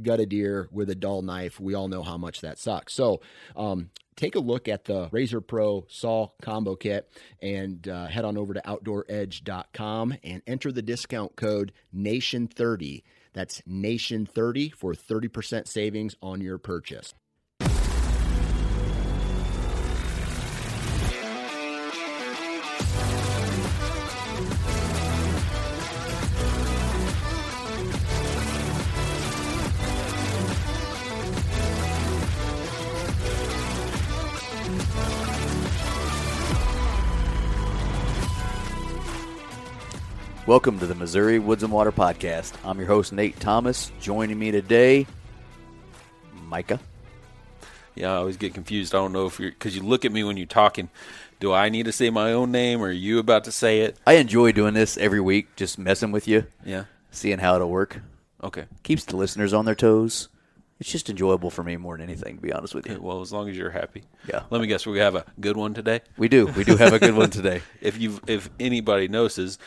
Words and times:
gut 0.00 0.20
a 0.20 0.26
deer 0.26 0.68
with 0.70 0.90
a 0.90 0.94
dull 0.94 1.22
knife, 1.22 1.60
we 1.60 1.74
all 1.74 1.88
know 1.88 2.02
how 2.02 2.16
much 2.16 2.40
that 2.40 2.58
sucks. 2.58 2.94
So, 2.94 3.20
um, 3.56 3.90
take 4.16 4.34
a 4.34 4.40
look 4.40 4.68
at 4.68 4.84
the 4.84 5.08
Razor 5.10 5.40
Pro 5.40 5.86
Saw 5.88 6.28
Combo 6.42 6.76
Kit 6.76 7.10
and 7.40 7.86
uh, 7.88 8.06
head 8.06 8.24
on 8.24 8.36
over 8.36 8.54
to 8.54 8.60
OutdoorEdge.com 8.60 10.14
and 10.22 10.42
enter 10.46 10.70
the 10.70 10.82
discount 10.82 11.36
code 11.36 11.72
NATION30. 11.94 13.02
That's 13.32 13.62
NATION30 13.62 14.74
for 14.74 14.92
30% 14.92 15.68
savings 15.68 16.16
on 16.22 16.40
your 16.40 16.58
purchase. 16.58 17.14
Welcome 40.50 40.80
to 40.80 40.86
the 40.88 40.96
Missouri 40.96 41.38
Woods 41.38 41.62
and 41.62 41.72
Water 41.72 41.92
Podcast. 41.92 42.54
I'm 42.64 42.76
your 42.78 42.88
host, 42.88 43.12
Nate 43.12 43.38
Thomas. 43.38 43.92
Joining 44.00 44.36
me 44.36 44.50
today, 44.50 45.06
Micah. 46.48 46.80
Yeah, 47.94 48.10
I 48.14 48.16
always 48.16 48.36
get 48.36 48.52
confused. 48.52 48.92
I 48.92 48.98
don't 48.98 49.12
know 49.12 49.26
if 49.26 49.38
you're 49.38 49.52
because 49.52 49.76
you 49.76 49.82
look 49.84 50.04
at 50.04 50.10
me 50.10 50.24
when 50.24 50.36
you're 50.36 50.46
talking. 50.46 50.88
Do 51.38 51.52
I 51.52 51.68
need 51.68 51.84
to 51.84 51.92
say 51.92 52.10
my 52.10 52.32
own 52.32 52.50
name, 52.50 52.80
or 52.82 52.88
are 52.88 52.90
you 52.90 53.20
about 53.20 53.44
to 53.44 53.52
say 53.52 53.82
it? 53.82 53.96
I 54.04 54.14
enjoy 54.14 54.50
doing 54.50 54.74
this 54.74 54.98
every 54.98 55.20
week, 55.20 55.54
just 55.54 55.78
messing 55.78 56.10
with 56.10 56.26
you, 56.26 56.46
Yeah. 56.64 56.86
seeing 57.12 57.38
how 57.38 57.54
it'll 57.54 57.70
work. 57.70 58.00
Okay. 58.42 58.64
Keeps 58.82 59.04
the 59.04 59.16
listeners 59.16 59.52
on 59.52 59.66
their 59.66 59.76
toes. 59.76 60.30
It's 60.80 60.90
just 60.90 61.08
enjoyable 61.08 61.50
for 61.50 61.62
me 61.62 61.76
more 61.76 61.96
than 61.96 62.08
anything, 62.08 62.38
to 62.38 62.42
be 62.42 62.52
honest 62.52 62.74
with 62.74 62.86
Okay, 62.86 62.94
you. 62.94 63.00
Well, 63.00 63.20
as 63.20 63.32
long 63.32 63.48
as 63.48 63.56
you're 63.56 63.70
happy. 63.70 64.02
Yeah. 64.26 64.42
Let 64.50 64.60
me 64.60 64.66
guess. 64.66 64.84
We 64.84 64.98
have 64.98 65.14
a 65.14 65.24
good 65.38 65.56
one 65.56 65.74
today. 65.74 66.00
We 66.16 66.26
do. 66.28 66.46
We 66.46 66.64
do 66.64 66.76
have 66.76 66.92
a 66.92 66.98
good 66.98 67.14
one 67.14 67.30
today. 67.38 67.62
If 67.80 68.00
you, 68.00 68.18
if 68.26 68.50
anybody 68.58 69.06
notices, 69.06 69.58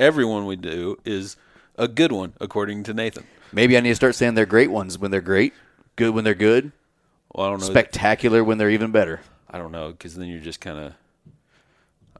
everyone 0.00 0.46
we 0.46 0.56
do 0.56 0.98
is 1.04 1.36
a 1.76 1.86
good 1.86 2.10
one, 2.10 2.32
according 2.40 2.82
to 2.84 2.94
Nathan. 2.94 3.24
Maybe 3.52 3.76
I 3.76 3.80
need 3.80 3.90
to 3.90 3.94
start 3.94 4.14
saying 4.14 4.34
they're 4.34 4.46
great 4.46 4.70
ones 4.70 4.98
when 4.98 5.10
they're 5.10 5.20
great, 5.20 5.52
good 5.96 6.14
when 6.14 6.24
they're 6.24 6.34
good, 6.34 6.72
Well, 7.32 7.46
I 7.46 7.50
don't 7.50 7.60
know. 7.60 7.66
spectacular 7.66 8.42
when 8.42 8.58
they're 8.58 8.70
even 8.70 8.90
better. 8.90 9.20
I 9.48 9.58
don't 9.58 9.72
know 9.72 9.90
because 9.90 10.14
then 10.16 10.28
you're 10.28 10.40
just 10.40 10.60
kind 10.60 10.78
of. 10.78 10.94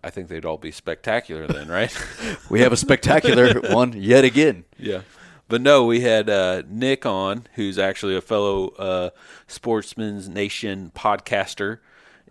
I 0.02 0.08
think 0.10 0.28
they'd 0.28 0.44
all 0.46 0.56
be 0.56 0.70
spectacular 0.70 1.46
then, 1.46 1.68
right? 1.68 1.94
We 2.50 2.60
have 2.60 2.72
a 2.72 2.76
spectacular 2.76 3.60
one 3.74 3.92
yet 3.92 4.24
again. 4.24 4.64
Yeah. 4.78 5.02
But 5.48 5.60
no, 5.60 5.84
we 5.84 6.00
had 6.00 6.30
uh, 6.30 6.62
Nick 6.68 7.04
on, 7.04 7.46
who's 7.54 7.78
actually 7.78 8.16
a 8.16 8.20
fellow 8.20 8.68
uh, 8.78 9.10
Sportsman's 9.46 10.28
Nation 10.28 10.90
podcaster, 10.94 11.78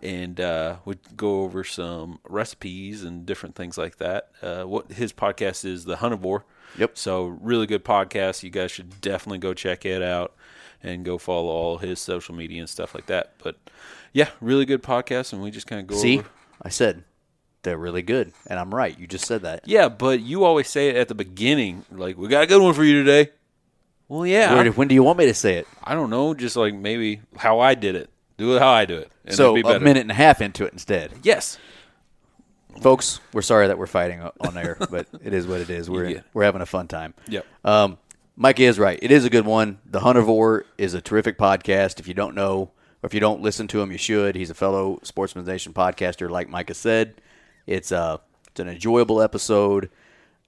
and 0.02 0.40
uh, 0.40 0.76
we'd 0.84 1.16
go 1.16 1.42
over 1.42 1.64
some 1.64 2.20
recipes 2.28 3.04
and 3.04 3.26
different 3.26 3.54
things 3.54 3.76
like 3.76 3.96
that. 3.98 4.30
Uh, 4.42 4.64
what 4.64 4.92
his 4.92 5.12
podcast 5.12 5.64
is, 5.64 5.84
The 5.84 5.96
Huntivore. 5.96 6.42
Yep. 6.78 6.96
So 6.96 7.24
really 7.24 7.66
good 7.66 7.84
podcast. 7.84 8.42
You 8.42 8.50
guys 8.50 8.70
should 8.70 9.00
definitely 9.00 9.38
go 9.38 9.54
check 9.54 9.84
it 9.84 10.02
out 10.02 10.34
and 10.82 11.04
go 11.04 11.18
follow 11.18 11.48
all 11.48 11.78
his 11.78 12.00
social 12.00 12.34
media 12.34 12.60
and 12.60 12.68
stuff 12.68 12.94
like 12.94 13.06
that. 13.06 13.34
But 13.42 13.56
yeah, 14.12 14.30
really 14.40 14.64
good 14.64 14.82
podcast, 14.82 15.32
and 15.32 15.42
we 15.42 15.50
just 15.50 15.66
kind 15.66 15.80
of 15.80 15.86
go 15.86 15.96
See, 15.96 16.18
over. 16.18 16.28
I 16.62 16.68
said 16.68 17.04
they're 17.62 17.78
really 17.78 18.02
good, 18.02 18.32
and 18.46 18.58
I'm 18.58 18.74
right. 18.74 18.98
You 18.98 19.06
just 19.06 19.26
said 19.26 19.42
that. 19.42 19.66
Yeah, 19.66 19.88
but 19.88 20.20
you 20.20 20.44
always 20.44 20.68
say 20.68 20.88
it 20.88 20.96
at 20.96 21.08
the 21.08 21.14
beginning, 21.14 21.84
like 21.90 22.16
we 22.16 22.28
got 22.28 22.44
a 22.44 22.46
good 22.46 22.62
one 22.62 22.74
for 22.74 22.84
you 22.84 23.04
today. 23.04 23.30
Well, 24.08 24.26
yeah. 24.26 24.54
Where, 24.54 24.72
when 24.72 24.88
do 24.88 24.94
you 24.94 25.04
want 25.04 25.18
me 25.18 25.26
to 25.26 25.34
say 25.34 25.58
it? 25.58 25.68
I 25.84 25.94
don't 25.94 26.10
know, 26.10 26.34
just 26.34 26.56
like 26.56 26.74
maybe 26.74 27.20
how 27.36 27.60
I 27.60 27.74
did 27.74 27.94
it. 27.94 28.10
Do 28.40 28.56
it 28.56 28.60
how 28.60 28.70
I 28.70 28.84
do 28.86 28.96
it. 28.96 29.10
and 29.24 29.34
so 29.34 29.54
be 29.54 29.60
a 29.60 29.64
better. 29.64 29.80
minute 29.84 30.00
and 30.00 30.10
a 30.10 30.14
half 30.14 30.40
into 30.40 30.64
it 30.64 30.72
instead. 30.72 31.12
Yes. 31.22 31.58
folks, 32.80 33.20
we're 33.32 33.42
sorry 33.42 33.66
that 33.68 33.78
we're 33.78 33.86
fighting 33.86 34.20
on 34.40 34.56
air, 34.56 34.76
but 34.90 35.06
it 35.22 35.32
is 35.34 35.46
what 35.46 35.60
it 35.60 35.70
is. 35.70 35.90
We're 35.90 36.08
Yeah. 36.08 36.20
we're 36.32 36.44
having 36.44 36.62
a 36.62 36.66
fun 36.66 36.88
time. 36.88 37.14
Yep. 37.28 37.46
Um, 37.64 37.98
Mike 38.36 38.60
is 38.60 38.78
right. 38.78 38.98
It 39.02 39.10
is 39.10 39.24
a 39.24 39.30
good 39.30 39.44
one. 39.44 39.78
The 39.84 40.00
Huntivore 40.00 40.62
is 40.78 40.94
a 40.94 41.00
terrific 41.00 41.36
podcast. 41.36 42.00
If 42.00 42.08
you 42.08 42.14
don't 42.14 42.34
know, 42.34 42.70
or 43.02 43.06
if 43.06 43.12
you 43.14 43.20
don't 43.20 43.42
listen 43.42 43.68
to 43.68 43.80
him, 43.80 43.92
you 43.92 43.98
should. 43.98 44.34
He's 44.34 44.50
a 44.50 44.54
fellow 44.54 44.98
Sportsman's 45.02 45.48
Nation 45.48 45.72
podcaster, 45.74 46.30
like 46.30 46.48
Micah 46.48 46.74
said. 46.74 47.14
It's 47.66 47.92
uh 47.92 48.18
it's 48.48 48.60
an 48.60 48.68
enjoyable 48.68 49.20
episode. 49.20 49.90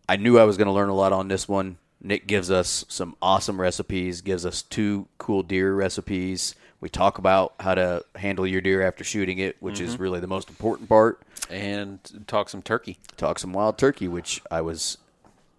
I 0.08 0.16
knew 0.16 0.38
I 0.38 0.44
was 0.44 0.56
going 0.56 0.66
to 0.66 0.72
learn 0.72 0.88
a 0.88 0.94
lot 0.94 1.12
on 1.12 1.28
this 1.28 1.46
one. 1.46 1.76
Nick 2.02 2.26
gives 2.26 2.50
us 2.50 2.84
some 2.88 3.14
awesome 3.22 3.60
recipes. 3.60 4.20
Gives 4.22 4.44
us 4.44 4.62
two 4.62 5.06
cool 5.18 5.42
deer 5.42 5.72
recipes. 5.74 6.54
We 6.82 6.88
talk 6.88 7.18
about 7.18 7.54
how 7.60 7.76
to 7.76 8.04
handle 8.16 8.44
your 8.44 8.60
deer 8.60 8.82
after 8.82 9.04
shooting 9.04 9.38
it, 9.38 9.56
which 9.60 9.80
is 9.80 10.00
really 10.00 10.18
the 10.18 10.26
most 10.26 10.48
important 10.50 10.88
part 10.88 11.20
And 11.48 12.00
talk 12.26 12.48
some 12.48 12.60
turkey. 12.60 12.98
talk 13.16 13.38
some 13.38 13.52
wild 13.52 13.78
turkey, 13.78 14.08
which 14.08 14.42
I 14.50 14.62
was 14.62 14.98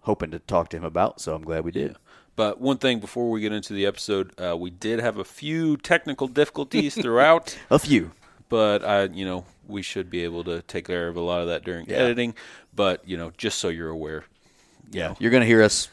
hoping 0.02 0.30
to 0.32 0.38
talk 0.38 0.68
to 0.68 0.76
him 0.76 0.84
about. 0.84 1.22
So 1.22 1.34
I'm 1.34 1.42
glad 1.42 1.64
we 1.64 1.72
did. 1.72 1.96
But 2.36 2.60
one 2.60 2.76
thing 2.76 3.00
before 3.00 3.30
we 3.30 3.40
get 3.40 3.52
into 3.52 3.72
the 3.72 3.86
episode, 3.86 4.38
uh, 4.38 4.54
we 4.54 4.68
did 4.68 5.00
have 5.00 5.16
a 5.16 5.24
few 5.24 5.78
technical 5.78 6.28
difficulties 6.28 6.94
throughout, 7.02 7.56
A 7.70 7.78
few. 7.78 8.10
but 8.50 8.84
I, 8.84 9.04
you 9.04 9.24
know, 9.24 9.46
we 9.66 9.80
should 9.80 10.10
be 10.10 10.24
able 10.24 10.44
to 10.44 10.60
take 10.60 10.86
care 10.88 11.08
of 11.08 11.16
a 11.16 11.20
lot 11.22 11.40
of 11.40 11.46
that 11.46 11.64
during 11.64 11.86
Yeah. 11.88 11.96
editing. 12.00 12.34
But 12.76 13.08
you 13.08 13.16
know, 13.16 13.32
just 13.38 13.60
so 13.60 13.68
you're 13.70 13.88
aware, 13.88 14.24
Yeah, 14.90 15.14
you're 15.18 15.30
gonna 15.30 15.46
hear 15.46 15.62
us 15.62 15.88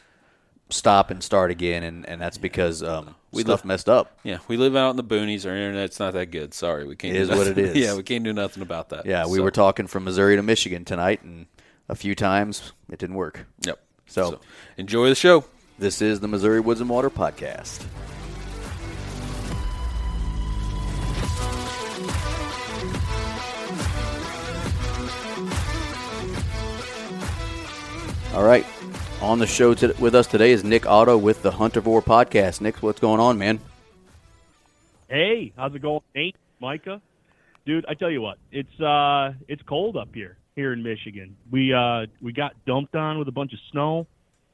stop 0.72 1.10
and 1.10 1.22
start 1.22 1.50
again, 1.50 1.82
and, 1.82 2.08
and 2.08 2.20
that's 2.20 2.38
because 2.38 2.82
um, 2.82 3.14
We 3.30 3.42
stuff 3.42 3.60
live- 3.60 3.64
messed 3.66 3.88
up. 3.88 4.18
yeah, 4.24 4.38
we 4.48 4.56
live 4.56 4.74
out 4.76 4.90
in 4.90 4.96
the 4.96 5.04
boonies. 5.04 5.46
Our 5.46 5.54
internet's 5.56 5.98
not 6.00 6.14
that 6.14 6.26
good. 6.30 6.54
Sorry, 6.54 6.86
we 6.86 6.96
can't. 6.96 7.14
It 7.14 7.18
do 7.18 7.22
is 7.24 7.28
what 7.30 7.46
nothing- 7.48 7.64
it 7.64 7.70
is. 7.76 7.76
Yeah, 7.76 7.94
we 7.94 8.02
can't 8.02 8.24
do 8.24 8.32
nothing 8.32 8.62
about 8.62 8.88
that. 8.90 9.06
Yeah, 9.06 9.26
we 9.26 9.38
So, 9.38 9.42
were 9.44 9.50
talking 9.50 9.86
from 9.86 10.04
Missouri 10.04 10.36
to 10.36 10.42
Michigan 10.42 10.84
tonight, 10.84 11.22
and 11.22 11.46
a 11.88 11.94
few 11.94 12.14
times 12.14 12.72
it 12.90 12.98
didn't 12.98 13.16
work. 13.16 13.46
Yep. 13.66 13.80
So- 14.06 14.40
enjoy 14.76 15.08
the 15.08 15.14
show. 15.14 15.44
This 15.78 16.02
is 16.02 16.20
the 16.20 16.28
Missouri 16.28 16.60
Woods 16.60 16.80
and 16.80 16.88
Water 16.90 17.10
podcast. 17.10 17.84
All 28.34 28.42
right. 28.44 28.64
On 29.22 29.38
the 29.38 29.46
show 29.46 29.72
to, 29.74 29.94
with 30.00 30.16
us 30.16 30.26
today 30.26 30.50
is 30.50 30.64
Nick 30.64 30.84
Otto 30.84 31.16
with 31.16 31.42
the 31.42 31.52
Huntivore 31.52 32.02
podcast. 32.02 32.60
Nick, 32.60 32.82
what's 32.82 32.98
going 32.98 33.20
on, 33.20 33.38
man? 33.38 33.60
Hey, 35.08 35.52
how's 35.56 35.72
it 35.76 35.80
going, 35.80 36.00
Nate, 36.12 36.34
Micah? 36.60 37.00
Dude, 37.64 37.86
I 37.88 37.94
tell 37.94 38.10
you 38.10 38.20
what, 38.20 38.38
it's 38.50 38.80
uh, 38.80 39.34
it's 39.46 39.62
cold 39.62 39.96
up 39.96 40.08
here 40.12 40.38
here 40.56 40.72
in 40.72 40.82
Michigan. 40.82 41.36
We 41.52 41.72
uh, 41.72 42.06
we 42.20 42.32
got 42.32 42.54
dumped 42.66 42.96
on 42.96 43.20
with 43.20 43.28
a 43.28 43.32
bunch 43.32 43.52
of 43.52 43.60
snow, 43.70 44.08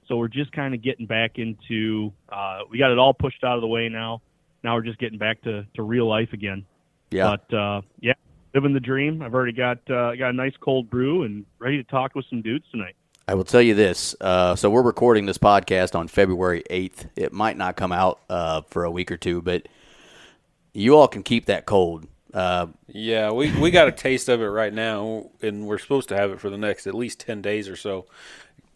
so 0.07 0.19
we're 0.19 0.29
just 0.29 0.53
kind 0.53 0.75
of 0.75 0.83
getting 0.83 1.07
back 1.07 1.39
into. 1.39 2.13
Uh, 2.29 2.61
we 2.71 2.77
got 2.77 2.93
it 2.93 2.99
all 2.99 3.15
pushed 3.15 3.43
out 3.45 3.55
of 3.55 3.63
the 3.63 3.69
way 3.69 3.89
now. 3.89 4.21
Now 4.63 4.75
we're 4.75 4.83
just 4.83 4.99
getting 4.99 5.19
back 5.19 5.41
to 5.45 5.65
to 5.77 5.83
real 5.83 6.07
life 6.07 6.35
again. 6.35 6.67
Yeah. 7.11 7.37
But 7.49 7.57
uh, 7.57 7.81
yeah, 8.01 8.13
living 8.55 8.75
the 8.75 8.81
dream. 8.81 9.23
I've 9.23 9.33
already 9.33 9.53
got 9.53 9.79
uh, 9.91 10.15
got 10.15 10.29
a 10.29 10.35
nice 10.35 10.55
cold 10.61 10.91
brew 10.91 11.23
and 11.23 11.47
ready 11.59 11.83
to 11.83 11.91
talk 11.91 12.15
with 12.15 12.27
some 12.29 12.43
dudes 12.43 12.67
tonight. 12.71 12.97
I 13.29 13.35
will 13.35 13.45
tell 13.45 13.61
you 13.61 13.75
this. 13.75 14.17
Uh, 14.19 14.57
so 14.57 14.71
we're 14.71 14.81
recording 14.81 15.27
this 15.27 15.37
podcast 15.37 15.95
on 15.95 16.09
February 16.09 16.63
8th. 16.71 17.11
It 17.15 17.31
might 17.31 17.59
not 17.59 17.77
come 17.77 17.93
out 17.93 18.21
uh, 18.31 18.63
for 18.63 18.85
a 18.85 18.91
week 18.91 19.13
or 19.13 19.19
two, 19.19 19.43
but 19.43 19.69
you 20.73 20.97
all 20.97 21.09
can 21.09 21.23
keep 21.23 21.45
that 21.45 21.67
cold. 21.67 22.07
Uh, 22.33 22.69
Yeah, 22.87 23.31
we, 23.33 23.55
we 23.61 23.71
got 23.71 23.87
a 23.87 23.93
taste 23.93 24.31
of 24.31 24.41
it 24.41 24.47
right 24.47 24.73
now, 24.73 25.27
and 25.43 25.67
we're 25.67 25.77
supposed 25.77 26.09
to 26.09 26.17
have 26.17 26.31
it 26.31 26.41
for 26.41 26.49
the 26.49 26.57
next 26.57 26.87
at 26.87 26.95
least 26.95 27.21
10 27.21 27.43
days 27.43 27.69
or 27.69 27.77
so. 27.77 28.07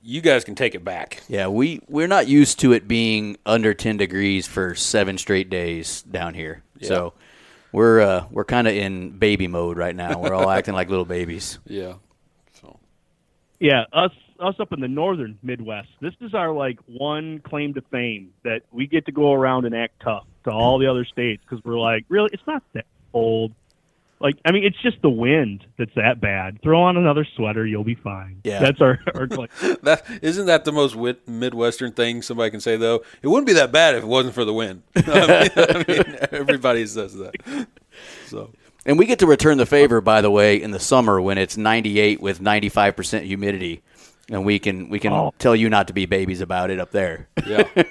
You 0.02 0.20
guys 0.20 0.44
can 0.44 0.54
take 0.54 0.75
it 0.75 0.84
back. 0.84 1.22
yeah, 1.28 1.46
we 1.46 1.81
we're 1.88 2.08
not 2.08 2.28
used 2.28 2.58
to 2.60 2.72
it 2.72 2.87
being 2.87 3.38
under 3.46 3.72
10 3.72 3.96
degrees 3.96 4.46
for 4.46 4.75
seven 4.75 5.16
straight 5.16 5.49
days 5.49 6.02
down 6.02 6.34
here. 6.34 6.62
So 6.82 7.14
we're 7.70 8.00
uh, 8.00 8.26
we're 8.31 8.44
kind 8.44 8.66
of 8.66 8.75
in 8.75 9.10
baby 9.10 9.46
mode 9.46 9.76
right 9.78 9.94
now. 9.94 10.19
We're 10.19 10.34
all 10.34 10.50
acting 10.58 10.75
like 10.75 10.90
little 10.90 11.04
babies. 11.04 11.60
Yeah. 11.69 11.94
So 12.60 12.81
Yeah, 13.60 13.84
us 13.93 14.10
us 14.43 14.56
up 14.61 14.73
in 14.73 14.81
the 14.81 14.89
northern 14.89 15.39
Midwest. 15.43 15.89
This 16.00 16.15
is 16.21 16.35
our 16.35 16.53
like 16.53 16.79
one 16.87 17.41
claim 17.41 17.75
to 17.75 17.81
fame 17.91 18.33
that 18.44 18.62
we 18.71 18.87
get 18.87 19.06
to 19.06 19.12
go 19.12 19.33
around 19.33 19.65
and 19.65 19.75
act 19.75 20.00
tough 20.00 20.25
to 20.44 20.50
all 20.50 20.79
the 20.79 20.87
other 20.89 21.05
states 21.05 21.43
because 21.49 21.65
we're 21.65 21.79
like, 21.79 22.05
really, 22.09 22.31
it's 22.33 22.47
not 22.47 22.62
that 22.75 22.87
cold. 23.12 23.53
Like, 24.21 24.37
I 24.44 24.53
mean, 24.53 24.62
it's 24.62 24.81
just 24.81 25.03
the 25.03 25.11
wind 25.11 25.65
that's 25.77 25.94
that 25.97 26.21
bad. 26.21 26.62
Throw 26.62 26.81
on 26.83 26.97
another 26.97 27.27
sweater, 27.35 27.67
you'll 27.67 27.83
be 27.83 27.97
fine. 27.97 28.41
Yeah. 28.44 28.61
that's 28.61 28.81
our, 28.81 29.00
our 29.17 29.27
claim. 29.27 29.49
that 29.83 30.05
isn't 30.23 30.47
that 30.47 30.65
the 30.65 30.71
most 30.71 30.95
wit- 30.95 31.27
Midwestern 31.27 31.91
thing 31.93 32.23
somebody 32.23 32.50
can 32.53 32.61
say 32.61 32.77
though. 32.77 33.03
It 33.21 33.29
wouldn't 33.29 33.49
be 33.49 33.55
that 33.55 33.73
bad 33.73 33.97
if 33.97 34.05
it 34.05 34.06
wasn't 34.06 34.35
for 34.35 34.45
the 34.45 34.53
wind. 34.53 34.83
I 34.97 35.00
mean, 35.03 35.50
I 35.56 35.85
mean, 35.88 36.17
everybody 36.31 36.87
says 36.87 37.15
that. 37.17 37.67
So 38.27 38.50
And 38.87 38.97
we 38.97 39.06
get 39.06 39.19
to 39.21 39.27
return 39.27 39.59
the 39.59 39.67
favor, 39.67 40.00
by 40.00 40.21
the 40.21 40.31
way, 40.31 40.61
in 40.62 40.71
the 40.71 40.81
summer 40.81 41.21
when 41.21 41.37
it's 41.37 41.56
98 41.56 42.21
with 42.21 42.41
95% 42.41 43.23
humidity, 43.23 43.83
and 44.32 44.44
we 44.44 44.58
can 44.58 44.88
we 44.88 44.99
can 44.99 45.12
Oh. 45.12 45.32
tell 45.38 45.55
you 45.55 45.70
not 45.70 45.87
to 45.87 45.93
be 45.93 46.06
babies 46.06 46.40
about 46.40 46.70
it 46.70 46.81
up 46.81 46.90
there. 46.90 47.29
yeah, 47.46 47.62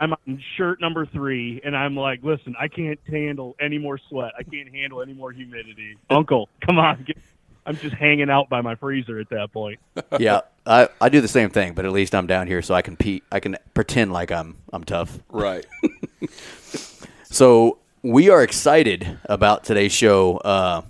I'm 0.00 0.12
on 0.14 0.42
shirt 0.56 0.80
number 0.80 1.06
three, 1.06 1.60
and 1.62 1.76
I'm 1.76 1.94
like, 1.94 2.24
listen, 2.24 2.56
I 2.58 2.66
can't 2.66 2.98
handle 3.06 3.54
any 3.60 3.78
more 3.78 3.98
sweat. 4.08 4.32
I 4.36 4.42
can't 4.42 4.68
handle 4.74 5.00
any 5.00 5.12
more 5.14 5.30
humidity. 5.30 5.96
Uncle, 6.10 6.48
come 6.60 6.78
on. 6.80 7.04
Get, 7.06 7.16
I'm 7.64 7.76
just 7.76 7.94
hanging 7.94 8.28
out 8.28 8.48
by 8.48 8.60
my 8.62 8.74
freezer 8.74 9.20
at 9.20 9.28
that 9.28 9.52
point. 9.52 9.78
yeah, 10.18 10.40
I, 10.66 10.88
I 11.00 11.08
do 11.08 11.20
the 11.20 11.28
same 11.28 11.50
thing, 11.50 11.74
but 11.74 11.84
at 11.84 11.92
least 11.92 12.12
I'm 12.16 12.26
down 12.26 12.48
here, 12.48 12.60
so 12.62 12.74
I 12.74 12.82
can 12.82 12.96
pe- 12.96 13.20
I 13.30 13.38
can 13.38 13.56
pretend 13.74 14.12
like 14.12 14.32
I'm 14.32 14.56
I'm 14.72 14.82
tough. 14.82 15.20
right. 15.28 15.64
So 17.24 17.78
we 18.02 18.28
are 18.30 18.42
excited 18.42 19.18
about 19.26 19.64
today's 19.64 19.92
show. 19.92 20.38
Uh, 20.38 20.82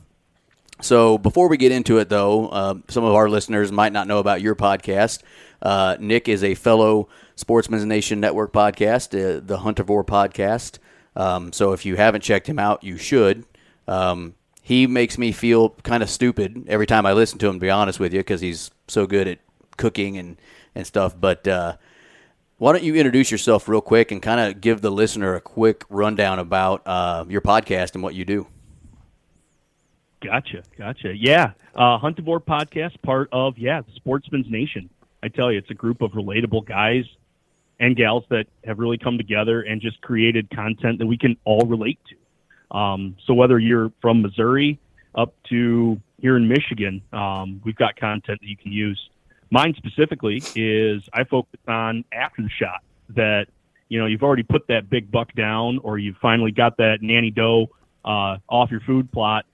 so 0.82 1.16
before 1.16 1.48
we 1.48 1.56
get 1.56 1.72
into 1.72 1.98
it, 1.98 2.08
though, 2.08 2.48
uh, 2.48 2.74
some 2.88 3.04
of 3.04 3.14
our 3.14 3.28
listeners 3.28 3.72
might 3.72 3.92
not 3.92 4.06
know 4.06 4.18
about 4.18 4.42
your 4.42 4.54
podcast. 4.54 5.22
Uh, 5.62 5.96
Nick 5.98 6.28
is 6.28 6.44
a 6.44 6.54
fellow 6.54 7.08
Sportsman's 7.36 7.84
Nation 7.84 8.20
Network 8.20 8.52
podcast, 8.52 9.14
uh, 9.14 9.40
the 9.44 9.58
Huntivore 9.58 10.04
podcast. 10.04 10.78
Um, 11.14 11.52
so 11.52 11.72
if 11.72 11.84
you 11.84 11.96
haven't 11.96 12.22
checked 12.22 12.48
him 12.48 12.58
out, 12.58 12.82
you 12.84 12.98
should. 12.98 13.44
Um, 13.86 14.34
he 14.62 14.86
makes 14.86 15.18
me 15.18 15.32
feel 15.32 15.70
kind 15.82 16.02
of 16.02 16.10
stupid 16.10 16.64
every 16.68 16.86
time 16.86 17.06
I 17.06 17.12
listen 17.12 17.38
to 17.40 17.48
him. 17.48 17.54
To 17.54 17.60
be 17.60 17.70
honest 17.70 17.98
with 17.98 18.12
you, 18.12 18.20
because 18.20 18.40
he's 18.40 18.70
so 18.88 19.06
good 19.06 19.28
at 19.28 19.38
cooking 19.76 20.18
and 20.18 20.36
and 20.74 20.86
stuff. 20.86 21.14
But 21.18 21.46
uh, 21.46 21.76
why 22.58 22.72
don't 22.72 22.84
you 22.84 22.94
introduce 22.94 23.30
yourself 23.30 23.68
real 23.68 23.80
quick 23.80 24.12
and 24.12 24.22
kind 24.22 24.40
of 24.40 24.60
give 24.60 24.80
the 24.80 24.90
listener 24.90 25.34
a 25.34 25.40
quick 25.40 25.84
rundown 25.90 26.38
about 26.38 26.82
uh, 26.86 27.24
your 27.28 27.40
podcast 27.40 27.94
and 27.94 28.02
what 28.02 28.14
you 28.14 28.24
do? 28.24 28.46
Gotcha, 30.22 30.62
gotcha. 30.78 31.16
Yeah, 31.16 31.52
uh, 31.74 31.98
Huntivore 31.98 32.40
podcast, 32.40 33.00
part 33.02 33.28
of 33.32 33.58
yeah, 33.58 33.82
Sportsman's 33.96 34.46
Nation. 34.48 34.88
I 35.22 35.28
tell 35.28 35.50
you, 35.50 35.58
it's 35.58 35.70
a 35.70 35.74
group 35.74 36.00
of 36.00 36.12
relatable 36.12 36.64
guys 36.64 37.04
and 37.80 37.96
gals 37.96 38.24
that 38.30 38.46
have 38.64 38.78
really 38.78 38.98
come 38.98 39.18
together 39.18 39.62
and 39.62 39.80
just 39.80 40.00
created 40.00 40.48
content 40.50 41.00
that 41.00 41.06
we 41.06 41.18
can 41.18 41.36
all 41.44 41.66
relate 41.66 41.98
to. 42.08 42.76
Um, 42.76 43.16
so 43.26 43.34
whether 43.34 43.58
you're 43.58 43.92
from 44.00 44.22
Missouri 44.22 44.78
up 45.14 45.34
to 45.50 46.00
here 46.20 46.36
in 46.36 46.46
Michigan, 46.46 47.02
um, 47.12 47.60
we've 47.64 47.76
got 47.76 47.96
content 47.96 48.40
that 48.40 48.46
you 48.46 48.56
can 48.56 48.70
use. 48.70 49.10
Mine 49.50 49.74
specifically 49.76 50.40
is 50.54 51.02
I 51.12 51.24
focus 51.24 51.60
on 51.66 52.04
after 52.12 52.42
the 52.42 52.48
shot 52.48 52.82
that 53.10 53.48
you 53.88 53.98
know 53.98 54.06
you've 54.06 54.22
already 54.22 54.44
put 54.44 54.68
that 54.68 54.88
big 54.88 55.10
buck 55.10 55.34
down 55.34 55.78
or 55.78 55.98
you've 55.98 56.16
finally 56.22 56.52
got 56.52 56.76
that 56.76 57.02
nanny 57.02 57.30
doe 57.30 57.68
uh, 58.04 58.38
off 58.48 58.70
your 58.70 58.80
food 58.80 59.10
plot 59.10 59.44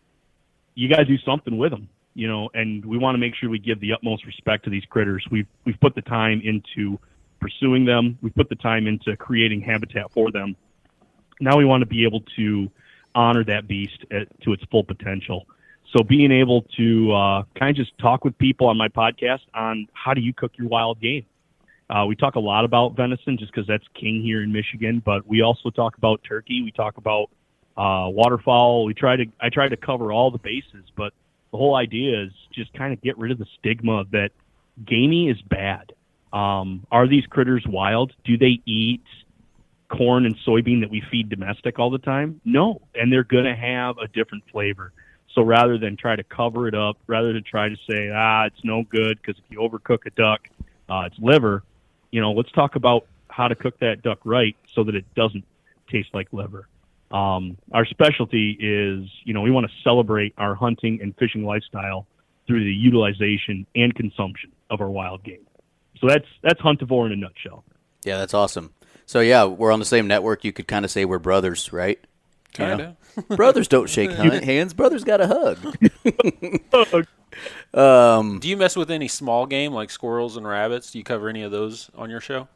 you 0.79 0.89
got 0.89 0.99
to 0.99 1.05
do 1.05 1.19
something 1.19 1.59
with 1.59 1.73
them, 1.73 1.89
you 2.15 2.29
know, 2.29 2.49
and 2.55 2.85
we 2.85 2.97
want 2.99 3.17
to 3.17 3.19
make 3.19 3.35
sure 3.35 3.51
we 3.51 3.59
give 3.59 3.81
the 3.81 3.93
utmost 3.93 4.25
respect 4.25 4.63
to 4.63 4.71
these 4.71 4.85
critters. 4.85 5.27
We've 5.29 5.49
we've 5.65 5.81
put 5.81 5.97
the 5.97 6.03
time 6.03 6.41
into 6.45 7.01
pursuing 7.41 7.85
them. 7.85 8.17
We've 8.23 8.35
put 8.35 8.49
the 8.49 8.55
time 8.55 8.87
into 8.87 9.17
creating 9.17 9.61
habitat 9.63 10.13
for 10.13 10.31
them. 10.31 10.55
Now 11.41 11.57
we 11.59 11.65
want 11.65 11.83
to 11.83 11.87
be 11.87 12.05
able 12.05 12.21
to 12.37 12.71
honor 13.13 13.43
that 13.45 13.67
beast 13.67 14.05
at, 14.13 14.29
to 14.43 14.53
its 14.53 14.63
full 14.71 14.85
potential. 14.85 15.47
So 15.97 16.05
being 16.05 16.31
able 16.31 16.63
to 16.77 17.13
uh, 17.13 17.43
kind 17.59 17.71
of 17.71 17.77
just 17.77 17.99
talk 17.99 18.25
with 18.25 18.39
people 18.39 18.69
on 18.69 18.77
my 18.77 18.89
podcast 18.89 19.41
on 19.55 19.89
how 19.95 20.15
do 20.15 20.21
you 20.21 20.33
cook 20.33 20.53
your 20.59 20.69
wild 20.69 21.01
game. 21.01 21.27
Uh, 21.91 22.05
we 22.07 22.15
talk 22.15 22.37
a 22.37 22.41
lot 22.41 22.65
about 22.65 22.95
venison 22.95 23.37
just 23.37 23.51
because 23.51 23.67
that's 23.67 23.85
king 23.95 24.23
here 24.23 24.45
in 24.45 24.53
Michigan, 24.53 25.03
but 25.05 25.27
we 25.27 25.43
also 25.43 25.71
talk 25.71 25.97
about 25.97 26.21
turkey. 26.23 26.63
We 26.63 26.71
talk 26.71 26.99
about 26.99 27.31
uh, 27.79 28.09
waterfowl. 28.11 28.85
We 28.85 28.93
try 28.93 29.17
to 29.17 29.27
I 29.41 29.49
try 29.51 29.69
to 29.69 29.77
cover 29.77 30.13
all 30.13 30.31
the 30.33 30.39
bases, 30.39 30.85
but 30.97 31.15
the 31.53 31.57
whole 31.57 31.77
idea 31.77 32.25
is 32.25 32.33
just 32.53 32.75
kind 32.75 32.93
of 32.93 33.01
get 33.01 33.17
rid 33.17 33.31
of 33.31 33.39
the 33.39 33.47
stigma 33.59 34.05
that 34.11 34.31
gamey 34.85 35.31
is 35.31 35.41
bad. 35.43 35.93
Um, 36.33 36.85
are 36.91 37.07
these 37.07 37.25
critters 37.27 37.65
wild? 37.67 38.13
Do 38.25 38.37
they 38.37 38.61
eat 38.67 39.05
corn 39.89 40.27
and 40.27 40.37
soybean 40.47 40.81
that 40.81 40.91
we 40.91 41.03
feed 41.11 41.31
domestic 41.31 41.79
all 41.79 41.91
the 41.91 41.99
time? 41.99 42.41
No, 42.45 42.83
and 42.95 43.11
they're 43.11 43.25
going 43.25 43.45
to 43.45 43.57
have 43.57 43.97
a 43.97 44.09
different 44.09 44.45
flavor. 44.51 44.93
So 45.35 45.43
rather 45.43 45.79
than 45.79 45.97
try 45.97 46.17
to 46.17 46.25
cover 46.25 46.67
it 46.67 46.75
up, 46.75 46.99
rather 47.07 47.33
than 47.33 47.45
try 47.45 47.69
to 47.69 47.77
say 47.89 48.11
ah 48.13 48.47
it's 48.47 48.65
no 48.65 48.83
good 48.83 49.23
because 49.23 49.39
if 49.39 49.51
you 49.51 49.61
overcook 49.61 50.05
a 50.05 50.11
duck, 50.11 50.49
uh, 50.89 51.05
it's 51.07 51.19
liver. 51.21 51.63
You 52.11 52.21
know, 52.21 52.33
let's 52.33 52.51
talk 52.51 52.75
about 52.75 53.07
how 53.29 53.47
to 53.47 53.55
cook 53.55 53.79
that 53.79 54.03
duck 54.03 54.19
right 54.25 54.57
so 54.75 54.83
that 54.83 54.97
it 54.97 55.05
doesn't 55.15 55.45
taste 55.89 56.09
like 56.13 56.33
liver. 56.33 56.67
Um, 57.11 57.57
our 57.73 57.87
specialty 57.87 58.51
is, 58.61 59.09
you 59.25 59.33
know, 59.35 59.41
we 59.41 59.51
want 59.51 59.67
to 59.67 59.73
celebrate 59.83 60.35
our 60.37 60.55
hunting 60.55 61.01
and 61.03 61.17
fishing 61.17 61.45
lifestyle 61.45 62.07
through 62.47 62.65
the 62.65 62.73
utilization 62.73 63.67
and 63.75 63.95
consumption 63.95 64.53
of 64.71 64.81
our 64.81 64.91
wild 64.91 65.23
game. 65.25 65.47
So 66.01 66.07
that's 66.09 66.27
that's 66.43 66.61
Huntivore 66.61 67.07
in 67.07 67.13
a 67.13 67.17
nutshell. 67.17 67.65
Yeah, 68.05 68.19
that's 68.19 68.35
awesome. 68.35 68.73
So 69.07 69.21
yeah, 69.21 69.45
we're 69.45 69.73
on 69.73 69.79
the 69.79 69.85
same 69.87 70.07
network. 70.07 70.45
You 70.45 70.53
could 70.53 70.69
kind 70.69 70.85
of 70.85 70.91
say 70.91 71.05
we're 71.05 71.19
brothers, 71.19 71.73
right? 71.73 71.99
Kind 72.55 72.81
Yeah. 72.81 72.93
of. 73.29 73.29
brothers 73.37 73.69
don't 73.69 73.89
shake 73.89 74.11
hands. 74.13 74.75
Brothers 74.75 75.05
got 75.05 75.21
a 75.21 75.27
hug. 75.27 77.07
Um, 77.73 78.41
Do 78.41 78.49
you 78.49 78.57
mess 78.57 78.75
with 78.75 78.91
any 78.91 79.07
small 79.07 79.47
game 79.47 79.73
like 79.73 79.91
squirrels 79.91 80.37
and 80.37 80.47
rabbits? 80.47 80.91
Do 80.91 80.99
you 80.99 81.05
cover 81.05 81.29
any 81.29 81.43
of 81.43 81.53
those 81.53 81.91
on 81.97 82.11
your 82.11 82.21
show? 82.21 82.49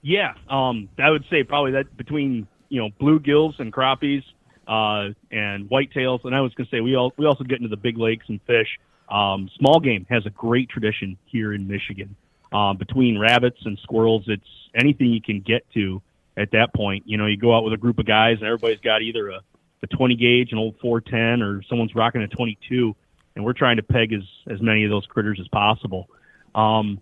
Yeah, 0.00 0.34
um, 0.48 0.88
I 0.98 1.10
would 1.10 1.24
say 1.28 1.42
probably 1.42 1.72
that 1.72 1.94
between 1.96 2.46
you 2.74 2.80
know 2.80 2.90
bluegills 3.00 3.58
and 3.60 3.72
crappies 3.72 4.24
uh, 4.66 5.14
and 5.30 5.70
whitetails, 5.70 6.24
and 6.24 6.34
I 6.34 6.40
was 6.40 6.52
going 6.54 6.66
to 6.66 6.70
say 6.70 6.80
we 6.80 6.96
all 6.96 7.12
we 7.16 7.24
also 7.24 7.44
get 7.44 7.58
into 7.58 7.68
the 7.68 7.76
big 7.76 7.96
lakes 7.96 8.26
and 8.28 8.40
fish. 8.42 8.80
Um, 9.08 9.48
small 9.56 9.78
game 9.78 10.06
has 10.10 10.26
a 10.26 10.30
great 10.30 10.68
tradition 10.68 11.16
here 11.26 11.52
in 11.52 11.68
Michigan. 11.68 12.16
Um, 12.52 12.76
between 12.76 13.18
rabbits 13.18 13.58
and 13.64 13.78
squirrels, 13.82 14.24
it's 14.26 14.46
anything 14.74 15.08
you 15.08 15.22
can 15.22 15.40
get 15.40 15.64
to 15.74 16.02
at 16.36 16.50
that 16.52 16.74
point. 16.74 17.04
You 17.06 17.16
know, 17.16 17.26
you 17.26 17.36
go 17.36 17.54
out 17.56 17.62
with 17.62 17.74
a 17.74 17.76
group 17.76 17.98
of 17.98 18.06
guys, 18.06 18.38
and 18.38 18.46
everybody's 18.46 18.80
got 18.80 19.02
either 19.02 19.30
a, 19.30 19.40
a 19.82 19.86
20 19.86 20.16
gauge, 20.16 20.52
an 20.52 20.58
old 20.58 20.76
410, 20.80 21.42
or 21.42 21.62
someone's 21.68 21.94
rocking 21.94 22.22
a 22.22 22.28
22, 22.28 22.96
and 23.36 23.44
we're 23.44 23.52
trying 23.52 23.76
to 23.76 23.82
peg 23.82 24.12
as 24.12 24.22
as 24.48 24.60
many 24.60 24.84
of 24.84 24.90
those 24.90 25.06
critters 25.06 25.38
as 25.40 25.48
possible. 25.48 26.08
Um, 26.54 27.00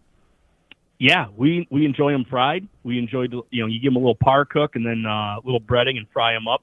yeah, 1.02 1.26
we 1.36 1.66
we 1.68 1.84
enjoy 1.84 2.12
them 2.12 2.24
fried. 2.24 2.68
We 2.84 2.96
enjoy 3.00 3.26
the- 3.26 3.42
you 3.50 3.60
know 3.60 3.66
you 3.66 3.80
give 3.80 3.92
them 3.92 3.96
a 3.96 3.98
little 3.98 4.14
par 4.14 4.44
cook 4.44 4.76
and 4.76 4.86
then 4.86 5.04
uh, 5.04 5.34
a 5.34 5.42
little 5.44 5.60
breading 5.60 5.96
and 5.96 6.06
fry 6.12 6.32
them 6.32 6.46
up, 6.46 6.62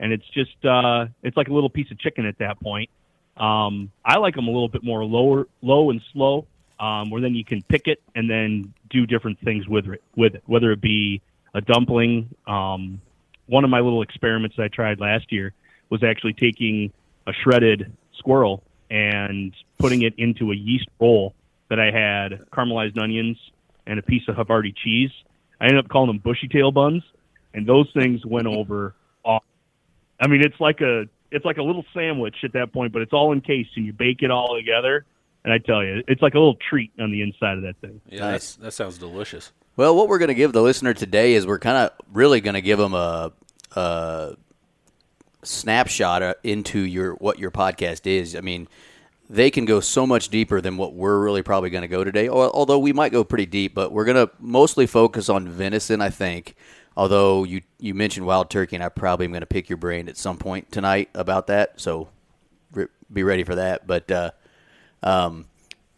and 0.00 0.10
it's 0.10 0.26
just 0.28 0.64
uh, 0.64 1.04
it's 1.22 1.36
like 1.36 1.48
a 1.48 1.52
little 1.52 1.68
piece 1.68 1.90
of 1.90 1.98
chicken 1.98 2.24
at 2.24 2.38
that 2.38 2.58
point. 2.60 2.88
Um, 3.36 3.90
I 4.02 4.16
like 4.16 4.36
them 4.36 4.48
a 4.48 4.50
little 4.50 4.70
bit 4.70 4.82
more 4.82 5.04
lower, 5.04 5.48
low 5.60 5.90
and 5.90 6.00
slow, 6.14 6.46
um, 6.80 7.10
where 7.10 7.20
then 7.20 7.34
you 7.34 7.44
can 7.44 7.60
pick 7.60 7.86
it 7.86 8.00
and 8.14 8.30
then 8.30 8.72
do 8.88 9.04
different 9.04 9.38
things 9.40 9.68
with 9.68 9.86
it. 9.86 10.02
With 10.16 10.36
it, 10.36 10.42
whether 10.46 10.72
it 10.72 10.80
be 10.80 11.20
a 11.52 11.60
dumpling. 11.60 12.30
Um, 12.46 13.02
one 13.48 13.64
of 13.64 13.70
my 13.70 13.80
little 13.80 14.00
experiments 14.00 14.56
that 14.56 14.62
I 14.62 14.68
tried 14.68 14.98
last 14.98 15.30
year 15.30 15.52
was 15.90 16.02
actually 16.02 16.32
taking 16.32 16.90
a 17.26 17.34
shredded 17.34 17.92
squirrel 18.16 18.62
and 18.90 19.54
putting 19.78 20.00
it 20.00 20.14
into 20.16 20.52
a 20.52 20.54
yeast 20.54 20.88
roll 20.98 21.34
that 21.68 21.78
I 21.78 21.90
had 21.90 22.46
caramelized 22.50 22.98
onions 22.98 23.36
and 23.86 23.98
a 23.98 24.02
piece 24.02 24.22
of 24.28 24.36
Havarti 24.36 24.74
cheese. 24.76 25.10
I 25.60 25.64
ended 25.66 25.84
up 25.84 25.88
calling 25.90 26.08
them 26.08 26.18
bushy 26.18 26.48
tail 26.48 26.72
buns, 26.72 27.02
and 27.52 27.66
those 27.66 27.88
things 27.94 28.24
went 28.24 28.46
over. 28.58 28.94
Off. 29.24 29.42
I 30.20 30.28
mean, 30.28 30.42
it's 30.42 30.60
like 30.60 30.80
a 30.80 31.04
it's 31.30 31.44
like 31.44 31.56
a 31.56 31.62
little 31.62 31.84
sandwich 31.94 32.36
at 32.44 32.52
that 32.52 32.72
point, 32.72 32.92
but 32.92 33.02
it's 33.02 33.12
all 33.12 33.32
encased 33.32 33.70
and 33.76 33.84
you 33.86 33.92
bake 33.92 34.22
it 34.22 34.30
all 34.30 34.56
together. 34.56 35.04
And 35.44 35.52
I 35.52 35.58
tell 35.58 35.84
you, 35.84 36.02
it's 36.08 36.22
like 36.22 36.34
a 36.34 36.38
little 36.38 36.56
treat 36.70 36.90
on 36.98 37.10
the 37.10 37.20
inside 37.20 37.56
of 37.58 37.62
that 37.64 37.76
thing. 37.80 38.00
Yeah, 38.08 38.20
Nice. 38.20 38.54
that 38.56 38.72
sounds 38.72 38.96
delicious. 38.96 39.52
Well, 39.76 39.94
what 39.96 40.08
we're 40.08 40.18
going 40.18 40.28
to 40.28 40.34
give 40.34 40.52
the 40.52 40.62
listener 40.62 40.94
today 40.94 41.34
is 41.34 41.46
we're 41.46 41.58
kind 41.58 41.76
of 41.76 41.92
really 42.12 42.40
going 42.40 42.54
to 42.54 42.62
give 42.62 42.78
them 42.78 42.94
a, 42.94 43.32
a 43.76 44.36
snapshot 45.42 46.22
uh, 46.22 46.34
into 46.42 46.78
your 46.80 47.14
what 47.14 47.38
your 47.38 47.50
podcast 47.50 48.06
is. 48.06 48.34
I 48.36 48.40
mean, 48.40 48.68
they 49.34 49.50
can 49.50 49.64
go 49.64 49.80
so 49.80 50.06
much 50.06 50.28
deeper 50.28 50.60
than 50.60 50.76
what 50.76 50.94
we're 50.94 51.18
really 51.18 51.42
probably 51.42 51.68
going 51.68 51.82
to 51.82 51.88
go 51.88 52.04
today. 52.04 52.28
Although 52.28 52.78
we 52.78 52.92
might 52.92 53.10
go 53.10 53.24
pretty 53.24 53.46
deep, 53.46 53.74
but 53.74 53.90
we're 53.90 54.04
going 54.04 54.28
to 54.28 54.32
mostly 54.38 54.86
focus 54.86 55.28
on 55.28 55.48
venison, 55.48 56.00
I 56.00 56.10
think. 56.10 56.54
Although 56.96 57.42
you 57.42 57.62
you 57.80 57.94
mentioned 57.94 58.26
wild 58.26 58.48
turkey, 58.48 58.76
and 58.76 58.84
I 58.84 58.88
probably 58.88 59.24
am 59.24 59.32
going 59.32 59.40
to 59.40 59.46
pick 59.46 59.68
your 59.68 59.76
brain 59.76 60.08
at 60.08 60.16
some 60.16 60.38
point 60.38 60.70
tonight 60.70 61.10
about 61.14 61.48
that. 61.48 61.80
So 61.80 62.08
be 63.12 63.24
ready 63.24 63.42
for 63.42 63.56
that. 63.56 63.88
But 63.88 64.08
uh, 64.08 64.30
um, 65.02 65.46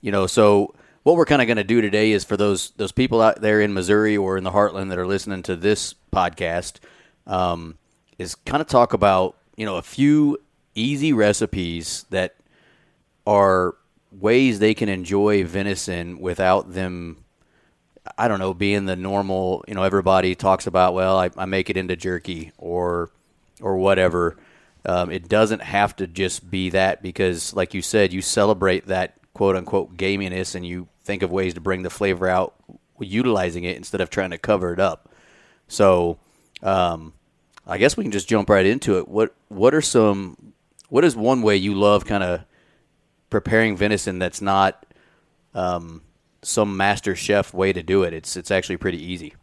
you 0.01 0.11
know, 0.11 0.27
so 0.27 0.75
what 1.03 1.17
we're 1.17 1.27
kind 1.27 1.43
of 1.43 1.47
going 1.47 1.59
to 1.59 1.65
do 1.65 1.83
today 1.83 2.13
is 2.13 2.25
for 2.25 2.39
those 2.39 2.71
those 2.79 2.93
people 2.93 3.21
out 3.21 3.43
there 3.43 3.61
in 3.61 3.75
Missouri 3.75 4.17
or 4.17 4.39
in 4.39 4.45
the 4.45 4.53
Heartland 4.53 4.89
that 4.89 4.99
are 4.99 5.07
listening 5.07 5.43
to 5.43 5.57
this 5.57 5.95
podcast, 6.11 6.79
um, 7.27 7.77
is 8.19 8.35
kind 8.35 8.63
of 8.63 8.67
talk 8.67 8.95
about 8.95 9.37
you 9.57 9.67
know 9.67 9.77
a 9.77 9.83
few 9.83 10.39
easy 10.75 11.13
recipes 11.13 12.07
that 12.09 12.37
are 13.27 13.75
ways 14.11 14.59
they 14.59 14.75
can 14.75 14.89
enjoy 14.89 15.45
venison 15.45 16.19
without 16.19 16.73
them. 16.73 17.25
I 18.17 18.29
don't 18.29 18.39
know, 18.39 18.55
being 18.55 18.87
the 18.87 18.97
normal, 18.97 19.65
you 19.67 19.75
know, 19.75 19.83
everybody 19.83 20.35
talks 20.35 20.67
about, 20.67 20.95
well, 20.95 21.19
I, 21.19 21.31
I 21.37 21.45
make 21.45 21.71
it 21.71 21.77
into 21.77 21.97
jerky 21.97 22.53
or, 22.57 23.11
or 23.61 23.77
whatever. 23.77 24.37
Um, 24.85 25.11
it 25.11 25.29
doesn't 25.29 25.63
have 25.63 25.97
to 25.97 26.07
just 26.07 26.49
be 26.49 26.71
that 26.71 27.03
because, 27.03 27.53
like 27.53 27.75
you 27.75 27.83
said, 27.83 28.13
you 28.13 28.23
celebrate 28.23 28.87
that 28.87 29.15
quote 29.35 29.57
unquote 29.57 29.97
gaminess 29.97 30.55
and 30.55 30.65
you 30.65 30.87
think 31.03 31.23
of 31.23 31.33
ways 31.33 31.55
to 31.55 31.61
bring 31.61 31.83
the 31.83 31.91
flavor 31.91 32.29
out 32.29 32.55
utilizing 33.01 33.65
it 33.65 33.77
instead 33.77 34.01
of 34.01 34.11
trying 34.11 34.31
to 34.31 34.39
cover 34.39 34.73
it 34.73 34.81
up. 34.81 35.11
So, 35.69 36.19
um, 36.63 37.13
I 37.67 37.79
guess 37.79 37.97
we 37.97 38.05
can 38.05 38.13
just 38.13 38.29
jump 38.29 38.49
right 38.49 38.65
into 38.65 38.99
it. 38.99 39.09
What 39.09 39.35
What 39.49 39.75
are 39.75 39.83
some? 39.83 40.53
What 40.89 41.05
is 41.05 41.17
one 41.17 41.43
way 41.43 41.57
you 41.57 41.75
love 41.75 42.05
kind 42.05 42.23
of 42.23 42.45
preparing 43.41 43.77
venison 43.77 44.19
that's 44.19 44.41
not 44.41 44.87
um, 45.55 46.03
some 46.43 46.77
master 46.77 47.15
chef 47.15 47.53
way 47.55 47.73
to 47.73 47.83
do 47.83 48.03
it? 48.03 48.13
It's 48.13 48.37
it's 48.37 48.51
actually 48.51 48.77
pretty 48.77 49.03
easy. 49.03 49.35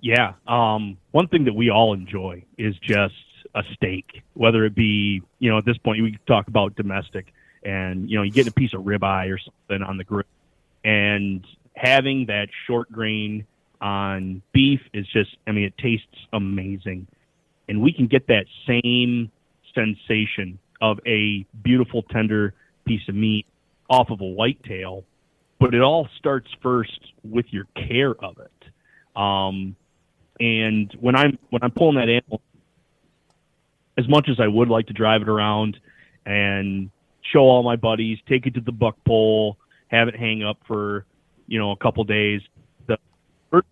Yeah. 0.00 0.32
Um, 0.48 0.98
one 1.12 1.28
thing 1.28 1.44
that 1.44 1.54
we 1.54 1.70
all 1.70 1.94
enjoy 1.94 2.44
is 2.58 2.76
just 2.78 3.14
a 3.54 3.62
steak, 3.74 4.22
whether 4.34 4.64
it 4.64 4.74
be, 4.74 5.22
you 5.38 5.50
know, 5.50 5.58
at 5.58 5.64
this 5.64 5.78
point, 5.78 6.02
we 6.02 6.18
talk 6.26 6.48
about 6.48 6.74
domestic 6.74 7.32
and, 7.62 8.10
you 8.10 8.16
know, 8.16 8.22
you 8.22 8.32
get 8.32 8.48
a 8.48 8.52
piece 8.52 8.74
of 8.74 8.82
ribeye 8.82 9.32
or 9.32 9.38
something 9.38 9.86
on 9.86 9.96
the 9.96 10.04
grill 10.04 10.24
and 10.84 11.46
having 11.74 12.26
that 12.26 12.48
short 12.66 12.90
grain 12.90 13.46
on 13.80 14.42
beef 14.52 14.80
is 14.92 15.06
just, 15.08 15.36
I 15.46 15.52
mean, 15.52 15.64
it 15.64 15.76
tastes 15.78 16.26
amazing. 16.32 17.06
And 17.68 17.80
we 17.80 17.92
can 17.92 18.06
get 18.06 18.26
that 18.28 18.46
same 18.66 19.30
sensation 19.74 20.58
of 20.82 20.98
a 21.06 21.46
beautiful, 21.62 22.02
tender 22.02 22.52
piece 22.84 23.08
of 23.08 23.14
meat 23.14 23.46
off 23.88 24.10
of 24.10 24.20
a 24.20 24.26
whitetail, 24.26 25.04
but 25.58 25.74
it 25.74 25.80
all 25.80 26.08
starts 26.18 26.48
first 26.60 27.00
with 27.22 27.46
your 27.50 27.66
care 27.88 28.14
of 28.22 28.36
it. 28.38 29.18
Um, 29.18 29.76
and 30.40 30.94
when 31.00 31.14
I'm 31.14 31.38
when 31.50 31.62
I'm 31.62 31.70
pulling 31.70 31.96
that 31.96 32.08
animal, 32.08 32.42
as 33.96 34.08
much 34.08 34.28
as 34.28 34.40
I 34.40 34.48
would 34.48 34.68
like 34.68 34.88
to 34.88 34.92
drive 34.92 35.22
it 35.22 35.28
around 35.28 35.78
and 36.26 36.90
show 37.32 37.40
all 37.40 37.62
my 37.62 37.76
buddies, 37.76 38.18
take 38.28 38.46
it 38.46 38.54
to 38.54 38.60
the 38.60 38.72
buck 38.72 38.96
pole, 39.06 39.56
have 39.88 40.08
it 40.08 40.16
hang 40.16 40.42
up 40.42 40.58
for 40.66 41.06
you 41.46 41.60
know 41.60 41.70
a 41.70 41.76
couple 41.76 42.02
days, 42.04 42.40
the 42.88 42.98
first 43.50 43.68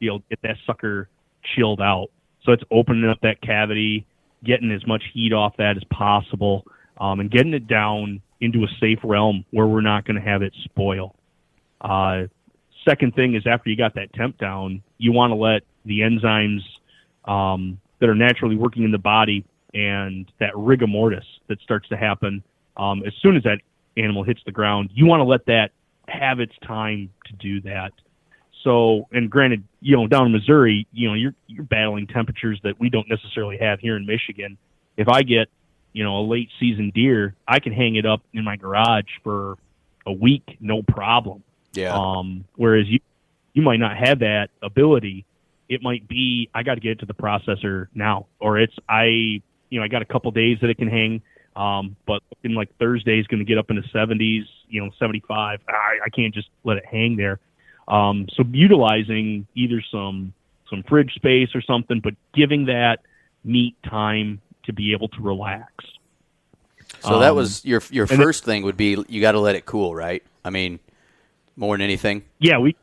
deal 0.00 0.22
get 0.28 0.40
that 0.42 0.56
sucker 0.66 1.08
chilled 1.54 1.80
out. 1.80 2.08
So 2.44 2.52
it's 2.52 2.64
opening 2.70 3.08
up 3.08 3.20
that 3.22 3.40
cavity, 3.40 4.06
getting 4.46 4.70
as 4.70 4.86
much 4.86 5.02
heat 5.12 5.32
off 5.32 5.56
that 5.58 5.76
as 5.76 5.84
possible, 5.84 6.64
um, 6.98 7.20
and 7.20 7.30
getting 7.30 7.54
it 7.54 7.66
down 7.66 8.22
into 8.40 8.64
a 8.64 8.68
safe 8.80 8.98
realm 9.02 9.44
where 9.50 9.66
we're 9.66 9.80
not 9.80 10.04
going 10.04 10.16
to 10.16 10.26
have 10.26 10.42
it 10.42 10.54
spoil. 10.64 11.14
Uh, 11.80 12.24
second 12.86 13.14
thing 13.14 13.34
is 13.34 13.46
after 13.46 13.70
you 13.70 13.76
got 13.76 13.94
that 13.94 14.12
temp 14.12 14.38
down, 14.38 14.82
you 14.98 15.12
want 15.12 15.30
to 15.30 15.34
let 15.34 15.62
the 15.84 16.00
enzymes 16.00 16.60
um, 17.24 17.80
that 18.00 18.08
are 18.08 18.14
naturally 18.14 18.56
working 18.56 18.84
in 18.84 18.92
the 18.92 18.98
body 18.98 19.44
and 19.74 20.30
that 20.38 20.56
rigor 20.56 20.86
mortis 20.86 21.24
that 21.48 21.60
starts 21.60 21.88
to 21.88 21.96
happen 21.96 22.42
um, 22.76 23.02
as 23.06 23.12
soon 23.20 23.36
as 23.36 23.42
that 23.42 23.58
animal 23.96 24.22
hits 24.22 24.40
the 24.46 24.52
ground. 24.52 24.90
You 24.94 25.06
want 25.06 25.20
to 25.20 25.24
let 25.24 25.46
that 25.46 25.72
have 26.08 26.40
its 26.40 26.54
time 26.66 27.10
to 27.26 27.32
do 27.34 27.60
that. 27.62 27.92
So, 28.64 29.06
and 29.12 29.30
granted, 29.30 29.62
you 29.80 29.96
know, 29.96 30.06
down 30.06 30.26
in 30.26 30.32
Missouri, 30.32 30.86
you 30.92 31.08
know, 31.08 31.14
you're 31.14 31.34
you're 31.46 31.64
battling 31.64 32.06
temperatures 32.06 32.58
that 32.64 32.80
we 32.80 32.90
don't 32.90 33.08
necessarily 33.08 33.58
have 33.58 33.80
here 33.80 33.96
in 33.96 34.06
Michigan. 34.06 34.58
If 34.96 35.08
I 35.08 35.22
get, 35.22 35.48
you 35.92 36.04
know, 36.04 36.18
a 36.18 36.24
late 36.26 36.48
season 36.58 36.90
deer, 36.94 37.34
I 37.46 37.60
can 37.60 37.72
hang 37.72 37.96
it 37.96 38.06
up 38.06 38.22
in 38.32 38.44
my 38.44 38.56
garage 38.56 39.04
for 39.22 39.56
a 40.06 40.12
week, 40.12 40.56
no 40.60 40.82
problem. 40.82 41.42
Yeah. 41.74 41.94
Um, 41.94 42.44
whereas 42.56 42.86
you 42.88 43.00
you 43.52 43.62
might 43.62 43.78
not 43.78 43.96
have 43.96 44.20
that 44.20 44.48
ability. 44.62 45.24
It 45.68 45.82
might 45.82 46.06
be 46.08 46.48
I 46.54 46.62
got 46.62 46.74
to 46.74 46.80
get 46.80 46.92
it 46.92 46.98
to 47.00 47.06
the 47.06 47.14
processor 47.14 47.88
now, 47.94 48.26
or 48.40 48.58
it's 48.58 48.74
I 48.88 49.04
you 49.04 49.42
know 49.78 49.82
I 49.82 49.88
got 49.88 50.02
a 50.02 50.06
couple 50.06 50.30
days 50.30 50.58
that 50.60 50.70
it 50.70 50.78
can 50.78 50.88
hang. 50.88 51.22
Um, 51.56 51.96
but 52.06 52.22
in 52.44 52.54
like 52.54 52.76
Thursday 52.78 53.18
is 53.18 53.26
going 53.28 53.38
to 53.38 53.46
get 53.46 53.56
up 53.56 53.70
in 53.70 53.76
the 53.76 53.82
70s, 53.94 54.44
you 54.68 54.84
know, 54.84 54.90
75. 54.98 55.60
I, 55.66 55.72
I 56.04 56.08
can't 56.10 56.34
just 56.34 56.48
let 56.64 56.76
it 56.76 56.84
hang 56.84 57.16
there. 57.16 57.40
Um, 57.88 58.26
so 58.34 58.44
utilizing 58.50 59.46
either 59.54 59.82
some 59.90 60.32
some 60.68 60.82
fridge 60.82 61.14
space 61.14 61.54
or 61.54 61.60
something, 61.60 62.00
but 62.00 62.14
giving 62.34 62.66
that 62.66 63.00
meat 63.44 63.76
time 63.84 64.40
to 64.64 64.72
be 64.72 64.92
able 64.92 65.08
to 65.08 65.20
relax. 65.22 65.72
So 67.00 67.20
that 67.20 67.30
Um, 67.30 67.36
was 67.36 67.64
your 67.64 67.82
your 67.90 68.06
and 68.10 68.20
first 68.20 68.44
thing 68.44 68.62
would 68.64 68.76
be 68.76 68.96
you 69.08 69.20
got 69.20 69.32
to 69.32 69.40
let 69.40 69.54
it 69.54 69.64
cool, 69.66 69.94
right? 69.94 70.22
I 70.44 70.50
mean, 70.50 70.80
more 71.56 71.74
than 71.74 71.82
anything. 71.82 72.22
Yeah, 72.38 72.58
we 72.58 72.74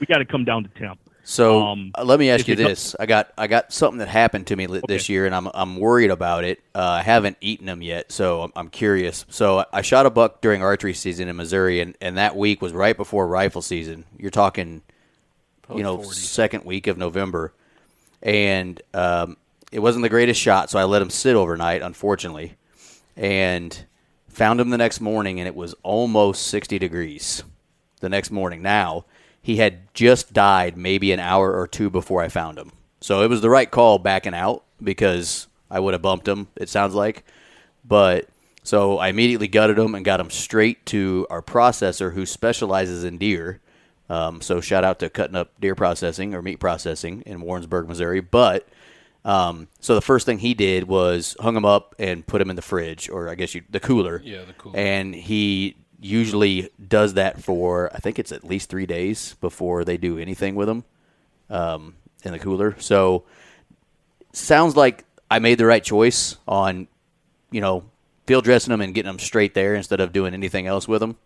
we 0.00 0.06
got 0.06 0.18
to 0.18 0.24
come 0.24 0.44
down 0.44 0.64
to 0.64 0.70
temp. 0.70 0.98
So 1.26 1.62
Um, 1.62 1.90
uh, 1.96 2.04
let 2.04 2.18
me 2.18 2.28
ask 2.30 2.46
you 2.46 2.54
this: 2.54 2.94
I 3.00 3.06
got 3.06 3.32
I 3.38 3.46
got 3.46 3.72
something 3.72 3.98
that 3.98 4.08
happened 4.08 4.46
to 4.48 4.56
me 4.56 4.66
li- 4.66 4.82
this 4.86 5.08
year, 5.08 5.24
and 5.26 5.34
I'm 5.34 5.48
I'm 5.54 5.76
worried 5.76 6.10
about 6.10 6.44
it. 6.44 6.60
Uh, 6.74 6.80
I 6.82 7.02
haven't 7.02 7.38
eaten 7.40 7.64
them 7.66 7.80
yet, 7.82 8.12
so 8.12 8.42
I'm, 8.42 8.52
I'm 8.54 8.68
curious. 8.68 9.24
So 9.30 9.64
I 9.72 9.80
shot 9.82 10.04
a 10.04 10.10
buck 10.10 10.42
during 10.42 10.62
archery 10.62 10.92
season 10.92 11.28
in 11.28 11.36
Missouri, 11.36 11.80
and, 11.80 11.96
and 12.00 12.18
that 12.18 12.36
week 12.36 12.60
was 12.60 12.72
right 12.72 12.96
before 12.96 13.26
rifle 13.26 13.62
season. 13.62 14.04
You're 14.18 14.30
talking, 14.30 14.82
you 15.74 15.82
know, 15.82 15.96
40. 15.96 16.10
second 16.14 16.64
week 16.66 16.86
of 16.88 16.98
November, 16.98 17.54
and 18.22 18.80
um, 18.92 19.38
it 19.72 19.78
wasn't 19.78 20.02
the 20.02 20.10
greatest 20.10 20.40
shot, 20.40 20.68
so 20.68 20.78
I 20.78 20.84
let 20.84 21.00
him 21.00 21.10
sit 21.10 21.36
overnight, 21.36 21.80
unfortunately, 21.80 22.54
and 23.16 23.86
found 24.28 24.60
him 24.60 24.68
the 24.68 24.78
next 24.78 25.00
morning, 25.00 25.40
and 25.40 25.46
it 25.46 25.54
was 25.54 25.74
almost 25.82 26.48
60 26.48 26.78
degrees 26.78 27.44
the 28.00 28.08
next 28.10 28.30
morning. 28.30 28.60
Now, 28.60 29.06
he 29.44 29.56
had 29.56 29.92
just 29.92 30.32
died 30.32 30.74
maybe 30.74 31.12
an 31.12 31.20
hour 31.20 31.54
or 31.54 31.68
two 31.68 31.90
before 31.90 32.22
I 32.22 32.28
found 32.28 32.58
him. 32.58 32.72
So 33.02 33.20
it 33.20 33.28
was 33.28 33.42
the 33.42 33.50
right 33.50 33.70
call 33.70 33.98
backing 33.98 34.32
out 34.32 34.64
because 34.82 35.48
I 35.70 35.80
would 35.80 35.92
have 35.92 36.00
bumped 36.00 36.26
him, 36.26 36.48
it 36.56 36.70
sounds 36.70 36.94
like. 36.94 37.24
But 37.84 38.26
so 38.62 38.96
I 38.96 39.08
immediately 39.08 39.46
gutted 39.46 39.78
him 39.78 39.94
and 39.94 40.02
got 40.02 40.18
him 40.18 40.30
straight 40.30 40.86
to 40.86 41.26
our 41.28 41.42
processor 41.42 42.14
who 42.14 42.24
specializes 42.24 43.04
in 43.04 43.18
deer. 43.18 43.60
Um, 44.08 44.40
so 44.40 44.62
shout 44.62 44.82
out 44.82 44.98
to 45.00 45.10
cutting 45.10 45.36
up 45.36 45.60
deer 45.60 45.74
processing 45.74 46.34
or 46.34 46.40
meat 46.40 46.58
processing 46.58 47.20
in 47.26 47.42
Warrensburg, 47.42 47.86
Missouri. 47.86 48.20
But 48.20 48.66
um, 49.26 49.68
so 49.78 49.94
the 49.94 50.00
first 50.00 50.24
thing 50.24 50.38
he 50.38 50.54
did 50.54 50.84
was 50.88 51.36
hung 51.38 51.54
him 51.54 51.66
up 51.66 51.94
and 51.98 52.26
put 52.26 52.40
him 52.40 52.48
in 52.48 52.56
the 52.56 52.62
fridge, 52.62 53.10
or 53.10 53.28
I 53.28 53.34
guess 53.34 53.54
you, 53.54 53.60
the 53.68 53.80
cooler. 53.80 54.22
Yeah, 54.24 54.44
the 54.44 54.54
cooler. 54.54 54.78
And 54.78 55.14
he 55.14 55.76
usually 56.00 56.70
does 56.86 57.14
that 57.14 57.42
for 57.42 57.90
I 57.94 57.98
think 57.98 58.18
it's 58.18 58.32
at 58.32 58.44
least 58.44 58.68
three 58.68 58.86
days 58.86 59.34
before 59.40 59.84
they 59.84 59.96
do 59.96 60.18
anything 60.18 60.54
with 60.54 60.68
them 60.68 60.84
um, 61.50 61.94
in 62.24 62.32
the 62.32 62.38
cooler. 62.38 62.76
So 62.78 63.24
sounds 64.32 64.76
like 64.76 65.04
I 65.30 65.38
made 65.38 65.58
the 65.58 65.66
right 65.66 65.82
choice 65.82 66.36
on 66.46 66.88
you 67.50 67.60
know 67.60 67.84
field 68.26 68.44
dressing 68.44 68.70
them 68.70 68.80
and 68.80 68.94
getting 68.94 69.10
them 69.10 69.18
straight 69.18 69.54
there 69.54 69.74
instead 69.74 70.00
of 70.00 70.12
doing 70.12 70.34
anything 70.34 70.66
else 70.66 70.88
with 70.88 71.00
them. 71.00 71.16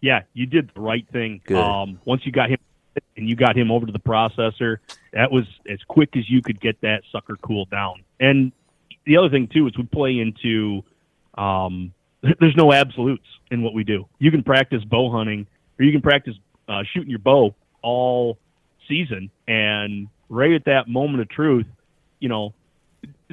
Yeah, 0.00 0.22
you 0.34 0.46
did 0.46 0.70
the 0.74 0.80
right 0.80 1.06
thing. 1.10 1.40
Um, 1.54 2.00
once 2.04 2.26
you 2.26 2.32
got 2.32 2.50
him 2.50 2.58
and 3.16 3.28
you 3.28 3.34
got 3.34 3.56
him 3.56 3.70
over 3.70 3.86
to 3.86 3.92
the 3.92 3.98
processor, 3.98 4.78
that 5.12 5.32
was 5.32 5.44
as 5.68 5.78
quick 5.88 6.16
as 6.16 6.28
you 6.28 6.42
could 6.42 6.60
get 6.60 6.80
that 6.82 7.02
sucker 7.10 7.36
cooled 7.36 7.70
down. 7.70 8.02
And 8.20 8.52
the 9.04 9.16
other 9.16 9.30
thing 9.30 9.48
too 9.48 9.66
is 9.66 9.76
we 9.76 9.84
play 9.84 10.18
into 10.18 10.82
um, 11.36 11.92
there's 12.22 12.56
no 12.56 12.72
absolutes 12.72 13.26
in 13.50 13.62
what 13.62 13.74
we 13.74 13.84
do. 13.84 14.06
You 14.18 14.30
can 14.30 14.42
practice 14.42 14.82
bow 14.84 15.10
hunting 15.10 15.46
or 15.78 15.84
you 15.84 15.92
can 15.92 16.02
practice 16.02 16.34
uh, 16.68 16.82
shooting 16.92 17.10
your 17.10 17.18
bow 17.18 17.54
all 17.82 18.38
season, 18.88 19.30
and 19.46 20.08
right 20.28 20.52
at 20.52 20.64
that 20.64 20.88
moment 20.88 21.20
of 21.20 21.28
truth, 21.28 21.66
you 22.18 22.28
know, 22.28 22.54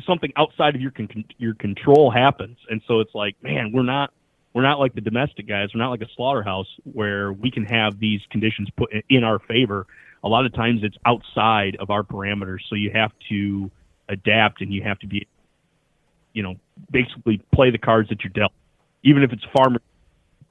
something 0.05 0.31
outside 0.35 0.75
of 0.75 0.81
your 0.81 0.91
con- 0.91 1.25
your 1.37 1.53
control 1.55 2.11
happens, 2.11 2.57
and 2.69 2.81
so 2.87 2.99
it's 2.99 3.15
like, 3.15 3.35
man, 3.41 3.71
we're 3.73 3.83
not 3.83 4.11
we're 4.53 4.61
not 4.61 4.79
like 4.79 4.93
the 4.93 5.01
domestic 5.01 5.47
guys. 5.47 5.69
We're 5.73 5.81
not 5.81 5.89
like 5.89 6.01
a 6.01 6.09
slaughterhouse 6.15 6.67
where 6.83 7.33
we 7.33 7.49
can 7.49 7.65
have 7.65 7.99
these 7.99 8.21
conditions 8.29 8.69
put 8.77 8.91
in 9.09 9.23
our 9.23 9.39
favor. 9.39 9.87
A 10.23 10.27
lot 10.27 10.45
of 10.45 10.53
times 10.53 10.81
it's 10.83 10.95
outside 11.05 11.75
of 11.79 11.89
our 11.89 12.03
parameters, 12.03 12.59
so 12.69 12.75
you 12.75 12.91
have 12.93 13.11
to 13.29 13.71
adapt 14.09 14.61
and 14.61 14.71
you 14.71 14.83
have 14.83 14.99
to 14.99 15.07
be, 15.07 15.27
you 16.33 16.43
know, 16.43 16.55
basically 16.91 17.41
play 17.53 17.71
the 17.71 17.77
cards 17.77 18.09
that 18.09 18.23
you're 18.23 18.31
dealt. 18.31 18.53
Even 19.03 19.23
if 19.23 19.33
it's 19.33 19.43
farmer, 19.55 19.81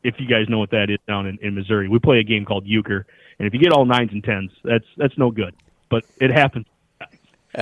if 0.03 0.19
you 0.19 0.27
guys 0.27 0.49
know 0.49 0.59
what 0.59 0.71
that 0.71 0.91
is 0.91 0.99
down 1.07 1.27
in, 1.27 1.39
in 1.43 1.55
Missouri, 1.55 1.89
we 1.89 1.99
play 1.99 2.19
a 2.19 2.25
game 2.25 2.45
called 2.45 2.67
euchre, 2.67 3.07
and 3.39 3.47
if 3.47 3.55
you 3.55 3.61
get 3.61 3.73
all 3.73 3.85
nines 3.85 4.13
and 4.13 4.23
tens, 4.23 4.51
that's 4.65 4.87
that's 4.97 5.17
no 5.17 5.31
good. 5.31 5.55
But 5.89 6.05
it 6.21 6.31
happens. 6.31 6.67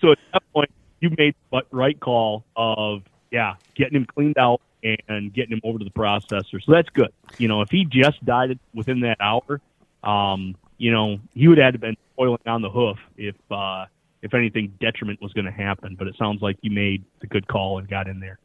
so 0.00 0.12
at 0.12 0.18
that 0.32 0.42
point, 0.52 0.70
you 1.00 1.10
made 1.16 1.34
the 1.50 1.62
right 1.70 1.98
call 1.98 2.44
of 2.56 3.02
yeah, 3.30 3.54
getting 3.74 3.96
him 3.96 4.06
cleaned 4.06 4.38
out 4.38 4.60
and 5.08 5.32
getting 5.32 5.52
him 5.52 5.60
over 5.64 5.78
to 5.78 5.84
the 5.84 5.90
processor. 5.90 6.62
So 6.62 6.72
that's 6.72 6.88
good. 6.90 7.12
You 7.38 7.48
know, 7.48 7.62
if 7.62 7.70
he 7.70 7.84
just 7.84 8.24
died 8.24 8.58
within 8.74 9.00
that 9.00 9.16
hour, 9.20 9.60
um, 10.02 10.56
you 10.78 10.92
know, 10.92 11.18
he 11.32 11.48
would 11.48 11.58
have 11.58 11.80
been 11.80 11.96
oiling 12.18 12.38
on 12.46 12.62
the 12.62 12.70
hoof 12.70 12.98
if 13.16 13.34
uh, 13.50 13.86
if 14.22 14.34
anything 14.34 14.74
detriment 14.80 15.20
was 15.20 15.32
going 15.32 15.46
to 15.46 15.50
happen. 15.50 15.96
But 15.98 16.08
it 16.08 16.16
sounds 16.16 16.42
like 16.42 16.58
you 16.60 16.70
made 16.70 17.04
the 17.20 17.26
good 17.26 17.46
call 17.48 17.78
and 17.78 17.88
got 17.88 18.08
in 18.08 18.20
there. 18.20 18.38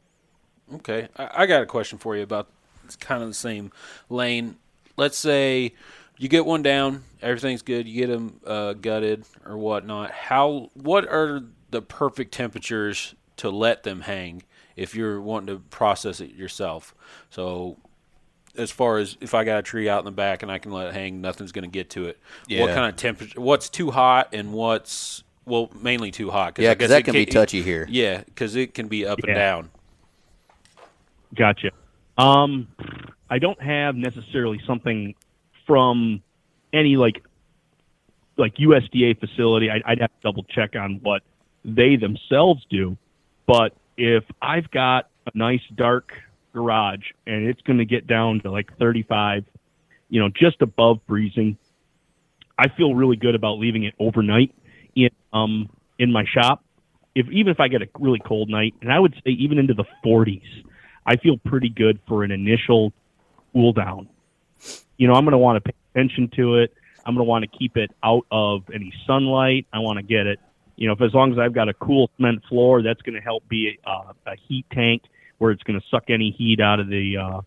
Okay, 0.75 1.07
I, 1.17 1.29
I 1.43 1.45
got 1.45 1.61
a 1.61 1.65
question 1.65 1.97
for 1.97 2.15
you 2.15 2.23
about 2.23 2.47
it's 2.85 2.95
kind 2.95 3.21
of 3.21 3.29
the 3.29 3.35
same 3.35 3.71
lane. 4.09 4.55
Let's 4.97 5.17
say 5.17 5.73
you 6.17 6.27
get 6.27 6.45
one 6.45 6.61
down, 6.61 7.03
everything's 7.21 7.61
good, 7.61 7.87
you 7.87 8.05
get 8.05 8.11
them 8.11 8.39
uh, 8.45 8.73
gutted 8.73 9.25
or 9.45 9.57
whatnot. 9.57 10.11
How? 10.11 10.69
What 10.73 11.07
are 11.07 11.43
the 11.69 11.81
perfect 11.81 12.33
temperatures 12.33 13.15
to 13.37 13.49
let 13.49 13.83
them 13.83 14.01
hang? 14.01 14.43
if 14.79 14.95
you're 14.95 15.19
wanting 15.19 15.47
to 15.47 15.61
process 15.69 16.21
it 16.21 16.33
yourself. 16.33 16.95
So 17.29 17.77
as 18.55 18.71
far 18.71 18.97
as 18.97 19.17
if 19.19 19.33
I 19.33 19.43
got 19.43 19.59
a 19.59 19.61
tree 19.61 19.89
out 19.89 19.99
in 19.99 20.05
the 20.05 20.11
back 20.11 20.41
and 20.41 20.49
I 20.49 20.57
can 20.57 20.71
let 20.71 20.87
it 20.87 20.93
hang, 20.93 21.19
nothing's 21.19 21.51
going 21.51 21.63
to 21.63 21.69
get 21.69 21.89
to 21.91 22.05
it. 22.05 22.17
Yeah. 22.47 22.61
What 22.61 22.73
kind 22.73 22.89
of 22.89 22.95
temperature? 22.95 23.41
What's 23.41 23.69
too 23.69 23.91
hot 23.91 24.29
and 24.33 24.53
what's 24.53 25.23
well 25.45 25.69
mainly 25.79 26.11
too 26.11 26.31
hot? 26.31 26.55
Cause 26.55 26.63
yeah, 26.63 26.73
because 26.73 26.89
that 26.89 27.03
can, 27.03 27.13
can, 27.13 27.25
be 27.25 27.25
touchy 27.25 27.61
here. 27.61 27.87
Yeah, 27.89 28.21
because 28.23 28.55
it 28.55 28.73
can 28.73 28.87
be 28.87 29.05
up 29.05 29.19
yeah. 29.21 29.31
and 29.31 29.35
down. 29.35 29.69
Gotcha. 31.35 31.71
Um, 32.17 32.67
I 33.29 33.39
don't 33.39 33.61
have 33.61 33.95
necessarily 33.95 34.59
something 34.65 35.15
from 35.65 36.21
any 36.73 36.97
like 36.97 37.23
like 38.37 38.55
USDA 38.55 39.19
facility. 39.19 39.69
I'd, 39.69 39.83
I'd 39.85 40.01
have 40.01 40.11
to 40.11 40.21
double 40.23 40.43
check 40.43 40.75
on 40.75 40.99
what 41.03 41.21
they 41.65 41.97
themselves 41.97 42.65
do, 42.69 42.97
but 43.45 43.75
if 43.97 44.23
I've 44.41 44.71
got 44.71 45.09
a 45.25 45.37
nice 45.37 45.61
dark 45.75 46.13
garage 46.53 47.11
and 47.27 47.47
it's 47.47 47.61
going 47.61 47.79
to 47.79 47.85
get 47.85 48.07
down 48.07 48.39
to 48.41 48.51
like 48.51 48.75
35, 48.77 49.45
you 50.09 50.21
know, 50.21 50.29
just 50.29 50.61
above 50.61 50.99
freezing, 51.07 51.57
I 52.57 52.69
feel 52.69 52.95
really 52.95 53.17
good 53.17 53.35
about 53.35 53.59
leaving 53.59 53.83
it 53.83 53.93
overnight 53.99 54.53
in 54.95 55.09
um 55.31 55.69
in 55.97 56.11
my 56.11 56.25
shop. 56.25 56.63
If 57.13 57.27
even 57.29 57.51
if 57.51 57.59
I 57.59 57.67
get 57.67 57.81
a 57.81 57.87
really 57.99 58.19
cold 58.19 58.49
night, 58.49 58.73
and 58.81 58.91
I 58.91 58.99
would 58.99 59.13
say 59.13 59.31
even 59.31 59.57
into 59.57 59.73
the 59.73 59.85
40s, 60.05 60.41
I 61.09 61.17
feel 61.17 61.37
pretty 61.37 61.69
good 61.69 61.99
for 62.07 62.23
an 62.23 62.31
initial 62.31 62.93
cool 63.53 63.73
down. 63.73 64.07
You 64.97 65.07
know, 65.07 65.13
I'm 65.13 65.23
going 65.23 65.31
to 65.31 65.37
want 65.37 65.63
to 65.63 65.71
pay 65.71 65.77
attention 65.93 66.29
to 66.35 66.55
it. 66.55 66.73
I'm 67.05 67.15
going 67.15 67.25
to 67.25 67.29
want 67.29 67.49
to 67.49 67.57
keep 67.57 67.77
it 67.77 67.91
out 68.03 68.25
of 68.31 68.63
any 68.73 68.93
sunlight. 69.07 69.65
I 69.73 69.79
want 69.79 69.97
to 69.97 70.03
get 70.03 70.27
it 70.27 70.39
you 70.79 70.87
know, 70.87 70.93
if 70.93 71.01
as 71.01 71.13
long 71.13 71.33
as 71.33 71.37
I've 71.37 71.51
got 71.51 71.67
a 71.67 71.73
cool 71.73 72.09
cement 72.15 72.41
floor, 72.47 72.81
that's 72.81 73.01
going 73.01 73.15
to 73.15 73.21
help 73.21 73.45
be 73.49 73.77
a, 73.85 73.91
a 74.25 74.35
heat 74.47 74.65
tank 74.71 75.03
where 75.37 75.51
it's 75.51 75.61
going 75.63 75.77
to 75.77 75.85
suck 75.91 76.05
any 76.07 76.31
heat 76.31 76.61
out 76.61 76.79
of 76.79 76.87
the 76.87 77.17
uh, 77.17 77.41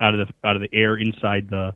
out 0.00 0.14
of 0.14 0.28
the 0.28 0.48
out 0.48 0.54
of 0.54 0.62
the 0.62 0.68
air 0.72 0.96
inside 0.96 1.50
the 1.50 1.74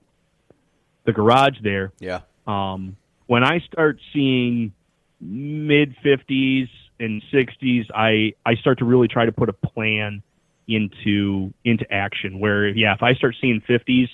the 1.05 1.13
garage 1.13 1.57
there. 1.61 1.93
Yeah. 1.99 2.21
Um, 2.47 2.97
when 3.27 3.43
I 3.43 3.59
start 3.67 3.99
seeing 4.13 4.73
mid 5.21 5.97
50s 6.05 6.69
and 7.01 7.21
60s, 7.33 7.87
I 7.93 8.35
I 8.47 8.55
start 8.55 8.79
to 8.79 8.85
really 8.85 9.09
try 9.09 9.27
to 9.27 9.33
put 9.33 9.49
a 9.49 9.53
plan 9.53 10.23
into 10.69 11.53
into 11.65 11.91
action. 11.93 12.39
Where 12.39 12.69
yeah, 12.69 12.95
if 12.95 13.03
I 13.03 13.15
start 13.15 13.37
seeing 13.41 13.61
50s, 13.61 14.09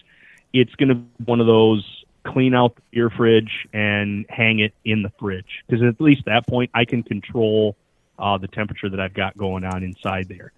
it's 0.52 0.74
going 0.74 0.88
to 0.88 0.94
be 0.96 1.24
one 1.24 1.40
of 1.40 1.46
those 1.46 1.84
clean 2.24 2.54
out 2.54 2.76
the 2.76 2.82
beer 2.90 3.11
fridge 3.11 3.66
and 3.72 4.26
hang 4.28 4.58
it 4.58 4.74
in 4.84 5.02
the 5.02 5.11
fridge 5.18 5.64
because 5.66 5.82
at 5.82 6.00
least 6.00 6.24
that 6.26 6.46
point 6.46 6.70
I 6.74 6.84
can 6.84 7.02
control 7.02 7.76
uh, 8.18 8.37
the 8.38 8.48
temperature 8.48 8.88
that 8.88 9.00
I've 9.00 9.14
got 9.14 9.37
going 9.37 9.64
on 9.64 9.82
inside 9.82 10.28
there. 10.28 10.52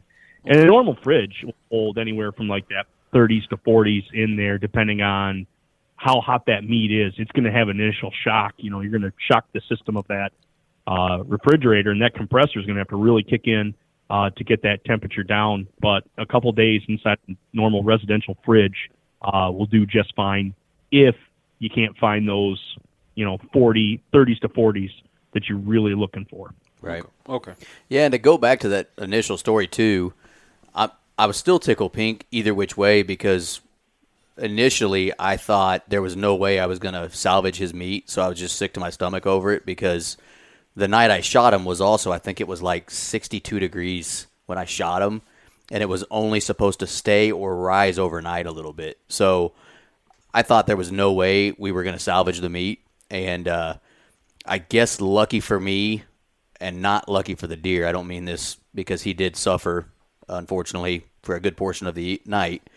And 0.44 0.58
a 0.58 0.66
normal 0.66 0.96
fridge 1.02 1.42
will 1.44 1.54
hold 1.70 1.98
anywhere 1.98 2.32
from 2.32 2.48
like 2.48 2.68
that 2.68 2.86
30s 3.12 3.46
to 3.48 3.56
40s 3.58 4.04
in 4.12 4.36
there, 4.36 4.58
depending 4.58 5.02
on 5.02 5.46
how 5.96 6.20
hot 6.20 6.46
that 6.46 6.64
meat 6.64 6.90
is. 6.90 7.12
It's 7.18 7.30
going 7.32 7.44
to 7.44 7.52
have 7.52 7.68
an 7.68 7.78
initial 7.78 8.10
shock. 8.24 8.54
You 8.56 8.70
know, 8.70 8.80
you're 8.80 8.90
going 8.90 9.02
to 9.02 9.12
shock 9.18 9.46
the 9.52 9.60
system 9.68 9.96
of 9.96 10.06
that 10.08 10.32
uh, 10.86 11.22
refrigerator, 11.24 11.90
and 11.90 12.00
that 12.00 12.14
compressor 12.14 12.58
is 12.58 12.64
going 12.64 12.76
to 12.76 12.80
have 12.80 12.88
to 12.88 12.96
really 12.96 13.22
kick 13.22 13.46
in 13.46 13.74
uh, 14.10 14.30
to 14.30 14.44
get 14.44 14.62
that 14.62 14.84
temperature 14.84 15.22
down. 15.22 15.66
But 15.80 16.04
a 16.18 16.26
couple 16.26 16.50
days 16.52 16.82
inside 16.88 17.18
a 17.28 17.36
normal 17.52 17.82
residential 17.82 18.36
fridge 18.44 18.90
uh, 19.22 19.50
will 19.52 19.66
do 19.66 19.86
just 19.86 20.14
fine 20.14 20.54
if 20.90 21.14
you 21.60 21.70
can't 21.70 21.96
find 21.96 22.28
those, 22.28 22.76
you 23.14 23.24
know, 23.24 23.38
40, 23.52 24.02
30s 24.12 24.40
to 24.40 24.48
40s 24.48 24.90
that 25.32 25.48
you're 25.48 25.58
really 25.58 25.94
looking 25.94 26.26
for. 26.28 26.52
Right. 26.82 27.04
Okay. 27.28 27.52
Yeah, 27.88 28.06
and 28.06 28.12
to 28.12 28.18
go 28.18 28.38
back 28.38 28.60
to 28.60 28.68
that 28.70 28.90
initial 28.98 29.36
story 29.36 29.66
too, 29.66 30.12
I 30.74 30.90
I 31.18 31.26
was 31.26 31.36
still 31.36 31.58
tickled 31.58 31.92
pink 31.92 32.26
either 32.30 32.54
which 32.54 32.76
way 32.76 33.02
because 33.02 33.60
initially 34.38 35.12
I 35.18 35.36
thought 35.36 35.88
there 35.90 36.00
was 36.00 36.16
no 36.16 36.34
way 36.34 36.58
I 36.58 36.64
was 36.64 36.78
going 36.78 36.94
to 36.94 37.10
salvage 37.10 37.58
his 37.58 37.74
meat, 37.74 38.08
so 38.08 38.22
I 38.22 38.28
was 38.28 38.38
just 38.38 38.56
sick 38.56 38.72
to 38.74 38.80
my 38.80 38.88
stomach 38.88 39.26
over 39.26 39.52
it 39.52 39.66
because 39.66 40.16
the 40.80 40.88
night 40.88 41.10
I 41.10 41.20
shot 41.20 41.54
him 41.54 41.64
was 41.64 41.80
also 41.80 42.10
I 42.10 42.18
think 42.18 42.40
it 42.40 42.48
was 42.48 42.62
like 42.62 42.90
62 42.90 43.60
degrees 43.60 44.26
when 44.46 44.58
I 44.58 44.64
shot 44.64 45.02
him 45.02 45.22
and 45.70 45.82
it 45.82 45.88
was 45.88 46.04
only 46.10 46.40
supposed 46.40 46.80
to 46.80 46.86
stay 46.86 47.30
or 47.30 47.56
rise 47.56 47.98
overnight 47.98 48.46
a 48.46 48.52
little 48.52 48.72
bit. 48.72 48.98
So 49.08 49.52
I 50.34 50.42
thought 50.42 50.66
there 50.66 50.76
was 50.76 50.90
no 50.90 51.12
way 51.12 51.52
we 51.52 51.72
were 51.72 51.84
going 51.84 51.96
to 51.96 52.02
salvage 52.02 52.40
the 52.40 52.48
meat, 52.48 52.80
and 53.08 53.46
uh, 53.46 53.74
I 54.44 54.58
guess 54.58 55.00
lucky 55.00 55.40
for 55.40 55.60
me, 55.60 56.02
and 56.60 56.82
not 56.82 57.08
lucky 57.08 57.34
for 57.34 57.46
the 57.46 57.56
deer. 57.56 57.86
I 57.86 57.92
don't 57.92 58.06
mean 58.06 58.24
this 58.24 58.56
because 58.74 59.02
he 59.02 59.14
did 59.14 59.36
suffer, 59.36 59.86
unfortunately, 60.28 61.04
for 61.22 61.34
a 61.34 61.40
good 61.40 61.56
portion 61.56 61.86
of 61.86 61.94
the 61.94 62.20
night. 62.26 62.68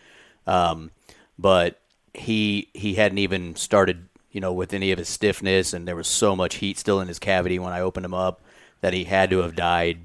Um, 0.46 0.90
but 1.38 1.80
he 2.12 2.68
he 2.74 2.94
hadn't 2.94 3.18
even 3.18 3.56
started, 3.56 4.08
you 4.34 4.40
know, 4.40 4.52
with 4.52 4.74
any 4.74 4.90
of 4.90 4.98
his 4.98 5.08
stiffness, 5.08 5.72
and 5.72 5.86
there 5.86 5.94
was 5.94 6.08
so 6.08 6.34
much 6.34 6.56
heat 6.56 6.76
still 6.76 7.00
in 7.00 7.06
his 7.06 7.20
cavity 7.20 7.60
when 7.60 7.72
I 7.72 7.80
opened 7.80 8.04
him 8.04 8.14
up 8.14 8.42
that 8.80 8.92
he 8.92 9.04
had 9.04 9.30
to 9.30 9.38
have 9.38 9.54
died 9.54 10.00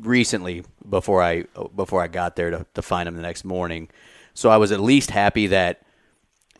recently 0.00 0.64
before 0.88 1.20
I 1.20 1.42
before 1.74 2.00
I 2.00 2.06
got 2.06 2.36
there 2.36 2.50
to, 2.50 2.66
to 2.74 2.80
find 2.80 3.08
him 3.08 3.16
the 3.16 3.22
next 3.22 3.44
morning. 3.44 3.90
So 4.34 4.50
I 4.50 4.56
was 4.56 4.70
at 4.70 4.78
least 4.78 5.10
happy 5.10 5.48
that 5.48 5.82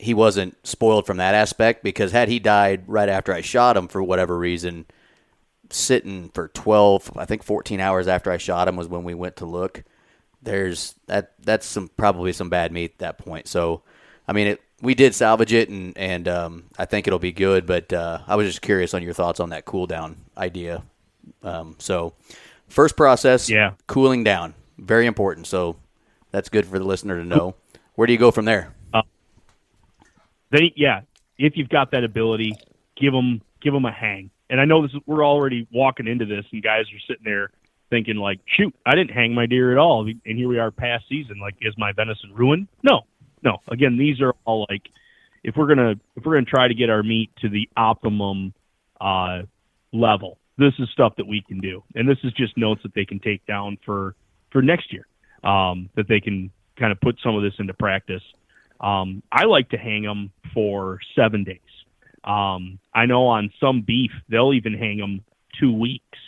he 0.01 0.15
wasn't 0.15 0.57
spoiled 0.67 1.07
from 1.07 1.19
that 1.19 1.37
aspect 1.37 1.85
because 1.85 2.11
had 2.11 2.29
he 2.29 2.41
died 2.41 2.83
right 2.89 3.09
after 3.09 3.33
I 3.33 3.41
shot 3.41 3.77
him 3.77 3.87
for 3.87 4.03
whatever 4.03 4.37
reason, 4.37 4.87
sitting 5.71 6.31
for 6.31 6.49
12, 6.49 7.13
I 7.17 7.25
think 7.25 7.45
14 7.45 7.79
hours 7.79 8.09
after 8.09 8.33
I 8.33 8.37
shot 8.37 8.67
him 8.67 8.75
was 8.75 8.89
when 8.89 9.05
we 9.05 9.15
went 9.15 9.37
to 9.37 9.47
look. 9.47 9.85
There's 10.43 10.97
that 11.07 11.35
that's 11.39 11.67
some 11.67 11.89
probably 11.97 12.33
some 12.33 12.51
bad 12.51 12.73
meat 12.73 12.95
at 12.95 12.99
that 12.99 13.19
point. 13.19 13.47
So, 13.47 13.83
I 14.27 14.33
mean, 14.33 14.49
it, 14.49 14.61
we 14.85 14.95
did 14.95 15.15
salvage 15.15 15.53
it 15.53 15.69
and 15.69 15.97
and 15.97 16.29
um, 16.29 16.65
I 16.79 16.85
think 16.85 17.07
it'll 17.07 17.19
be 17.19 17.33
good. 17.33 17.67
But 17.67 17.93
uh, 17.93 18.21
I 18.27 18.37
was 18.37 18.47
just 18.47 18.63
curious 18.63 18.95
on 18.95 19.03
your 19.03 19.15
thoughts 19.15 19.41
on 19.41 19.51
that 19.51 19.65
cool 19.65 19.87
down 19.87 20.17
idea. 20.37 20.85
Um, 21.43 21.77
so, 21.79 22.13
first 22.69 22.97
process, 22.97 23.49
yeah, 23.49 23.73
cooling 23.87 24.23
down, 24.23 24.55
very 24.79 25.07
important. 25.07 25.47
So 25.47 25.77
that's 26.31 26.49
good 26.49 26.67
for 26.67 26.79
the 26.79 26.85
listener 26.85 27.17
to 27.17 27.25
know. 27.25 27.55
Where 27.95 28.07
do 28.07 28.13
you 28.13 28.19
go 28.19 28.31
from 28.31 28.45
there? 28.45 28.73
Then 30.51 30.71
yeah, 30.77 31.01
if 31.39 31.57
you've 31.57 31.69
got 31.69 31.91
that 31.91 32.05
ability, 32.05 32.53
give 32.97 33.13
them 33.13 33.41
give 33.61 33.73
them 33.73 33.85
a 33.85 33.93
hang. 33.93 34.31
And 34.51 34.61
I 34.61 34.67
know 34.67 34.83
this 34.83 34.93
is, 34.93 35.01
we're 35.07 35.25
already 35.25 35.67
walking 35.73 36.07
into 36.07 36.27
this, 36.27 36.45
and 36.53 36.63
guys 36.63 36.85
are 36.95 37.01
sitting 37.09 37.25
there 37.25 37.51
thinking 37.91 38.17
like, 38.17 38.41
shoot, 38.47 38.75
I 38.87 38.95
didn't 38.95 39.11
hang 39.11 39.35
my 39.35 39.47
deer 39.47 39.73
at 39.73 39.79
all, 39.79 40.03
and 40.07 40.21
here 40.25 40.49
we 40.49 40.59
are 40.59 40.71
past 40.71 41.07
season. 41.09 41.41
Like, 41.41 41.55
is 41.61 41.75
my 41.79 41.93
venison 41.93 42.33
ruined? 42.35 42.69
No, 42.83 43.03
no. 43.45 43.59
Again, 43.69 43.99
these 43.99 44.21
are 44.21 44.35
all 44.45 44.67
like, 44.71 44.83
if 45.45 45.57
we're 45.57 45.69
gonna 45.69 45.95
if 46.17 46.25
we're 46.25 46.35
gonna 46.35 46.47
try 46.47 46.69
to 46.69 46.75
get 46.75 46.91
our 46.91 47.03
meat 47.03 47.31
to 47.43 47.49
the 47.49 47.69
optimum 47.77 48.55
uh, 49.01 49.43
level, 49.93 50.39
this 50.59 50.73
is 50.79 50.89
stuff 50.91 51.15
that 51.17 51.27
we 51.27 51.43
can 51.43 51.61
do, 51.61 51.83
and 51.95 52.09
this 52.09 52.19
is 52.25 52.33
just 52.33 52.57
notes 52.57 52.83
that 52.83 52.95
they 52.95 53.05
can 53.05 53.21
take 53.21 53.45
down 53.47 53.79
for 53.85 54.15
for 54.51 54.63
next 54.63 54.93
year, 54.93 55.07
um, 55.45 55.91
that 55.97 56.09
they 56.09 56.21
can 56.21 56.51
kind 56.79 56.93
of 56.93 57.01
put 57.01 57.19
some 57.23 57.37
of 57.37 57.43
this 57.43 57.55
into 57.59 57.75
practice. 57.75 58.23
Um, 58.81 59.23
I 59.31 59.45
like 59.45 59.71
to 59.71 59.79
hang 59.79 60.03
them 60.03 60.33
for 60.55 60.99
seven 61.15 61.45
days. 61.45 61.61
Um, 62.25 62.79
I 62.95 63.07
know 63.07 63.27
on 63.27 63.51
some 63.61 63.83
beef 63.83 64.13
they'll 64.29 64.55
even 64.55 64.75
hang 64.75 64.99
them 64.99 65.23
two 65.61 65.73
weeks. 65.73 66.19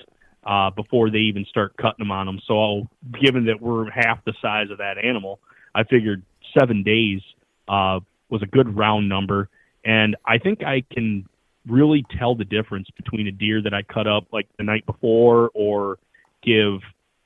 uh, 0.45 0.71
before 0.71 1.11
they 1.11 1.19
even 1.19 1.45
start 1.47 1.77
cutting 1.77 1.99
them 1.99 2.11
on 2.13 2.27
them. 2.27 2.41
So, 2.47 2.89
given 3.21 3.47
that 3.47 3.61
we're 3.61 3.91
half 3.91 4.25
the 4.25 4.33
size 4.41 4.71
of 4.71 4.79
that 4.79 4.97
animal, 5.03 5.41
I 5.75 5.85
figured 5.85 6.23
seven 6.59 6.83
days 6.83 7.21
uh, 7.69 8.01
was 8.29 8.43
a 8.43 8.47
good 8.47 8.77
round 8.77 9.09
number. 9.09 9.49
And 9.85 10.17
I 10.25 10.39
think 10.39 10.63
I 10.65 10.83
can 10.93 11.27
really 11.67 12.05
tell 12.19 12.35
the 12.35 12.45
difference 12.45 12.89
between 12.97 13.27
a 13.27 13.33
deer 13.33 13.63
that 13.63 13.75
I 13.75 13.83
cut 13.83 14.07
up 14.07 14.27
like 14.33 14.49
the 14.57 14.65
night 14.65 14.87
before 14.87 15.51
or 15.55 15.99
give 16.43 16.81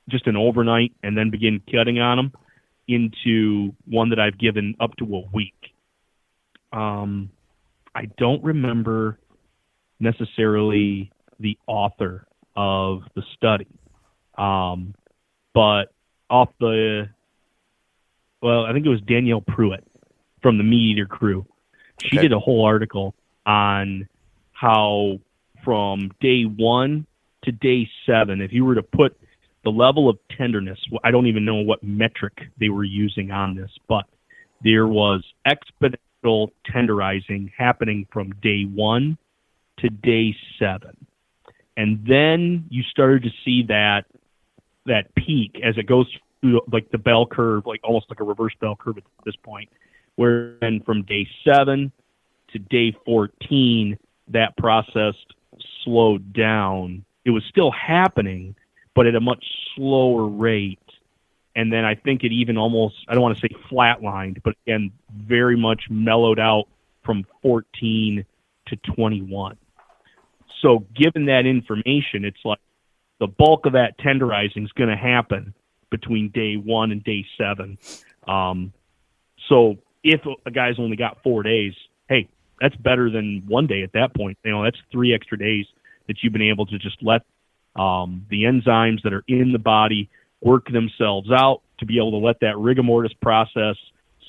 just 0.09 0.27
an 0.27 0.37
overnight 0.37 0.93
and 1.03 1.16
then 1.16 1.31
begin 1.31 1.61
cutting 1.71 1.99
on 1.99 2.16
them 2.16 2.33
into 2.88 3.73
one 3.87 4.11
that 4.11 4.19
I've 4.19 4.38
given 4.38 4.75
up 4.81 4.97
to 4.97 5.05
a 5.05 5.23
week. 5.33 5.55
Um, 6.73 7.31
I 7.95 8.07
don't 8.19 8.43
remember 8.43 9.19
necessarily 9.99 11.12
the 11.38 11.57
author 11.66 12.27
of 12.57 13.03
the 13.14 13.23
study, 13.37 13.69
um, 14.37 14.95
but 15.55 15.93
off 16.29 16.49
the 16.59 17.09
well, 18.42 18.64
I 18.64 18.72
think 18.72 18.87
it 18.87 18.88
was 18.88 19.00
Danielle 19.03 19.40
Prewett 19.40 19.85
from 20.42 20.59
the 20.59 20.64
Meat 20.64 20.92
Eater 20.92 21.07
Crew. 21.07 21.46
She 22.03 22.16
Okay. 22.16 22.22
did 22.22 22.33
a 22.33 22.38
whole 22.38 22.64
article 22.64 23.14
on 23.44 24.09
how 24.53 25.20
from 25.64 26.11
day 26.20 26.44
one 26.44 27.07
to 27.42 27.53
day 27.53 27.88
seven, 28.07 28.40
if 28.40 28.53
you 28.53 28.64
were 28.64 28.74
to 28.74 28.83
put 28.83 29.16
the 29.62 29.70
level 29.70 30.09
of 30.09 30.18
tenderness, 30.37 30.79
I 31.05 31.11
don't 31.11 31.26
even 31.26 31.44
know 31.44 31.57
what 31.57 31.83
metric 31.83 32.48
they 32.59 32.70
were 32.70 32.85
using 32.85 33.31
on 33.31 33.55
this, 33.55 33.70
but 33.88 34.07
there 34.62 34.87
was 34.87 35.22
exponential 35.46 36.50
tenderizing 36.70 37.50
happening 37.57 38.07
from 38.11 38.33
day 38.42 38.64
one 38.64 39.18
to 39.79 39.88
day 39.88 40.35
seven. 40.59 40.96
And 41.76 42.05
then 42.07 42.66
you 42.70 42.83
started 42.85 43.22
to 43.24 43.31
see 43.44 43.64
that 43.68 44.05
that 44.87 45.14
peak 45.14 45.61
as 45.62 45.76
it 45.76 45.87
goes 45.87 46.07
like 46.42 46.90
the 46.90 46.98
bell 46.98 47.26
curve, 47.26 47.66
like 47.66 47.81
almost 47.85 48.07
like 48.09 48.20
a 48.20 48.24
reverse 48.24 48.55
bell 48.61 48.76
curve 48.76 48.98
at 48.98 49.05
this 49.24 49.37
point, 49.37 49.68
where 50.16 50.55
then 50.61 50.81
from 50.85 51.03
day 51.03 51.29
seven 51.44 51.92
to 52.53 52.59
day 52.59 52.96
14, 53.05 53.98
that 54.29 54.57
process 54.57 55.14
slowed 55.85 56.33
down. 56.33 57.05
It 57.24 57.31
was 57.31 57.44
still 57.48 57.70
happening, 57.70 58.55
but 58.94 59.07
at 59.07 59.14
a 59.14 59.20
much 59.20 59.44
slower 59.74 60.26
rate. 60.26 60.79
And 61.57 61.72
then 61.72 61.85
I 61.85 61.94
think 61.94 62.24
it 62.24 62.33
even 62.33 62.57
almost, 62.57 62.96
I 63.09 63.14
don't 63.14 63.22
want 63.22 63.37
to 63.37 63.40
say 63.40 63.55
flatlined, 63.70 64.42
but 64.42 64.55
again, 64.66 64.92
very 65.14 65.57
much 65.57 65.83
mellowed 65.90 66.38
out 66.38 66.68
from 67.05 67.26
14 67.42 68.24
to 68.66 68.76
21. 68.76 69.57
So, 70.62 70.87
given 70.94 71.26
that 71.26 71.46
information, 71.46 72.24
it's 72.24 72.44
like 72.44 72.61
the 73.18 73.26
bulk 73.26 73.66
of 73.66 73.72
that 73.72 73.98
tenderizing 73.98 74.64
is 74.64 74.72
going 74.72 74.90
to 74.90 74.96
happen 74.96 75.55
between 75.90 76.31
day 76.31 76.55
one 76.57 76.92
and 76.92 77.03
day 77.03 77.26
seven. 77.37 77.79
Um, 78.26 78.72
so, 79.48 79.76
if 80.03 80.20
a 80.46 80.50
guy's 80.50 80.79
only 80.79 80.96
got 80.96 81.22
four 81.22 81.42
days, 81.42 81.74
hey, 82.09 82.29
that's 82.61 82.76
better 82.76 83.11
than 83.11 83.42
one 83.46 83.66
day 83.66 83.83
at 83.83 83.92
that 83.92 84.14
point. 84.14 84.38
You 84.44 84.53
know, 84.53 84.64
that's 84.64 84.79
three 84.90 85.14
extra 85.14 85.38
days 85.38 85.66
that 86.07 86.16
you've 86.22 86.33
been 86.33 86.42
able 86.42 86.66
to 86.66 86.79
just 86.79 87.03
let 87.03 87.22
um, 87.76 88.26
the 88.31 88.44
enzymes 88.44 89.03
that 89.03 89.12
are 89.12 89.24
in 89.29 89.53
the 89.53 89.59
body 89.59 90.09
work 90.40 90.70
themselves 90.70 91.31
out 91.31 91.62
to 91.79 91.87
be 91.87 91.98
able 91.98 92.12
to 92.12 92.26
let 92.26 92.40
that 92.40 92.59
rigor 92.59 92.83
mortis 92.83 93.12
process 93.20 93.76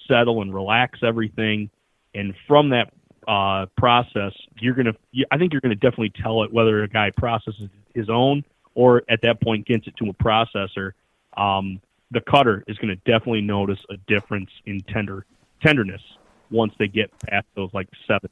settle 0.08 0.42
and 0.42 0.54
relax 0.54 1.00
everything. 1.04 1.70
And 2.14 2.34
from 2.48 2.70
that 2.70 2.92
uh, 3.28 3.68
process, 3.78 4.34
you're 4.60 4.74
gonna, 4.74 4.94
I 5.32 5.38
think 5.38 5.54
you're 5.54 5.62
gonna 5.62 5.76
definitely 5.76 6.14
tell 6.22 6.44
it 6.44 6.52
whether 6.52 6.84
a 6.84 6.88
guy 6.88 7.12
processes 7.16 7.70
his 7.94 8.10
own 8.10 8.44
or 8.74 9.04
at 9.10 9.22
that 9.24 9.42
point 9.42 9.66
gets 9.68 9.88
it 9.88 9.96
to 9.98 10.10
a 10.10 10.14
processor. 10.14 10.94
Um, 11.38 11.82
the 12.12 12.22
cutter 12.22 12.64
is 12.68 12.78
going 12.78 12.90
to 12.90 13.12
definitely 13.12 13.42
notice 13.42 13.80
a 13.90 13.98
difference 14.08 14.50
in 14.66 14.82
tender 14.82 15.26
tenderness 15.62 16.02
once 16.50 16.74
they 16.78 16.88
get 16.88 17.12
past 17.22 17.48
those 17.56 17.74
like 17.74 17.88
seven. 18.08 18.30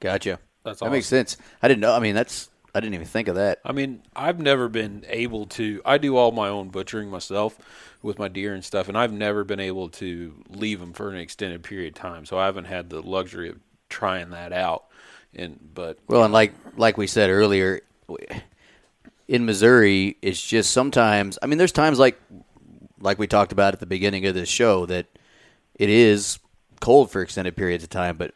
Gotcha. 0.00 0.38
That's 0.64 0.80
that 0.80 0.90
makes 0.90 1.06
sense. 1.06 1.36
I 1.62 1.68
didn't 1.68 1.80
know. 1.80 1.94
I 1.94 1.98
mean, 2.00 2.14
that's 2.14 2.50
I 2.74 2.80
didn't 2.80 2.94
even 2.94 3.06
think 3.06 3.28
of 3.28 3.34
that. 3.36 3.60
I 3.64 3.72
mean, 3.72 4.02
I've 4.16 4.40
never 4.40 4.68
been 4.68 5.04
able 5.08 5.46
to. 5.46 5.82
I 5.84 5.98
do 5.98 6.16
all 6.16 6.32
my 6.32 6.48
own 6.48 6.68
butchering 6.68 7.10
myself 7.10 7.58
with 8.02 8.18
my 8.18 8.28
deer 8.28 8.54
and 8.54 8.64
stuff, 8.64 8.88
and 8.88 8.96
I've 8.96 9.12
never 9.12 9.44
been 9.44 9.60
able 9.60 9.88
to 9.90 10.34
leave 10.48 10.80
them 10.80 10.92
for 10.92 11.10
an 11.10 11.16
extended 11.16 11.62
period 11.62 11.94
of 11.96 12.00
time. 12.00 12.26
So 12.26 12.38
I 12.38 12.46
haven't 12.46 12.64
had 12.66 12.90
the 12.90 13.00
luxury 13.00 13.50
of 13.50 13.58
trying 13.88 14.30
that 14.30 14.52
out. 14.52 14.84
And 15.34 15.58
but 15.74 15.98
Well, 16.08 16.24
and 16.24 16.32
like 16.32 16.52
like 16.76 16.96
we 16.96 17.06
said 17.06 17.30
earlier, 17.30 17.80
w- 18.08 18.26
in 19.28 19.46
Missouri, 19.46 20.16
it's 20.22 20.44
just 20.44 20.70
sometimes. 20.70 21.38
I 21.42 21.46
mean, 21.46 21.58
there's 21.58 21.72
times 21.72 21.98
like 21.98 22.20
like 23.00 23.18
we 23.18 23.26
talked 23.26 23.52
about 23.52 23.74
at 23.74 23.80
the 23.80 23.86
beginning 23.86 24.26
of 24.26 24.34
this 24.34 24.48
show 24.48 24.86
that 24.86 25.06
it 25.74 25.88
is 25.88 26.38
cold 26.80 27.10
for 27.10 27.22
extended 27.22 27.56
periods 27.56 27.84
of 27.84 27.90
time, 27.90 28.16
but 28.16 28.34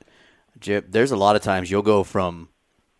there's 0.61 1.13
a 1.13 1.17
lot 1.17 1.37
of 1.37 1.43
times 1.43 1.71
you'll 1.71 1.83
go 1.83 2.03
from 2.03 2.49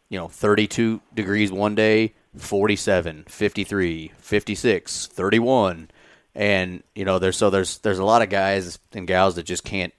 you 0.09 0.19
know 0.19 0.29
32 0.29 1.01
degrees 1.15 1.51
one 1.51 1.75
day 1.75 2.15
47 2.37 3.25
53 3.29 4.13
56 4.19 5.07
31 5.07 5.91
and 6.35 6.83
you 6.95 7.05
know 7.05 7.19
there's 7.19 7.37
so 7.37 7.51
there's 7.51 7.79
there's 7.79 7.99
a 7.99 8.05
lot 8.05 8.23
of 8.23 8.29
guys 8.29 8.79
and 8.93 9.07
gals 9.07 9.37
that 9.37 9.45
just 9.45 9.65
can't 9.65 9.95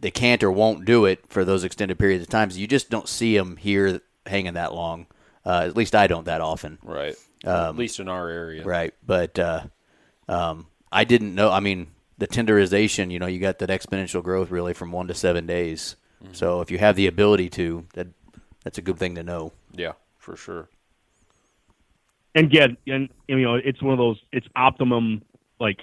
they 0.00 0.10
can't 0.10 0.42
or 0.42 0.50
won't 0.50 0.84
do 0.84 1.06
it 1.06 1.24
for 1.28 1.44
those 1.44 1.64
extended 1.64 1.98
periods 1.98 2.22
of 2.22 2.28
times 2.28 2.58
you 2.58 2.66
just 2.66 2.90
don't 2.90 3.08
see 3.08 3.36
them 3.36 3.56
here 3.56 4.00
hanging 4.26 4.54
that 4.54 4.74
long 4.74 5.06
uh, 5.46 5.64
at 5.66 5.76
least 5.76 5.94
i 5.94 6.06
don't 6.06 6.24
that 6.24 6.40
often. 6.40 6.78
Right, 6.82 7.16
at 7.44 7.76
least 7.76 8.00
in 8.00 8.08
our 8.08 8.28
area, 8.28 8.64
right. 8.64 8.94
But 9.06 9.38
uh, 9.38 9.64
um, 10.28 10.66
i 10.92 11.04
didn't 11.04 11.34
know 11.34 11.50
i 11.50 11.60
mean 11.60 11.88
the 12.18 12.28
tenderization 12.28 13.10
you 13.10 13.18
know 13.18 13.26
you 13.26 13.40
got 13.40 13.58
that 13.58 13.68
exponential 13.70 14.22
growth 14.22 14.50
really 14.50 14.72
from 14.72 14.92
one 14.92 15.08
to 15.08 15.14
seven 15.14 15.46
days. 15.46 15.96
So 16.32 16.62
if 16.62 16.70
you 16.70 16.78
have 16.78 16.96
the 16.96 17.06
ability 17.06 17.50
to 17.50 17.86
that 17.92 18.06
that's 18.62 18.78
a 18.78 18.82
good 18.82 18.98
thing 18.98 19.16
to 19.16 19.22
know. 19.22 19.52
Yeah, 19.72 19.92
for 20.16 20.36
sure. 20.36 20.70
and 22.34 22.50
get 22.50 22.70
and 22.86 23.08
you 23.28 23.42
know 23.42 23.56
it's 23.56 23.82
one 23.82 23.92
of 23.92 23.98
those 23.98 24.18
it's 24.32 24.46
optimum 24.56 25.22
like 25.60 25.80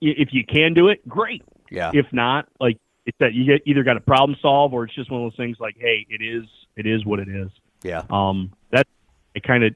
if 0.00 0.28
you 0.32 0.44
can 0.44 0.74
do 0.74 0.88
it 0.88 1.06
great. 1.08 1.42
Yeah. 1.70 1.90
If 1.92 2.06
not 2.12 2.48
like 2.60 2.78
it's 3.06 3.16
that 3.18 3.34
you 3.34 3.44
get 3.44 3.62
either 3.66 3.82
got 3.82 3.94
to 3.94 4.00
problem 4.00 4.36
solve 4.40 4.72
or 4.72 4.84
it's 4.84 4.94
just 4.94 5.10
one 5.10 5.22
of 5.22 5.32
those 5.32 5.36
things 5.36 5.56
like 5.60 5.76
hey 5.78 6.06
it 6.08 6.22
is 6.22 6.44
it 6.76 6.86
is 6.86 7.04
what 7.04 7.18
it 7.18 7.28
is 7.28 7.50
yeah. 7.82 8.02
Um 8.10 8.52
that 8.70 8.86
it 9.34 9.42
kind 9.42 9.64
of 9.64 9.74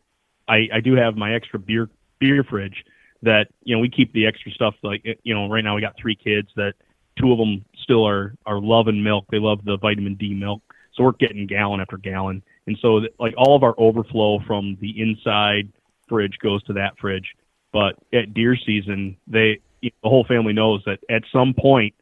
i 0.49 0.69
i 0.73 0.81
do 0.81 0.95
have 0.95 1.17
my 1.17 1.35
extra 1.35 1.59
beer 1.59 1.88
beer 2.19 2.45
fridge 2.45 2.85
that 3.23 3.49
you 3.62 3.75
know 3.75 3.81
we 3.81 3.88
keep 3.88 4.12
the 4.12 4.27
extra 4.27 4.53
stuff 4.53 4.75
like 4.83 5.05
you 5.23 5.35
know 5.35 5.49
right 5.49 5.64
now 5.64 5.75
we 5.75 5.81
got 5.81 5.97
three 5.97 6.14
kids 6.17 6.49
that 6.57 6.75
two 7.19 7.33
of 7.33 7.38
them 7.38 7.64
still 7.83 8.07
are 8.07 8.35
are 8.47 8.61
loving 8.61 9.03
milk. 9.03 9.27
They 9.31 9.38
love 9.38 9.64
the 9.64 9.79
vitamin 9.79 10.14
d 10.14 10.35
milk. 10.35 10.62
So 10.95 11.03
we're 11.05 11.12
getting 11.12 11.47
gallon 11.47 11.81
after 11.81 11.97
gallon. 11.97 12.43
And 12.67 12.79
so 12.81 13.01
like 13.19 13.35
all 13.37 13.57
of 13.57 13.62
our 13.62 13.75
overflow 13.79 14.40
from 14.47 14.77
the 14.81 15.01
inside 15.01 15.73
fridge 16.09 16.38
goes 16.40 16.62
to 16.64 16.73
that 16.75 16.99
fridge. 16.99 17.35
But 17.73 17.97
at 18.12 18.35
deer 18.35 18.57
season 18.57 19.17
they 19.27 19.61
the 19.83 19.90
whole 20.05 20.25
family 20.25 20.53
knows 20.53 20.83
that 20.87 21.01
at 21.11 21.23
some 21.33 21.55
point 21.55 21.95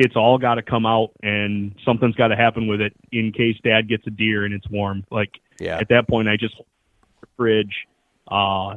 it's 0.00 0.16
all 0.16 0.38
got 0.38 0.54
to 0.54 0.62
come 0.62 0.86
out 0.86 1.10
and 1.22 1.74
something's 1.84 2.14
got 2.14 2.28
to 2.28 2.36
happen 2.36 2.66
with 2.66 2.80
it 2.80 2.92
in 3.12 3.32
case 3.32 3.56
dad 3.62 3.88
gets 3.88 4.06
a 4.06 4.10
deer 4.10 4.44
and 4.44 4.54
it's 4.54 4.68
warm 4.70 5.04
like 5.10 5.30
yeah 5.58 5.78
at 5.78 5.88
that 5.90 6.08
point 6.08 6.28
I 6.28 6.36
just 6.36 6.54
fridge 7.36 7.86
uh, 8.30 8.76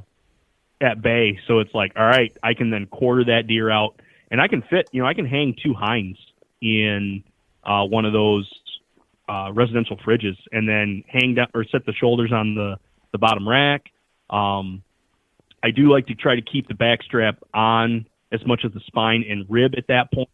at 0.82 1.02
bay. 1.02 1.40
So 1.48 1.60
it's 1.60 1.74
like, 1.74 1.94
all 1.96 2.06
right, 2.06 2.36
I 2.42 2.54
can 2.54 2.70
then 2.70 2.86
quarter 2.88 3.26
that 3.26 3.48
deer 3.48 3.70
out, 3.70 4.00
and 4.32 4.42
I 4.42 4.48
can 4.48 4.62
fit. 4.62 4.90
You 4.92 5.02
know, 5.02 5.08
I 5.08 5.14
can 5.14 5.26
hang 5.26 5.56
two 5.62 5.74
hinds 5.74 6.18
in 6.62 7.24
uh, 7.64 7.84
one 7.84 8.06
of 8.06 8.14
those 8.14 8.50
uh, 9.28 9.52
residential 9.54 9.98
fridges, 9.98 10.38
and 10.52 10.68
then 10.68 11.04
hang 11.08 11.36
down 11.36 11.48
or 11.54 11.66
set 11.66 11.86
the 11.86 11.94
shoulders 11.94 12.32
on 12.32 12.56
the 12.56 12.78
the 13.12 13.18
bottom 13.18 13.48
rack. 13.48 13.92
Um, 14.30 14.84
I 15.62 15.72
do 15.72 15.92
like 15.92 16.08
to 16.08 16.16
try 16.16 16.36
to 16.36 16.42
keep 16.42 16.68
the 16.68 16.74
back 16.74 17.04
strap 17.04 17.38
on 17.54 18.08
as 18.32 18.46
much 18.46 18.62
as 18.66 18.74
the 18.74 18.82
spine 18.88 19.24
and 19.30 19.46
rib 19.50 19.74
at 19.78 19.88
that 19.88 20.12
point. 20.12 20.30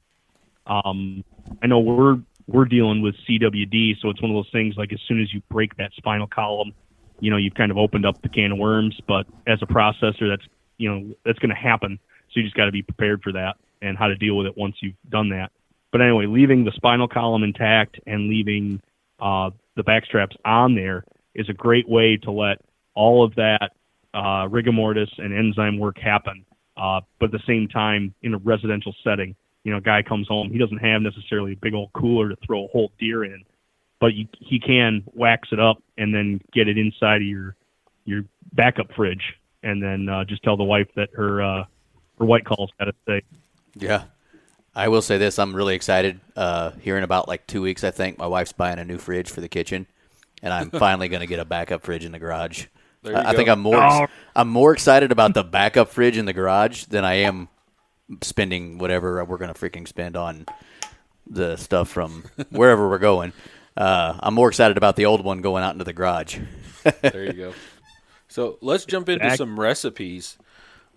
Um, 0.70 1.24
I 1.62 1.68
know 1.68 1.80
we're 1.80 2.20
we're 2.48 2.66
dealing 2.66 3.02
with 3.02 3.16
CWD, 3.28 4.00
so 4.02 4.10
it's 4.10 4.22
one 4.22 4.32
of 4.32 4.36
those 4.36 4.52
things 4.52 4.76
like 4.78 4.94
as 4.94 5.00
soon 5.08 5.22
as 5.22 5.34
you 5.34 5.42
break 5.50 5.76
that 5.78 5.92
spinal 5.98 6.28
column, 6.28 6.74
you 7.20 7.30
know, 7.30 7.38
you've 7.38 7.54
kind 7.54 7.72
of 7.72 7.78
opened 7.78 8.06
up 8.06 8.22
the 8.22 8.30
can 8.30 8.54
of 8.54 8.58
worms. 8.58 9.00
But 9.08 9.28
as 9.46 9.60
a 9.62 9.66
processor, 9.66 10.30
that's 10.30 10.48
you 10.78 10.90
know 10.90 11.16
that's 11.26 11.40
going 11.40 11.50
to 11.50 11.56
happen. 11.56 12.00
So 12.32 12.40
you 12.40 12.44
just 12.44 12.56
got 12.56 12.66
to 12.66 12.72
be 12.72 12.82
prepared 12.82 13.22
for 13.24 13.32
that 13.34 13.58
and 13.82 13.98
how 13.98 14.08
to 14.08 14.16
deal 14.16 14.36
with 14.36 14.48
it 14.48 14.58
once 14.58 14.76
you've 14.82 14.96
done 15.10 15.30
that. 15.30 15.52
But 15.92 16.02
anyway, 16.02 16.28
leaving 16.28 16.64
the 16.64 16.72
spinal 16.72 17.08
column 17.08 17.44
intact 17.44 18.00
and 18.06 18.30
leaving 18.30 18.82
uh, 19.20 19.50
the 19.76 19.84
back 19.84 20.06
straps 20.06 20.36
on 20.46 20.76
there 20.76 21.04
is 21.34 21.50
a 21.50 21.54
great 21.54 21.90
way 21.90 22.18
to 22.18 22.32
let 22.32 22.60
all 22.94 23.24
of 23.24 23.34
that 23.36 23.72
uh, 24.14 24.48
rigor 24.50 24.72
mortis 24.72 25.10
and 25.18 25.34
enzyme 25.34 25.80
work 25.80 25.98
happen. 25.98 26.46
Uh, 26.78 27.02
but 27.20 27.28
at 27.28 27.32
the 27.32 27.44
same 27.48 27.68
time, 27.68 28.14
in 28.22 28.34
a 28.34 28.38
residential 28.38 28.94
setting, 29.04 29.36
you 29.64 29.72
know, 29.74 29.80
guy 29.80 30.02
comes 30.02 30.28
home, 30.28 30.50
he 30.52 30.58
doesn't 30.58 30.78
have 30.78 31.02
necessarily 31.02 31.54
a 31.54 31.56
big 31.56 31.74
old 31.74 31.92
cooler 31.94 32.30
to 32.30 32.36
throw 32.46 32.66
a 32.66 32.68
whole 32.68 32.92
deer 33.00 33.24
in, 33.24 33.44
but 34.00 34.14
you, 34.14 34.28
he 34.40 34.60
can 34.60 35.04
wax 35.14 35.50
it 35.52 35.60
up 35.60 35.82
and 35.98 36.14
then 36.14 36.42
get 36.54 36.68
it 36.68 36.78
inside 36.78 37.18
of 37.18 37.28
your 37.28 37.56
your 38.06 38.24
backup 38.54 38.92
fridge, 38.96 39.36
and 39.64 39.84
then 39.84 40.10
uh, 40.10 40.24
just 40.24 40.42
tell 40.44 40.58
the 40.58 40.64
wife 40.64 40.88
that 40.96 41.10
her 41.16 41.42
uh, 41.42 41.64
her 42.18 42.26
White 42.26 42.46
Claws 42.46 42.70
got 42.80 42.86
to 42.86 42.94
stay. 43.04 43.22
Yeah. 43.76 44.04
I 44.76 44.88
will 44.88 45.02
say 45.02 45.18
this: 45.18 45.40
I'm 45.40 45.56
really 45.56 45.76
excited. 45.76 46.20
Uh, 46.36 46.72
here 46.82 46.98
in 46.98 47.04
about 47.04 47.28
like 47.28 47.46
two 47.48 47.62
weeks, 47.62 47.84
I 47.84 47.92
think 47.92 48.18
my 48.18 48.28
wife's 48.28 48.54
buying 48.54 48.80
a 48.80 48.86
new 48.86 48.98
fridge 48.98 49.30
for 49.30 49.42
the 49.42 49.50
kitchen, 49.50 49.88
and 50.42 50.54
I'm 50.54 50.70
finally 50.72 51.10
going 51.10 51.22
to 51.22 51.28
get 51.28 51.40
a 51.40 51.46
backup 51.46 51.84
fridge 51.84 52.06
in 52.06 52.12
the 52.12 52.20
garage. 52.20 52.68
I, 53.04 53.10
I 53.10 53.32
go. 53.32 53.38
think 53.38 53.50
I'm 53.50 53.60
more 53.60 53.78
Oh. 53.78 54.08
I'm 54.36 54.48
more 54.50 54.74
excited 54.74 55.12
about 55.12 55.34
the 55.34 55.44
backup 55.44 55.90
fridge 55.90 56.18
in 56.18 56.26
the 56.26 56.34
garage 56.34 56.86
than 56.86 57.04
I 57.04 57.16
am 57.16 57.50
spending 58.22 58.78
whatever 58.78 59.24
we're 59.26 59.38
going 59.38 59.54
to 59.54 59.60
freaking 59.60 59.88
spend 59.88 60.16
on 60.18 60.46
the 61.30 61.56
stuff 61.58 61.90
from 61.90 62.24
wherever 62.50 62.90
we're 62.90 62.98
going. 62.98 63.34
Uh, 63.78 64.18
I'm 64.20 64.34
more 64.34 64.50
excited 64.50 64.78
about 64.78 64.96
the 64.96 65.06
old 65.06 65.24
one 65.24 65.42
going 65.42 65.64
out 65.64 65.74
into 65.74 65.86
the 65.86 65.94
garage. 65.94 66.38
There 67.02 67.26
you 67.26 67.34
go. 67.34 67.54
So 68.28 68.58
let's 68.62 68.86
jump 68.86 69.10
into 69.10 69.26
Exact- 69.26 69.38
some 69.40 69.60
recipes. 69.60 70.38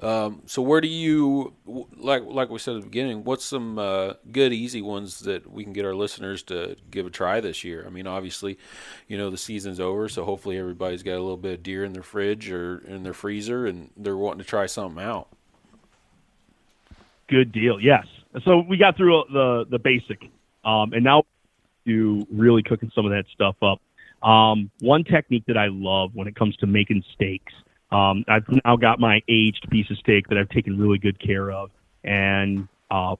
Um, 0.01 0.42
so 0.46 0.62
where 0.62 0.81
do 0.81 0.88
you 0.88 1.55
like 1.96 2.25
like 2.25 2.51
we 2.51 2.59
said 2.59 2.75
at 2.75 2.81
the 2.81 2.88
beginning? 2.88 3.22
What's 3.22 3.44
some 3.44 3.79
uh, 3.79 4.14
good 4.33 4.53
easy 4.53 4.83
ones 4.83 5.20
that 5.20 5.48
we 5.48 5.62
can 5.62 5.72
get 5.72 5.85
our 5.85 5.94
listeners 5.94 6.42
to 6.44 6.77
give 6.90 7.07
a 7.07 7.11
try 7.11 7.38
this 7.40 7.62
year? 7.62 7.85
I 7.87 7.90
mean, 7.90 8.09
obviously, 8.09 8.59
you 9.07 9.16
know 9.16 9.31
the 9.31 9.37
season's 9.38 9.79
over, 9.79 10.09
so 10.09 10.25
hopefully 10.25 10.59
everybody's 10.59 11.05
got 11.05 11.12
a 11.12 11.22
little 11.22 11.37
bit 11.37 11.55
of 11.55 11.62
deer 11.62 11.85
in 11.85 11.92
their 11.92 12.03
fridge 12.03 12.51
or 12.51 12.79
in 12.79 13.05
their 13.05 13.14
freezer, 13.14 13.64
and 13.64 13.90
they're 13.96 14.16
wanting 14.16 14.40
to 14.40 14.44
try 14.44 14.66
something 14.66 15.01
out. 15.01 15.29
Good 17.33 17.51
deal. 17.51 17.81
Yes. 17.81 18.05
So 18.45 18.62
we 18.68 18.77
got 18.77 18.99
through 18.99 19.25
the 19.33 19.64
the 19.71 19.79
basic, 19.79 20.21
um, 20.66 20.92
and 20.92 21.03
now 21.03 21.25
to 21.87 22.27
really 22.31 22.62
cooking 22.62 22.92
some 22.95 23.07
of 23.07 23.12
that 23.12 23.25
stuff 23.33 23.57
up. 23.62 23.81
Um, 24.23 24.71
one 24.81 25.03
technique 25.03 25.45
that 25.47 25.57
I 25.57 25.68
love 25.71 26.11
when 26.12 26.29
it 26.29 26.37
comes 26.37 26.55
to 26.59 26.66
making 26.66 27.03
steaks. 27.14 27.55
Um, 27.90 28.27
I've 28.29 28.45
now 28.66 28.77
got 28.77 29.01
my 29.01 29.23
aged 29.31 29.66
piece 29.71 29.90
of 29.90 29.97
steak 29.97 30.29
that 30.29 30.37
I've 30.37 30.51
taken 30.51 30.79
really 30.79 30.99
good 30.99 31.18
care 31.18 31.51
of, 31.51 31.71
and 32.05 32.68
uh, 32.90 33.16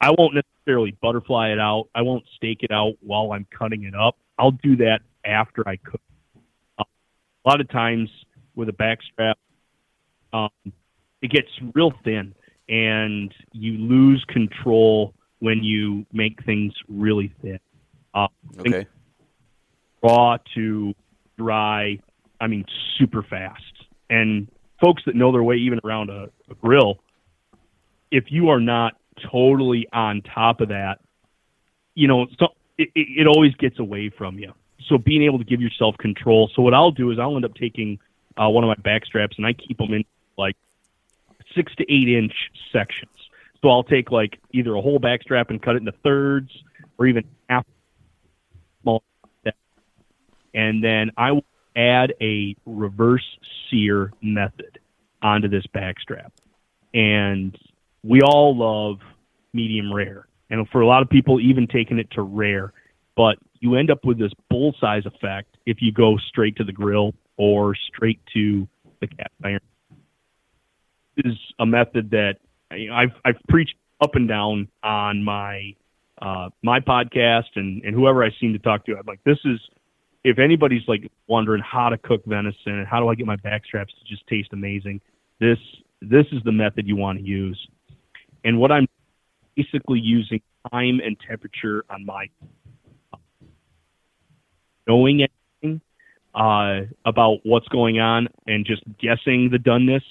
I 0.00 0.10
won't 0.16 0.34
necessarily 0.34 0.96
butterfly 1.02 1.50
it 1.50 1.60
out. 1.60 1.88
I 1.94 2.00
won't 2.00 2.24
stake 2.36 2.62
it 2.62 2.70
out 2.70 2.94
while 3.02 3.32
I'm 3.32 3.46
cutting 3.50 3.84
it 3.84 3.94
up. 3.94 4.16
I'll 4.38 4.52
do 4.52 4.76
that 4.76 5.00
after 5.22 5.68
I 5.68 5.76
cook. 5.76 6.00
Uh, 6.78 6.84
a 7.44 7.48
lot 7.50 7.60
of 7.60 7.68
times 7.68 8.08
with 8.54 8.70
a 8.70 8.72
backstrap, 8.72 9.34
um, 10.32 10.72
it 11.20 11.30
gets 11.30 11.48
real 11.74 11.92
thin 12.02 12.34
and 12.68 13.32
you 13.52 13.72
lose 13.72 14.24
control 14.28 15.14
when 15.40 15.62
you 15.62 16.06
make 16.12 16.42
things 16.44 16.72
really 16.88 17.32
thin. 17.42 17.58
Uh, 18.14 18.28
Okay. 18.60 18.86
raw 20.02 20.38
to 20.54 20.94
dry, 21.36 21.98
I 22.40 22.46
mean, 22.46 22.64
super 22.98 23.22
fast. 23.22 23.62
And 24.08 24.48
folks 24.80 25.02
that 25.06 25.14
know 25.14 25.32
their 25.32 25.42
way 25.42 25.56
even 25.56 25.80
around 25.84 26.10
a, 26.10 26.28
a 26.50 26.54
grill, 26.54 26.98
if 28.10 28.24
you 28.28 28.50
are 28.50 28.60
not 28.60 28.94
totally 29.30 29.88
on 29.92 30.22
top 30.22 30.60
of 30.60 30.68
that, 30.68 31.00
you 31.94 32.08
know, 32.08 32.26
so 32.38 32.48
it, 32.78 32.90
it, 32.94 33.26
always 33.26 33.54
gets 33.54 33.78
away 33.78 34.10
from 34.10 34.38
you. 34.38 34.52
So 34.88 34.98
being 34.98 35.22
able 35.22 35.38
to 35.38 35.44
give 35.44 35.60
yourself 35.60 35.96
control. 35.98 36.50
So 36.54 36.62
what 36.62 36.74
I'll 36.74 36.90
do 36.90 37.10
is 37.10 37.18
I'll 37.18 37.36
end 37.36 37.44
up 37.44 37.54
taking 37.54 37.98
uh, 38.36 38.48
one 38.48 38.64
of 38.64 38.68
my 38.68 38.82
back 38.82 39.06
straps 39.06 39.36
and 39.36 39.46
I 39.46 39.52
keep 39.52 39.78
them 39.78 39.92
in 39.94 40.04
like 40.36 40.56
six 41.54 41.74
to 41.76 41.92
eight 41.92 42.08
inch 42.08 42.34
sections. 42.72 43.10
So 43.62 43.70
I'll 43.70 43.84
take 43.84 44.10
like 44.10 44.38
either 44.52 44.74
a 44.74 44.80
whole 44.80 44.98
back 44.98 45.22
strap 45.22 45.50
and 45.50 45.62
cut 45.62 45.76
it 45.76 45.78
into 45.78 45.92
thirds 46.02 46.50
or 46.98 47.06
even 47.06 47.24
half 47.48 47.64
small 48.82 49.02
and 50.54 50.82
then 50.82 51.10
I 51.16 51.32
will 51.32 51.44
add 51.76 52.14
a 52.20 52.56
reverse 52.64 53.26
sear 53.68 54.12
method 54.22 54.78
onto 55.20 55.48
this 55.48 55.64
backstrap. 55.74 56.30
And 56.94 57.58
we 58.04 58.20
all 58.22 58.56
love 58.56 59.00
medium 59.52 59.92
rare. 59.92 60.28
And 60.50 60.68
for 60.68 60.80
a 60.80 60.86
lot 60.86 61.02
of 61.02 61.10
people, 61.10 61.40
even 61.40 61.66
taking 61.66 61.98
it 61.98 62.10
to 62.12 62.22
rare. 62.22 62.72
But 63.16 63.38
you 63.60 63.74
end 63.74 63.90
up 63.90 64.04
with 64.04 64.18
this 64.18 64.32
bullseye 64.48 65.00
effect 65.04 65.56
if 65.66 65.78
you 65.80 65.90
go 65.90 66.16
straight 66.28 66.56
to 66.56 66.64
the 66.64 66.72
grill 66.72 67.14
or 67.36 67.74
straight 67.74 68.20
to 68.34 68.68
the 69.00 69.08
cast 69.08 69.30
iron. 69.42 69.60
Is 71.16 71.38
a 71.58 71.66
method 71.66 72.10
that 72.10 72.34
you 72.72 72.88
know, 72.88 72.94
I've, 72.94 73.12
I've 73.24 73.36
preached 73.48 73.76
up 74.00 74.14
and 74.14 74.28
down 74.28 74.68
on 74.82 75.22
my 75.22 75.74
uh, 76.20 76.50
my 76.62 76.80
podcast 76.80 77.56
and, 77.56 77.82
and 77.84 77.94
whoever 77.94 78.24
I 78.24 78.30
seem 78.40 78.52
to 78.52 78.58
talk 78.58 78.84
to. 78.86 78.96
I'm 78.96 79.06
like, 79.06 79.22
this 79.24 79.38
is 79.44 79.60
if 80.24 80.38
anybody's 80.38 80.82
like 80.88 81.10
wondering 81.28 81.62
how 81.62 81.90
to 81.90 81.98
cook 81.98 82.24
venison 82.24 82.78
and 82.78 82.86
how 82.86 83.00
do 83.00 83.08
I 83.08 83.14
get 83.14 83.26
my 83.26 83.36
backstraps 83.36 83.88
to 83.88 84.04
just 84.08 84.26
taste 84.26 84.48
amazing, 84.52 85.00
this 85.38 85.58
this 86.00 86.26
is 86.32 86.42
the 86.44 86.52
method 86.52 86.86
you 86.86 86.96
want 86.96 87.18
to 87.18 87.24
use. 87.24 87.68
And 88.44 88.58
what 88.58 88.72
I'm 88.72 88.88
basically 89.56 90.00
using 90.00 90.40
time 90.72 91.00
and 91.04 91.16
temperature 91.28 91.84
on 91.88 92.04
my 92.04 92.28
knowing 94.86 95.26
anything 95.62 95.80
uh, 96.34 96.80
about 97.04 97.38
what's 97.44 97.68
going 97.68 98.00
on 98.00 98.28
and 98.46 98.66
just 98.66 98.82
guessing 98.98 99.50
the 99.50 99.58
doneness. 99.58 100.02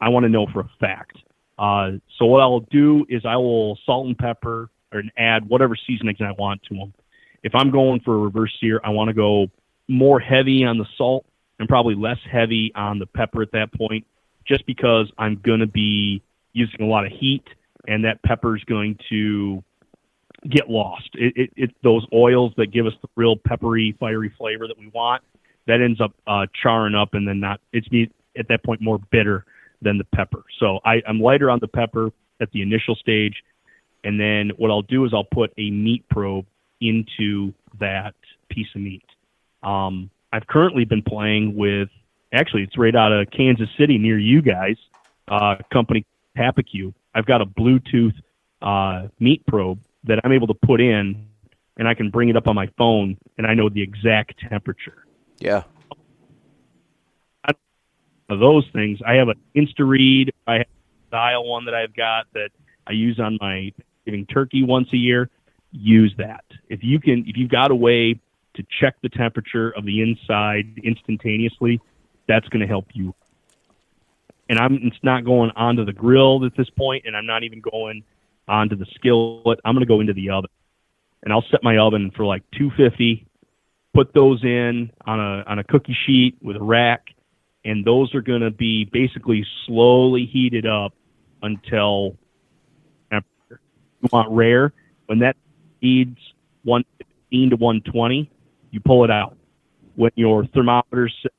I 0.00 0.08
want 0.08 0.24
to 0.24 0.28
know 0.28 0.46
for 0.52 0.60
a 0.60 0.70
fact. 0.80 1.16
Uh, 1.58 1.92
so 2.18 2.24
what 2.24 2.40
I'll 2.40 2.60
do 2.60 3.04
is 3.08 3.22
I 3.26 3.36
will 3.36 3.78
salt 3.84 4.06
and 4.06 4.16
pepper 4.16 4.70
or 4.92 5.02
add 5.16 5.48
whatever 5.48 5.76
seasonings 5.76 6.18
I 6.20 6.32
want 6.32 6.62
to 6.64 6.74
them. 6.74 6.94
If 7.42 7.54
I'm 7.54 7.70
going 7.70 8.00
for 8.00 8.14
a 8.14 8.18
reverse 8.18 8.56
sear, 8.60 8.80
I 8.82 8.90
want 8.90 9.08
to 9.08 9.14
go 9.14 9.48
more 9.88 10.20
heavy 10.20 10.64
on 10.64 10.78
the 10.78 10.86
salt 10.96 11.24
and 11.58 11.68
probably 11.68 11.94
less 11.94 12.18
heavy 12.30 12.72
on 12.74 12.98
the 12.98 13.06
pepper 13.06 13.42
at 13.42 13.52
that 13.52 13.72
point, 13.74 14.06
just 14.46 14.64
because 14.66 15.10
I'm 15.18 15.36
going 15.36 15.60
to 15.60 15.66
be 15.66 16.22
using 16.52 16.80
a 16.80 16.86
lot 16.86 17.06
of 17.06 17.12
heat 17.12 17.44
and 17.86 18.04
that 18.04 18.22
pepper 18.22 18.56
is 18.56 18.64
going 18.64 18.98
to 19.10 19.62
get 20.48 20.70
lost. 20.70 21.10
It, 21.14 21.34
it, 21.36 21.50
it 21.56 21.70
those 21.82 22.06
oils 22.12 22.52
that 22.56 22.72
give 22.72 22.86
us 22.86 22.94
the 23.02 23.08
real 23.16 23.36
peppery, 23.36 23.96
fiery 24.00 24.32
flavor 24.38 24.66
that 24.66 24.78
we 24.78 24.88
want 24.88 25.22
that 25.66 25.80
ends 25.80 26.00
up 26.00 26.12
uh, 26.26 26.46
charring 26.62 26.94
up 26.94 27.14
and 27.14 27.28
then 27.28 27.40
not. 27.40 27.60
It's 27.72 27.86
at 28.38 28.48
that 28.48 28.64
point 28.64 28.80
more 28.80 28.98
bitter 29.10 29.44
than 29.82 29.98
the 29.98 30.04
pepper. 30.04 30.42
So 30.58 30.80
I, 30.84 31.02
I'm 31.08 31.20
lighter 31.20 31.50
on 31.50 31.58
the 31.60 31.68
pepper 31.68 32.10
at 32.40 32.50
the 32.52 32.62
initial 32.62 32.94
stage, 32.94 33.42
and 34.04 34.18
then 34.18 34.50
what 34.56 34.70
I'll 34.70 34.82
do 34.82 35.04
is 35.04 35.12
I'll 35.12 35.24
put 35.24 35.52
a 35.58 35.70
meat 35.70 36.08
probe 36.08 36.46
into 36.80 37.52
that 37.78 38.14
piece 38.48 38.68
of 38.74 38.80
meat. 38.80 39.04
Um, 39.62 40.10
I've 40.32 40.46
currently 40.46 40.84
been 40.84 41.02
playing 41.02 41.54
with, 41.56 41.88
actually, 42.32 42.62
it's 42.62 42.78
right 42.78 42.94
out 42.94 43.12
of 43.12 43.30
Kansas 43.30 43.68
City 43.78 43.98
near 43.98 44.18
you 44.18 44.40
guys, 44.40 44.76
uh, 45.28 45.56
company 45.72 46.06
Tappecue. 46.36 46.94
I've 47.14 47.26
got 47.26 47.42
a 47.42 47.46
Bluetooth 47.46 48.14
uh, 48.62 49.08
meat 49.18 49.44
probe 49.46 49.80
that 50.04 50.20
I'm 50.24 50.32
able 50.32 50.46
to 50.46 50.54
put 50.54 50.80
in, 50.80 51.26
and 51.76 51.88
I 51.88 51.94
can 51.94 52.10
bring 52.10 52.28
it 52.28 52.36
up 52.36 52.46
on 52.46 52.54
my 52.54 52.68
phone, 52.78 53.18
and 53.36 53.46
I 53.46 53.54
know 53.54 53.68
the 53.68 53.82
exact 53.82 54.40
temperature 54.48 55.04
Yeah. 55.40 55.64
Of 58.30 58.40
those 58.40 58.66
things. 58.72 58.98
I 59.06 59.14
have 59.14 59.28
an 59.28 59.40
InstaRead. 59.54 60.30
I 60.46 60.54
have 60.54 60.62
a 60.62 61.10
dial 61.10 61.44
one 61.48 61.64
that 61.66 61.74
I've 61.74 61.94
got 61.94 62.26
that 62.34 62.50
I 62.86 62.92
use 62.92 63.18
on 63.18 63.38
my 63.40 63.72
giving 64.04 64.26
turkey 64.26 64.62
once 64.62 64.88
a 64.92 64.96
year. 64.96 65.30
Use 65.72 66.14
that. 66.18 66.44
If 66.68 66.82
you 66.82 67.00
can, 67.00 67.24
if 67.26 67.36
you've 67.36 67.50
got 67.50 67.70
a 67.70 67.74
way 67.74 68.20
to 68.54 68.64
check 68.80 68.96
the 69.02 69.08
temperature 69.08 69.70
of 69.70 69.84
the 69.84 70.02
inside 70.02 70.80
instantaneously, 70.82 71.80
that's 72.26 72.48
going 72.48 72.60
to 72.60 72.66
help 72.66 72.86
you. 72.92 73.14
And 74.48 74.58
I'm 74.58 74.80
it's 74.82 75.02
not 75.02 75.24
going 75.24 75.50
onto 75.54 75.84
the 75.84 75.92
grill 75.92 76.44
at 76.44 76.56
this 76.56 76.68
point, 76.70 77.04
and 77.06 77.16
I'm 77.16 77.26
not 77.26 77.44
even 77.44 77.60
going 77.60 78.02
onto 78.48 78.74
the 78.74 78.86
skillet. 78.96 79.60
I'm 79.64 79.74
going 79.74 79.86
to 79.86 79.88
go 79.88 80.00
into 80.00 80.12
the 80.12 80.30
oven, 80.30 80.50
and 81.22 81.32
I'll 81.32 81.44
set 81.50 81.62
my 81.62 81.78
oven 81.78 82.10
for 82.16 82.24
like 82.24 82.42
250. 82.52 83.26
Put 83.94 84.12
those 84.12 84.42
in 84.42 84.90
on 85.06 85.20
a 85.20 85.44
on 85.46 85.58
a 85.60 85.64
cookie 85.64 85.96
sheet 86.06 86.36
with 86.42 86.56
a 86.56 86.62
rack, 86.62 87.06
and 87.64 87.84
those 87.84 88.14
are 88.14 88.22
going 88.22 88.40
to 88.40 88.50
be 88.50 88.84
basically 88.84 89.46
slowly 89.66 90.26
heated 90.26 90.66
up 90.66 90.94
until 91.42 92.16
temperature. 93.10 93.60
You 94.02 94.08
want 94.12 94.30
rare 94.30 94.72
when 95.10 95.18
that 95.18 95.36
feeds 95.80 96.16
115 96.62 97.50
to 97.50 97.56
120, 97.56 98.30
you 98.70 98.80
pull 98.80 99.02
it 99.02 99.10
out. 99.10 99.36
When 99.96 100.12
your 100.14 100.46
thermometer's 100.46 101.12
set 101.20 101.32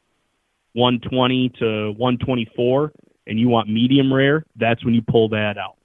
120 0.74 1.50
to 1.60 1.92
124 1.92 2.92
and 3.28 3.40
you 3.40 3.48
want 3.48 3.70
medium 3.70 4.14
rare, 4.14 4.44
that's 4.58 4.84
when 4.84 4.94
you 4.94 5.02
pull 5.02 5.30
that 5.30 5.58
out. 5.58 5.78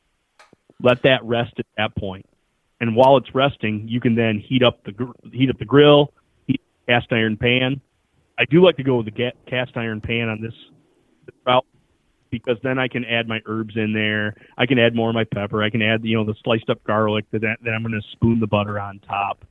Let 0.82 1.02
that 1.02 1.22
rest 1.24 1.54
at 1.60 1.66
that 1.76 1.94
point. 1.94 2.26
And 2.80 2.96
while 2.96 3.16
it's 3.18 3.32
resting, 3.34 3.86
you 3.86 4.00
can 4.00 4.16
then 4.16 4.38
heat 4.40 4.64
up 4.64 4.82
the 4.82 4.90
gr- 4.90 5.12
heat 5.32 5.48
up 5.48 5.58
the 5.58 5.64
grill, 5.64 6.12
heat 6.48 6.60
the 6.86 6.92
cast 6.92 7.12
iron 7.12 7.36
pan. 7.36 7.80
I 8.38 8.44
do 8.44 8.62
like 8.62 8.76
to 8.76 8.82
go 8.82 8.96
with 8.96 9.06
the 9.06 9.32
cast 9.46 9.76
iron 9.76 10.00
pan 10.00 10.28
on 10.28 10.40
this, 10.40 10.54
route 11.46 11.66
because 12.30 12.58
then 12.62 12.78
I 12.78 12.88
can 12.88 13.04
add 13.04 13.28
my 13.28 13.40
herbs 13.46 13.76
in 13.76 13.92
there. 13.92 14.34
I 14.58 14.66
can 14.66 14.78
add 14.78 14.94
more 14.94 15.08
of 15.08 15.14
my 15.14 15.24
pepper. 15.24 15.62
I 15.62 15.70
can 15.70 15.82
add 15.82 16.04
you 16.04 16.16
know 16.16 16.24
the 16.24 16.34
sliced 16.44 16.68
up 16.68 16.82
garlic 16.84 17.24
that 17.30 17.40
that, 17.42 17.58
that 17.62 17.70
I'm 17.70 17.82
going 17.82 18.00
to 18.00 18.06
spoon 18.12 18.40
the 18.40 18.46
butter 18.46 18.78
on 18.78 19.00
top. 19.00 19.44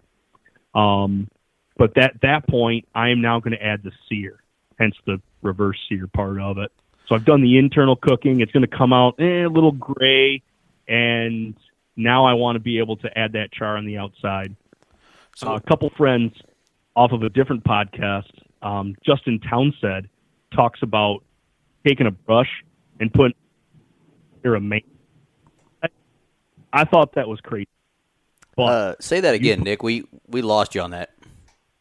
Um, 0.73 1.29
but 1.77 1.95
that 1.95 2.21
that 2.21 2.47
point, 2.47 2.87
I 2.93 3.09
am 3.09 3.21
now 3.21 3.39
going 3.39 3.57
to 3.57 3.63
add 3.63 3.83
the 3.83 3.91
sear. 4.07 4.39
hence 4.77 4.95
the 5.05 5.21
reverse 5.41 5.77
sear 5.89 6.07
part 6.07 6.39
of 6.39 6.57
it. 6.57 6.71
So 7.07 7.15
I've 7.15 7.25
done 7.25 7.41
the 7.41 7.57
internal 7.57 7.95
cooking. 7.95 8.41
It's 8.41 8.51
going 8.51 8.67
to 8.67 8.77
come 8.77 8.93
out 8.93 9.15
eh, 9.19 9.45
a 9.45 9.49
little 9.49 9.71
gray, 9.71 10.41
and 10.87 11.55
now 11.95 12.25
I 12.25 12.33
want 12.33 12.55
to 12.55 12.59
be 12.59 12.79
able 12.79 12.97
to 12.97 13.17
add 13.17 13.33
that 13.33 13.51
char 13.51 13.77
on 13.77 13.85
the 13.85 13.97
outside. 13.97 14.55
So 15.35 15.51
uh, 15.51 15.55
a 15.57 15.61
couple 15.61 15.89
friends 15.91 16.33
off 16.95 17.11
of 17.11 17.23
a 17.23 17.29
different 17.29 17.63
podcast, 17.63 18.31
um, 18.61 18.95
Justin 19.05 19.39
Townsend 19.39 20.07
talks 20.53 20.81
about 20.81 21.23
taking 21.85 22.07
a 22.07 22.11
brush 22.11 22.49
and 22.99 23.13
putting 23.13 23.35
a 24.43 24.59
main. 24.59 24.83
I, 26.71 26.83
thought 26.83 27.15
that 27.15 27.27
was 27.27 27.39
crazy. 27.41 27.69
But 28.55 28.63
uh, 28.63 28.95
say 28.99 29.21
that 29.21 29.33
again, 29.33 29.59
you, 29.59 29.63
Nick. 29.63 29.81
We 29.81 30.03
we 30.27 30.41
lost 30.41 30.75
you 30.75 30.81
on 30.81 30.91
that 30.91 31.15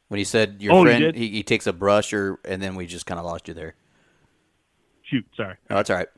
when 0.08 0.18
he 0.18 0.24
said 0.24 0.56
your 0.60 0.72
oh, 0.72 0.82
friend 0.82 1.14
he, 1.14 1.28
he, 1.28 1.42
takes 1.42 1.66
a 1.66 1.72
brush, 1.72 2.12
or 2.12 2.38
and 2.44 2.62
then 2.62 2.74
we 2.74 2.86
just 2.86 3.04
kind 3.04 3.18
of 3.18 3.26
lost 3.26 3.48
you 3.48 3.54
there. 3.54 3.74
Shoot, 5.02 5.26
sorry. 5.36 5.56
Oh, 5.70 5.76
that's 5.76 5.90
all 5.90 5.96
right. 5.96 6.08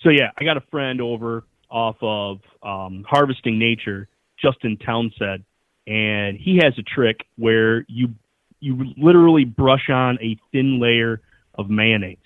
So 0.00 0.10
yeah, 0.10 0.30
I 0.36 0.44
got 0.44 0.56
a 0.56 0.62
friend 0.70 1.00
over 1.00 1.44
off 1.70 1.96
of 2.02 2.40
um, 2.62 3.04
Harvesting 3.08 3.58
Nature, 3.58 4.08
Justin 4.40 4.76
Townsend, 4.76 5.44
and 5.86 6.36
he 6.38 6.60
has 6.62 6.74
a 6.78 6.82
trick 6.82 7.26
where 7.36 7.84
you 7.88 8.14
you 8.60 8.94
literally 8.96 9.44
brush 9.44 9.90
on 9.90 10.18
a 10.22 10.38
thin 10.50 10.80
layer 10.80 11.20
of 11.54 11.68
mayonnaise. 11.68 12.16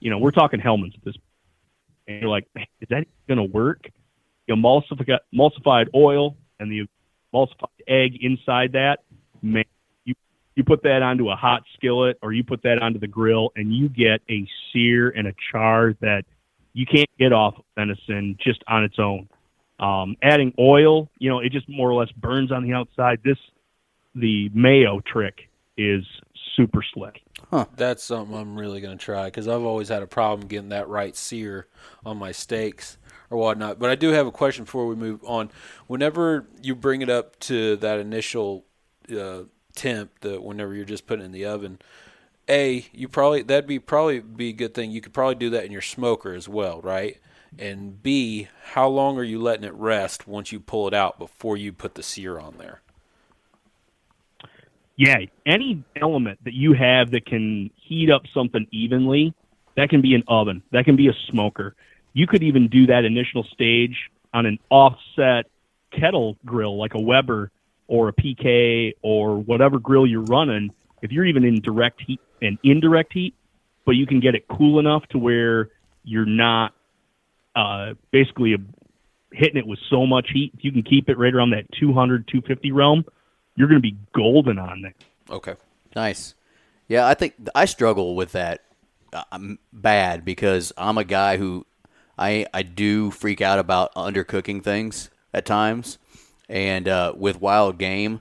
You 0.00 0.10
know, 0.10 0.18
we're 0.18 0.30
talking 0.30 0.60
Hellmann's 0.60 0.94
at 0.94 1.04
this, 1.04 1.14
and 2.06 2.20
you're 2.20 2.30
like, 2.30 2.46
is 2.56 2.88
that 2.90 3.06
going 3.26 3.38
to 3.38 3.44
work? 3.44 3.88
The 4.46 4.54
emulsified, 4.54 5.18
emulsified 5.34 5.88
oil 5.94 6.36
and 6.60 6.70
the 6.70 6.86
emulsified 7.32 7.68
egg 7.88 8.18
inside 8.20 8.72
that, 8.72 8.98
man, 9.40 9.64
you 10.04 10.14
you 10.54 10.64
put 10.64 10.82
that 10.82 11.02
onto 11.02 11.30
a 11.30 11.36
hot 11.36 11.62
skillet 11.74 12.18
or 12.20 12.32
you 12.32 12.44
put 12.44 12.62
that 12.64 12.82
onto 12.82 12.98
the 12.98 13.06
grill, 13.06 13.52
and 13.56 13.74
you 13.74 13.88
get 13.88 14.20
a 14.28 14.46
sear 14.72 15.08
and 15.08 15.26
a 15.26 15.32
char 15.50 15.94
that 16.00 16.24
you 16.74 16.86
can't 16.86 17.10
get 17.18 17.32
off 17.32 17.54
of 17.56 17.64
venison 17.76 18.36
just 18.42 18.62
on 18.66 18.84
its 18.84 18.98
own. 18.98 19.28
Um, 19.78 20.16
adding 20.22 20.54
oil, 20.58 21.10
you 21.18 21.28
know, 21.28 21.40
it 21.40 21.50
just 21.50 21.68
more 21.68 21.90
or 21.90 21.94
less 21.94 22.12
burns 22.12 22.52
on 22.52 22.62
the 22.62 22.72
outside. 22.72 23.20
This, 23.24 23.38
the 24.14 24.48
mayo 24.54 25.00
trick 25.00 25.48
is 25.76 26.04
super 26.54 26.82
slick. 26.94 27.22
Huh. 27.50 27.66
That's 27.76 28.02
something 28.02 28.36
I'm 28.36 28.56
really 28.56 28.80
going 28.80 28.96
to 28.96 29.04
try 29.04 29.24
because 29.26 29.48
I've 29.48 29.62
always 29.62 29.88
had 29.88 30.02
a 30.02 30.06
problem 30.06 30.48
getting 30.48 30.70
that 30.70 30.88
right 30.88 31.16
sear 31.16 31.66
on 32.04 32.16
my 32.16 32.32
steaks 32.32 32.98
or 33.30 33.38
whatnot. 33.38 33.78
But 33.78 33.90
I 33.90 33.94
do 33.94 34.10
have 34.10 34.26
a 34.26 34.30
question 34.30 34.64
before 34.64 34.86
we 34.86 34.94
move 34.94 35.20
on. 35.24 35.50
Whenever 35.86 36.46
you 36.62 36.74
bring 36.74 37.02
it 37.02 37.10
up 37.10 37.38
to 37.40 37.76
that 37.76 37.98
initial 37.98 38.64
uh, 39.14 39.42
temp, 39.74 40.20
that 40.20 40.42
whenever 40.42 40.74
you're 40.74 40.84
just 40.84 41.06
putting 41.06 41.22
it 41.22 41.26
in 41.26 41.32
the 41.32 41.46
oven, 41.46 41.78
a 42.48 42.86
you 42.92 43.08
probably 43.08 43.42
that'd 43.42 43.66
be 43.66 43.78
probably 43.78 44.20
be 44.20 44.50
a 44.50 44.52
good 44.52 44.74
thing. 44.74 44.90
You 44.90 45.00
could 45.00 45.12
probably 45.14 45.36
do 45.36 45.50
that 45.50 45.64
in 45.64 45.72
your 45.72 45.82
smoker 45.82 46.34
as 46.34 46.48
well, 46.48 46.80
right? 46.80 47.18
And 47.58 48.02
B, 48.02 48.48
how 48.72 48.88
long 48.88 49.18
are 49.18 49.24
you 49.24 49.40
letting 49.40 49.64
it 49.64 49.74
rest 49.74 50.26
once 50.26 50.52
you 50.52 50.60
pull 50.60 50.88
it 50.88 50.94
out 50.94 51.18
before 51.18 51.56
you 51.56 51.72
put 51.72 51.94
the 51.94 52.02
sear 52.02 52.38
on 52.38 52.56
there? 52.58 52.80
Yeah, 54.96 55.18
any 55.46 55.84
element 55.96 56.38
that 56.44 56.54
you 56.54 56.74
have 56.74 57.10
that 57.10 57.26
can 57.26 57.70
heat 57.76 58.10
up 58.10 58.22
something 58.32 58.66
evenly, 58.70 59.34
that 59.76 59.90
can 59.90 60.00
be 60.00 60.14
an 60.14 60.22
oven, 60.28 60.62
that 60.70 60.84
can 60.84 60.96
be 60.96 61.08
a 61.08 61.14
smoker. 61.30 61.74
You 62.12 62.26
could 62.26 62.42
even 62.42 62.68
do 62.68 62.86
that 62.86 63.04
initial 63.04 63.44
stage 63.44 64.10
on 64.34 64.46
an 64.46 64.58
offset 64.70 65.46
kettle 65.90 66.36
grill 66.44 66.78
like 66.78 66.94
a 66.94 67.00
Weber 67.00 67.50
or 67.88 68.08
a 68.08 68.12
PK 68.12 68.94
or 69.02 69.36
whatever 69.38 69.78
grill 69.78 70.06
you're 70.06 70.22
running. 70.22 70.70
If 71.02 71.10
you're 71.10 71.26
even 71.26 71.44
in 71.44 71.60
direct 71.60 72.02
heat 72.06 72.20
and 72.40 72.58
indirect 72.62 73.12
heat, 73.12 73.34
but 73.84 73.92
you 73.92 74.06
can 74.06 74.20
get 74.20 74.34
it 74.34 74.46
cool 74.48 74.78
enough 74.78 75.06
to 75.08 75.18
where 75.18 75.70
you're 76.04 76.26
not 76.26 76.74
uh, 77.54 77.94
basically 78.10 78.54
a, 78.54 78.58
hitting 79.32 79.56
it 79.56 79.66
with 79.66 79.78
so 79.90 80.06
much 80.06 80.30
heat. 80.32 80.52
If 80.56 80.64
you 80.64 80.72
can 80.72 80.82
keep 80.82 81.08
it 81.08 81.18
right 81.18 81.34
around 81.34 81.50
that 81.50 81.64
200, 81.78 82.26
250 82.28 82.72
realm, 82.72 83.04
you're 83.56 83.68
going 83.68 83.80
to 83.80 83.82
be 83.82 83.96
golden 84.14 84.58
on 84.58 84.82
there. 84.82 84.94
Okay. 85.30 85.54
Nice. 85.94 86.34
Yeah, 86.88 87.06
I 87.06 87.14
think 87.14 87.34
I 87.54 87.64
struggle 87.64 88.16
with 88.16 88.32
that 88.32 88.62
I'm 89.30 89.52
uh, 89.52 89.56
bad 89.72 90.24
because 90.24 90.72
I'm 90.76 90.98
a 90.98 91.04
guy 91.04 91.36
who 91.36 91.66
I 92.18 92.46
I 92.52 92.62
do 92.62 93.10
freak 93.10 93.40
out 93.40 93.58
about 93.58 93.94
undercooking 93.94 94.62
things 94.62 95.10
at 95.34 95.46
times, 95.46 95.98
and 96.48 96.88
uh, 96.88 97.12
with 97.16 97.40
wild 97.40 97.78
game, 97.78 98.20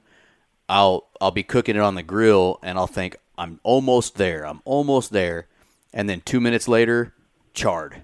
I'll 0.68 1.08
I'll 1.20 1.32
be 1.32 1.44
cooking 1.44 1.76
it 1.76 1.82
on 1.82 1.96
the 1.96 2.04
grill 2.04 2.60
and 2.62 2.78
I'll 2.78 2.88
think 2.88 3.18
I'm 3.38 3.60
almost 3.64 4.16
there, 4.16 4.46
I'm 4.46 4.62
almost 4.66 5.12
there, 5.12 5.48
and 5.94 6.10
then 6.10 6.22
two 6.22 6.42
minutes 6.42 6.68
later, 6.68 7.14
charred. 7.54 8.02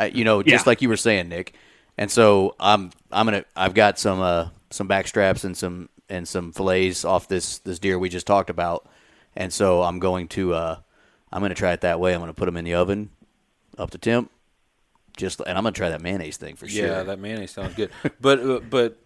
I, 0.00 0.06
you 0.06 0.24
know, 0.24 0.42
just 0.42 0.64
yeah. 0.64 0.70
like 0.70 0.80
you 0.80 0.88
were 0.88 0.96
saying, 0.96 1.28
Nick. 1.28 1.54
And 1.98 2.10
so 2.10 2.56
I'm 2.58 2.90
I'm 3.12 3.26
gonna 3.26 3.44
I've 3.54 3.74
got 3.74 3.98
some 3.98 4.20
uh, 4.20 4.48
some 4.70 4.88
back 4.88 5.06
straps 5.06 5.44
and 5.44 5.54
some 5.54 5.90
and 6.08 6.26
some 6.26 6.52
fillets 6.52 7.04
off 7.04 7.28
this 7.28 7.58
this 7.58 7.78
deer 7.78 7.98
we 7.98 8.08
just 8.08 8.26
talked 8.26 8.48
about, 8.48 8.88
and 9.36 9.52
so 9.52 9.82
I'm 9.82 9.98
going 9.98 10.28
to 10.28 10.54
uh, 10.54 10.76
I'm 11.30 11.42
gonna 11.42 11.54
try 11.54 11.72
it 11.72 11.82
that 11.82 12.00
way. 12.00 12.14
I'm 12.14 12.20
gonna 12.20 12.32
put 12.32 12.46
them 12.46 12.56
in 12.56 12.64
the 12.64 12.74
oven 12.74 13.10
up 13.76 13.90
to 13.90 13.98
temp, 13.98 14.30
just 15.18 15.40
and 15.40 15.58
I'm 15.58 15.64
gonna 15.64 15.72
try 15.72 15.90
that 15.90 16.00
mayonnaise 16.00 16.38
thing 16.38 16.56
for 16.56 16.66
sure. 16.66 16.86
Yeah, 16.86 17.02
that 17.02 17.18
mayonnaise 17.18 17.50
sounds 17.50 17.74
good. 17.74 17.90
but 18.20 18.40
uh, 18.40 18.60
but 18.60 18.96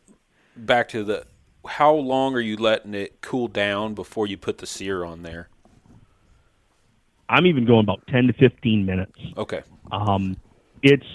back 0.55 0.89
to 0.91 1.03
the 1.03 1.27
how 1.67 1.93
long 1.93 2.35
are 2.35 2.41
you 2.41 2.57
letting 2.57 2.95
it 2.95 3.21
cool 3.21 3.49
down 3.49 3.95
before 3.95 4.29
you 4.29 4.37
put 4.37 4.59
the 4.59 4.67
sear 4.67 5.05
on 5.05 5.23
there? 5.23 5.49
I'm 7.29 7.47
even 7.47 7.65
going 7.65 7.81
about 7.81 8.07
10 8.09 8.27
to 8.27 8.33
15 8.35 8.85
minutes. 8.85 9.19
Okay. 9.39 9.63
Um, 9.91 10.37
it's 10.85 11.07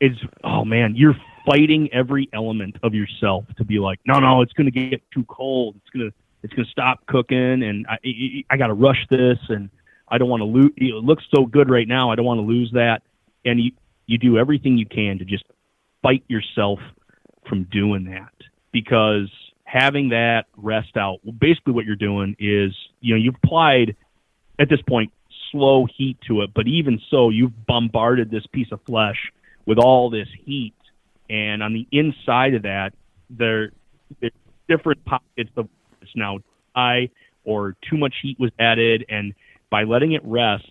it's 0.00 0.18
oh 0.44 0.64
man, 0.64 0.94
you're 0.96 1.16
fighting 1.44 1.92
every 1.92 2.30
element 2.32 2.76
of 2.82 2.94
yourself 2.94 3.44
to 3.58 3.64
be 3.64 3.78
like, 3.78 4.00
no, 4.06 4.18
no, 4.20 4.40
it's 4.40 4.52
going 4.54 4.70
to 4.70 4.70
get 4.70 5.02
too 5.12 5.24
cold. 5.24 5.74
It's 5.76 5.90
gonna 5.90 6.10
it's 6.42 6.54
gonna 6.54 6.68
stop 6.68 7.04
cooking, 7.06 7.62
and 7.62 7.86
I 7.88 7.98
I 8.48 8.56
got 8.56 8.68
to 8.68 8.74
rush 8.74 9.04
this, 9.10 9.38
and 9.48 9.68
I 10.08 10.16
don't 10.16 10.30
want 10.30 10.40
to 10.40 10.46
lose. 10.46 10.70
It 10.76 10.94
looks 10.94 11.24
so 11.34 11.44
good 11.44 11.68
right 11.68 11.88
now. 11.88 12.10
I 12.10 12.14
don't 12.14 12.24
want 12.24 12.38
to 12.38 12.46
lose 12.46 12.70
that, 12.72 13.02
and 13.44 13.60
you 13.60 13.72
you 14.06 14.16
do 14.16 14.38
everything 14.38 14.78
you 14.78 14.86
can 14.86 15.18
to 15.18 15.24
just 15.24 15.44
fight 16.02 16.22
yourself 16.28 16.78
from 17.48 17.64
doing 17.64 18.04
that 18.04 18.32
because 18.72 19.30
having 19.64 20.10
that 20.10 20.44
rest 20.56 20.96
out, 20.96 21.18
basically 21.38 21.72
what 21.72 21.84
you're 21.84 21.96
doing 21.96 22.36
is, 22.38 22.72
you 23.00 23.14
know, 23.14 23.20
you've 23.20 23.34
applied 23.42 23.96
at 24.58 24.68
this 24.68 24.80
point 24.82 25.12
slow 25.54 25.86
heat 25.86 26.18
to 26.26 26.42
it, 26.42 26.50
but 26.52 26.66
even 26.66 27.00
so, 27.10 27.30
you've 27.30 27.66
bombarded 27.66 28.28
this 28.28 28.44
piece 28.48 28.72
of 28.72 28.80
flesh 28.82 29.32
with 29.66 29.78
all 29.78 30.10
this 30.10 30.28
heat, 30.44 30.74
and 31.30 31.62
on 31.62 31.72
the 31.72 31.86
inside 31.92 32.54
of 32.54 32.62
that, 32.62 32.92
there, 33.30 33.70
there's 34.20 34.32
different 34.68 35.04
pockets 35.04 35.50
of 35.56 35.68
it's 36.02 36.10
now 36.16 36.40
high 36.74 37.08
or 37.44 37.76
too 37.88 37.96
much 37.96 38.14
heat 38.20 38.38
was 38.40 38.50
added, 38.58 39.04
and 39.08 39.32
by 39.70 39.84
letting 39.84 40.12
it 40.12 40.22
rest, 40.24 40.70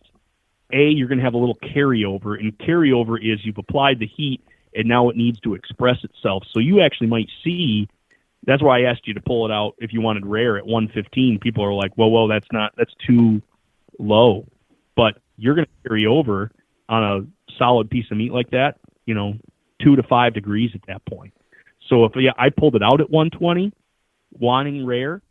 a 0.74 0.89
you're 0.89 1.08
going 1.08 1.19
to 1.19 1.24
have 1.24 1.34
a 1.34 1.38
little 1.38 1.58
carryover, 1.58 2.38
and 2.39 2.58
carryover 2.58 3.17
is 3.17 3.46
you've 3.46 3.58
applied 3.58 4.00
the 4.00 4.08
heat, 4.08 4.41
and 4.76 4.88
now 4.88 5.10
it 5.10 5.15
needs 5.15 5.39
to 5.41 5.54
express 5.54 6.04
itself. 6.04 6.43
So 6.52 6.60
you 6.60 6.82
actually 6.82 7.08
might 7.08 7.30
see. 7.43 7.88
That's 8.46 8.62
why 8.62 8.80
I 8.80 8.82
asked 8.91 9.08
you 9.08 9.13
to 9.13 9.22
pull 9.22 9.46
it 9.46 9.52
out 9.52 9.76
if 9.78 9.93
you 9.93 10.02
wanted 10.02 10.26
rare 10.26 10.58
at 10.58 10.65
115. 10.65 11.39
People 11.39 11.63
are 11.63 11.74
like, 11.74 11.91
"Well, 11.96 12.12
well, 12.12 12.28
that's 12.28 12.48
not 12.52 12.74
that's 12.76 12.93
too 13.08 13.41
low." 14.00 14.46
But 14.95 15.17
you're 15.38 15.56
going 15.56 15.65
to 15.65 15.89
carry 15.89 16.06
over 16.06 16.51
on 16.89 17.03
a 17.03 17.53
solid 17.58 17.89
piece 17.89 18.06
of 18.12 18.17
meat 18.17 18.32
like 18.32 18.51
that, 18.51 18.77
you 19.06 19.13
know, 19.13 19.34
two 19.82 19.95
to 19.95 20.03
five 20.03 20.34
degrees 20.34 20.71
at 20.75 20.82
that 20.88 21.03
point. 21.06 21.34
So 21.89 22.06
if 22.06 22.13
yeah, 22.15 22.32
I 22.38 22.49
pulled 22.49 22.75
it 22.75 22.84
out 22.84 23.01
at 23.01 23.10
120, 23.10 23.73
wanting 24.39 24.86
rare, 24.86 25.22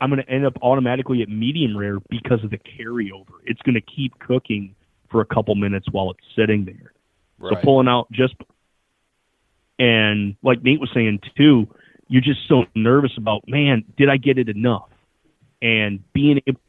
I'm 0.00 0.10
going 0.10 0.22
to 0.22 0.30
end 0.30 0.46
up 0.46 0.54
automatically 0.62 1.22
at 1.22 1.28
medium 1.28 1.76
rare 1.76 1.98
because 2.08 2.42
of 2.44 2.50
the 2.50 2.58
carryover. 2.58 3.40
It's 3.44 3.60
going 3.62 3.74
to 3.74 3.80
keep 3.80 4.18
cooking 4.18 4.74
for 5.10 5.20
a 5.20 5.26
couple 5.26 5.54
minutes 5.54 5.86
while 5.90 6.10
it's 6.10 6.20
sitting 6.36 6.64
there. 6.64 6.92
Right. 7.38 7.54
So 7.54 7.60
pulling 7.62 7.88
out 7.88 8.10
just 8.12 8.34
and 9.78 10.36
like 10.42 10.62
Nate 10.62 10.78
was 10.78 10.90
saying 10.94 11.20
too, 11.36 11.66
you're 12.08 12.22
just 12.22 12.40
so 12.48 12.64
nervous 12.74 13.12
about, 13.16 13.48
man, 13.48 13.84
did 13.96 14.08
I 14.08 14.18
get 14.18 14.38
it 14.38 14.48
enough? 14.48 14.88
And 15.62 16.00
being 16.12 16.40
able 16.46 16.60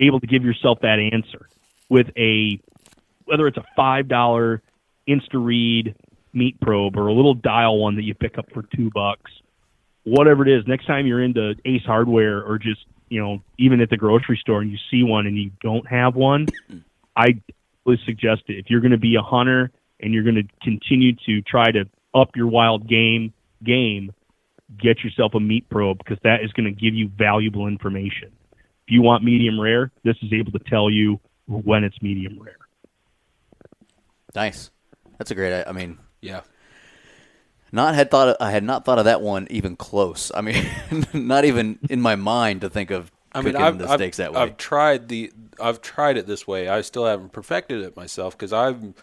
able 0.00 0.20
to 0.20 0.26
give 0.26 0.44
yourself 0.44 0.80
that 0.80 0.98
answer 1.12 1.48
with 1.88 2.08
a 2.16 2.60
whether 3.24 3.46
it's 3.46 3.56
a 3.56 3.64
five 3.76 4.08
dollar 4.08 4.62
InstaRead 5.08 5.94
meat 6.32 6.60
probe 6.60 6.96
or 6.96 7.06
a 7.06 7.12
little 7.12 7.34
dial 7.34 7.78
one 7.78 7.96
that 7.96 8.02
you 8.02 8.14
pick 8.14 8.38
up 8.38 8.46
for 8.52 8.64
two 8.74 8.90
bucks, 8.90 9.30
whatever 10.02 10.46
it 10.46 10.58
is. 10.58 10.66
Next 10.66 10.86
time 10.86 11.06
you're 11.06 11.22
into 11.22 11.54
Ace 11.64 11.84
Hardware 11.84 12.42
or 12.42 12.58
just 12.58 12.84
you 13.08 13.22
know 13.22 13.42
even 13.58 13.80
at 13.80 13.90
the 13.90 13.96
grocery 13.96 14.38
store 14.40 14.60
and 14.60 14.70
you 14.70 14.78
see 14.90 15.02
one 15.02 15.26
and 15.26 15.36
you 15.36 15.50
don't 15.60 15.86
have 15.86 16.14
one, 16.14 16.46
mm-hmm. 16.46 16.78
I 17.16 17.40
would 17.84 18.00
suggest 18.04 18.42
it. 18.48 18.58
If 18.58 18.66
you're 18.70 18.80
going 18.80 18.92
to 18.92 18.98
be 18.98 19.16
a 19.16 19.22
hunter 19.22 19.70
and 20.00 20.12
you're 20.12 20.24
going 20.24 20.36
to 20.36 20.48
continue 20.62 21.14
to 21.26 21.42
try 21.42 21.70
to 21.70 21.84
up 22.14 22.36
your 22.36 22.46
wild 22.46 22.88
game 22.88 23.32
game, 23.62 24.12
get 24.78 25.02
yourself 25.04 25.34
a 25.34 25.40
meat 25.40 25.68
probe 25.68 25.98
because 25.98 26.18
that 26.24 26.42
is 26.42 26.52
going 26.52 26.66
to 26.66 26.80
give 26.80 26.94
you 26.94 27.08
valuable 27.08 27.66
information 27.66 28.32
if 28.86 28.92
you 28.92 29.02
want 29.02 29.24
medium 29.24 29.60
rare, 29.60 29.90
this 30.02 30.16
is 30.22 30.32
able 30.32 30.52
to 30.52 30.58
tell 30.58 30.90
you 30.90 31.18
when 31.46 31.84
it's 31.84 32.00
medium 32.02 32.38
rare. 32.40 32.56
Nice. 34.34 34.70
That's 35.18 35.30
a 35.30 35.34
great. 35.34 35.64
I 35.66 35.72
mean, 35.72 35.98
Yeah. 36.20 36.40
not 37.72 37.94
had 37.94 38.10
thought. 38.10 38.28
Of, 38.28 38.36
I 38.40 38.50
had 38.50 38.64
not 38.64 38.84
thought 38.84 38.98
of 38.98 39.04
that 39.04 39.20
one 39.20 39.46
even 39.50 39.76
close. 39.76 40.30
I 40.34 40.40
mean, 40.40 40.66
not 41.12 41.44
even 41.44 41.78
in 41.88 42.00
my 42.00 42.16
mind 42.16 42.62
to 42.62 42.70
think 42.70 42.90
of 42.90 43.10
I 43.32 43.40
mean, 43.42 43.56
I've, 43.56 43.78
the 43.78 43.88
I've- 43.88 44.10
that 44.10 44.32
way. 44.32 44.40
I've 44.40 44.56
tried 44.56 45.08
the, 45.08 45.32
I've 45.60 45.80
tried 45.80 46.16
it 46.16 46.26
this 46.26 46.46
way. 46.46 46.68
I 46.68 46.82
still 46.82 47.04
haven't 47.04 47.32
perfected 47.32 47.82
it 47.82 47.96
myself 47.96 48.36
because 48.36 48.52
I've, 48.52 48.94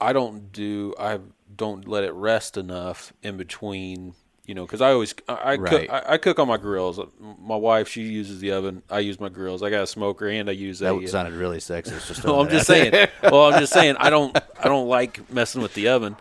I 0.00 0.12
don't 0.14 0.50
do, 0.50 0.94
I 0.98 1.18
don't 1.54 1.86
let 1.86 2.04
it 2.04 2.12
rest 2.12 2.56
enough 2.56 3.12
in 3.22 3.36
between. 3.36 4.14
You 4.48 4.54
know, 4.54 4.64
because 4.64 4.80
I 4.80 4.92
always, 4.92 5.14
I, 5.28 5.34
I 5.34 5.56
Right. 5.56 5.70
cook, 5.86 5.90
I, 5.90 6.14
I 6.14 6.16
cook 6.16 6.38
on 6.38 6.48
my 6.48 6.56
grills. 6.56 6.98
My 7.38 7.54
wife, 7.54 7.86
she 7.86 8.02
uses 8.04 8.40
the 8.40 8.52
oven. 8.52 8.82
I 8.88 9.00
use 9.00 9.20
my 9.20 9.28
grills. 9.28 9.62
I 9.62 9.68
got 9.68 9.82
a 9.82 9.86
smoker 9.86 10.26
and 10.26 10.48
I 10.48 10.52
use 10.52 10.78
that 10.78 10.94
a. 10.94 10.96
Uh, 10.96 11.06
sounded 11.06 11.34
really 11.34 11.58
sexist. 11.58 12.08
Just 12.08 12.24
well, 12.24 12.40
I'm 12.40 12.48
just 12.48 12.66
saying. 12.66 13.08
Well, 13.22 13.52
I'm 13.52 13.60
just 13.60 13.74
saying. 13.74 13.96
I 13.98 14.08
don't. 14.08 14.34
I 14.58 14.64
don't 14.64 14.88
like 14.88 15.30
messing 15.30 15.60
with 15.60 15.74
the 15.74 15.88
oven, 15.88 16.16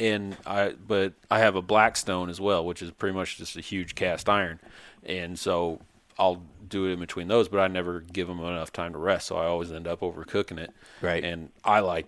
and 0.00 0.36
I. 0.46 0.70
But 0.88 1.12
I 1.30 1.38
have 1.40 1.54
a 1.54 1.60
Blackstone 1.62 2.30
as 2.30 2.40
well, 2.40 2.64
which 2.64 2.80
is 2.80 2.90
pretty 2.90 3.14
much 3.14 3.36
just 3.36 3.56
a 3.56 3.60
huge 3.60 3.94
cast 3.94 4.26
iron, 4.28 4.58
and 5.04 5.38
so 5.38 5.80
I'll 6.18 6.42
do 6.66 6.86
it 6.86 6.92
in 6.92 6.98
between 7.00 7.28
those. 7.28 7.46
But 7.48 7.60
I 7.60 7.68
never 7.68 8.00
give 8.00 8.26
them 8.26 8.40
enough 8.40 8.72
time 8.72 8.92
to 8.92 8.98
rest, 8.98 9.26
so 9.26 9.36
I 9.36 9.44
always 9.44 9.70
end 9.70 9.86
up 9.86 10.00
overcooking 10.00 10.58
it. 10.58 10.70
Right. 11.02 11.22
And 11.22 11.50
I 11.62 11.80
like. 11.80 12.06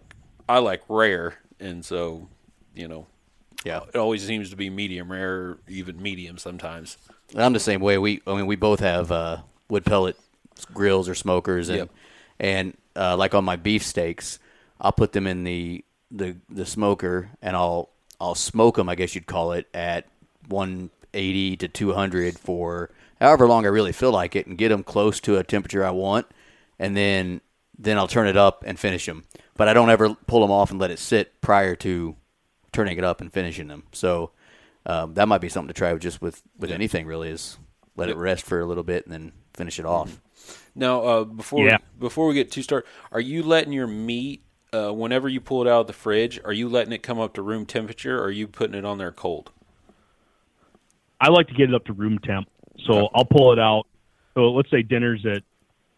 I 0.48 0.60
like 0.60 0.80
rare, 0.88 1.34
and 1.60 1.84
so, 1.84 2.26
you 2.74 2.88
know, 2.88 3.06
yeah. 3.64 3.80
it 3.88 3.96
always 3.96 4.24
seems 4.26 4.50
to 4.50 4.56
be 4.56 4.70
medium 4.70 5.10
rare, 5.10 5.58
even 5.68 6.00
medium 6.02 6.38
sometimes. 6.38 6.96
And 7.32 7.42
I'm 7.42 7.52
the 7.52 7.60
same 7.60 7.80
way. 7.80 7.98
We, 7.98 8.22
I 8.26 8.34
mean, 8.34 8.46
we 8.46 8.56
both 8.56 8.80
have 8.80 9.12
uh, 9.12 9.38
wood 9.68 9.84
pellet 9.84 10.16
grills 10.72 11.08
or 11.08 11.14
smokers, 11.14 11.68
and 11.68 11.78
Yep. 11.78 11.90
and 12.40 12.76
uh, 12.96 13.16
like 13.16 13.34
on 13.34 13.44
my 13.44 13.56
beef 13.56 13.84
steaks, 13.84 14.38
I'll 14.80 14.92
put 14.92 15.12
them 15.12 15.26
in 15.26 15.44
the 15.44 15.84
the 16.10 16.36
the 16.48 16.64
smoker, 16.66 17.30
and 17.42 17.54
I'll 17.56 17.90
I'll 18.20 18.34
smoke 18.34 18.76
them. 18.76 18.88
I 18.88 18.94
guess 18.94 19.14
you'd 19.14 19.26
call 19.26 19.52
it 19.52 19.68
at 19.74 20.06
180 20.48 21.56
to 21.58 21.68
200 21.68 22.38
for 22.38 22.90
however 23.20 23.46
long 23.46 23.64
I 23.66 23.68
really 23.68 23.92
feel 23.92 24.10
like 24.12 24.34
it, 24.36 24.46
and 24.46 24.56
get 24.56 24.70
them 24.70 24.82
close 24.82 25.20
to 25.20 25.36
a 25.36 25.44
temperature 25.44 25.84
I 25.84 25.90
want, 25.90 26.26
and 26.78 26.96
then 26.96 27.40
then 27.78 27.98
I'll 27.98 28.08
turn 28.08 28.26
it 28.26 28.36
up 28.36 28.64
and 28.66 28.78
finish 28.78 29.06
them. 29.06 29.24
But 29.56 29.68
I 29.68 29.74
don't 29.74 29.90
ever 29.90 30.14
pull 30.26 30.40
them 30.40 30.50
off 30.50 30.70
and 30.70 30.80
let 30.80 30.90
it 30.90 30.98
sit 30.98 31.40
prior 31.40 31.76
to 31.76 32.16
turning 32.72 32.98
it 32.98 33.04
up 33.04 33.20
and 33.20 33.32
finishing 33.32 33.68
them. 33.68 33.84
So 33.92 34.30
um, 34.86 35.14
that 35.14 35.28
might 35.28 35.40
be 35.40 35.48
something 35.48 35.68
to 35.68 35.74
try 35.74 35.92
with 35.92 36.02
just 36.02 36.20
with 36.20 36.42
with 36.58 36.70
anything 36.70 37.06
really 37.06 37.30
is 37.30 37.58
let 37.96 38.08
it 38.08 38.16
rest 38.16 38.44
for 38.44 38.60
a 38.60 38.64
little 38.64 38.84
bit 38.84 39.04
and 39.04 39.12
then 39.12 39.32
finish 39.52 39.78
it 39.78 39.84
off. 39.84 40.20
Now, 40.74 41.02
uh, 41.02 41.24
before 41.24 41.66
Yeah. 41.66 41.78
before 41.98 42.28
we 42.28 42.34
get 42.34 42.50
too 42.50 42.62
start, 42.62 42.86
are 43.10 43.20
you 43.20 43.42
letting 43.42 43.72
your 43.72 43.88
meat 43.88 44.42
uh, 44.72 44.92
whenever 44.92 45.28
you 45.28 45.40
pull 45.40 45.62
it 45.62 45.68
out 45.68 45.82
of 45.82 45.86
the 45.88 45.92
fridge? 45.92 46.40
Are 46.44 46.52
you 46.52 46.68
letting 46.68 46.92
it 46.92 47.02
come 47.02 47.18
up 47.18 47.34
to 47.34 47.42
room 47.42 47.66
temperature, 47.66 48.18
or 48.18 48.24
are 48.24 48.30
you 48.30 48.46
putting 48.46 48.76
it 48.76 48.84
on 48.84 48.98
there 48.98 49.10
cold? 49.10 49.50
I 51.20 51.30
like 51.30 51.48
to 51.48 51.54
get 51.54 51.68
it 51.68 51.74
up 51.74 51.84
to 51.86 51.92
room 51.92 52.18
temp. 52.20 52.48
So 52.86 53.08
I'll 53.12 53.24
pull 53.24 53.52
it 53.52 53.58
out. 53.58 53.86
So 54.34 54.52
let's 54.52 54.70
say 54.70 54.82
dinner's 54.82 55.26
at, 55.26 55.42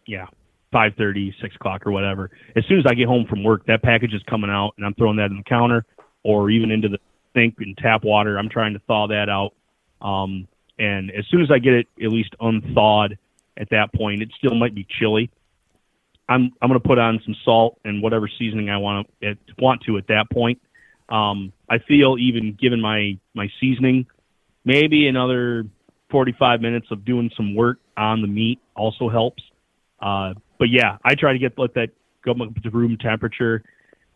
yeah, 0.06 0.26
5.30, 0.72 1.34
6 1.42 1.56
o'clock 1.56 1.86
or 1.86 1.92
whatever. 1.92 2.30
As 2.56 2.64
soon 2.66 2.78
as 2.78 2.86
I 2.88 2.94
get 2.94 3.06
home 3.06 3.26
from 3.28 3.44
work, 3.44 3.66
that 3.66 3.82
package 3.82 4.14
is 4.14 4.22
coming 4.22 4.48
out 4.48 4.72
and 4.78 4.86
I'm 4.86 4.94
throwing 4.94 5.16
that 5.16 5.30
in 5.30 5.36
the 5.36 5.42
counter 5.42 5.84
or 6.22 6.50
even 6.50 6.70
into 6.70 6.88
the 6.88 6.98
sink 7.34 7.56
and 7.58 7.76
tap 7.76 8.04
water. 8.04 8.38
I'm 8.38 8.48
trying 8.48 8.74
to 8.74 8.80
thaw 8.80 9.08
that 9.08 9.28
out. 9.28 9.54
Um, 10.00 10.48
and 10.78 11.10
as 11.10 11.26
soon 11.30 11.42
as 11.42 11.50
I 11.50 11.58
get 11.58 11.74
it 11.74 11.88
at 12.02 12.10
least 12.10 12.34
unthawed 12.40 13.18
at 13.56 13.70
that 13.70 13.92
point, 13.92 14.22
it 14.22 14.30
still 14.38 14.54
might 14.54 14.74
be 14.74 14.86
chilly. 14.98 15.30
I'm, 16.28 16.52
I'm 16.62 16.68
going 16.68 16.80
to 16.80 16.88
put 16.88 16.98
on 16.98 17.20
some 17.24 17.34
salt 17.44 17.78
and 17.84 18.02
whatever 18.02 18.28
seasoning 18.28 18.70
I 18.70 18.78
want 18.78 19.08
to, 19.20 19.36
want 19.58 19.82
to 19.82 19.98
at 19.98 20.06
that 20.08 20.30
point. 20.30 20.60
Um, 21.08 21.52
I 21.68 21.78
feel 21.78 22.16
even 22.18 22.54
given 22.54 22.80
my, 22.80 23.18
my 23.34 23.50
seasoning, 23.60 24.06
maybe 24.64 25.08
another 25.08 25.64
45 26.10 26.60
minutes 26.60 26.86
of 26.90 27.04
doing 27.04 27.30
some 27.36 27.54
work 27.54 27.78
on 27.96 28.22
the 28.22 28.28
meat 28.28 28.60
also 28.76 29.08
helps. 29.08 29.42
Uh, 30.00 30.34
but 30.58 30.68
yeah, 30.70 30.98
I 31.04 31.14
try 31.14 31.32
to 31.32 31.38
get 31.38 31.58
let 31.58 31.74
that 31.74 31.90
go 32.24 32.32
up 32.32 32.54
to 32.62 32.70
room 32.70 32.96
temperature. 32.96 33.62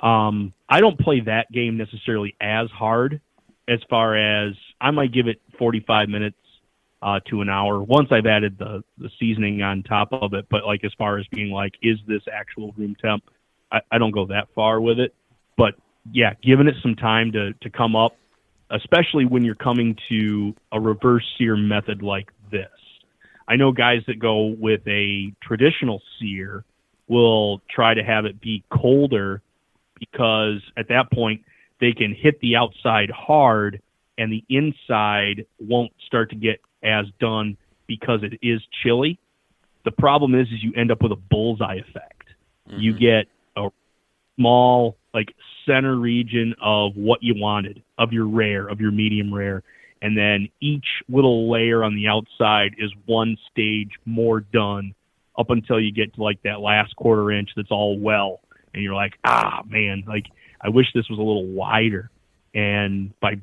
Um, 0.06 0.52
I 0.68 0.80
don't 0.80 0.98
play 0.98 1.20
that 1.20 1.50
game 1.50 1.76
necessarily 1.76 2.36
as 2.40 2.70
hard 2.70 3.20
as 3.68 3.80
far 3.88 4.16
as 4.16 4.54
I 4.80 4.90
might 4.90 5.12
give 5.12 5.26
it 5.26 5.40
45 5.58 6.08
minutes 6.08 6.36
uh, 7.02 7.20
to 7.30 7.40
an 7.40 7.48
hour 7.48 7.82
once 7.82 8.08
I've 8.10 8.26
added 8.26 8.58
the, 8.58 8.84
the 8.98 9.08
seasoning 9.18 9.62
on 9.62 9.82
top 9.82 10.12
of 10.12 10.34
it. 10.34 10.46
But 10.50 10.64
like 10.66 10.84
as 10.84 10.92
far 10.98 11.18
as 11.18 11.26
being 11.28 11.50
like, 11.50 11.72
is 11.82 11.98
this 12.06 12.22
actual 12.30 12.72
room 12.76 12.94
temp? 13.00 13.24
I, 13.72 13.80
I 13.90 13.98
don't 13.98 14.10
go 14.10 14.26
that 14.26 14.48
far 14.54 14.80
with 14.80 14.98
it. 14.98 15.14
But 15.56 15.74
yeah, 16.12 16.34
giving 16.42 16.68
it 16.68 16.74
some 16.82 16.96
time 16.96 17.32
to, 17.32 17.54
to 17.54 17.70
come 17.70 17.96
up 17.96 18.14
especially 18.70 19.24
when 19.24 19.44
you're 19.44 19.54
coming 19.54 19.96
to 20.08 20.54
a 20.72 20.80
reverse 20.80 21.24
sear 21.38 21.56
method 21.56 22.02
like 22.02 22.30
this. 22.50 22.68
I 23.46 23.56
know 23.56 23.72
guys 23.72 24.02
that 24.06 24.18
go 24.18 24.46
with 24.58 24.80
a 24.86 25.32
traditional 25.42 26.02
sear 26.18 26.64
will 27.08 27.60
try 27.70 27.94
to 27.94 28.02
have 28.02 28.24
it 28.24 28.40
be 28.40 28.64
colder 28.70 29.42
because 29.98 30.60
at 30.76 30.88
that 30.88 31.10
point 31.12 31.42
they 31.80 31.92
can 31.92 32.14
hit 32.14 32.40
the 32.40 32.56
outside 32.56 33.10
hard 33.10 33.80
and 34.16 34.32
the 34.32 34.44
inside 34.48 35.46
won't 35.58 35.92
start 36.06 36.30
to 36.30 36.36
get 36.36 36.60
as 36.82 37.06
done 37.20 37.56
because 37.86 38.20
it 38.22 38.38
is 38.46 38.60
chilly. 38.82 39.18
The 39.84 39.90
problem 39.90 40.34
is 40.34 40.46
is 40.48 40.62
you 40.62 40.72
end 40.76 40.90
up 40.90 41.02
with 41.02 41.12
a 41.12 41.16
bullseye 41.16 41.76
effect. 41.76 42.28
You 42.66 42.92
mm-hmm. 42.92 43.00
get 43.00 43.26
a 43.56 43.68
small 44.36 44.96
like 45.12 45.34
center 45.66 45.96
region 45.96 46.54
of 46.62 46.96
what 46.96 47.22
you 47.22 47.34
wanted 47.36 47.82
of 47.98 48.12
your 48.12 48.26
rare 48.26 48.66
of 48.66 48.80
your 48.80 48.90
medium 48.90 49.32
rare 49.32 49.62
and 50.02 50.18
then 50.18 50.48
each 50.60 50.84
little 51.08 51.50
layer 51.50 51.82
on 51.82 51.94
the 51.94 52.08
outside 52.08 52.74
is 52.78 52.90
one 53.06 53.36
stage 53.50 53.90
more 54.04 54.40
done 54.40 54.94
up 55.38 55.50
until 55.50 55.80
you 55.80 55.92
get 55.92 56.12
to 56.14 56.22
like 56.22 56.42
that 56.42 56.60
last 56.60 56.94
quarter 56.96 57.30
inch 57.30 57.48
that's 57.56 57.70
all 57.70 57.98
well 57.98 58.40
and 58.74 58.82
you're 58.82 58.94
like 58.94 59.14
ah 59.24 59.62
man 59.66 60.04
like 60.06 60.24
i 60.60 60.68
wish 60.68 60.86
this 60.94 61.08
was 61.08 61.18
a 61.18 61.22
little 61.22 61.46
wider 61.46 62.10
and 62.54 63.18
by 63.20 63.34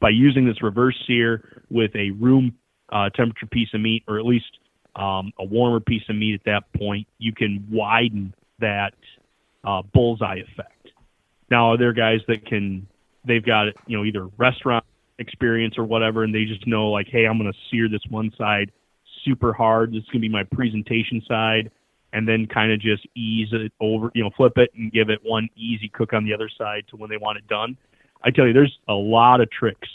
by 0.00 0.10
using 0.10 0.46
this 0.46 0.62
reverse 0.62 0.96
sear 1.06 1.62
with 1.70 1.94
a 1.94 2.10
room 2.10 2.54
uh, 2.92 3.08
temperature 3.10 3.46
piece 3.46 3.68
of 3.72 3.80
meat 3.80 4.02
or 4.06 4.18
at 4.18 4.26
least 4.26 4.58
um, 4.96 5.32
a 5.38 5.44
warmer 5.44 5.80
piece 5.80 6.02
of 6.10 6.16
meat 6.16 6.34
at 6.34 6.44
that 6.44 6.78
point 6.78 7.06
you 7.18 7.32
can 7.32 7.66
widen 7.70 8.34
that 8.60 8.92
uh, 9.64 9.82
bullseye 9.92 10.38
effect. 10.38 10.88
Now, 11.50 11.72
are 11.72 11.78
there 11.78 11.92
guys 11.92 12.20
that 12.28 12.46
can, 12.46 12.86
they've 13.26 13.44
got, 13.44 13.66
you 13.86 13.96
know, 13.96 14.04
either 14.04 14.26
restaurant 14.38 14.84
experience 15.18 15.76
or 15.76 15.84
whatever, 15.84 16.24
and 16.24 16.34
they 16.34 16.44
just 16.44 16.66
know, 16.66 16.88
like, 16.88 17.06
hey, 17.10 17.26
I'm 17.26 17.38
going 17.38 17.52
to 17.52 17.58
sear 17.70 17.88
this 17.88 18.02
one 18.08 18.32
side 18.38 18.72
super 19.24 19.52
hard. 19.52 19.90
This 19.90 19.98
is 19.98 20.06
going 20.06 20.22
to 20.22 20.28
be 20.28 20.28
my 20.28 20.44
presentation 20.44 21.22
side, 21.28 21.70
and 22.12 22.28
then 22.28 22.46
kind 22.46 22.72
of 22.72 22.80
just 22.80 23.06
ease 23.14 23.48
it 23.52 23.72
over, 23.80 24.10
you 24.14 24.22
know, 24.22 24.30
flip 24.36 24.58
it 24.58 24.70
and 24.76 24.92
give 24.92 25.08
it 25.10 25.20
one 25.22 25.48
easy 25.56 25.88
cook 25.88 26.12
on 26.12 26.24
the 26.24 26.34
other 26.34 26.50
side 26.56 26.84
to 26.90 26.96
when 26.96 27.10
they 27.10 27.16
want 27.16 27.38
it 27.38 27.46
done. 27.48 27.76
I 28.22 28.30
tell 28.30 28.46
you, 28.46 28.52
there's 28.52 28.78
a 28.88 28.94
lot 28.94 29.40
of 29.40 29.50
tricks 29.50 29.88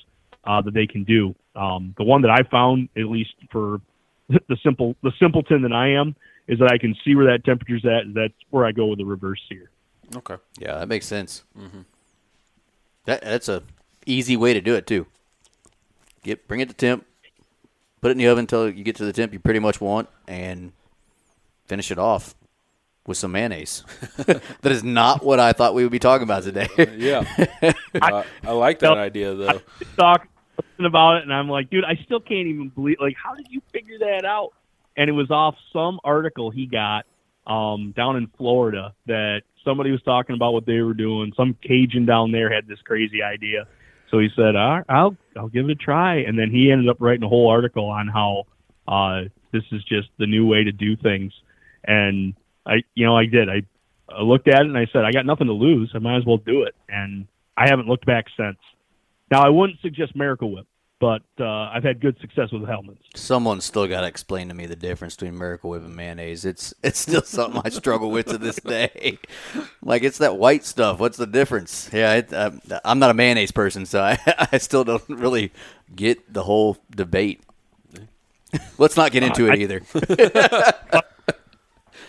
uh, 0.43 0.61
that 0.61 0.74
they 0.74 0.88
can 0.88 1.03
do. 1.03 1.36
Um, 1.55 1.93
the 1.97 2.03
one 2.03 2.22
that 2.24 2.32
I 2.32 2.43
found, 2.49 2.89
at 2.97 3.05
least 3.05 3.34
for 3.51 3.82
the 4.30 4.57
simple, 4.63 4.95
the 5.03 5.11
simpleton 5.20 5.61
that 5.61 5.74
I 5.74 5.89
am, 5.89 6.15
is 6.47 6.59
that 6.59 6.72
I 6.72 6.78
can 6.78 6.95
see 7.05 7.15
where 7.15 7.26
that 7.26 7.45
temperature's 7.45 7.86
at. 7.86 8.03
And 8.03 8.15
That's 8.15 8.34
where 8.49 8.65
I 8.65 8.72
go 8.72 8.88
with 8.88 8.99
the 8.99 9.05
reverse 9.05 9.41
sear. 9.49 9.70
Okay. 10.15 10.38
Yeah, 10.57 10.80
that 10.80 10.88
makes 10.88 11.05
sense. 11.05 11.43
That 13.05 13.22
that's 13.22 13.49
a 13.49 13.63
easy 14.05 14.38
way 14.38 14.53
to 14.53 14.61
do 14.61 14.76
it 14.76 14.88
too. 14.88 15.07
Get 16.24 16.47
bring 16.47 16.61
it 16.61 16.70
to 16.70 16.76
temp, 16.76 17.05
put 18.01 18.09
it 18.09 18.11
in 18.11 18.18
the 18.18 18.28
oven 18.28 18.43
until 18.43 18.70
you 18.70 18.84
get 18.84 18.95
to 18.97 19.05
the 19.05 19.13
temp 19.13 19.34
you 19.34 19.39
pretty 19.39 19.59
much 19.59 19.82
want, 19.82 20.09
and 20.28 20.72
finish 21.68 21.91
it 21.91 21.99
off 21.99 22.36
with 23.05 23.18
some 23.18 23.32
mayonnaise. 23.32 23.84
that 24.18 24.72
is 24.72 24.84
not 24.84 25.24
what 25.24 25.39
I 25.39 25.53
thought 25.53 25.74
we 25.74 25.84
would 25.84 25.91
be 25.91 25.99
talking 25.99 26.24
about 26.24 26.43
today. 26.43 26.68
Yeah. 26.97 27.24
I, 28.01 28.26
I 28.43 28.51
like 28.51 28.80
that 28.80 28.97
idea 28.97 29.34
though. 29.36 29.61
Talk 29.95 30.28
about 30.80 31.18
it, 31.18 31.24
and 31.24 31.34
I'm 31.34 31.49
like, 31.49 31.70
dude, 31.70 31.86
I 31.86 31.95
still 32.05 32.20
can't 32.20 32.47
even 32.47 32.70
believe. 32.70 32.97
Like, 32.99 33.15
how 33.22 33.36
did 33.36 33.47
you 33.49 33.61
figure 33.72 33.99
that 33.99 34.26
out? 34.26 34.51
And 34.95 35.09
it 35.09 35.13
was 35.13 35.30
off 35.30 35.55
some 35.72 35.99
article 36.03 36.49
he 36.49 36.65
got 36.65 37.05
um, 37.45 37.93
down 37.95 38.15
in 38.15 38.28
Florida 38.38 38.93
that 39.05 39.41
somebody 39.63 39.91
was 39.91 40.01
talking 40.01 40.36
about 40.36 40.53
what 40.53 40.65
they 40.65 40.80
were 40.80 40.93
doing. 40.93 41.34
Some 41.38 41.55
Cajun 41.61 42.05
down 42.05 42.32
there 42.32 42.51
had 42.51 42.68
this 42.68 42.80
crazy 42.84 43.22
idea. 43.22 43.68
So 44.09 44.20
he 44.20 44.30
said, 44.36 44.55
All 44.55 44.78
right, 44.78 44.86
"I'll 44.89 45.15
I'll 45.36 45.49
give 45.49 45.65
it 45.70 45.72
a 45.72 45.76
try," 45.76 46.18
and 46.18 46.38
then 46.38 46.49
he 46.49 46.72
ended 46.72 46.89
up 46.89 46.97
writing 46.99 47.24
a 47.24 47.30
whole 47.30 47.49
article 47.49 47.86
on 47.86 48.07
how 48.07 48.45
uh, 48.88 49.30
this 49.51 49.63
is 49.72 49.84
just 49.84 50.09
the 50.18 50.26
new 50.26 50.47
way 50.47 50.63
to 50.63 50.72
do 50.72 50.95
things. 50.95 51.34
And 51.88 52.33
I, 52.65 52.83
you 52.95 53.05
know, 53.05 53.17
I 53.17 53.25
did. 53.25 53.49
I, 53.49 53.63
I 54.09 54.21
looked 54.21 54.47
at 54.47 54.61
it 54.61 54.67
and 54.67 54.77
I 54.77 54.85
said, 54.93 55.05
"I 55.05 55.11
got 55.11 55.25
nothing 55.25 55.47
to 55.47 55.53
lose. 55.53 55.91
I 55.95 55.99
might 55.99 56.17
as 56.17 56.25
well 56.25 56.38
do 56.38 56.63
it." 56.63 56.75
And 56.89 57.27
I 57.57 57.67
haven't 57.69 57.88
looked 57.88 58.05
back 58.05 58.25
since. 58.38 58.57
Now, 59.31 59.41
I 59.45 59.49
wouldn't 59.49 59.79
suggest 59.81 60.15
Miracle 60.15 60.51
Whip. 60.51 60.67
but 60.99 61.21
uh, 61.39 61.45
I've 61.45 61.83
had 61.83 61.99
good 62.01 62.17
success 62.21 62.51
with 62.51 62.63
Hellmann's. 62.67 62.99
Someone's 63.15 63.65
still 63.65 63.88
got 63.88 64.01
to 64.01 64.07
explain 64.07 64.47
to 64.49 64.53
me 64.53 64.65
the 64.65 64.75
difference 64.75 65.15
between 65.15 65.38
Miracle 65.38 65.69
Whip 65.69 65.83
and 65.83 65.95
mayonnaise. 65.95 66.43
It's 66.45 66.73
it's 66.83 66.99
still 66.99 67.21
something 67.38 67.61
I 67.63 67.69
struggle 67.69 68.09
with 68.11 68.27
to 68.27 68.38
this 68.38 68.57
day. 68.57 69.17
Like 69.83 70.03
it's 70.03 70.17
that 70.17 70.38
white 70.38 70.65
stuff. 70.65 70.99
What's 70.99 71.15
the 71.17 71.25
difference? 71.27 71.89
Yeah, 71.93 72.15
it, 72.15 72.33
um, 72.33 72.61
I'm 72.83 72.99
not 72.99 73.09
a 73.09 73.13
mayonnaise 73.13 73.51
person, 73.51 73.85
so 73.85 74.01
I 74.01 74.17
I 74.51 74.57
still 74.57 74.83
don't 74.83 75.07
really 75.07 75.51
get 75.95 76.33
the 76.33 76.43
whole 76.43 76.77
debate. 76.93 77.41
Let's 78.77 78.97
not 78.97 79.11
get 79.13 79.23
into 79.23 79.47
Uh, 79.49 79.53
it 79.53 79.59
either. 79.59 79.81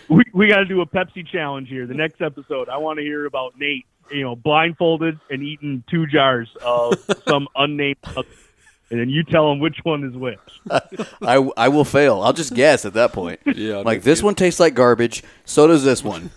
We 0.09 0.23
we 0.33 0.47
got 0.47 0.57
to 0.57 0.65
do 0.65 0.81
a 0.81 0.85
Pepsi 0.85 1.25
challenge 1.27 1.69
here. 1.69 1.85
The 1.85 1.93
next 1.93 2.21
episode, 2.21 2.67
I 2.69 2.77
want 2.77 2.97
to 2.97 3.03
hear 3.03 3.25
about 3.25 3.57
Nate, 3.59 3.85
you 4.11 4.23
know, 4.23 4.35
blindfolded 4.35 5.19
and 5.29 5.43
eating 5.43 5.83
two 5.89 6.07
jars 6.07 6.49
of 6.63 6.95
some 7.27 7.47
unnamed, 7.55 7.97
and 8.15 8.99
then 8.99 9.09
you 9.09 9.23
tell 9.23 9.51
him 9.51 9.59
which 9.59 9.77
one 9.83 10.03
is 10.03 10.13
which. 10.15 10.39
I, 11.21 11.35
I 11.55 11.67
will 11.69 11.85
fail. 11.85 12.21
I'll 12.21 12.33
just 12.33 12.55
guess 12.55 12.85
at 12.85 12.93
that 12.93 13.13
point. 13.13 13.39
Yeah, 13.55 13.77
like 13.77 13.99
that's 13.99 14.05
this 14.05 14.19
good. 14.21 14.25
one 14.25 14.35
tastes 14.35 14.59
like 14.59 14.73
garbage. 14.73 15.23
So 15.45 15.67
does 15.67 15.83
this 15.83 16.03
one. 16.03 16.31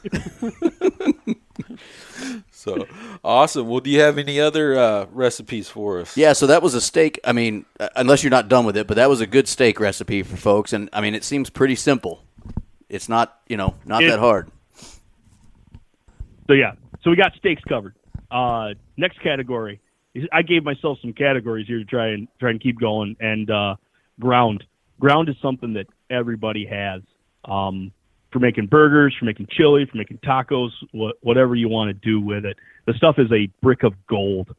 So 2.50 2.86
awesome. 3.24 3.66
Well, 3.68 3.80
do 3.80 3.90
you 3.90 4.00
have 4.00 4.18
any 4.18 4.38
other 4.38 4.78
uh, 4.78 5.06
recipes 5.10 5.68
for 5.68 6.00
us? 6.00 6.16
Yeah, 6.16 6.32
so 6.32 6.46
that 6.46 6.62
was 6.62 6.74
a 6.74 6.80
steak. 6.80 7.18
I 7.24 7.32
mean, 7.32 7.64
uh, 7.80 7.88
unless 7.96 8.22
you're 8.22 8.30
not 8.30 8.48
done 8.48 8.64
with 8.64 8.76
it, 8.76 8.86
but 8.86 8.94
that 8.94 9.08
was 9.08 9.20
a 9.20 9.26
good 9.26 9.48
steak 9.48 9.80
recipe 9.80 10.22
for 10.22 10.36
folks. 10.36 10.72
And 10.72 10.88
I 10.92 11.00
mean, 11.00 11.14
it 11.16 11.24
seems 11.24 11.50
pretty 11.50 11.74
simple. 11.74 12.22
It's 12.92 13.08
not, 13.08 13.40
you 13.48 13.56
know, 13.56 13.74
not 13.86 14.02
It- 14.04 14.10
that 14.10 14.20
hard. 14.20 14.48
So 16.46 16.52
yeah, 16.52 16.72
so 17.02 17.10
we 17.10 17.16
got 17.16 17.34
steaks 17.36 17.62
covered. 17.64 17.94
Uh, 18.30 18.74
next 18.96 19.20
category, 19.20 19.80
I 20.30 20.42
gave 20.42 20.62
myself 20.62 20.98
some 21.00 21.14
categories 21.14 21.66
here 21.66 21.78
to 21.78 21.84
try 21.84 22.08
and 22.08 22.28
try 22.38 22.50
and 22.50 22.60
keep 22.60 22.78
going. 22.78 23.16
And 23.20 23.50
uh, 23.50 23.76
ground, 24.20 24.64
ground 25.00 25.30
is 25.30 25.36
something 25.40 25.72
that 25.74 25.86
everybody 26.10 26.66
has 26.66 27.00
um, 27.46 27.92
for 28.30 28.40
making 28.40 28.66
burgers, 28.66 29.14
for 29.18 29.24
making 29.24 29.46
chili, 29.50 29.86
for 29.86 29.96
making 29.96 30.18
tacos, 30.18 30.70
wha- 30.92 31.12
whatever 31.22 31.54
you 31.54 31.68
want 31.68 31.88
to 31.88 31.94
do 31.94 32.20
with 32.20 32.44
it. 32.44 32.58
The 32.86 32.94
stuff 32.94 33.18
is 33.18 33.30
a 33.32 33.46
brick 33.62 33.84
of 33.84 33.94
gold. 34.06 34.54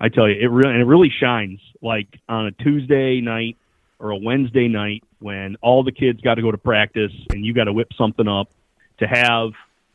I 0.00 0.08
tell 0.10 0.28
you, 0.28 0.34
it 0.38 0.50
really 0.50 0.72
and 0.72 0.82
it 0.82 0.86
really 0.86 1.10
shines 1.20 1.60
like 1.80 2.08
on 2.28 2.46
a 2.46 2.50
Tuesday 2.50 3.20
night 3.22 3.56
or 3.98 4.10
a 4.10 4.16
Wednesday 4.16 4.68
night 4.68 5.02
when 5.18 5.56
all 5.62 5.82
the 5.82 5.92
kids 5.92 6.20
got 6.20 6.34
to 6.34 6.42
go 6.42 6.50
to 6.50 6.58
practice 6.58 7.12
and 7.30 7.44
you 7.44 7.52
got 7.52 7.64
to 7.64 7.72
whip 7.72 7.88
something 7.96 8.28
up 8.28 8.50
to 8.98 9.06
have 9.06 9.50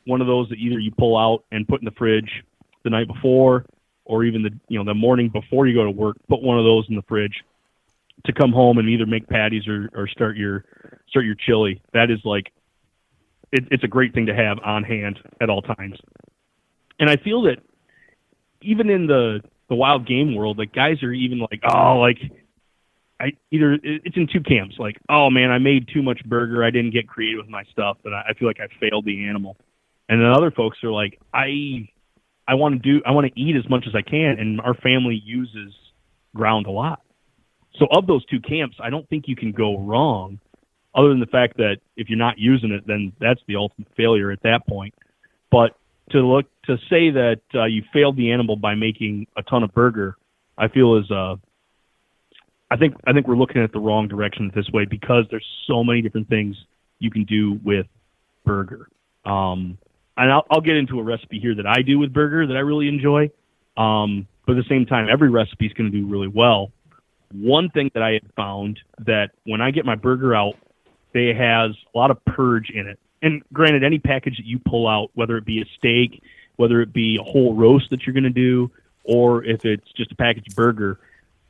one 0.05 0.21
of 0.21 0.27
those 0.27 0.49
that 0.49 0.57
either 0.57 0.79
you 0.79 0.91
pull 0.91 1.17
out 1.17 1.43
and 1.51 1.67
put 1.67 1.81
in 1.81 1.85
the 1.85 1.91
fridge 1.91 2.43
the 2.83 2.89
night 2.89 3.07
before 3.07 3.65
or 4.05 4.23
even 4.23 4.43
the 4.43 4.49
you 4.67 4.77
know 4.77 4.85
the 4.85 4.93
morning 4.93 5.29
before 5.29 5.65
you 5.67 5.73
go 5.73 5.83
to 5.85 5.91
work 5.91 6.17
put 6.27 6.41
one 6.41 6.57
of 6.57 6.65
those 6.65 6.85
in 6.89 6.95
the 6.95 7.01
fridge 7.03 7.43
to 8.25 8.33
come 8.33 8.51
home 8.51 8.77
and 8.77 8.89
either 8.89 9.05
make 9.05 9.27
patties 9.27 9.67
or, 9.67 9.89
or 9.93 10.07
start 10.07 10.37
your 10.37 10.65
start 11.09 11.25
your 11.25 11.35
chili. 11.35 11.81
That 11.93 12.09
is 12.09 12.19
like 12.23 12.51
it, 13.51 13.65
it's 13.71 13.83
a 13.83 13.87
great 13.87 14.13
thing 14.13 14.27
to 14.27 14.35
have 14.35 14.59
on 14.63 14.83
hand 14.83 15.19
at 15.41 15.49
all 15.49 15.61
times. 15.61 15.97
And 16.99 17.09
i 17.09 17.17
feel 17.17 17.43
that 17.43 17.57
even 18.61 18.89
in 18.89 19.07
the 19.07 19.41
the 19.69 19.75
wild 19.75 20.07
game 20.07 20.35
world 20.35 20.57
like 20.57 20.73
guys 20.73 21.01
are 21.03 21.11
even 21.11 21.39
like 21.39 21.61
oh 21.63 21.97
like 21.97 22.19
I 23.23 23.31
either 23.51 23.79
it's 23.81 24.17
in 24.17 24.27
two 24.31 24.41
camps. 24.41 24.75
Like, 24.77 24.97
oh 25.09 25.29
man, 25.29 25.49
I 25.49 25.57
made 25.57 25.87
too 25.93 26.03
much 26.03 26.23
burger. 26.25 26.63
I 26.63 26.71
didn't 26.71 26.91
get 26.91 27.07
creative 27.07 27.39
with 27.39 27.49
my 27.49 27.63
stuff, 27.71 27.97
and 28.03 28.13
I, 28.13 28.33
feel 28.37 28.47
like 28.47 28.59
I 28.59 28.67
failed 28.79 29.05
the 29.05 29.27
animal. 29.27 29.55
And 30.09 30.19
then 30.19 30.29
other 30.29 30.51
folks 30.51 30.77
are 30.83 30.91
like, 30.91 31.19
I, 31.33 31.89
I 32.47 32.55
want 32.55 32.75
to 32.75 32.79
do, 32.79 33.01
I 33.05 33.11
want 33.11 33.33
to 33.33 33.39
eat 33.39 33.55
as 33.55 33.67
much 33.69 33.85
as 33.87 33.95
I 33.95 34.01
can, 34.01 34.35
and 34.39 34.59
our 34.59 34.73
family 34.73 35.21
uses 35.23 35.73
ground 36.35 36.65
a 36.65 36.71
lot. 36.71 37.01
So 37.79 37.87
of 37.91 38.07
those 38.07 38.25
two 38.25 38.41
camps, 38.41 38.77
I 38.83 38.89
don't 38.89 39.07
think 39.07 39.25
you 39.27 39.37
can 39.37 39.53
go 39.53 39.79
wrong, 39.79 40.39
other 40.93 41.07
than 41.07 41.21
the 41.21 41.25
fact 41.25 41.57
that 41.57 41.77
if 41.95 42.09
you're 42.09 42.19
not 42.19 42.37
using 42.37 42.71
it, 42.71 42.85
then 42.85 43.13
that's 43.21 43.39
the 43.47 43.55
ultimate 43.55 43.87
failure 43.95 44.31
at 44.31 44.43
that 44.43 44.67
point. 44.67 44.93
But 45.49 45.77
to 46.11 46.19
look 46.19 46.45
to 46.65 46.75
say 46.89 47.09
that 47.11 47.41
uh, 47.55 47.65
you 47.65 47.83
failed 47.93 48.17
the 48.17 48.31
animal 48.31 48.57
by 48.57 48.75
making 48.75 49.27
a 49.37 49.43
ton 49.43 49.63
of 49.63 49.73
burger, 49.73 50.17
I 50.57 50.67
feel 50.67 50.97
is 50.97 51.09
uh, 51.09 51.37
I 52.73 52.75
think 52.75 52.95
I 53.05 53.13
think 53.13 53.27
we're 53.27 53.35
looking 53.35 53.61
at 53.61 53.71
the 53.71 53.79
wrong 53.79 54.07
direction 54.07 54.51
this 54.55 54.67
way 54.71 54.85
because 54.85 55.25
there's 55.29 55.45
so 55.67 55.83
many 55.83 56.01
different 56.01 56.27
things 56.27 56.55
you 56.97 57.11
can 57.11 57.23
do 57.23 57.59
with 57.63 57.85
burger. 58.45 58.89
Um, 59.25 59.77
and 60.17 60.31
I'll, 60.31 60.47
I'll 60.49 60.61
get 60.61 60.75
into 60.75 60.99
a 60.99 61.03
recipe 61.03 61.39
here 61.39 61.53
that 61.53 61.67
I 61.67 61.83
do 61.83 61.99
with 61.99 62.11
burger 62.11 62.47
that 62.47 62.57
I 62.57 62.61
really 62.61 62.87
enjoy. 62.87 63.29
Um, 63.77 64.27
but 64.47 64.57
at 64.57 64.63
the 64.63 64.69
same 64.69 64.87
time, 64.87 65.07
every 65.07 65.29
recipe 65.29 65.67
is 65.67 65.73
going 65.73 65.91
to 65.91 65.95
do 65.95 66.07
really 66.07 66.27
well. 66.27 66.71
One 67.31 67.69
thing 67.69 67.91
that 67.93 68.01
I 68.01 68.13
had 68.13 68.33
found 68.35 68.79
that 69.05 69.29
when 69.43 69.61
I 69.61 69.69
get 69.69 69.85
my 69.85 69.95
burger 69.95 70.33
out, 70.33 70.55
they 71.13 71.27
has 71.27 71.75
a 71.93 71.97
lot 71.97 72.09
of 72.09 72.25
purge 72.25 72.71
in 72.71 72.87
it. 72.87 72.99
And 73.21 73.43
granted, 73.53 73.83
any 73.83 73.99
package 73.99 74.37
that 74.37 74.47
you 74.47 74.57
pull 74.57 74.87
out, 74.87 75.11
whether 75.13 75.37
it 75.37 75.45
be 75.45 75.61
a 75.61 75.65
steak, 75.77 76.23
whether 76.55 76.81
it 76.81 76.91
be 76.91 77.19
a 77.21 77.23
whole 77.23 77.53
roast 77.53 77.91
that 77.91 78.07
you're 78.07 78.13
going 78.13 78.23
to 78.23 78.31
do, 78.31 78.71
or 79.03 79.43
if 79.43 79.63
it's 79.63 79.91
just 79.91 80.11
a 80.11 80.15
packaged 80.15 80.55
burger, 80.55 80.99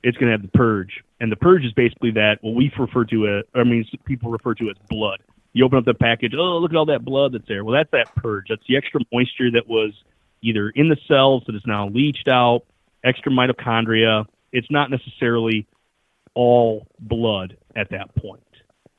it's 0.03 0.17
going 0.17 0.27
to 0.27 0.33
have 0.33 0.41
the 0.41 0.57
purge. 0.57 1.03
And 1.19 1.31
the 1.31 1.35
purge 1.35 1.63
is 1.63 1.71
basically 1.73 2.11
that 2.11 2.37
what 2.41 2.55
we 2.55 2.71
refer 2.77 3.05
to 3.05 3.27
as, 3.27 3.45
I 3.55 3.63
mean, 3.63 3.85
people 4.05 4.31
refer 4.31 4.53
to 4.55 4.65
it 4.65 4.77
as 4.79 4.87
blood. 4.89 5.19
You 5.53 5.65
open 5.65 5.77
up 5.77 5.85
the 5.85 5.93
package, 5.93 6.33
oh, 6.37 6.57
look 6.57 6.71
at 6.71 6.77
all 6.77 6.87
that 6.87 7.05
blood 7.05 7.33
that's 7.33 7.47
there. 7.47 7.63
Well, 7.63 7.75
that's 7.75 7.91
that 7.91 8.13
purge. 8.15 8.47
That's 8.49 8.63
the 8.67 8.75
extra 8.75 9.01
moisture 9.11 9.51
that 9.51 9.67
was 9.67 9.93
either 10.41 10.69
in 10.69 10.89
the 10.89 10.97
cells 11.07 11.43
that 11.47 11.55
is 11.55 11.61
now 11.65 11.87
leached 11.89 12.27
out, 12.27 12.63
extra 13.03 13.31
mitochondria. 13.31 14.25
It's 14.51 14.69
not 14.69 14.91
necessarily 14.91 15.67
all 16.33 16.87
blood 16.99 17.57
at 17.75 17.91
that 17.91 18.13
point. 18.15 18.41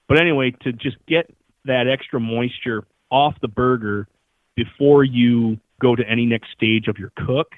But 0.08 0.20
anyway, 0.20 0.52
to 0.62 0.72
just 0.72 0.96
get 1.06 1.32
that 1.64 1.88
extra 1.88 2.20
moisture 2.20 2.84
off 3.10 3.34
the 3.40 3.48
burger 3.48 4.06
before 4.54 5.04
you 5.04 5.58
go 5.80 5.96
to 5.96 6.08
any 6.08 6.24
next 6.24 6.52
stage 6.52 6.88
of 6.88 6.98
your 6.98 7.12
cook 7.26 7.52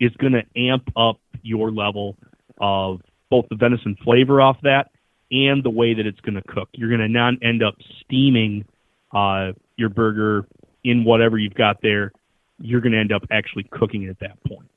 is 0.00 0.10
going 0.16 0.32
to 0.32 0.42
amp 0.56 0.90
up 0.96 1.20
your 1.42 1.70
level 1.70 2.16
of 2.60 3.00
both 3.30 3.46
the 3.48 3.56
venison 3.56 3.96
flavor 4.04 4.40
off 4.40 4.58
that 4.62 4.90
and 5.30 5.64
the 5.64 5.70
way 5.70 5.94
that 5.94 6.06
it's 6.06 6.20
going 6.20 6.34
to 6.34 6.42
cook. 6.42 6.68
You're 6.74 6.90
going 6.90 7.00
to 7.00 7.08
not 7.08 7.34
end 7.42 7.62
up 7.62 7.74
steaming 8.04 8.64
uh, 9.12 9.52
your 9.76 9.88
burger 9.88 10.46
in 10.84 11.04
whatever 11.04 11.38
you've 11.38 11.54
got 11.54 11.80
there. 11.82 12.12
You're 12.60 12.80
going 12.80 12.92
to 12.92 12.98
end 12.98 13.12
up 13.12 13.22
actually 13.30 13.64
cooking 13.64 14.04
it 14.04 14.10
at 14.10 14.20
that 14.20 14.42
point. 14.44 14.68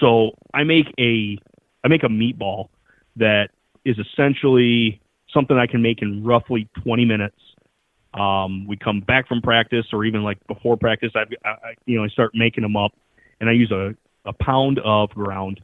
So 0.00 0.32
I 0.52 0.64
make 0.64 0.86
a 0.98 1.38
I 1.84 1.88
make 1.88 2.02
a 2.02 2.08
meatball 2.08 2.68
that 3.16 3.50
is 3.84 3.96
essentially 3.98 5.00
something 5.32 5.56
I 5.56 5.66
can 5.66 5.80
make 5.82 6.02
in 6.02 6.24
roughly 6.24 6.68
20 6.82 7.04
minutes. 7.04 7.36
Um, 8.14 8.66
we 8.66 8.76
come 8.76 9.00
back 9.00 9.28
from 9.28 9.42
practice, 9.42 9.86
or 9.92 10.04
even 10.04 10.24
like 10.24 10.44
before 10.46 10.76
practice, 10.76 11.12
I, 11.14 11.24
I 11.48 11.74
you 11.84 11.98
know 11.98 12.04
I 12.04 12.08
start 12.08 12.32
making 12.34 12.62
them 12.62 12.76
up, 12.76 12.92
and 13.40 13.50
I 13.50 13.52
use 13.52 13.70
a 13.70 13.94
a 14.24 14.32
pound 14.32 14.80
of 14.80 15.10
ground. 15.10 15.60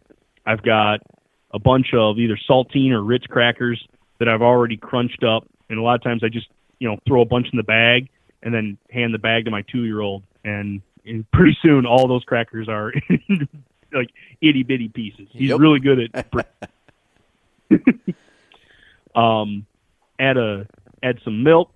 I've 0.46 0.62
got 0.62 1.00
a 1.52 1.58
bunch 1.58 1.94
of 1.94 2.18
either 2.18 2.38
saltine 2.48 2.90
or 2.92 3.02
Ritz 3.02 3.26
crackers 3.26 3.84
that 4.18 4.28
I've 4.28 4.42
already 4.42 4.76
crunched 4.76 5.22
up, 5.24 5.46
and 5.68 5.78
a 5.78 5.82
lot 5.82 5.94
of 5.94 6.02
times 6.02 6.22
I 6.24 6.28
just 6.28 6.48
you 6.78 6.88
know 6.88 6.98
throw 7.06 7.20
a 7.22 7.24
bunch 7.26 7.46
in 7.52 7.56
the 7.56 7.62
bag 7.62 8.08
and 8.42 8.52
then 8.52 8.76
hand 8.90 9.14
the 9.14 9.18
bag 9.18 9.44
to 9.44 9.50
my 9.50 9.62
two 9.62 9.84
year 9.84 10.00
old, 10.00 10.22
and, 10.44 10.80
and 11.06 11.30
pretty 11.30 11.56
soon 11.62 11.86
all 11.86 12.08
those 12.08 12.24
crackers 12.24 12.68
are 12.68 12.92
like 13.92 14.10
itty 14.40 14.62
bitty 14.64 14.88
pieces. 14.88 15.28
He's 15.30 15.50
Yep. 15.50 15.60
really 15.60 15.80
good 15.80 16.10
at. 16.14 16.32
um, 19.14 19.66
add 20.18 20.36
a 20.36 20.66
add 21.02 21.18
some 21.24 21.42
milk, 21.42 21.70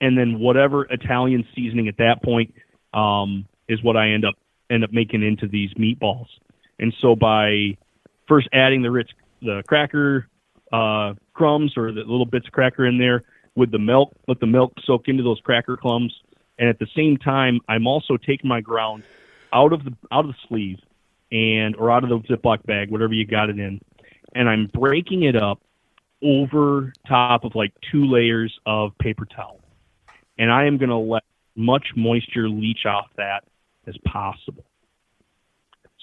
and 0.00 0.16
then 0.16 0.38
whatever 0.38 0.84
Italian 0.84 1.46
seasoning 1.54 1.88
at 1.88 1.96
that 1.98 2.22
point 2.22 2.54
um, 2.94 3.46
is 3.68 3.82
what 3.82 3.96
I 3.96 4.10
end 4.10 4.24
up 4.24 4.34
end 4.70 4.84
up 4.84 4.92
making 4.92 5.22
into 5.22 5.46
these 5.48 5.72
meatballs. 5.74 6.26
And 6.78 6.94
so 7.00 7.16
by 7.16 7.76
first 8.28 8.48
adding 8.52 8.82
the 8.82 9.04
the 9.42 9.62
cracker 9.66 10.28
uh, 10.72 11.14
crumbs 11.34 11.74
or 11.76 11.92
the 11.92 12.00
little 12.00 12.26
bits 12.26 12.46
of 12.46 12.52
cracker 12.52 12.86
in 12.86 12.98
there 12.98 13.22
with 13.54 13.70
the 13.70 13.78
milk, 13.78 14.12
let 14.28 14.40
the 14.40 14.46
milk 14.46 14.72
soak 14.84 15.08
into 15.08 15.22
those 15.22 15.40
cracker 15.40 15.76
crumbs, 15.76 16.12
and 16.58 16.68
at 16.68 16.78
the 16.78 16.86
same 16.94 17.16
time, 17.16 17.60
I'm 17.68 17.86
also 17.86 18.16
taking 18.16 18.48
my 18.48 18.60
ground 18.60 19.04
out 19.52 19.72
of 19.72 19.84
the 19.84 19.92
out 20.10 20.24
of 20.24 20.32
the 20.32 20.48
sleeve 20.48 20.78
and 21.32 21.76
or 21.76 21.90
out 21.90 22.04
of 22.04 22.10
the 22.10 22.18
Ziploc 22.28 22.64
bag, 22.64 22.90
whatever 22.90 23.14
you 23.14 23.26
got 23.26 23.50
it 23.50 23.58
in, 23.58 23.80
and 24.34 24.48
I'm 24.48 24.66
breaking 24.72 25.24
it 25.24 25.36
up 25.36 25.60
over 26.22 26.92
top 27.06 27.44
of 27.44 27.54
like 27.54 27.72
two 27.90 28.06
layers 28.06 28.58
of 28.64 28.96
paper 28.98 29.26
towel. 29.26 29.60
And 30.38 30.50
I 30.50 30.66
am 30.66 30.76
going 30.76 30.90
to 30.90 30.96
let 30.96 31.22
much 31.54 31.88
moisture 31.96 32.48
leach 32.48 32.84
off 32.86 33.06
that 33.16 33.44
as 33.86 33.96
possible. 34.04 34.64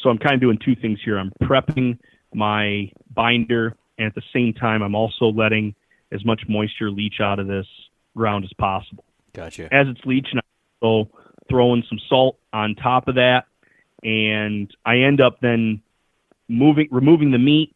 So 0.04 0.10
I'm 0.10 0.18
kind 0.18 0.36
of 0.36 0.42
doing 0.42 0.60
two 0.64 0.76
things 0.76 1.00
here. 1.04 1.18
I'm 1.18 1.32
prepping 1.42 1.98
my 2.34 2.92
binder, 3.16 3.78
and 3.98 4.08
at 4.08 4.16
the 4.16 4.22
same 4.34 4.54
time, 4.54 4.82
I'm 4.82 4.96
also 4.96 5.26
letting 5.28 5.74
as 6.12 6.26
much 6.26 6.42
moisture 6.50 6.92
leach 6.92 7.16
out 7.22 7.40
of 7.40 7.48
this 7.48 7.66
ground 8.16 8.44
as 8.44 8.52
possible 8.54 9.06
Gotcha. 9.34 9.74
as 9.74 9.88
it's 9.88 10.02
leaching, 10.06 10.38
I'm 10.38 10.44
so 10.84 11.10
throwing 11.50 11.84
some 11.90 12.00
salt 12.10 12.38
on 12.52 12.76
top 12.76 13.08
of 13.08 13.16
that, 13.16 13.46
and 14.04 14.70
I 14.86 14.98
end 15.00 15.22
up 15.22 15.40
then 15.40 15.82
moving, 16.50 16.90
removing 16.92 17.32
the 17.32 17.40
meat, 17.40 17.74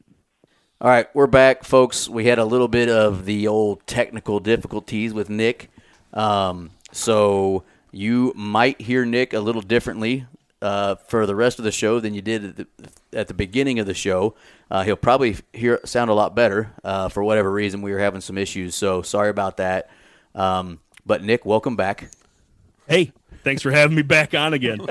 All 0.81 0.89
right, 0.89 1.07
we're 1.15 1.27
back, 1.27 1.63
folks. 1.63 2.07
We 2.09 2.25
had 2.25 2.37
a 2.37 2.45
little 2.45 2.67
bit 2.67 2.89
of 2.89 3.25
the 3.25 3.47
old 3.47 3.87
technical 3.87 4.39
difficulties 4.39 5.13
with 5.13 5.29
Nick. 5.29 5.71
Um, 6.13 6.71
so 6.91 7.63
you 7.91 8.33
might 8.35 8.81
hear 8.81 9.05
Nick 9.05 9.33
a 9.33 9.39
little 9.39 9.61
differently 9.61 10.25
uh, 10.61 10.95
for 10.95 11.25
the 11.25 11.35
rest 11.35 11.59
of 11.59 11.65
the 11.65 11.71
show 11.71 11.99
than 11.99 12.13
you 12.13 12.21
did 12.21 12.43
at 12.45 12.55
the, 12.57 12.67
at 13.13 13.27
the 13.27 13.33
beginning 13.33 13.79
of 13.79 13.85
the 13.85 13.93
show. 13.93 14.35
Uh, 14.71 14.83
he'll 14.83 14.95
probably 14.95 15.37
hear 15.53 15.79
sound 15.85 16.09
a 16.09 16.13
lot 16.13 16.35
better 16.35 16.73
uh, 16.83 17.09
for 17.09 17.23
whatever 17.23 17.51
reason. 17.51 17.81
We 17.81 17.91
were 17.91 17.99
having 17.99 18.21
some 18.21 18.37
issues, 18.37 18.75
so 18.75 19.01
sorry 19.01 19.29
about 19.29 19.57
that. 19.57 19.89
Um, 20.35 20.79
but 21.05 21.23
Nick, 21.23 21.45
welcome 21.45 21.75
back. 21.75 22.09
Hey, 22.87 23.11
thanks 23.43 23.61
for 23.61 23.71
having 23.71 23.95
me 23.95 24.01
back 24.01 24.33
on 24.33 24.53
again. 24.53 24.79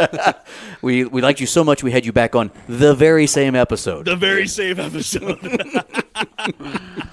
We 0.83 1.05
we 1.05 1.21
liked 1.23 1.41
you 1.41 1.47
so 1.47 1.65
much 1.65 1.83
we 1.83 1.91
had 1.91 2.05
you 2.07 2.13
back 2.13 2.37
on 2.37 2.51
the 2.69 2.95
very 2.95 3.27
same 3.27 3.55
episode. 3.57 4.05
the 4.05 4.15
very 4.15 4.47
same 4.47 4.79
episode. 4.79 5.39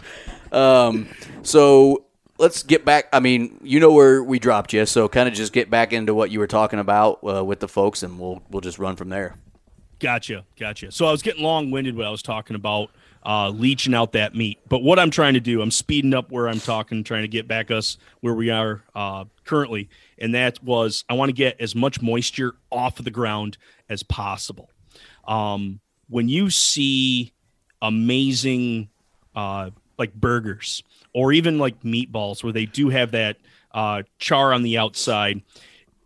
um, 0.51 1.07
So 1.43 2.05
let's 2.38 2.63
get 2.63 2.86
back. 2.86 3.07
I 3.13 3.19
mean, 3.19 3.59
you 3.63 3.79
know 3.79 3.91
where 3.91 4.23
we 4.23 4.39
dropped 4.39 4.73
you, 4.73 4.86
so 4.86 5.07
kind 5.07 5.27
of 5.27 5.34
just 5.36 5.53
get 5.53 5.69
back 5.69 5.93
into 5.93 6.13
what 6.13 6.31
you 6.31 6.39
were 6.39 6.47
talking 6.47 6.79
about 6.79 7.19
uh, 7.23 7.43
with 7.43 7.59
the 7.59 7.67
folks, 7.67 8.03
and 8.03 8.19
we'll 8.19 8.41
we'll 8.49 8.61
just 8.61 8.79
run 8.79 8.95
from 8.95 9.09
there. 9.09 9.36
Gotcha, 9.99 10.45
gotcha. 10.59 10.91
So 10.91 11.05
I 11.05 11.11
was 11.11 11.21
getting 11.21 11.43
long 11.43 11.71
winded 11.71 11.95
when 11.95 12.05
I 12.05 12.09
was 12.09 12.21
talking 12.21 12.55
about 12.55 12.89
uh, 13.25 13.49
leaching 13.49 13.93
out 13.93 14.11
that 14.13 14.36
meat. 14.36 14.59
But 14.67 14.84
what 14.84 14.99
I'm 14.99 15.11
trying 15.11 15.36
to 15.36 15.39
do, 15.39 15.61
I'm 15.61 15.71
speeding 15.71 16.13
up 16.13 16.31
where 16.31 16.49
I'm 16.49 16.59
talking, 16.59 17.03
trying 17.03 17.21
to 17.21 17.29
get 17.29 17.47
back 17.47 17.71
us 17.71 17.97
where 18.19 18.34
we 18.34 18.49
are 18.49 18.84
uh, 18.95 19.25
currently, 19.45 19.89
and 20.17 20.36
that 20.36 20.61
was 20.63 21.05
I 21.09 21.13
want 21.13 21.29
to 21.29 21.34
get 21.34 21.59
as 21.61 21.75
much 21.75 22.01
moisture 22.01 22.55
off 22.71 22.99
of 22.99 23.05
the 23.05 23.11
ground 23.11 23.57
as 23.89 24.03
possible. 24.03 24.69
Um, 25.25 25.79
when 26.09 26.27
you 26.27 26.49
see 26.49 27.34
amazing 27.81 28.89
uh, 29.36 29.69
like 29.97 30.13
burgers 30.13 30.84
or 31.14 31.32
even 31.32 31.59
like 31.59 31.82
meatballs 31.82 32.43
where 32.43 32.53
they 32.53 32.66
do 32.66 32.89
have 32.89 33.11
that 33.11 33.38
uh, 33.74 34.03
char 34.20 34.53
on 34.53 34.64
the 34.64 34.78
outside, 34.78 35.41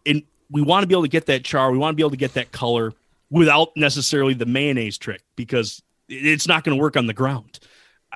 and 0.06 0.24
we 0.50 0.62
want 0.62 0.84
to 0.84 0.88
be 0.88 0.94
able 0.94 1.04
to 1.04 1.10
get 1.10 1.26
that 1.26 1.44
char, 1.44 1.72
we 1.72 1.78
want 1.78 1.94
to 1.94 1.96
be 1.96 2.04
able 2.04 2.12
to 2.12 2.18
get 2.18 2.34
that 2.34 2.52
color 2.52 2.94
without 3.30 3.76
necessarily 3.76 4.34
the 4.34 4.46
mayonnaise 4.46 4.98
trick 4.98 5.22
because 5.36 5.82
it's 6.08 6.48
not 6.48 6.64
going 6.64 6.78
to 6.78 6.82
work 6.82 6.96
on 6.96 7.08
the 7.08 7.14
ground. 7.14 7.60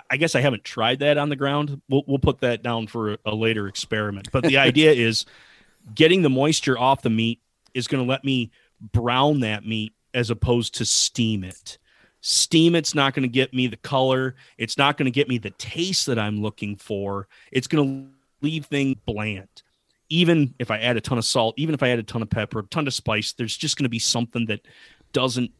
I 0.10 0.18
guess 0.18 0.36
I 0.36 0.42
haven't 0.42 0.64
tried 0.64 1.00
that 1.00 1.18
on 1.18 1.30
the 1.30 1.36
ground. 1.36 1.82
We'll, 1.90 2.04
we'll 2.08 2.20
put 2.20 2.40
that 2.42 2.64
down 2.64 2.88
for 2.88 3.18
a 3.26 3.36
later 3.36 3.68
experiment. 3.68 4.32
But 4.32 4.44
the 4.44 4.58
idea 4.58 4.92
is 4.94 5.26
getting 5.94 6.22
the 6.22 6.30
moisture 6.30 6.80
off 6.80 7.02
the 7.02 7.10
meat 7.10 7.42
is 7.74 7.88
going 7.88 8.04
to 8.04 8.10
let 8.10 8.24
me 8.24 8.52
brown 8.94 9.42
that 9.42 9.66
meat 9.66 9.94
as 10.14 10.30
opposed 10.30 10.76
to 10.76 10.86
steam 10.86 11.44
it. 11.44 11.78
Steam 12.22 12.76
it's 12.76 12.94
not 12.94 13.14
going 13.14 13.24
to 13.24 13.30
get 13.30 13.54
me 13.54 13.68
the 13.68 13.78
color. 13.78 14.36
It's 14.58 14.78
not 14.78 14.98
going 14.98 15.06
to 15.06 15.12
get 15.12 15.28
me 15.28 15.40
the 15.40 15.50
taste 15.52 16.06
that 16.06 16.20
I'm 16.20 16.42
looking 16.42 16.76
for. 16.76 17.28
It's 17.52 17.68
going 17.68 18.06
to 18.06 18.46
leave 18.46 18.66
things 18.66 18.96
bland. 19.06 19.48
Even 20.10 20.54
if 20.60 20.70
I 20.70 20.78
add 20.78 20.98
a 20.98 21.02
ton 21.02 21.18
of 21.18 21.26
salt, 21.26 21.56
even 21.58 21.74
if 21.74 21.82
I 21.82 21.90
add 21.90 22.00
a 22.00 22.04
ton 22.04 22.22
of 22.22 22.30
pepper, 22.30 22.60
a 22.60 22.64
ton 22.64 22.86
of 22.86 22.94
spice, 22.94 23.34
there's 23.34 23.58
just 23.58 23.78
going 23.78 23.86
to 23.86 23.90
be 23.90 24.00
something 24.00 24.46
that 24.48 24.62
doesn't 25.14 25.52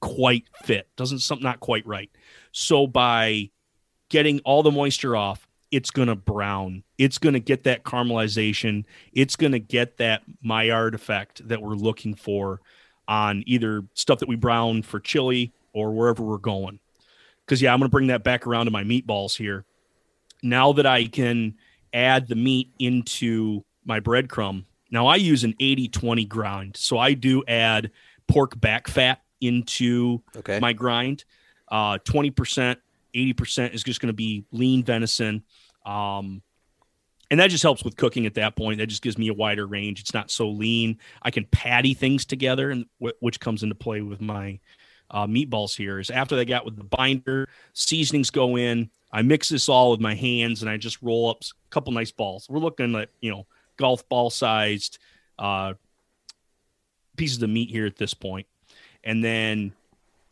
quite 0.00 0.44
fit, 0.62 0.86
doesn't 0.96 1.20
something 1.20 1.42
not 1.42 1.60
quite 1.60 1.86
right. 1.86 2.10
So 2.52 2.86
by 2.86 3.50
getting 4.08 4.40
all 4.40 4.62
the 4.62 4.70
moisture 4.70 5.16
off, 5.16 5.48
it's 5.70 5.90
going 5.90 6.08
to 6.08 6.14
brown. 6.14 6.84
It's 6.98 7.18
going 7.18 7.32
to 7.32 7.40
get 7.40 7.64
that 7.64 7.82
caramelization. 7.82 8.84
It's 9.12 9.34
going 9.34 9.52
to 9.52 9.58
get 9.58 9.96
that 9.96 10.22
Maillard 10.42 10.94
effect 10.94 11.48
that 11.48 11.60
we're 11.60 11.74
looking 11.74 12.14
for 12.14 12.60
on 13.08 13.42
either 13.46 13.82
stuff 13.94 14.20
that 14.20 14.28
we 14.28 14.36
brown 14.36 14.82
for 14.82 15.00
chili 15.00 15.52
or 15.74 15.92
wherever 15.92 16.22
we're 16.22 16.38
going. 16.38 16.78
Because, 17.44 17.60
yeah, 17.60 17.74
I'm 17.74 17.78
going 17.78 17.90
to 17.90 17.92
bring 17.92 18.06
that 18.06 18.24
back 18.24 18.46
around 18.46 18.64
to 18.66 18.70
my 18.70 18.84
meatballs 18.84 19.36
here. 19.36 19.66
Now 20.42 20.72
that 20.72 20.86
I 20.86 21.04
can 21.04 21.56
add 21.92 22.26
the 22.28 22.34
meat 22.36 22.70
into 22.78 23.62
my 23.84 24.00
breadcrumb, 24.00 24.64
now 24.90 25.06
I 25.06 25.16
use 25.16 25.44
an 25.44 25.54
80 25.60 25.88
20 25.88 26.24
grind. 26.24 26.76
So 26.78 26.96
I 26.98 27.12
do 27.12 27.42
add 27.46 27.90
pork 28.28 28.58
back 28.58 28.88
fat 28.88 29.20
into 29.42 30.22
Okay. 30.36 30.58
my 30.60 30.72
grind. 30.72 31.24
Uh, 31.68 31.98
20%, 32.04 32.76
80% 33.14 33.74
is 33.74 33.82
just 33.82 34.00
going 34.00 34.06
to 34.08 34.12
be 34.14 34.44
lean 34.52 34.82
venison. 34.84 35.42
Um, 35.84 36.40
and 37.30 37.40
that 37.40 37.48
just 37.50 37.62
helps 37.62 37.82
with 37.84 37.96
cooking 37.96 38.26
at 38.26 38.34
that 38.34 38.54
point. 38.54 38.78
That 38.78 38.86
just 38.86 39.02
gives 39.02 39.18
me 39.18 39.28
a 39.28 39.34
wider 39.34 39.66
range. 39.66 40.00
It's 40.00 40.14
not 40.14 40.30
so 40.30 40.48
lean. 40.48 40.98
I 41.22 41.30
can 41.30 41.44
patty 41.46 41.92
things 41.94 42.24
together, 42.24 42.70
and 42.70 42.86
wh- 43.02 43.20
which 43.20 43.40
comes 43.40 43.62
into 43.62 43.74
play 43.74 44.02
with 44.02 44.20
my 44.20 44.60
uh, 45.10 45.26
meatballs 45.26 45.76
here. 45.76 45.98
Is 45.98 46.10
after 46.10 46.36
they 46.36 46.44
got 46.44 46.64
with 46.64 46.76
the 46.76 46.84
binder, 46.84 47.48
seasonings 47.72 48.30
go 48.30 48.56
in. 48.56 48.90
I 49.12 49.22
mix 49.22 49.48
this 49.48 49.68
all 49.68 49.92
with 49.92 50.00
my 50.00 50.14
hands, 50.14 50.62
and 50.62 50.70
I 50.70 50.76
just 50.76 51.00
roll 51.02 51.30
up 51.30 51.42
a 51.42 51.70
couple 51.70 51.92
nice 51.92 52.10
balls. 52.10 52.46
We're 52.48 52.58
looking 52.58 52.94
at 52.96 53.10
you 53.20 53.30
know 53.30 53.46
golf 53.76 54.08
ball 54.08 54.30
sized 54.30 54.98
uh, 55.38 55.74
pieces 57.16 57.42
of 57.42 57.50
meat 57.50 57.70
here 57.70 57.86
at 57.86 57.96
this 57.96 58.14
point, 58.14 58.46
and 59.02 59.22
then 59.22 59.72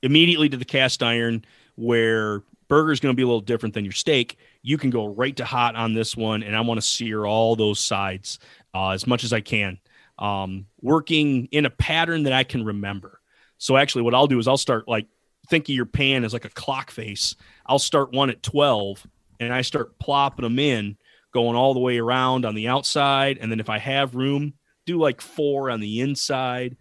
immediately 0.02 0.48
to 0.48 0.56
the 0.56 0.64
cast 0.64 1.02
iron 1.02 1.44
where 1.76 2.42
burger 2.68 2.92
is 2.92 3.00
going 3.00 3.12
to 3.12 3.16
be 3.16 3.22
a 3.22 3.26
little 3.26 3.40
different 3.40 3.74
than 3.74 3.84
your 3.84 3.92
steak 3.92 4.38
you 4.62 4.76
can 4.76 4.90
go 4.90 5.06
right 5.06 5.36
to 5.36 5.44
hot 5.44 5.74
on 5.74 5.92
this 5.92 6.16
one 6.16 6.42
and 6.42 6.56
i 6.56 6.60
want 6.60 6.78
to 6.78 6.86
sear 6.86 7.24
all 7.24 7.56
those 7.56 7.80
sides 7.80 8.38
uh, 8.74 8.90
as 8.90 9.06
much 9.06 9.24
as 9.24 9.32
i 9.32 9.40
can 9.40 9.78
um, 10.18 10.66
working 10.80 11.46
in 11.52 11.66
a 11.66 11.70
pattern 11.70 12.24
that 12.24 12.32
i 12.32 12.44
can 12.44 12.64
remember 12.64 13.20
so 13.62 13.76
actually 13.76 14.02
what 14.02 14.14
i'll 14.14 14.26
do 14.26 14.38
is 14.38 14.48
i'll 14.48 14.56
start 14.56 14.86
like 14.88 15.06
think 15.48 15.64
of 15.68 15.74
your 15.74 15.86
pan 15.86 16.24
as 16.24 16.32
like 16.32 16.44
a 16.44 16.50
clock 16.50 16.90
face. 16.90 17.34
I'll 17.66 17.78
start 17.78 18.12
one 18.12 18.30
at 18.30 18.42
12 18.42 19.06
and 19.40 19.52
i 19.52 19.62
start 19.62 19.98
plopping 19.98 20.44
them 20.44 20.58
in 20.58 20.96
going 21.32 21.56
all 21.56 21.74
the 21.74 21.80
way 21.80 21.98
around 21.98 22.44
on 22.44 22.54
the 22.54 22.68
outside. 22.68 23.38
And 23.40 23.50
then 23.50 23.60
if 23.60 23.68
i 23.68 23.78
have 23.78 24.14
room 24.14 24.54
do 24.86 24.98
like 24.98 25.20
four 25.20 25.70
on 25.70 25.80
the 25.80 26.00
inside. 26.00 26.76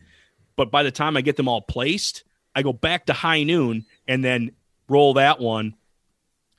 But 0.56 0.72
by 0.72 0.84
the 0.84 0.92
time 0.92 1.18
i 1.18 1.22
get 1.22 1.38
them 1.38 1.48
all 1.48 1.62
placed 1.62 2.24
I 2.56 2.64
go 2.64 2.74
back 2.74 3.06
to 3.06 3.14
high 3.14 3.44
noon 3.44 3.86
and 4.08 4.24
then 4.24 4.52
roll 4.90 5.14
that 5.14 5.40
one, 5.40 5.76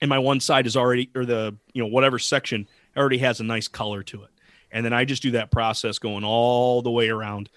and 0.00 0.08
my 0.08 0.18
one 0.18 0.40
side 0.40 0.66
is 0.66 0.76
already 0.76 1.10
or 1.14 1.24
the 1.24 1.56
you 1.72 1.82
know 1.82 1.88
whatever 1.88 2.18
section 2.18 2.66
already 2.96 3.18
has 3.18 3.40
a 3.40 3.44
nice 3.44 3.68
color 3.68 4.02
to 4.04 4.22
it, 4.22 4.30
and 4.70 4.84
then 4.84 4.92
I 4.92 5.04
just 5.04 5.22
do 5.22 5.32
that 5.32 5.50
process 5.50 5.98
going 5.98 6.24
all 6.24 6.82
the 6.82 6.90
way 6.90 7.10
around. 7.10 7.50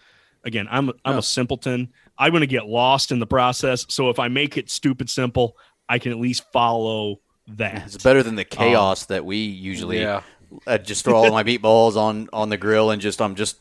Again, 0.43 0.67
I'm 0.69 0.91
I'm 1.03 1.17
a 1.17 1.23
simpleton. 1.23 1.93
I'm 2.17 2.31
going 2.31 2.41
to 2.41 2.47
get 2.47 2.65
lost 2.65 3.11
in 3.11 3.19
the 3.19 3.27
process. 3.27 3.85
So 3.89 4.09
if 4.09 4.19
I 4.19 4.27
make 4.27 4.57
it 4.57 4.69
stupid 4.69 5.09
simple, 5.09 5.57
I 5.89 5.99
can 5.99 6.11
at 6.11 6.17
least 6.19 6.43
follow 6.51 7.19
that. 7.49 7.83
It's 7.87 8.03
better 8.03 8.23
than 8.23 8.35
the 8.35 8.45
chaos 8.45 9.05
that 9.07 9.25
we 9.25 9.37
usually 9.37 10.01
Yeah. 10.01 10.21
uh, 10.65 10.77
just 10.77 11.03
throw 11.05 11.15
all 11.15 11.31
my 11.31 11.43
meatballs 11.49 11.95
on 11.95 12.27
on 12.33 12.49
the 12.49 12.57
grill 12.57 12.89
and 12.91 13.01
just 13.01 13.21
I'm 13.21 13.35
just 13.35 13.57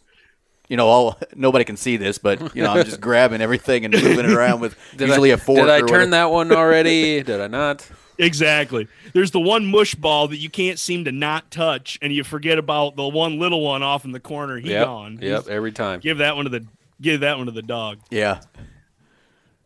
you 0.69 0.77
know 0.79 0.87
all 0.89 1.19
nobody 1.35 1.65
can 1.67 1.77
see 1.77 1.99
this 1.99 2.17
but 2.17 2.57
you 2.57 2.63
know 2.63 2.73
I'm 2.73 2.85
just 2.85 3.01
grabbing 3.03 3.43
everything 3.43 3.85
and 3.85 3.93
moving 3.93 4.21
it 4.21 4.31
around 4.33 4.61
with 4.61 4.75
Did 4.97 5.09
usually 5.09 5.33
I, 5.33 5.35
a 5.35 5.37
fork. 5.37 5.59
Did 5.59 5.69
I 5.69 5.77
or 5.77 5.81
turn 5.81 5.89
whatever. 5.91 6.11
that 6.13 6.31
one 6.31 6.53
already? 6.53 7.23
did 7.23 7.41
I 7.41 7.49
not? 7.49 7.87
Exactly. 8.17 8.89
There's 9.13 9.33
the 9.33 9.41
one 9.41 9.67
mush 9.67 9.95
ball 9.97 10.29
that 10.29 10.37
you 10.37 10.49
can't 10.49 10.79
seem 10.79 11.05
to 11.05 11.13
not 11.13 11.51
touch, 11.51 11.99
and 12.01 12.13
you 12.13 12.23
forget 12.25 12.59
about 12.59 12.95
the 12.97 13.09
one 13.09 13.39
little 13.41 13.61
one 13.61 13.83
off 13.83 14.05
in 14.05 14.13
the 14.13 14.21
corner. 14.21 14.57
He 14.59 14.71
yep. 14.71 14.87
gone. 14.87 15.19
Yep. 15.21 15.49
Every 15.49 15.73
time. 15.73 15.99
Give 16.01 16.19
that 16.19 16.37
one 16.37 16.45
to 16.45 16.49
the 16.51 16.65
give 17.05 17.21
that 17.21 17.37
one 17.37 17.47
to 17.47 17.53
the 17.53 17.63
dog. 17.63 17.99
Yeah. 18.11 18.41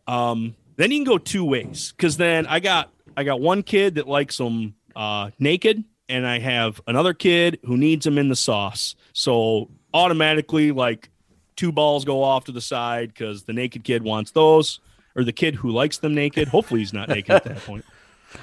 Um, 0.07 0.55
then 0.75 0.91
you 0.91 0.97
can 0.97 1.05
go 1.05 1.17
two 1.17 1.45
ways 1.45 1.93
because 1.95 2.17
then 2.17 2.45
I 2.47 2.59
got 2.59 2.91
I 3.17 3.23
got 3.23 3.41
one 3.41 3.63
kid 3.63 3.95
that 3.95 4.07
likes 4.07 4.37
them 4.37 4.75
uh, 4.95 5.31
naked, 5.39 5.83
and 6.07 6.25
I 6.25 6.39
have 6.39 6.81
another 6.87 7.13
kid 7.13 7.59
who 7.65 7.77
needs 7.77 8.05
them 8.05 8.17
in 8.17 8.29
the 8.29 8.35
sauce. 8.35 8.95
So 9.13 9.69
automatically, 9.93 10.71
like 10.71 11.09
two 11.55 11.71
balls 11.71 12.05
go 12.05 12.23
off 12.23 12.45
to 12.45 12.51
the 12.51 12.61
side 12.61 13.09
because 13.09 13.43
the 13.43 13.53
naked 13.53 13.83
kid 13.83 14.03
wants 14.03 14.31
those, 14.31 14.79
or 15.15 15.23
the 15.23 15.33
kid 15.33 15.55
who 15.55 15.71
likes 15.71 15.97
them 15.97 16.15
naked. 16.15 16.47
Hopefully, 16.47 16.79
he's 16.79 16.93
not 16.93 17.09
naked 17.09 17.31
at 17.31 17.43
that 17.43 17.57
point. 17.57 17.85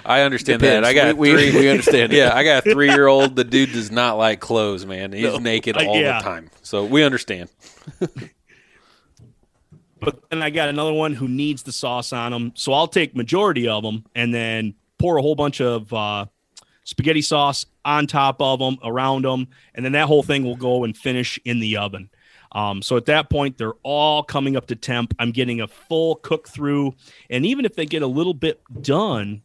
I 0.05 0.23
understand 0.23 0.61
Depends. 0.61 0.85
that. 0.85 0.91
I 0.91 0.95
got 0.95 1.17
we, 1.17 1.31
three. 1.31 1.53
we, 1.53 1.61
we 1.61 1.69
understand. 1.71 2.13
yeah, 2.13 2.35
I 2.35 2.43
got 2.43 2.67
a 2.67 2.73
three 2.73 2.89
year 2.91 3.07
old. 3.07 3.37
The 3.37 3.45
dude 3.45 3.73
does 3.73 3.91
not 3.91 4.19
like 4.19 4.41
clothes, 4.41 4.85
man. 4.85 5.13
He's 5.13 5.23
No. 5.23 5.39
naked 5.39 5.77
all 5.77 5.97
yeah. 5.97 6.19
the 6.19 6.25
time. 6.25 6.51
So 6.63 6.85
we 6.85 7.05
understand. 7.05 7.51
But 10.07 10.31
then 10.31 10.41
I 10.41 10.51
got 10.51 10.69
another 10.69 10.93
one 10.93 11.15
who 11.15 11.27
needs 11.27 11.65
the 11.65 11.73
sauce 11.73 12.13
on 12.13 12.31
them. 12.31 12.53
So 12.55 12.73
I'll 12.73 12.87
take 12.87 13.17
majority 13.17 13.67
of 13.67 13.83
them 13.83 14.05
and 14.15 14.33
then 14.33 14.75
pour 14.99 15.17
a 15.17 15.21
whole 15.23 15.35
bunch 15.35 15.61
of 15.61 15.93
uh, 15.93 16.27
spaghetti 16.85 17.23
sauce 17.23 17.67
on 17.85 18.07
top 18.07 18.41
of 18.41 18.61
them, 18.61 18.79
around 18.85 19.25
them, 19.25 19.49
and 19.75 19.85
then 19.85 19.91
that 19.93 20.07
whole 20.07 20.23
thing 20.23 20.45
will 20.45 20.55
go 20.55 20.85
and 20.85 20.97
finish 20.97 21.41
in 21.45 21.59
the 21.59 21.77
oven. 21.77 22.09
Um, 22.53 22.83
so 22.83 22.97
at 22.97 23.07
that 23.07 23.31
point, 23.31 23.59
they're 23.59 23.75
all 23.83 24.23
coming 24.23 24.57
up 24.57 24.67
to 24.69 24.77
temp. 24.77 25.13
I'm 25.19 25.33
getting 25.33 25.61
a 25.61 25.67
full 25.67 26.15
cook 26.15 26.49
through, 26.49 26.95
and 27.29 27.45
even 27.45 27.65
if 27.65 27.75
they 27.75 27.85
get 27.85 28.03
a 28.03 28.07
little 28.07 28.33
bit 28.33 28.61
done, 28.81 29.43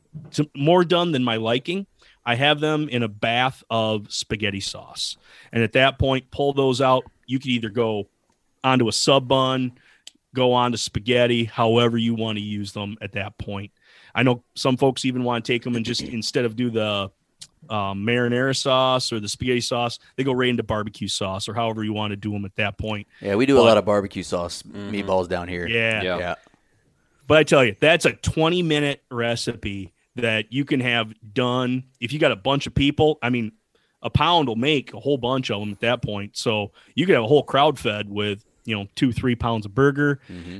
more 0.55 0.85
done 0.85 1.11
than 1.11 1.23
my 1.23 1.37
liking, 1.37 1.87
I 2.23 2.35
have 2.35 2.59
them 2.59 2.87
in 2.87 3.01
a 3.01 3.07
bath 3.07 3.63
of 3.71 4.13
spaghetti 4.13 4.59
sauce. 4.59 5.17
And 5.51 5.63
at 5.63 5.73
that 5.73 5.97
point, 5.97 6.29
pull 6.29 6.53
those 6.53 6.81
out. 6.81 7.03
You 7.25 7.39
could 7.39 7.49
either 7.49 7.69
go 7.69 8.09
onto 8.63 8.87
a 8.87 8.93
sub 8.93 9.27
bun, 9.27 9.71
go 10.33 10.53
on 10.53 10.71
to 10.71 10.77
spaghetti, 10.77 11.45
however 11.45 11.97
you 11.97 12.15
want 12.15 12.37
to 12.37 12.43
use 12.43 12.71
them 12.71 12.97
at 13.01 13.13
that 13.13 13.37
point. 13.37 13.71
I 14.15 14.23
know 14.23 14.43
some 14.55 14.77
folks 14.77 15.05
even 15.05 15.23
want 15.23 15.45
to 15.45 15.51
take 15.51 15.63
them 15.63 15.75
and 15.75 15.85
just 15.85 16.01
instead 16.01 16.45
of 16.45 16.55
do 16.55 16.69
the 16.69 17.11
um, 17.69 18.05
marinara 18.05 18.55
sauce 18.55 19.11
or 19.11 19.19
the 19.19 19.29
spaghetti 19.29 19.61
sauce, 19.61 19.99
they 20.15 20.23
go 20.23 20.31
right 20.33 20.49
into 20.49 20.63
barbecue 20.63 21.07
sauce 21.07 21.47
or 21.47 21.53
however 21.53 21.83
you 21.83 21.93
want 21.93 22.11
to 22.11 22.17
do 22.17 22.31
them 22.31 22.45
at 22.45 22.55
that 22.55 22.77
point. 22.77 23.07
Yeah, 23.21 23.35
we 23.35 23.45
do 23.45 23.55
But- 23.55 23.61
a 23.61 23.63
lot 23.63 23.77
of 23.77 23.85
barbecue 23.85 24.23
sauce 24.23 24.63
meatballs 24.63 25.27
down 25.29 25.47
here. 25.47 25.67
Yeah. 25.67 26.01
Yeah. 26.01 26.17
yeah. 26.17 26.35
But 27.27 27.37
I 27.37 27.43
tell 27.43 27.63
you, 27.63 27.75
that's 27.79 28.05
a 28.05 28.13
20 28.13 28.61
minute 28.63 29.03
recipe 29.09 29.93
that 30.17 30.51
you 30.51 30.65
can 30.65 30.81
have 30.81 31.13
done. 31.33 31.85
If 32.01 32.11
you 32.11 32.19
got 32.19 32.33
a 32.33 32.35
bunch 32.35 32.67
of 32.67 32.75
people, 32.75 33.19
I 33.21 33.29
mean, 33.29 33.53
a 34.01 34.09
pound 34.09 34.47
will 34.49 34.55
make 34.57 34.93
a 34.93 34.99
whole 34.99 35.17
bunch 35.17 35.49
of 35.51 35.59
them 35.61 35.71
at 35.71 35.79
that 35.81 36.01
point. 36.01 36.35
So 36.35 36.71
you 36.95 37.05
could 37.05 37.15
have 37.15 37.23
a 37.23 37.27
whole 37.27 37.43
crowd 37.43 37.79
fed 37.79 38.09
with, 38.09 38.43
you 38.65 38.75
know, 38.75 38.87
two, 38.95 39.11
three 39.11 39.35
pounds 39.35 39.65
of 39.65 39.73
burger. 39.73 40.19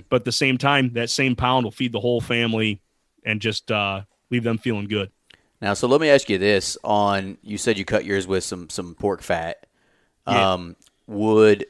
But 0.10 0.18
at 0.18 0.26
the 0.26 0.32
same 0.32 0.58
time, 0.58 0.94
that 0.94 1.10
same 1.10 1.36
pound 1.36 1.64
will 1.66 1.72
feed 1.72 1.92
the 1.92 2.00
whole 2.00 2.22
family 2.22 2.82
and 3.26 3.42
just 3.42 3.72
uh, 3.72 4.02
leave 4.30 4.44
them 4.44 4.58
feeling 4.58 4.88
good. 4.88 5.12
Now, 5.62 5.76
so 5.76 5.88
let 5.88 6.02
me 6.02 6.10
ask 6.10 6.30
you 6.30 6.38
this: 6.38 6.78
on 6.84 7.38
you 7.44 7.58
said 7.58 7.78
you 7.78 7.86
cut 7.86 8.04
yours 8.04 8.28
with 8.28 8.44
some 8.44 8.70
some 8.70 8.96
pork 8.96 9.22
fat. 9.22 9.66
Yeah. 10.28 10.54
Um, 10.54 10.76
would 11.08 11.66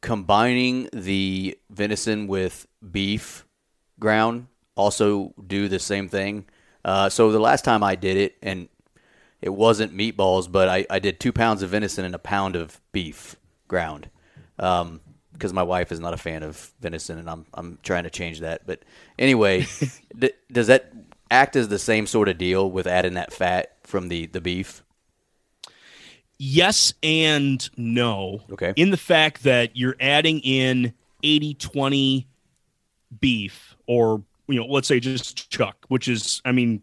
combining 0.00 0.88
the 0.92 1.58
venison 1.70 2.26
with 2.26 2.66
beef 2.90 3.44
ground 3.98 4.46
also 4.74 5.34
do 5.46 5.68
the 5.68 5.78
same 5.78 6.08
thing? 6.08 6.46
Uh, 6.84 7.08
so 7.08 7.32
the 7.32 7.40
last 7.40 7.64
time 7.64 7.82
I 7.82 7.94
did 7.96 8.16
it, 8.16 8.36
and 8.42 8.68
it 9.42 9.50
wasn't 9.50 9.96
meatballs, 9.96 10.50
but 10.50 10.68
I, 10.68 10.86
I 10.88 10.98
did 10.98 11.20
two 11.20 11.32
pounds 11.32 11.62
of 11.62 11.70
venison 11.70 12.04
and 12.04 12.14
a 12.14 12.18
pound 12.18 12.56
of 12.56 12.80
beef 12.92 13.36
ground. 13.68 14.08
Um, 14.58 15.00
because 15.36 15.52
my 15.52 15.62
wife 15.62 15.92
is 15.92 16.00
not 16.00 16.14
a 16.14 16.16
fan 16.16 16.42
of 16.42 16.72
venison, 16.80 17.18
and 17.18 17.28
I'm 17.28 17.46
I'm 17.54 17.78
trying 17.82 18.04
to 18.04 18.10
change 18.10 18.40
that. 18.40 18.66
But 18.66 18.82
anyway, 19.18 19.66
d- 20.18 20.32
does 20.50 20.66
that 20.68 20.92
act 21.30 21.56
as 21.56 21.68
the 21.68 21.78
same 21.78 22.06
sort 22.06 22.28
of 22.28 22.38
deal 22.38 22.70
with 22.70 22.86
adding 22.86 23.14
that 23.14 23.32
fat 23.32 23.76
from 23.82 24.08
the 24.08 24.26
the 24.26 24.40
beef? 24.40 24.82
Yes 26.38 26.92
and 27.02 27.68
no. 27.76 28.42
Okay. 28.52 28.74
In 28.76 28.90
the 28.90 28.96
fact 28.96 29.42
that 29.44 29.76
you're 29.76 29.96
adding 30.00 30.40
in 30.40 30.92
80 31.22 31.54
20 31.54 32.26
beef 33.20 33.74
or, 33.86 34.22
you 34.46 34.60
know, 34.60 34.66
let's 34.66 34.88
say 34.88 35.00
just 35.00 35.50
chuck, 35.50 35.76
which 35.88 36.08
is, 36.08 36.42
I 36.44 36.52
mean, 36.52 36.82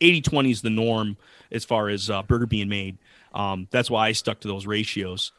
80 0.00 0.20
20 0.22 0.50
is 0.50 0.62
the 0.62 0.70
norm 0.70 1.16
as 1.50 1.64
far 1.64 1.88
as 1.88 2.08
uh, 2.10 2.22
burger 2.22 2.46
being 2.46 2.68
made. 2.68 2.98
Um, 3.34 3.66
that's 3.70 3.90
why 3.90 4.08
I 4.08 4.12
stuck 4.12 4.40
to 4.40 4.48
those 4.48 4.66
ratios. 4.66 5.32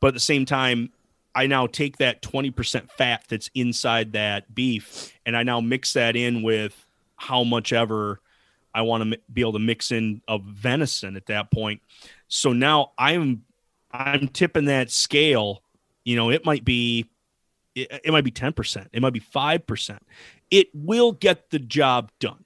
But 0.00 0.08
at 0.08 0.14
the 0.14 0.20
same 0.20 0.46
time, 0.46 0.90
I 1.34 1.46
now 1.46 1.66
take 1.66 1.98
that 1.98 2.22
20% 2.22 2.90
fat 2.90 3.24
that's 3.28 3.50
inside 3.54 4.12
that 4.12 4.54
beef 4.54 5.12
and 5.24 5.36
I 5.36 5.42
now 5.42 5.60
mix 5.60 5.92
that 5.92 6.16
in 6.16 6.42
with 6.42 6.86
how 7.16 7.44
much 7.44 7.72
ever 7.72 8.20
I 8.74 8.82
want 8.82 9.10
to 9.10 9.20
be 9.32 9.40
able 9.40 9.54
to 9.54 9.58
mix 9.58 9.90
in 9.90 10.22
of 10.28 10.42
venison 10.44 11.16
at 11.16 11.26
that 11.26 11.50
point. 11.50 11.82
So 12.28 12.52
now 12.52 12.92
I'm 12.98 13.44
I'm 13.90 14.28
tipping 14.28 14.66
that 14.66 14.90
scale. 14.90 15.62
You 16.04 16.16
know, 16.16 16.30
it 16.30 16.44
might 16.44 16.64
be 16.64 17.06
it, 17.74 18.00
it 18.04 18.12
might 18.12 18.24
be 18.24 18.30
10%, 18.30 18.86
it 18.92 19.02
might 19.02 19.12
be 19.12 19.20
5%. 19.20 19.98
It 20.50 20.68
will 20.74 21.12
get 21.12 21.50
the 21.50 21.58
job 21.58 22.10
done. 22.18 22.44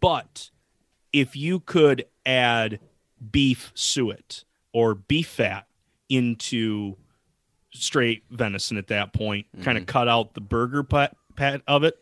But 0.00 0.50
if 1.12 1.34
you 1.36 1.60
could 1.60 2.06
add 2.24 2.80
beef 3.30 3.72
suet 3.74 4.44
or 4.72 4.94
beef 4.94 5.28
fat 5.28 5.66
into 6.08 6.96
straight 7.72 8.24
venison 8.30 8.76
at 8.76 8.88
that 8.88 9.12
point, 9.12 9.46
kind 9.62 9.78
of 9.78 9.84
mm-hmm. 9.84 9.90
cut 9.90 10.08
out 10.08 10.34
the 10.34 10.40
burger 10.40 10.82
pat, 10.82 11.16
pat 11.36 11.62
of 11.66 11.84
it. 11.84 11.96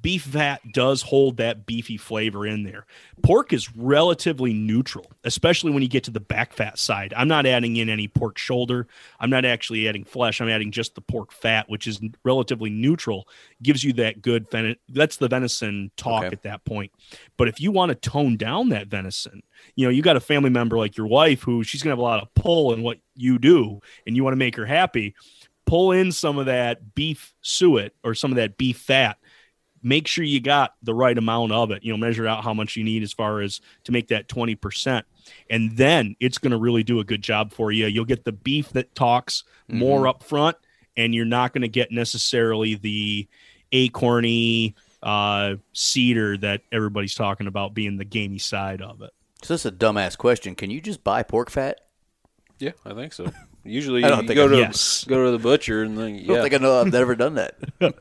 Beef 0.00 0.22
fat 0.22 0.60
does 0.72 1.02
hold 1.02 1.36
that 1.36 1.66
beefy 1.66 1.96
flavor 1.96 2.46
in 2.46 2.62
there. 2.64 2.86
Pork 3.22 3.52
is 3.52 3.74
relatively 3.76 4.52
neutral, 4.52 5.10
especially 5.24 5.70
when 5.70 5.82
you 5.82 5.88
get 5.88 6.04
to 6.04 6.10
the 6.10 6.20
back 6.20 6.52
fat 6.52 6.78
side. 6.78 7.12
I'm 7.16 7.28
not 7.28 7.46
adding 7.46 7.76
in 7.76 7.88
any 7.88 8.08
pork 8.08 8.38
shoulder. 8.38 8.86
I'm 9.20 9.30
not 9.30 9.44
actually 9.44 9.88
adding 9.88 10.04
flesh. 10.04 10.40
I'm 10.40 10.48
adding 10.48 10.70
just 10.72 10.94
the 10.94 11.00
pork 11.00 11.32
fat, 11.32 11.68
which 11.68 11.86
is 11.86 12.00
relatively 12.24 12.70
neutral. 12.70 13.28
Gives 13.62 13.84
you 13.84 13.92
that 13.94 14.22
good 14.22 14.50
ven- 14.50 14.76
that's 14.88 15.16
the 15.18 15.28
venison 15.28 15.90
talk 15.96 16.24
Okay. 16.24 16.32
at 16.32 16.42
that 16.42 16.64
point. 16.64 16.90
But 17.36 17.48
if 17.48 17.60
you 17.60 17.70
want 17.70 17.90
to 17.90 17.94
tone 17.94 18.36
down 18.36 18.70
that 18.70 18.88
venison, 18.88 19.42
you 19.76 19.86
know, 19.86 19.90
you 19.90 20.02
got 20.02 20.16
a 20.16 20.20
family 20.20 20.50
member 20.50 20.78
like 20.78 20.96
your 20.96 21.06
wife 21.06 21.42
who 21.42 21.62
she's 21.64 21.82
gonna 21.82 21.92
have 21.92 21.98
a 21.98 22.02
lot 22.02 22.22
of 22.22 22.32
pull 22.34 22.72
in 22.72 22.82
what 22.82 22.98
you 23.14 23.38
do, 23.38 23.80
and 24.06 24.16
you 24.16 24.24
want 24.24 24.32
to 24.32 24.38
make 24.38 24.56
her 24.56 24.66
happy. 24.66 25.14
Pull 25.64 25.92
in 25.92 26.10
some 26.10 26.38
of 26.38 26.46
that 26.46 26.94
beef 26.96 27.34
suet 27.40 27.94
or 28.02 28.14
some 28.16 28.32
of 28.32 28.36
that 28.36 28.58
beef 28.58 28.78
fat. 28.78 29.16
Make 29.82 30.06
sure 30.06 30.24
you 30.24 30.40
got 30.40 30.74
the 30.82 30.94
right 30.94 31.16
amount 31.16 31.52
of 31.52 31.70
it. 31.70 31.82
You 31.84 31.92
know, 31.92 31.96
measure 31.98 32.26
out 32.26 32.44
how 32.44 32.54
much 32.54 32.76
you 32.76 32.84
need 32.84 33.02
as 33.02 33.12
far 33.12 33.40
as 33.40 33.60
to 33.84 33.92
make 33.92 34.08
that 34.08 34.28
twenty 34.28 34.54
percent, 34.54 35.06
and 35.50 35.76
then 35.76 36.14
it's 36.20 36.38
going 36.38 36.52
to 36.52 36.56
really 36.58 36.82
do 36.82 37.00
a 37.00 37.04
good 37.04 37.22
job 37.22 37.52
for 37.52 37.72
you. 37.72 37.86
You'll 37.86 38.04
get 38.04 38.24
the 38.24 38.32
beef 38.32 38.70
that 38.70 38.94
talks 38.94 39.44
more 39.68 40.06
up 40.06 40.22
front, 40.22 40.56
and 40.96 41.14
you're 41.14 41.24
not 41.24 41.52
going 41.52 41.62
to 41.62 41.68
get 41.68 41.90
necessarily 41.90 42.74
the 42.74 43.26
acorny 43.72 44.74
uh, 45.02 45.56
cedar 45.72 46.36
that 46.38 46.60
everybody's 46.70 47.14
talking 47.14 47.46
about 47.46 47.74
being 47.74 47.96
the 47.96 48.04
gamey 48.04 48.38
side 48.38 48.80
of 48.82 49.02
it. 49.02 49.10
So 49.42 49.54
this 49.54 49.62
is 49.62 49.72
a 49.72 49.74
dumbass 49.74 50.16
question. 50.16 50.54
Can 50.54 50.70
you 50.70 50.80
just 50.80 51.02
buy 51.02 51.22
pork 51.24 51.50
fat? 51.50 51.80
Yeah, 52.60 52.72
I 52.86 52.94
think 52.94 53.12
so. 53.12 53.32
Usually, 53.64 54.04
I 54.04 54.08
don't 54.08 54.22
you 54.22 54.28
think 54.28 54.36
go 54.36 54.44
I- 54.46 54.50
to 54.50 54.56
Yes. 54.58 55.04
go 55.08 55.24
to 55.24 55.30
the 55.32 55.38
butcher 55.38 55.82
and 55.82 55.98
then 55.98 56.14
I 56.14 56.22
don't 56.24 56.42
think 56.42 56.54
I 56.54 56.58
know. 56.58 56.80
I've 56.80 56.92
never 56.92 57.16
done 57.16 57.34
that. 57.34 57.56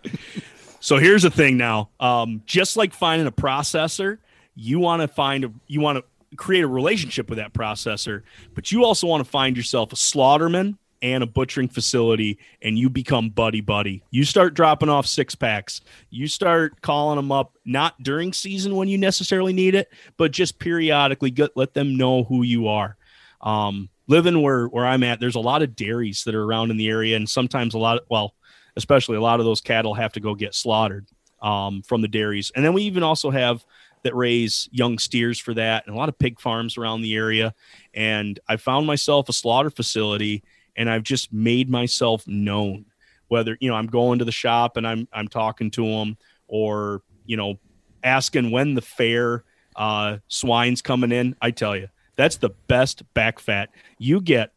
So 0.81 0.97
here's 0.97 1.21
the 1.21 1.29
thing 1.29 1.57
now. 1.57 1.89
Um, 1.99 2.41
just 2.45 2.75
like 2.75 2.91
finding 2.91 3.27
a 3.27 3.31
processor, 3.31 4.17
you 4.55 4.79
want 4.79 5.03
to 5.03 5.07
find 5.07 5.45
a, 5.45 5.53
you 5.67 5.79
want 5.79 5.99
to 5.99 6.35
create 6.35 6.63
a 6.63 6.67
relationship 6.67 7.29
with 7.29 7.37
that 7.37 7.53
processor, 7.53 8.23
but 8.55 8.71
you 8.71 8.83
also 8.83 9.05
want 9.05 9.23
to 9.23 9.29
find 9.29 9.55
yourself 9.55 9.93
a 9.93 9.95
slaughterman 9.95 10.77
and 11.03 11.23
a 11.23 11.27
butchering 11.27 11.67
facility 11.67 12.39
and 12.63 12.79
you 12.79 12.89
become 12.89 13.29
buddy 13.29 13.61
buddy. 13.61 14.03
You 14.09 14.23
start 14.23 14.55
dropping 14.55 14.89
off 14.89 15.05
six 15.05 15.35
packs. 15.35 15.81
You 16.09 16.27
start 16.27 16.81
calling 16.81 17.17
them 17.17 17.31
up 17.31 17.53
not 17.63 18.01
during 18.01 18.33
season 18.33 18.75
when 18.75 18.87
you 18.87 18.97
necessarily 18.97 19.53
need 19.53 19.75
it, 19.75 19.91
but 20.17 20.31
just 20.31 20.57
periodically 20.57 21.29
get, 21.29 21.55
let 21.55 21.75
them 21.75 21.95
know 21.95 22.23
who 22.23 22.41
you 22.41 22.67
are. 22.67 22.97
Um, 23.41 23.89
living 24.07 24.41
where 24.41 24.65
where 24.65 24.85
I'm 24.85 25.03
at, 25.03 25.19
there's 25.19 25.35
a 25.35 25.39
lot 25.39 25.61
of 25.61 25.75
dairies 25.75 26.23
that 26.23 26.35
are 26.35 26.43
around 26.43 26.71
in 26.71 26.77
the 26.77 26.89
area 26.89 27.15
and 27.15 27.29
sometimes 27.29 27.75
a 27.75 27.79
lot 27.79 27.97
of, 27.97 28.03
well, 28.09 28.33
especially 28.75 29.17
a 29.17 29.21
lot 29.21 29.39
of 29.39 29.45
those 29.45 29.61
cattle 29.61 29.93
have 29.93 30.13
to 30.13 30.19
go 30.19 30.35
get 30.35 30.55
slaughtered 30.55 31.07
um, 31.41 31.81
from 31.81 32.01
the 32.01 32.07
dairies. 32.07 32.51
And 32.55 32.63
then 32.63 32.73
we 32.73 32.83
even 32.83 33.03
also 33.03 33.29
have 33.31 33.65
that 34.03 34.15
raise 34.15 34.67
young 34.71 34.97
steers 34.97 35.39
for 35.39 35.53
that 35.53 35.85
and 35.85 35.95
a 35.95 35.97
lot 35.97 36.09
of 36.09 36.17
pig 36.17 36.39
farms 36.39 36.77
around 36.77 37.01
the 37.01 37.15
area. 37.15 37.53
And 37.93 38.39
I 38.47 38.57
found 38.57 38.87
myself 38.87 39.29
a 39.29 39.33
slaughter 39.33 39.69
facility 39.69 40.43
and 40.75 40.89
I've 40.89 41.03
just 41.03 41.31
made 41.31 41.69
myself 41.69 42.27
known. 42.27 42.85
Whether, 43.27 43.57
you 43.61 43.69
know, 43.69 43.75
I'm 43.75 43.87
going 43.87 44.19
to 44.19 44.25
the 44.25 44.31
shop 44.31 44.75
and 44.75 44.85
I'm 44.85 45.07
I'm 45.13 45.29
talking 45.29 45.71
to 45.71 45.85
them 45.85 46.17
or, 46.47 47.01
you 47.25 47.37
know, 47.37 47.59
asking 48.03 48.51
when 48.51 48.73
the 48.73 48.81
fair 48.81 49.45
uh, 49.77 50.17
swine's 50.27 50.81
coming 50.81 51.13
in. 51.13 51.35
I 51.41 51.51
tell 51.51 51.77
you, 51.77 51.87
that's 52.17 52.37
the 52.37 52.49
best 52.67 53.03
back 53.13 53.39
fat. 53.39 53.69
You 53.97 54.19
get 54.19 54.51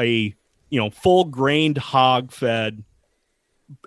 a 0.00 0.34
you 0.70 0.80
know 0.80 0.90
full 0.90 1.24
grained 1.24 1.78
hog 1.78 2.32
fed 2.32 2.82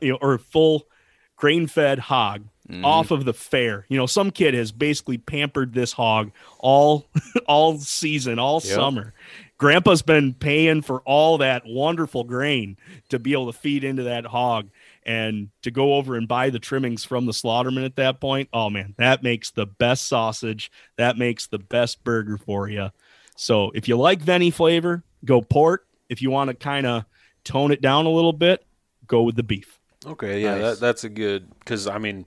you 0.02 0.12
know, 0.12 0.20
or 0.22 0.38
full 0.38 0.88
grain 1.36 1.68
fed 1.68 2.00
hog 2.00 2.44
mm-hmm. 2.70 2.84
off 2.84 3.12
of 3.12 3.26
the 3.26 3.34
fair. 3.34 3.86
You 3.90 3.98
know, 3.98 4.06
some 4.06 4.32
kid 4.32 4.54
has 4.54 4.72
basically 4.72 5.18
pampered 5.18 5.74
this 5.74 5.94
hog 5.94 6.32
all 6.60 7.08
all 7.48 7.78
season, 7.78 8.40
all 8.40 8.62
Yep. 8.64 8.74
summer. 8.76 9.14
Grandpa's 9.58 10.04
been 10.04 10.36
paying 10.36 10.84
for 10.84 11.02
all 11.02 11.40
that 11.40 11.64
wonderful 11.66 12.24
grain 12.24 12.78
to 13.10 13.18
be 13.18 13.34
able 13.34 13.52
to 13.52 13.58
feed 13.58 13.84
into 13.84 14.04
that 14.04 14.26
hog 14.26 14.70
and 15.04 15.50
to 15.64 15.72
go 15.72 15.96
over 15.96 16.16
and 16.16 16.28
buy 16.28 16.52
the 16.52 16.60
trimmings 16.60 17.04
from 17.04 17.26
the 17.26 17.32
slaughterman 17.32 17.86
at 17.86 17.96
that 17.96 18.20
point. 18.22 18.50
Oh 18.54 18.70
man, 18.70 18.94
that 18.98 19.24
makes 19.24 19.50
the 19.52 19.66
best 19.66 20.08
sausage. 20.08 20.72
That 20.98 21.18
makes 21.18 21.48
the 21.48 21.58
best 21.58 22.04
burger 22.04 22.38
for 22.38 22.70
you. 22.70 22.92
So 23.36 23.72
if 23.74 23.88
you 23.88 23.98
like 23.98 24.22
Veni 24.22 24.52
flavor, 24.52 25.04
go 25.26 25.42
pork. 25.42 25.88
If 26.10 26.22
you 26.22 26.30
want 26.30 26.50
to 26.50 26.54
kind 26.54 26.86
of 26.86 27.06
tone 27.44 27.72
it 27.72 27.82
down 27.82 28.06
a 28.06 28.10
little 28.12 28.34
bit, 28.34 28.64
go 29.08 29.24
with 29.24 29.36
the 29.36 29.44
beef. 29.44 29.80
okay, 30.06 30.42
yeah, 30.42 30.56
Nice. 30.56 30.62
that, 30.62 30.80
that's 30.80 31.04
a 31.04 31.10
good 31.10 31.50
because 31.60 31.88
I 31.88 31.98
mean 31.98 32.26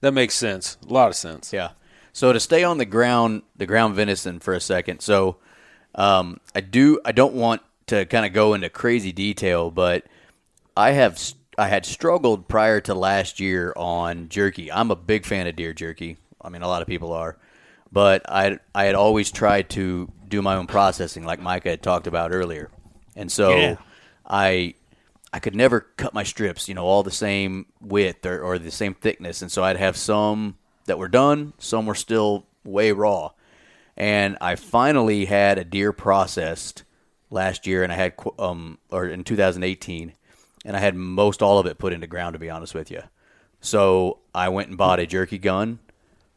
that 0.00 0.12
makes 0.12 0.34
sense, 0.34 0.76
a 0.88 0.92
lot 0.92 1.08
of 1.08 1.14
sense. 1.16 1.52
Yeah. 1.52 1.70
So 2.12 2.32
to 2.32 2.40
stay 2.40 2.62
on 2.64 2.78
the 2.78 2.84
ground, 2.84 3.42
the 3.56 3.66
ground 3.66 3.94
venison 3.94 4.38
for 4.40 4.52
a 4.54 4.60
second. 4.60 5.00
So 5.00 5.36
um, 5.94 6.40
I 6.54 6.60
do. 6.60 7.00
I 7.04 7.12
don't 7.12 7.34
want 7.34 7.62
to 7.86 8.04
kind 8.06 8.26
of 8.26 8.32
go 8.32 8.54
into 8.54 8.68
crazy 8.68 9.12
detail, 9.12 9.70
but 9.70 10.04
I 10.76 10.92
have. 10.92 11.18
I 11.58 11.68
had 11.68 11.84
struggled 11.86 12.48
prior 12.48 12.80
to 12.82 12.94
last 12.94 13.38
year 13.40 13.72
on 13.76 14.28
jerky. 14.30 14.72
I'm 14.72 14.90
a 14.90 14.96
big 14.96 15.24
fan 15.26 15.46
of 15.46 15.54
deer 15.56 15.72
jerky. 15.74 16.16
I 16.40 16.48
mean, 16.48 16.62
a 16.62 16.68
lot 16.68 16.82
of 16.82 16.88
people 16.88 17.12
are, 17.12 17.36
but 17.92 18.22
I 18.28 18.58
I 18.74 18.84
had 18.84 18.94
always 18.94 19.30
tried 19.30 19.68
to 19.70 20.10
do 20.28 20.42
my 20.42 20.56
own 20.56 20.66
processing, 20.66 21.24
like 21.24 21.40
Micah 21.40 21.70
had 21.70 21.82
talked 21.82 22.06
about 22.06 22.32
earlier, 22.32 22.70
and 23.16 23.30
so 23.30 23.56
Yeah. 23.56 23.76
I 24.26 24.74
I 25.32 25.38
could 25.38 25.54
never 25.54 25.80
cut 25.96 26.12
my 26.12 26.24
strips, 26.24 26.68
you 26.68 26.74
know, 26.74 26.84
all 26.84 27.02
the 27.02 27.10
same 27.10 27.66
width 27.80 28.26
or, 28.26 28.40
or 28.40 28.58
the 28.58 28.70
same 28.70 28.94
thickness, 28.94 29.40
and 29.40 29.50
so 29.50 29.64
I'd 29.64 29.78
have 29.78 29.96
some 29.96 30.58
that 30.86 30.98
were 30.98 31.08
done, 31.08 31.54
some 31.58 31.86
were 31.86 31.94
still 31.94 32.46
way 32.64 32.92
raw. 32.92 33.30
And 33.96 34.36
I 34.40 34.56
finally 34.56 35.26
had 35.26 35.58
a 35.58 35.64
deer 35.64 35.92
processed 35.92 36.84
last 37.30 37.66
year, 37.66 37.82
and 37.82 37.92
I 37.92 37.96
had 37.96 38.14
um 38.38 38.78
or 38.90 39.06
in 39.06 39.24
2018, 39.24 40.12
and 40.64 40.76
I 40.76 40.80
had 40.80 40.94
most 40.94 41.42
all 41.42 41.58
of 41.58 41.66
it 41.66 41.78
put 41.78 41.92
into 41.92 42.06
ground. 42.06 42.34
To 42.34 42.38
be 42.38 42.50
honest 42.50 42.74
with 42.74 42.90
you, 42.90 43.02
so 43.60 44.18
I 44.34 44.48
went 44.48 44.68
and 44.68 44.78
bought 44.78 45.00
a 45.00 45.06
jerky 45.06 45.38
gun, 45.38 45.78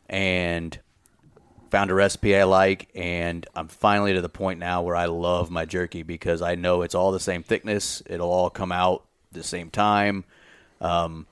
and 0.09 0.79
found 1.69 1.91
a 1.91 1.93
recipe 1.93 2.35
I 2.35 2.43
like, 2.43 2.89
and 2.95 3.45
I'm 3.55 3.67
finally 3.67 4.13
to 4.13 4.21
the 4.21 4.29
point 4.29 4.59
now 4.59 4.81
where 4.81 4.95
I 4.95 5.05
love 5.05 5.49
my 5.49 5.65
jerky 5.65 6.03
because 6.03 6.41
I 6.41 6.55
know 6.55 6.81
it's 6.81 6.95
all 6.95 7.11
the 7.11 7.19
same 7.19 7.43
thickness. 7.43 8.01
It'll 8.05 8.31
all 8.31 8.49
come 8.49 8.71
out 8.71 9.03
the 9.31 9.43
same 9.43 9.69
time. 9.69 10.23
Um, 10.81 11.27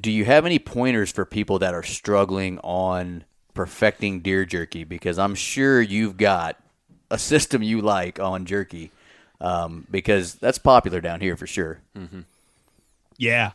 do 0.00 0.10
you 0.10 0.24
have 0.24 0.46
any 0.46 0.58
pointers 0.58 1.12
for 1.12 1.24
people 1.24 1.58
that 1.60 1.74
are 1.74 1.82
struggling 1.82 2.58
on 2.60 3.24
perfecting 3.54 4.20
deer 4.20 4.44
jerky? 4.44 4.84
Because 4.84 5.18
I'm 5.18 5.34
sure 5.34 5.80
you've 5.80 6.16
got 6.16 6.56
a 7.10 7.18
system 7.18 7.62
you 7.62 7.80
like 7.82 8.18
on 8.18 8.46
jerky, 8.46 8.90
um, 9.40 9.86
because 9.90 10.34
that's 10.36 10.58
popular 10.58 11.00
down 11.00 11.20
here 11.20 11.36
for 11.36 11.46
sure. 11.46 11.80
Mm-hmm. 11.96 12.20
Yeah, 13.18 13.52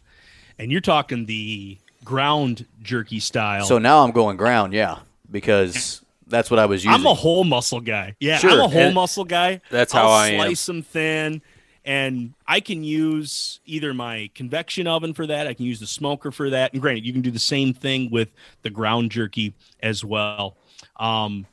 and 0.60 0.72
you're 0.72 0.82
talking 0.82 1.26
the 1.26 1.78
ground 2.04 2.66
jerky 2.82 3.20
style. 3.20 3.66
So 3.66 3.80
now 3.80 4.04
I'm 4.04 4.12
going 4.12 4.38
ground, 4.38 4.74
yeah, 4.74 5.00
because 5.32 6.02
that's 6.28 6.50
what 6.52 6.60
I 6.60 6.66
was 6.66 6.84
using. 6.84 7.00
I'm 7.00 7.06
a 7.06 7.14
whole 7.14 7.44
muscle 7.44 7.82
guy. 7.82 8.16
Yeah, 8.20 8.38
Sure, 8.38 8.52
I'm 8.52 8.60
a 8.60 8.68
whole 8.68 8.82
and 8.82 8.96
muscle 8.96 9.26
guy. 9.26 9.62
that's 9.70 9.94
how 9.94 10.08
I'll 10.08 10.12
I 10.14 10.28
am. 10.30 10.40
Slice 10.42 10.66
them 10.66 10.82
thin, 10.82 11.42
and 11.86 12.34
I 12.46 12.60
can 12.60 12.84
use 12.84 13.60
either 13.66 13.94
my 13.94 14.30
convection 14.36 14.88
oven 14.88 15.14
for 15.14 15.28
that. 15.28 15.48
I 15.48 15.54
can 15.54 15.66
use 15.66 15.80
the 15.80 15.88
smoker 15.88 16.32
for 16.32 16.50
that. 16.50 16.74
And 16.74 16.82
granted, 16.82 17.06
you 17.06 17.14
can 17.14 17.22
do 17.22 17.32
the 17.32 17.40
same 17.40 17.74
thing 17.74 18.10
with 18.12 18.30
the 18.62 18.70
ground 18.70 19.12
jerky 19.12 19.54
as 19.82 20.04
well. 20.04 20.58
Um, 20.98 21.46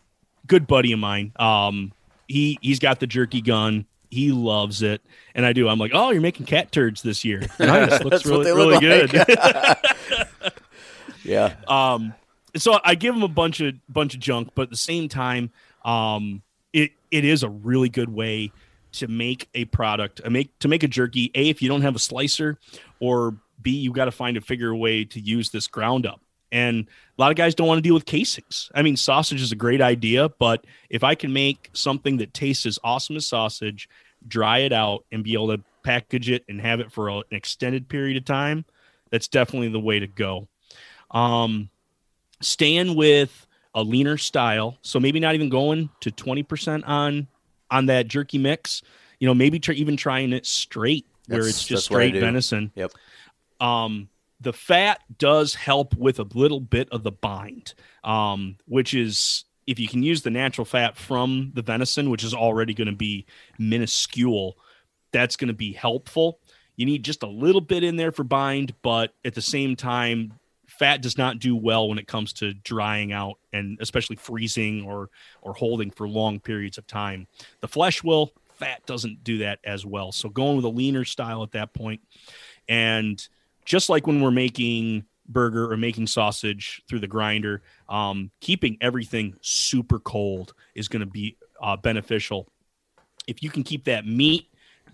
good 0.46 0.66
buddy 0.66 0.92
of 0.92 0.98
mine. 0.98 1.32
Um, 1.36 1.92
he 2.28 2.58
he's 2.62 2.78
got 2.78 3.00
the 3.00 3.06
jerky 3.06 3.40
gun. 3.42 3.86
He 4.10 4.30
loves 4.30 4.80
it, 4.82 5.02
and 5.34 5.44
I 5.44 5.52
do. 5.52 5.68
I'm 5.68 5.78
like, 5.78 5.90
oh, 5.92 6.10
you're 6.10 6.20
making 6.22 6.46
cat 6.46 6.70
turds 6.72 7.02
this 7.02 7.24
year. 7.24 7.42
Nice, 7.58 8.02
looks 8.04 8.24
really 8.24 8.52
really 8.52 9.06
like. 9.08 9.10
good. 9.10 10.52
yeah, 11.24 11.54
um 11.68 12.14
so 12.56 12.78
i 12.84 12.94
give 12.94 13.14
him 13.14 13.22
a 13.22 13.28
bunch 13.28 13.60
of 13.60 13.74
bunch 13.88 14.14
of 14.14 14.20
junk 14.20 14.50
but 14.54 14.62
at 14.62 14.70
the 14.70 14.76
same 14.76 15.08
time 15.08 15.50
um 15.84 16.42
it 16.72 16.92
it 17.10 17.24
is 17.24 17.42
a 17.42 17.48
really 17.48 17.88
good 17.88 18.08
way 18.08 18.50
to 18.94 19.08
make 19.08 19.48
a 19.54 19.64
product 19.66 20.20
a 20.24 20.30
make 20.30 20.56
to 20.60 20.68
make 20.68 20.82
a 20.82 20.88
jerky. 20.88 21.30
A 21.34 21.48
if 21.48 21.60
you 21.60 21.68
don't 21.68 21.82
have 21.82 21.96
a 21.96 21.98
slicer 21.98 22.58
or 23.00 23.36
b 23.60 23.70
you 23.70 23.92
got 23.92 24.04
to 24.06 24.12
find 24.12 24.36
a 24.36 24.40
figure 24.40 24.70
a 24.70 24.76
way 24.76 25.04
to 25.04 25.20
use 25.20 25.50
this 25.50 25.66
ground 25.66 26.06
up. 26.06 26.20
And 26.52 26.86
a 27.18 27.20
lot 27.20 27.32
of 27.32 27.36
guys 27.36 27.56
don't 27.56 27.66
want 27.66 27.78
to 27.78 27.82
deal 27.82 27.94
with 27.94 28.06
casings. 28.06 28.70
I 28.74 28.82
mean 28.82 28.96
sausage 28.96 29.42
is 29.42 29.52
a 29.52 29.56
great 29.56 29.80
idea 29.80 30.28
but 30.28 30.64
if 30.90 31.02
i 31.02 31.14
can 31.14 31.32
make 31.32 31.70
something 31.72 32.18
that 32.18 32.34
tastes 32.34 32.66
as 32.66 32.78
awesome 32.84 33.16
as 33.16 33.26
sausage 33.26 33.88
dry 34.26 34.58
it 34.58 34.72
out 34.72 35.04
and 35.12 35.24
be 35.24 35.34
able 35.34 35.56
to 35.56 35.62
package 35.82 36.30
it 36.30 36.44
and 36.48 36.60
have 36.60 36.80
it 36.80 36.90
for 36.90 37.08
an 37.08 37.22
extended 37.30 37.88
period 37.88 38.16
of 38.16 38.24
time 38.24 38.64
that's 39.10 39.28
definitely 39.28 39.68
the 39.68 39.80
way 39.80 40.00
to 40.00 40.08
go. 40.08 40.48
Um, 41.10 41.68
staying 42.44 42.94
with 42.94 43.46
a 43.74 43.82
leaner 43.82 44.16
style, 44.16 44.78
so 44.82 45.00
maybe 45.00 45.18
not 45.18 45.34
even 45.34 45.48
going 45.48 45.90
to 46.00 46.10
twenty 46.10 46.42
percent 46.42 46.84
on 46.84 47.26
on 47.70 47.86
that 47.86 48.08
jerky 48.08 48.38
mix. 48.38 48.82
You 49.18 49.26
know, 49.28 49.34
maybe 49.34 49.58
try, 49.58 49.74
even 49.74 49.96
trying 49.96 50.32
it 50.32 50.46
straight, 50.46 51.06
where 51.26 51.40
That's- 51.40 51.56
it's 51.56 51.64
just 51.64 51.84
that's 51.84 51.90
what 51.90 52.02
I 52.02 52.08
straight 52.08 52.20
venison. 52.20 52.72
Yep. 52.74 52.92
Um, 53.60 54.08
the 54.40 54.52
fat 54.52 55.00
does 55.18 55.54
help 55.54 55.96
with 55.96 56.18
a 56.18 56.26
little 56.34 56.60
bit 56.60 56.88
of 56.90 57.02
the 57.02 57.12
bind, 57.12 57.74
um, 58.02 58.56
which 58.66 58.92
is 58.92 59.44
if 59.66 59.78
you 59.78 59.88
can 59.88 60.02
use 60.02 60.22
the 60.22 60.30
natural 60.30 60.64
fat 60.64 60.96
from 60.96 61.52
the 61.54 61.62
venison, 61.62 62.10
which 62.10 62.22
is 62.22 62.34
already 62.34 62.74
going 62.74 62.88
to 62.90 62.96
be 62.96 63.24
minuscule, 63.58 64.58
that's 65.12 65.36
going 65.36 65.48
to 65.48 65.54
be 65.54 65.72
helpful. 65.72 66.40
You 66.76 66.84
need 66.84 67.04
just 67.04 67.22
a 67.22 67.28
little 67.28 67.60
bit 67.60 67.84
in 67.84 67.96
there 67.96 68.12
for 68.12 68.24
bind, 68.24 68.74
but 68.82 69.14
at 69.24 69.34
the 69.34 69.40
same 69.40 69.76
time, 69.76 70.34
fat 70.78 71.02
does 71.02 71.16
not 71.16 71.38
do 71.38 71.54
well 71.56 71.88
when 71.88 71.98
it 71.98 72.06
comes 72.06 72.32
to 72.34 72.54
drying 72.54 73.12
out 73.12 73.38
and 73.52 73.78
especially 73.80 74.16
freezing 74.16 74.84
or 74.84 75.10
or 75.42 75.54
holding 75.54 75.90
for 75.90 76.08
long 76.08 76.40
periods 76.40 76.78
of 76.78 76.86
time. 76.86 77.26
The 77.60 77.68
flesh 77.68 78.02
will, 78.02 78.32
fat 78.54 78.84
doesn't 78.86 79.24
do 79.24 79.38
that 79.38 79.58
as 79.64 79.86
well. 79.86 80.12
So 80.12 80.28
going 80.28 80.56
with 80.56 80.64
a 80.64 80.70
leaner 80.70 81.04
style 81.04 81.42
at 81.42 81.52
that 81.52 81.72
point, 81.74 82.00
and 82.68 83.26
just 83.64 83.88
like 83.88 84.06
when 84.06 84.20
we're 84.20 84.30
making 84.30 85.04
burger 85.26 85.70
or 85.72 85.76
making 85.76 86.06
sausage 86.06 86.82
through 86.88 87.00
the 87.00 87.06
grinder, 87.06 87.62
um, 87.88 88.30
keeping 88.40 88.76
everything 88.80 89.34
super 89.40 89.98
cold 89.98 90.54
is 90.74 90.88
going 90.88 91.00
to 91.00 91.06
be 91.10 91.36
uh, 91.62 91.76
beneficial. 91.76 92.46
If 93.26 93.42
you 93.42 93.50
can 93.50 93.62
keep 93.62 93.84
that 93.84 94.06
meat 94.06 94.48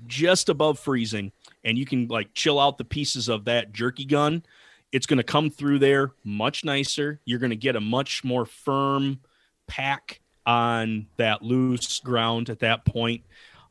just 0.07 0.49
above 0.49 0.79
freezing 0.79 1.33
and 1.65 1.77
you 1.77 1.85
can 1.85 2.07
like 2.09 2.33
chill 2.33 2.61
out 2.61 2.79
the 2.79 2.85
pieces 2.85 3.29
of 3.29 3.45
that 3.47 3.73
jerky 3.73 4.05
gun, 4.05 4.45
it's 4.93 5.07
going 5.07 5.19
to 5.19 5.23
come 5.25 5.51
through 5.51 5.79
there 5.79 6.13
much 6.25 6.65
nicer. 6.65 7.21
You're 7.25 7.39
going 7.39 7.51
to 7.51 7.57
get 7.57 7.77
a 7.77 7.81
much 7.81 8.25
more 8.25 8.45
firm 8.47 9.21
pack 9.67 10.21
on 10.47 11.07
that 11.17 11.43
loose 11.43 12.01
ground 12.01 12.51
at 12.51 12.61
that 12.61 12.85
point. 12.85 13.23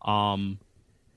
Um, 0.03 0.59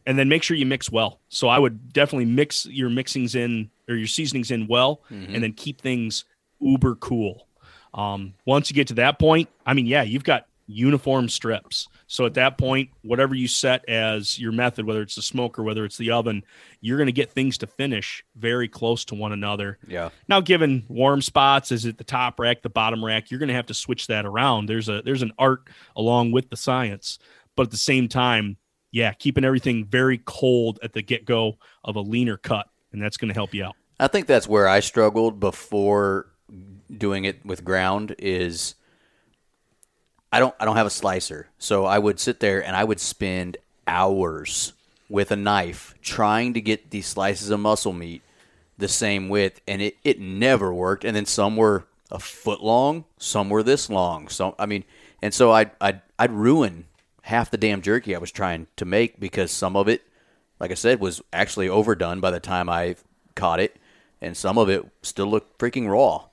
and 0.04 0.18
then 0.18 0.28
make 0.28 0.42
sure 0.42 0.56
you 0.56 0.66
mix 0.66 0.90
well. 0.90 1.20
So 1.28 1.46
I 1.48 1.58
would 1.58 1.92
definitely 1.92 2.24
mix 2.24 2.66
your 2.66 2.90
mixings 2.90 3.36
in 3.36 3.70
or 3.88 3.94
your 3.94 4.08
seasonings 4.08 4.50
in 4.50 4.66
well, 4.66 5.02
Mm-hmm. 5.10 5.34
and 5.34 5.44
then 5.44 5.52
keep 5.52 5.80
things 5.80 6.24
uber 6.60 6.96
cool. 6.96 7.46
Um, 7.94 8.34
once 8.46 8.70
you 8.70 8.74
get 8.74 8.88
to 8.88 8.94
that 8.94 9.18
point, 9.18 9.48
I 9.66 9.74
mean, 9.74 9.86
yeah, 9.86 10.02
you've 10.02 10.24
got 10.24 10.46
uniform 10.66 11.28
strips. 11.28 11.88
So 12.06 12.26
at 12.26 12.34
that 12.34 12.58
point, 12.58 12.90
whatever 13.02 13.34
you 13.34 13.48
set 13.48 13.88
as 13.88 14.38
your 14.38 14.52
method, 14.52 14.86
whether 14.86 15.02
it's 15.02 15.14
the 15.14 15.22
smoker, 15.22 15.62
whether 15.62 15.84
it's 15.84 15.96
the 15.96 16.10
oven, 16.10 16.44
you're 16.80 16.98
going 16.98 17.06
to 17.06 17.12
get 17.12 17.30
things 17.30 17.58
to 17.58 17.66
finish 17.66 18.24
very 18.36 18.68
close 18.68 19.04
to 19.06 19.14
one 19.14 19.32
another. 19.32 19.78
yeah. 19.86 20.10
Now, 20.28 20.40
given 20.40 20.84
warm 20.88 21.22
spots, 21.22 21.72
is 21.72 21.84
it 21.84 21.98
the 21.98 22.04
top 22.04 22.38
rack, 22.38 22.62
the 22.62 22.70
bottom 22.70 23.04
rack? 23.04 23.30
You're 23.30 23.40
going 23.40 23.48
to 23.48 23.54
have 23.54 23.66
to 23.66 23.74
switch 23.74 24.06
that 24.08 24.26
around. 24.26 24.68
There's 24.68 24.88
a 24.88 25.02
there's 25.02 25.22
an 25.22 25.32
art 25.38 25.68
along 25.96 26.32
with 26.32 26.50
the 26.50 26.56
science, 26.56 27.18
but 27.56 27.64
at 27.64 27.70
the 27.70 27.76
same 27.76 28.08
time, 28.08 28.56
yeah, 28.90 29.12
keeping 29.12 29.44
everything 29.44 29.86
very 29.86 30.18
cold 30.24 30.78
at 30.82 30.92
the 30.92 31.02
get 31.02 31.24
go 31.24 31.58
of 31.84 31.96
a 31.96 32.00
leaner 32.00 32.36
cut, 32.36 32.68
and 32.92 33.02
that's 33.02 33.16
going 33.16 33.28
to 33.28 33.34
help 33.34 33.54
you 33.54 33.64
out. 33.64 33.76
I 33.98 34.08
think 34.08 34.26
that's 34.26 34.48
where 34.48 34.68
I 34.68 34.80
struggled 34.80 35.40
before 35.40 36.28
doing 36.98 37.24
it 37.24 37.44
with 37.44 37.64
ground 37.64 38.14
is 38.18 38.74
I 40.32 40.40
don't 40.40 40.54
I 40.58 40.64
don't 40.64 40.76
have 40.76 40.86
a 40.86 40.90
slicer. 40.90 41.48
So 41.58 41.84
I 41.84 41.98
would 41.98 42.18
sit 42.18 42.40
there 42.40 42.64
and 42.64 42.74
I 42.74 42.84
would 42.84 43.00
spend 43.00 43.58
hours 43.86 44.72
with 45.08 45.30
a 45.30 45.36
knife 45.36 45.94
trying 46.02 46.54
to 46.54 46.60
get 46.60 46.90
these 46.90 47.06
slices 47.06 47.50
of 47.50 47.60
muscle 47.60 47.92
meat 47.92 48.22
the 48.78 48.88
same 48.88 49.28
width 49.28 49.60
and 49.68 49.82
it, 49.82 49.96
it 50.02 50.18
never 50.18 50.72
worked 50.72 51.04
and 51.04 51.14
then 51.14 51.26
some 51.26 51.56
were 51.56 51.84
a 52.10 52.18
foot 52.18 52.62
long, 52.62 53.04
some 53.18 53.50
were 53.50 53.62
this 53.62 53.90
long. 53.90 54.28
So 54.28 54.54
I 54.58 54.66
mean 54.66 54.84
and 55.20 55.34
so 55.34 55.52
I'd 55.52 55.70
I'd 55.80 56.00
I'd 56.18 56.32
ruin 56.32 56.86
half 57.22 57.50
the 57.50 57.58
damn 57.58 57.82
jerky 57.82 58.16
I 58.16 58.18
was 58.18 58.32
trying 58.32 58.66
to 58.76 58.84
make 58.84 59.20
because 59.20 59.52
some 59.52 59.76
of 59.76 59.88
it 59.88 60.02
like 60.62 60.70
I 60.70 60.74
said, 60.74 61.00
was 61.00 61.20
actually 61.32 61.68
overdone 61.68 62.20
by 62.20 62.30
the 62.30 62.38
time 62.38 62.68
I 62.68 62.94
caught 63.34 63.58
it, 63.58 63.76
and 64.20 64.36
some 64.36 64.58
of 64.58 64.68
it 64.68 64.86
still 65.02 65.26
looked 65.26 65.58
freaking 65.58 65.90
raw. 65.90 66.26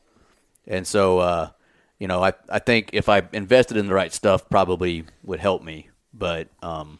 And 0.67 0.85
so, 0.85 1.17
uh, 1.17 1.49
you 1.99 2.07
know, 2.07 2.23
I, 2.23 2.33
I 2.49 2.59
think 2.59 2.89
if 2.93 3.09
I 3.09 3.21
invested 3.33 3.77
in 3.77 3.87
the 3.87 3.93
right 3.93 4.11
stuff, 4.13 4.49
probably 4.49 5.05
would 5.23 5.39
help 5.39 5.61
me. 5.63 5.89
But 6.13 6.47
um, 6.63 6.99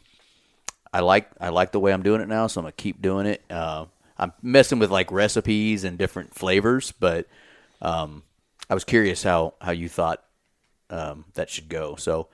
I 0.94 1.00
like 1.02 1.30
I 1.40 1.50
like 1.50 1.72
the 1.72 1.80
way 1.80 1.92
I'm 1.94 2.04
doing 2.04 2.22
it 2.22 2.28
now, 2.28 2.48
so 2.48 2.60
I'm 2.62 2.64
gonna 2.66 2.72
keep 2.74 3.02
doing 3.02 3.26
it. 3.26 3.42
Uh, 3.50 3.86
I'm 4.18 4.34
messing 4.42 4.80
with 4.80 4.92
like 4.92 5.12
recipes 5.12 5.84
and 5.84 5.98
different 5.98 6.36
flavors, 6.36 6.92
but 6.92 7.28
um, 7.82 8.24
I 8.70 8.74
was 8.74 8.84
curious 8.84 9.24
how 9.24 9.54
how 9.62 9.72
you 9.72 9.90
thought 9.90 10.24
um, 10.90 11.26
that 11.36 11.50
should 11.50 11.70
go. 11.70 11.96
So. 11.96 12.28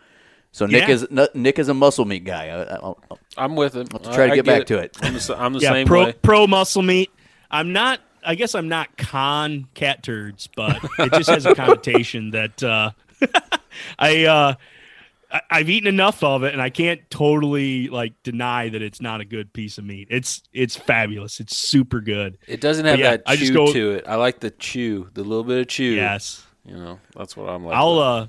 So 0.51 0.65
Nick 0.67 0.87
Yeah. 0.87 0.93
is 0.93 1.07
Nick 1.33 1.59
is 1.59 1.67
a 1.67 1.73
muscle 1.73 2.05
meat 2.05 2.23
guy. 2.23 2.45
I, 2.47 2.61
I, 2.61 2.75
I'll- 2.75 3.19
I'm 3.37 3.57
with 3.57 3.75
him. 3.75 3.87
to 3.87 3.99
try 3.99 4.27
to 4.29 4.35
get 4.37 4.45
get 4.45 4.45
back 4.45 4.67
to 4.67 4.77
it. 4.77 4.95
I'm 5.01 5.11
the, 5.11 5.19
s- 5.19 5.29
I'm 5.29 5.51
the 5.51 5.59
yeah, 5.59 5.71
same 5.73 5.85
pro 5.85 6.05
way. 6.05 6.13
pro 6.13 6.47
muscle 6.47 6.81
meat. 6.81 7.11
I'm 7.51 7.73
not. 7.73 7.99
I 8.25 8.35
guess 8.35 8.55
I'm 8.55 8.67
not 8.67 8.97
con 8.97 9.67
cat 9.73 10.03
turds, 10.03 10.49
but 10.55 10.79
it 10.99 11.13
just 11.13 11.29
has 11.29 11.45
a 11.45 11.55
connotation 11.55 12.31
that 12.31 12.63
uh, 12.63 12.91
I, 13.99 14.25
uh, 14.25 14.55
I 15.31 15.41
I've 15.49 15.69
eaten 15.69 15.87
enough 15.87 16.23
of 16.23 16.43
it, 16.43 16.53
and 16.53 16.61
I 16.61 16.69
can't 16.69 17.01
totally 17.09 17.87
like 17.89 18.13
deny 18.23 18.69
that 18.69 18.81
it's 18.81 19.01
not 19.01 19.21
a 19.21 19.25
good 19.25 19.53
piece 19.53 19.77
of 19.77 19.85
meat. 19.85 20.07
It's 20.11 20.43
it's 20.53 20.75
fabulous. 20.75 21.39
It's 21.39 21.55
super 21.55 22.01
good. 22.01 22.37
It 22.47 22.61
doesn't 22.61 22.85
have 22.85 22.99
yeah, 22.99 23.11
that 23.11 23.23
I 23.25 23.35
chew 23.35 23.39
just 23.41 23.53
go- 23.53 23.73
to 23.73 23.91
it. 23.91 24.05
I 24.07 24.15
like 24.15 24.39
the 24.39 24.51
chew, 24.51 25.09
the 25.13 25.23
little 25.23 25.43
bit 25.43 25.59
of 25.59 25.67
chew. 25.67 25.93
Yes. 25.93 26.45
You 26.65 26.77
know, 26.77 26.99
that's 27.15 27.37
what 27.37 27.49
I'm 27.49 27.63
like. 27.63 27.75
I'll 27.75 27.99
uh 27.99 28.27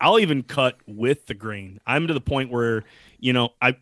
I'll 0.00 0.18
even 0.18 0.42
cut 0.42 0.76
with 0.86 1.26
the 1.26 1.34
grain. 1.34 1.80
I'm 1.86 2.06
to 2.06 2.14
the 2.14 2.20
point 2.20 2.50
where, 2.50 2.84
you 3.18 3.32
know, 3.32 3.50
I 3.60 3.76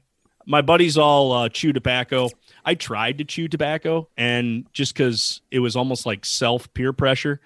my 0.46 0.62
buddies 0.62 0.96
all 0.96 1.32
uh, 1.32 1.48
chew 1.48 1.72
tobacco. 1.72 2.28
I 2.66 2.74
tried 2.74 3.18
to 3.18 3.24
chew 3.24 3.48
tobacco 3.48 4.08
and 4.16 4.66
just 4.72 4.94
cuz 4.94 5.40
it 5.50 5.60
was 5.60 5.76
almost 5.76 6.04
like 6.04 6.26
self 6.26 6.72
peer 6.74 6.92
pressure. 6.92 7.40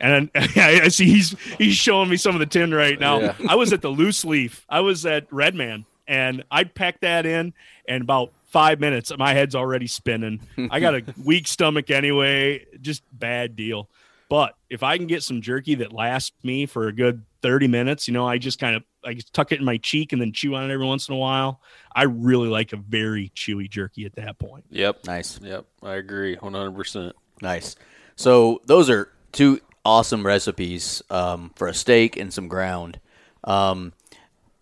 And 0.00 0.30
I 0.34 0.88
see 0.88 1.04
he's 1.04 1.36
he's 1.58 1.76
showing 1.76 2.08
me 2.10 2.16
some 2.16 2.34
of 2.34 2.40
the 2.40 2.46
tin 2.46 2.74
right 2.74 2.98
now. 2.98 3.20
Yeah. 3.20 3.34
I 3.48 3.54
was 3.54 3.72
at 3.72 3.82
the 3.82 3.90
loose 3.90 4.24
leaf. 4.24 4.66
I 4.68 4.80
was 4.80 5.06
at 5.06 5.32
Red 5.32 5.54
Man, 5.54 5.84
and 6.08 6.42
I 6.50 6.64
packed 6.64 7.02
that 7.02 7.26
in, 7.26 7.54
and 7.86 8.02
about 8.02 8.32
five 8.54 8.78
minutes, 8.78 9.12
my 9.18 9.34
head's 9.34 9.56
already 9.56 9.88
spinning. 9.88 10.40
I 10.70 10.78
got 10.78 10.94
a 10.94 11.02
weak 11.24 11.48
stomach 11.48 11.90
anyway. 11.90 12.64
Just 12.80 13.02
bad 13.12 13.56
deal. 13.56 13.88
But 14.28 14.54
if 14.70 14.82
I 14.84 14.96
can 14.96 15.08
get 15.08 15.22
some 15.22 15.42
jerky 15.42 15.74
that 15.76 15.92
lasts 15.92 16.32
me 16.44 16.66
for 16.66 16.86
a 16.86 16.92
good 16.92 17.22
30 17.42 17.66
minutes, 17.66 18.06
you 18.08 18.14
know, 18.14 18.26
I 18.26 18.38
just 18.38 18.58
kind 18.58 18.76
of 18.76 18.84
I 19.06 19.14
just 19.14 19.32
tuck 19.32 19.52
it 19.52 19.58
in 19.58 19.64
my 19.64 19.76
cheek 19.76 20.12
and 20.12 20.20
then 20.20 20.32
chew 20.32 20.54
on 20.54 20.68
it 20.68 20.72
every 20.72 20.86
once 20.86 21.08
in 21.08 21.14
a 21.14 21.18
while. 21.18 21.60
I 21.94 22.04
really 22.04 22.48
like 22.48 22.72
a 22.72 22.76
very 22.76 23.30
chewy 23.36 23.68
jerky 23.68 24.04
at 24.04 24.14
that 24.16 24.38
point. 24.38 24.64
Yep. 24.70 25.06
Nice. 25.06 25.40
Yep. 25.40 25.66
I 25.82 25.94
agree. 25.94 26.36
One 26.36 26.54
hundred 26.54 26.76
percent. 26.76 27.14
Nice. 27.42 27.76
So 28.16 28.62
those 28.66 28.88
are 28.90 29.10
two 29.32 29.60
awesome 29.84 30.24
recipes 30.24 31.02
um, 31.10 31.50
for 31.56 31.68
a 31.68 31.74
steak 31.74 32.16
and 32.16 32.32
some 32.32 32.48
ground. 32.48 33.00
Um, 33.44 33.92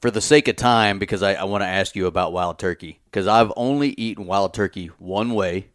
for 0.01 0.11
the 0.11 0.20
sake 0.20 0.49
of 0.49 0.57
time, 0.57 0.99
because 0.99 1.22
I, 1.22 1.34
I 1.34 1.45
want 1.45 1.62
to 1.62 1.68
ask 1.68 1.95
you 1.95 2.07
about 2.09 2.32
wild 2.32 2.59
turkey, 2.59 2.99
because 3.05 3.28
I've 3.28 3.53
only 3.55 3.90
eaten 3.90 4.26
wild 4.26 4.53
turkey 4.53 4.88
one 4.99 5.32
way, 5.34 5.68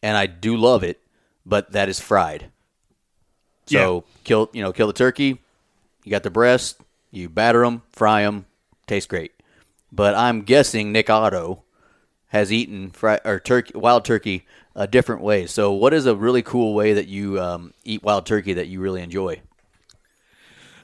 and 0.00 0.16
I 0.16 0.26
do 0.26 0.56
love 0.56 0.84
it, 0.84 1.00
but 1.44 1.72
that 1.72 1.88
is 1.88 1.98
fried. 1.98 2.52
So 3.66 4.04
kill 4.22 4.48
you 4.52 4.62
know 4.62 4.72
kill 4.72 4.86
the 4.86 4.92
turkey, 4.92 5.40
you 6.04 6.10
got 6.10 6.22
the 6.22 6.30
breast, 6.30 6.80
you 7.10 7.28
batter 7.28 7.62
them, 7.62 7.82
fry 7.92 8.22
them, 8.22 8.46
tastes 8.86 9.06
great. 9.06 9.32
But 9.90 10.14
I'm 10.14 10.42
guessing 10.42 10.92
Nick 10.92 11.08
Otto 11.10 11.62
has 12.28 12.52
eaten 12.52 12.90
fry, 12.90 13.20
or 13.24 13.40
turkey, 13.40 13.72
wild 13.76 14.04
turkey 14.04 14.46
a 14.74 14.86
different 14.86 15.22
way. 15.22 15.46
So, 15.46 15.72
what 15.72 15.94
is 15.94 16.06
a 16.06 16.14
really 16.14 16.42
cool 16.42 16.74
way 16.74 16.92
that 16.92 17.08
you 17.08 17.40
um, 17.40 17.72
eat 17.84 18.02
wild 18.02 18.26
turkey 18.26 18.52
that 18.54 18.68
you 18.68 18.80
really 18.80 19.02
enjoy? 19.02 19.40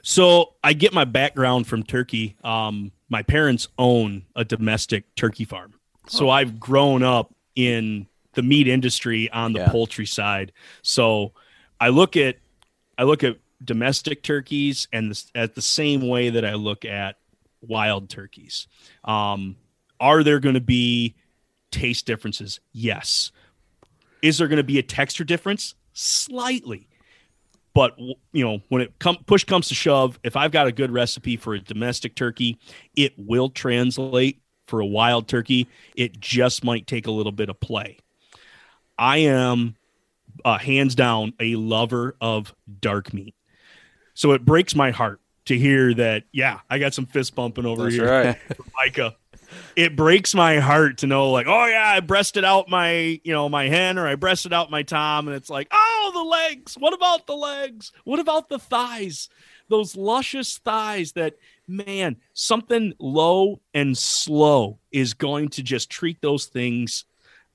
So 0.01 0.53
I 0.63 0.73
get 0.73 0.93
my 0.93 1.05
background 1.05 1.65
from 1.67 1.81
turkey. 1.83 2.35
Um, 2.43 2.91
my 3.09 3.23
parents 3.23 3.67
own 3.79 4.25
a 4.35 4.45
domestic 4.45 5.13
turkey 5.15 5.45
farm, 5.45 5.73
so 6.07 6.29
I've 6.29 6.59
grown 6.59 7.01
up 7.01 7.33
in 7.55 8.07
the 8.33 8.43
meat 8.43 8.67
industry 8.67 9.31
on 9.31 9.53
the 9.53 9.59
Yeah. 9.59 9.71
poultry 9.71 10.05
side. 10.05 10.51
So 10.83 11.33
I 11.79 11.89
look 11.89 12.15
at 12.17 12.37
I 12.97 13.03
look 13.03 13.23
at 13.23 13.37
domestic 13.63 14.23
turkeys 14.23 14.87
and 14.91 15.11
the, 15.11 15.23
at 15.33 15.55
the 15.55 15.61
same 15.61 16.07
way 16.07 16.29
that 16.29 16.45
I 16.45 16.53
look 16.53 16.85
at 16.85 17.17
wild 17.61 18.09
turkeys. 18.09 18.67
Um, 19.03 19.55
are 19.99 20.23
there 20.23 20.39
going 20.39 20.55
to 20.55 20.61
be 20.61 21.15
taste 21.71 22.05
differences? 22.05 22.59
Yes. 22.71 23.31
Is 24.21 24.37
there 24.37 24.47
going 24.47 24.57
to 24.57 24.63
be 24.63 24.79
a 24.79 24.83
texture 24.83 25.23
difference? 25.23 25.75
Slightly 25.93 26.87
but 27.75 27.99
you 28.31 28.43
know 28.43 28.59
when 28.69 28.81
it 28.81 28.97
come 28.97 29.17
push 29.27 29.43
comes 29.43 29.67
to 29.67 29.75
shove 29.75 30.17
if 30.23 30.35
i've 30.35 30.51
got 30.51 30.65
a 30.65 30.71
good 30.71 30.89
recipe 30.89 31.37
for 31.37 31.53
a 31.53 31.59
domestic 31.59 32.15
turkey 32.15 32.57
it 32.95 33.13
will 33.17 33.49
translate 33.49 34.41
for 34.65 34.79
a 34.79 34.85
wild 34.85 35.27
turkey 35.27 35.67
it 35.95 36.19
just 36.19 36.63
might 36.63 36.87
take 36.87 37.05
a 37.05 37.11
little 37.11 37.31
bit 37.31 37.49
of 37.49 37.59
play 37.59 37.97
i 38.97 39.17
am 39.17 39.75
uh, 40.43 40.57
hands 40.57 40.95
down 40.95 41.33
a 41.39 41.55
lover 41.55 42.15
of 42.19 42.55
dark 42.79 43.13
meat 43.13 43.35
so 44.15 44.31
it 44.31 44.43
breaks 44.43 44.73
my 44.73 44.89
heart 44.89 45.21
to 45.45 45.55
hear 45.55 45.93
that 45.93 46.23
yeah 46.31 46.59
i 46.71 46.79
got 46.79 46.93
some 46.93 47.05
fist 47.05 47.35
bumping 47.35 47.65
over 47.65 47.83
That's 47.83 47.95
here 47.95 48.09
right. 48.09 48.37
Micah. 48.75 49.15
It 49.75 49.95
breaks 49.95 50.33
my 50.33 50.59
heart 50.59 50.99
to 50.99 51.07
know, 51.07 51.31
like, 51.31 51.47
oh 51.47 51.65
yeah, 51.65 51.87
I 51.87 51.99
breasted 51.99 52.43
out 52.43 52.69
my, 52.69 53.19
you 53.23 53.33
know, 53.33 53.47
my 53.49 53.67
hen 53.67 53.97
or 53.97 54.07
I 54.07 54.15
breasted 54.15 54.53
out 54.53 54.71
my 54.71 54.83
tom, 54.83 55.27
and 55.27 55.35
it's 55.35 55.49
like, 55.49 55.67
oh, 55.71 56.11
the 56.13 56.23
legs. 56.23 56.75
What 56.75 56.93
about 56.93 57.27
the 57.27 57.35
legs? 57.35 57.91
What 58.03 58.19
about 58.19 58.49
the 58.49 58.59
thighs? 58.59 59.29
Those 59.67 59.95
luscious 59.95 60.57
thighs 60.59 61.13
that, 61.13 61.35
man, 61.67 62.17
something 62.33 62.93
low 62.99 63.61
and 63.73 63.97
slow 63.97 64.79
is 64.91 65.13
going 65.13 65.49
to 65.49 65.63
just 65.63 65.89
treat 65.89 66.21
those 66.21 66.45
things 66.45 67.05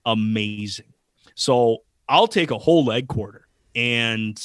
amazing. 0.04 0.92
So 1.34 1.78
I'll 2.08 2.28
take 2.28 2.50
a 2.50 2.58
whole 2.58 2.84
leg 2.84 3.08
quarter 3.08 3.46
and 3.74 4.40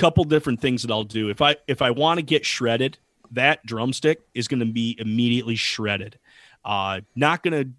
couple 0.00 0.24
different 0.24 0.62
things 0.62 0.80
that 0.80 0.90
I'll 0.90 1.04
do. 1.04 1.28
If 1.28 1.42
I 1.42 1.56
if 1.68 1.82
I 1.82 1.90
want 1.90 2.18
to 2.18 2.22
get 2.22 2.46
shredded, 2.46 2.98
that 3.32 3.64
drumstick 3.66 4.22
is 4.34 4.48
going 4.48 4.60
to 4.60 4.66
be 4.66 4.96
immediately 4.98 5.56
shredded. 5.56 6.18
Uh, 6.64 7.02
not 7.14 7.42
going 7.42 7.64
to 7.64 7.70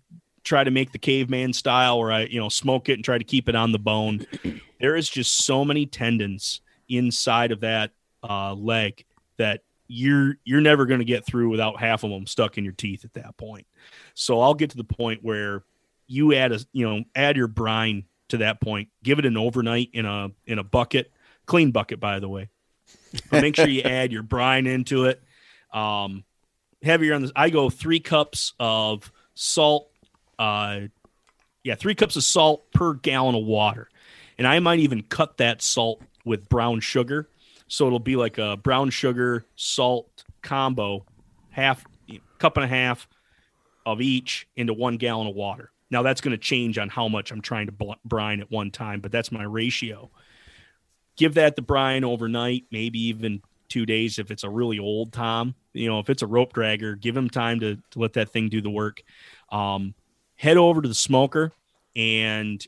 try 0.43 0.63
to 0.63 0.72
make 0.72 0.91
the 0.91 0.99
caveman 0.99 1.51
style 1.51 1.99
where 1.99 2.11
I, 2.11 2.26
you 2.26 2.39
know, 2.39 2.49
smoke 2.49 2.89
it 2.89 2.93
and 2.93 3.03
try 3.03 3.17
to 3.17 3.24
keep 3.24 3.49
it 3.49 3.55
on 3.55 3.72
the 3.72 3.80
bone. 3.80 4.26
there 4.80 4.95
is 4.95 5.09
just 5.09 5.45
so 5.45 5.65
many 5.65 5.88
tendons 5.88 6.61
inside 6.88 7.51
of 7.51 7.61
that 7.61 7.91
uh, 8.28 8.53
leg 8.53 9.03
that 9.38 9.61
you're 9.88 10.36
you're 10.43 10.61
never 10.61 10.86
going 10.86 10.99
to 10.99 11.05
get 11.05 11.26
through 11.26 11.49
without 11.49 11.80
half 11.80 12.03
of 12.03 12.11
them 12.11 12.28
stuck 12.28 12.59
in 12.59 12.63
your 12.63 12.74
teeth 12.74 13.03
at 13.03 13.15
that 13.15 13.36
point. 13.36 13.65
So 14.13 14.39
I'll 14.39 14.53
get 14.53 14.69
to 14.69 14.78
the 14.78 14.84
point 14.84 15.24
where 15.24 15.63
you 16.05 16.36
add 16.36 16.51
a 16.51 16.59
you 16.72 16.88
know 16.88 17.03
add 17.15 17.36
your 17.36 17.47
brine 17.47 18.05
to 18.30 18.38
that 18.38 18.61
point. 18.61 18.89
Give 19.03 19.17
it 19.17 19.26
an 19.26 19.38
overnight 19.38 19.89
in 19.93 20.05
a 20.05 20.30
in 20.45 20.59
a 20.59 20.63
bucket, 20.63 21.11
clean 21.52 21.72
bucket 21.72 21.99
by 21.99 22.20
the 22.20 22.30
way. 22.30 22.47
But 23.30 23.41
make 23.41 23.58
sure 23.58 23.68
you 23.68 23.82
add 23.82 24.14
your 24.14 24.24
brine 24.24 24.68
into 24.68 25.04
it. 25.04 25.22
Um, 25.74 26.24
heavier 26.82 27.14
on 27.14 27.22
this. 27.22 27.32
I 27.36 27.49
go 27.49 27.70
three 27.70 27.99
cups 27.99 28.54
of 28.58 29.12
salt. 29.34 29.89
Uh, 30.39 30.84
yeah, 31.64 31.76
three 31.76 31.93
cups 31.93 32.16
of 32.16 32.24
salt 32.24 32.72
per 32.72 32.93
gallon 32.93 33.36
of 33.36 33.43
water, 33.43 33.89
and 34.38 34.47
I 34.47 34.60
might 34.60 34.80
even 34.80 35.04
cut 35.04 35.38
that 35.38 35.62
salt 35.62 36.02
with 36.24 36.47
brown 36.47 36.80
sugar, 36.80 37.28
so 37.68 37.86
it'll 37.86 37.99
be 37.99 38.16
like 38.16 38.38
a 38.38 38.56
brown 38.56 38.89
sugar 38.89 39.45
salt 39.58 40.24
combo, 40.41 41.06
half 41.49 41.84
cup 42.39 42.56
and 42.56 42.64
a 42.64 42.68
half 42.68 43.10
of 43.86 43.99
each 43.99 44.47
into 44.56 44.74
one 44.74 44.95
gallon 44.95 45.28
of 45.28 45.36
water. 45.36 45.72
Now 45.89 46.02
that's 46.02 46.22
going 46.22 46.32
to 46.32 46.38
change 46.38 46.78
on 46.78 46.88
how 46.88 47.10
much 47.10 47.32
I'm 47.32 47.41
trying 47.41 47.68
to 47.68 47.95
brine 48.06 48.39
at 48.39 48.49
one 48.49 48.72
time, 48.72 49.02
but 49.02 49.12
that's 49.12 49.32
my 49.32 49.43
ratio. 49.43 50.10
Give 51.22 51.36
that 51.36 51.55
the 51.55 51.61
brine 51.61 52.03
overnight, 52.03 52.65
maybe 52.72 52.99
even 52.99 53.43
two 53.69 53.86
days 53.86 54.17
if 54.17 54.32
it's 54.32 54.43
a 54.43 54.49
really 54.49 54.80
old 54.80 55.13
tom. 55.13 55.53
You 55.72 55.88
know, 55.88 55.99
if 55.99 56.09
it's 56.09 56.24
a 56.24 56.26
rope 56.26 56.51
dragger, 56.51 56.99
give 56.99 57.15
him 57.15 57.30
time 57.30 57.59
to, 57.59 57.76
to 57.76 57.99
let 57.99 58.13
that 58.13 58.32
thing 58.32 58.49
do 58.49 58.59
the 58.59 58.72
work. 58.72 59.03
Um, 59.51 59.93
head 60.36 60.57
over 60.57 60.82
to 60.82 60.88
the 60.88 60.95
smoker, 60.95 61.51
and 61.95 62.65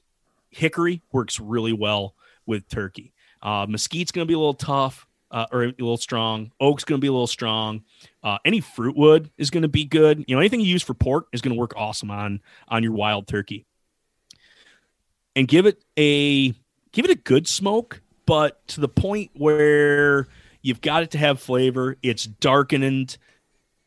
hickory 0.51 1.01
works 1.11 1.39
really 1.39 1.73
well 1.73 2.13
with 2.45 2.69
turkey. 2.69 3.11
Uh, 3.41 3.65
mesquite's 3.67 4.11
going 4.11 4.27
to 4.27 4.31
be 4.31 4.35
a 4.35 4.37
little 4.37 4.53
tough 4.53 5.07
uh, 5.31 5.47
or 5.51 5.63
a 5.63 5.67
little 5.69 5.97
strong. 5.97 6.51
Oak's 6.59 6.83
going 6.83 7.01
to 7.01 7.01
be 7.01 7.07
a 7.07 7.11
little 7.11 7.25
strong. 7.25 7.83
Uh, 8.23 8.37
any 8.45 8.59
fruit 8.61 8.95
wood 8.95 9.31
is 9.35 9.49
going 9.49 9.63
to 9.63 9.67
be 9.67 9.83
good. 9.83 10.23
You 10.27 10.35
know, 10.35 10.39
anything 10.39 10.59
you 10.59 10.67
use 10.67 10.83
for 10.83 10.93
pork 10.93 11.25
is 11.33 11.41
going 11.41 11.55
to 11.55 11.59
work 11.59 11.73
awesome 11.75 12.11
on 12.11 12.39
on 12.67 12.83
your 12.83 12.91
wild 12.91 13.27
turkey. 13.27 13.65
And 15.35 15.47
give 15.47 15.65
it 15.65 15.83
a 15.97 16.49
give 16.91 17.05
it 17.05 17.09
a 17.09 17.15
good 17.15 17.47
smoke, 17.47 17.99
but 18.25 18.65
to 18.69 18.81
the 18.81 18.87
point 18.87 19.31
where 19.33 20.27
you've 20.61 20.81
got 20.81 21.03
it 21.03 21.11
to 21.11 21.17
have 21.17 21.39
flavor. 21.41 21.97
It's 22.01 22.25
darkened. 22.25 23.17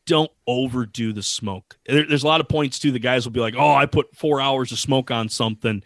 Don't 0.05 0.31
overdo 0.45 1.11
the 1.11 1.23
smoke. 1.23 1.77
There, 1.85 2.05
there's 2.07 2.23
a 2.23 2.27
lot 2.27 2.39
of 2.39 2.47
points 2.47 2.79
too. 2.79 2.91
The 2.91 2.99
guys 2.99 3.25
will 3.25 3.33
be 3.33 3.39
like, 3.41 3.55
"Oh, 3.57 3.73
I 3.73 3.85
put 3.85 4.15
four 4.15 4.39
hours 4.39 4.71
of 4.71 4.79
smoke 4.79 5.11
on 5.11 5.27
something." 5.29 5.83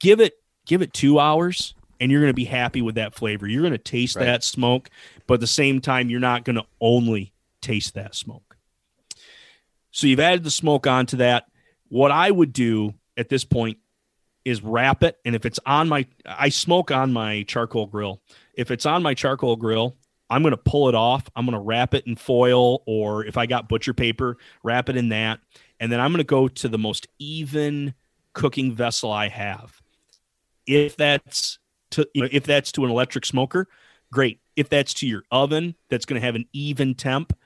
Give 0.00 0.20
it 0.20 0.34
give 0.64 0.82
it 0.82 0.92
two 0.92 1.20
hours, 1.20 1.74
and 2.00 2.10
you're 2.10 2.20
going 2.20 2.30
to 2.32 2.34
be 2.34 2.44
happy 2.46 2.82
with 2.82 2.96
that 2.96 3.14
flavor. 3.14 3.46
You're 3.46 3.62
going 3.62 3.72
to 3.72 3.78
taste 3.78 4.16
Right. 4.16 4.24
that 4.24 4.42
smoke, 4.42 4.90
but 5.28 5.34
at 5.34 5.40
the 5.40 5.46
same 5.46 5.80
time, 5.80 6.10
you're 6.10 6.18
not 6.18 6.44
going 6.44 6.56
to 6.56 6.64
only 6.80 7.32
taste 7.60 7.94
that 7.94 8.14
smoke. 8.16 8.56
So 9.92 10.06
you've 10.08 10.20
added 10.20 10.42
the 10.42 10.50
smoke 10.50 10.86
onto 10.86 11.18
that. 11.18 11.46
What 11.88 12.10
I 12.10 12.30
would 12.30 12.52
do 12.52 12.94
at 13.16 13.28
this 13.28 13.44
point 13.44 13.78
is 14.46 14.62
wrap 14.62 15.02
it, 15.02 15.18
and 15.24 15.34
if 15.34 15.44
it's 15.44 15.58
on 15.66 15.88
my, 15.88 16.06
I 16.24 16.50
smoke 16.50 16.92
on 16.92 17.12
my 17.12 17.42
charcoal 17.42 17.86
grill. 17.86 18.22
If 18.54 18.70
it's 18.70 18.86
on 18.86 19.02
my 19.02 19.12
charcoal 19.12 19.56
grill, 19.56 19.96
I'm 20.30 20.42
going 20.42 20.52
to 20.52 20.56
pull 20.56 20.88
it 20.88 20.94
off. 20.94 21.28
I'm 21.34 21.44
going 21.44 21.58
to 21.58 21.60
wrap 21.60 21.94
it 21.94 22.06
in 22.06 22.14
foil, 22.14 22.84
or 22.86 23.26
if 23.26 23.36
I 23.36 23.46
got 23.46 23.68
butcher 23.68 23.92
paper, 23.92 24.38
wrap 24.62 24.88
it 24.88 24.96
in 24.96 25.08
that, 25.08 25.40
and 25.80 25.90
then 25.90 25.98
I'm 25.98 26.12
going 26.12 26.18
to 26.18 26.24
go 26.24 26.46
to 26.46 26.68
the 26.68 26.78
most 26.78 27.08
even 27.18 27.94
cooking 28.34 28.72
vessel 28.72 29.10
I 29.10 29.28
have. 29.28 29.82
If 30.64 30.96
that's 30.96 31.58
to, 31.90 32.08
you 32.14 32.22
know, 32.22 32.28
if 32.30 32.44
that's 32.44 32.70
to 32.72 32.84
an 32.84 32.90
electric 32.90 33.26
smoker, 33.26 33.66
great. 34.12 34.38
If 34.54 34.68
that's 34.68 34.94
to 34.94 35.08
your 35.08 35.24
oven, 35.32 35.74
that's 35.90 36.06
going 36.06 36.20
to 36.20 36.24
have 36.24 36.36
an 36.36 36.46
even 36.52 36.94
temp, 36.94 37.36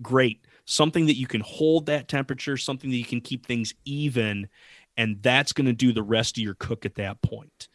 great. 0.00 0.40
Something 0.64 1.06
that 1.06 1.16
you 1.16 1.26
can 1.26 1.42
hold 1.42 1.86
that 1.86 2.08
temperature, 2.08 2.56
something 2.56 2.90
that 2.90 2.96
you 2.96 3.04
can 3.04 3.20
keep 3.20 3.46
things 3.46 3.74
even, 3.84 4.48
and 4.96 5.22
that's 5.22 5.52
going 5.52 5.66
to 5.66 5.72
do 5.72 5.92
the 5.92 6.02
rest 6.02 6.36
of 6.36 6.42
your 6.42 6.54
cook 6.54 6.86
at 6.86 6.94
that 6.96 7.22
point. 7.22 7.68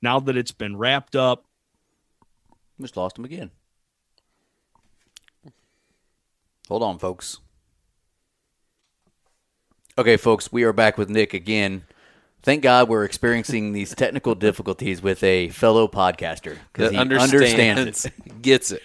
Now 0.00 0.20
that 0.20 0.36
it's 0.36 0.52
been 0.52 0.76
wrapped 0.76 1.16
up, 1.16 1.44
Just 2.80 2.96
lost 2.96 3.18
him 3.18 3.24
again. 3.24 3.50
Hold 6.68 6.82
on, 6.82 6.98
folks. 6.98 7.38
Okay, 9.96 10.16
folks, 10.16 10.52
we 10.52 10.62
are 10.62 10.72
back 10.72 10.96
with 10.96 11.10
Nick 11.10 11.34
again. 11.34 11.82
Thank 12.42 12.62
God 12.62 12.88
we're 12.88 13.04
experiencing 13.04 13.72
these 13.72 13.94
technical 13.94 14.34
difficulties 14.34 15.02
with 15.02 15.22
a 15.24 15.48
fellow 15.48 15.88
podcaster 15.88 16.56
because 16.72 16.92
he 16.92 16.96
understands, 16.96 17.34
understands 17.34 18.06
it. 18.06 18.42
gets 18.42 18.70
it. 18.70 18.82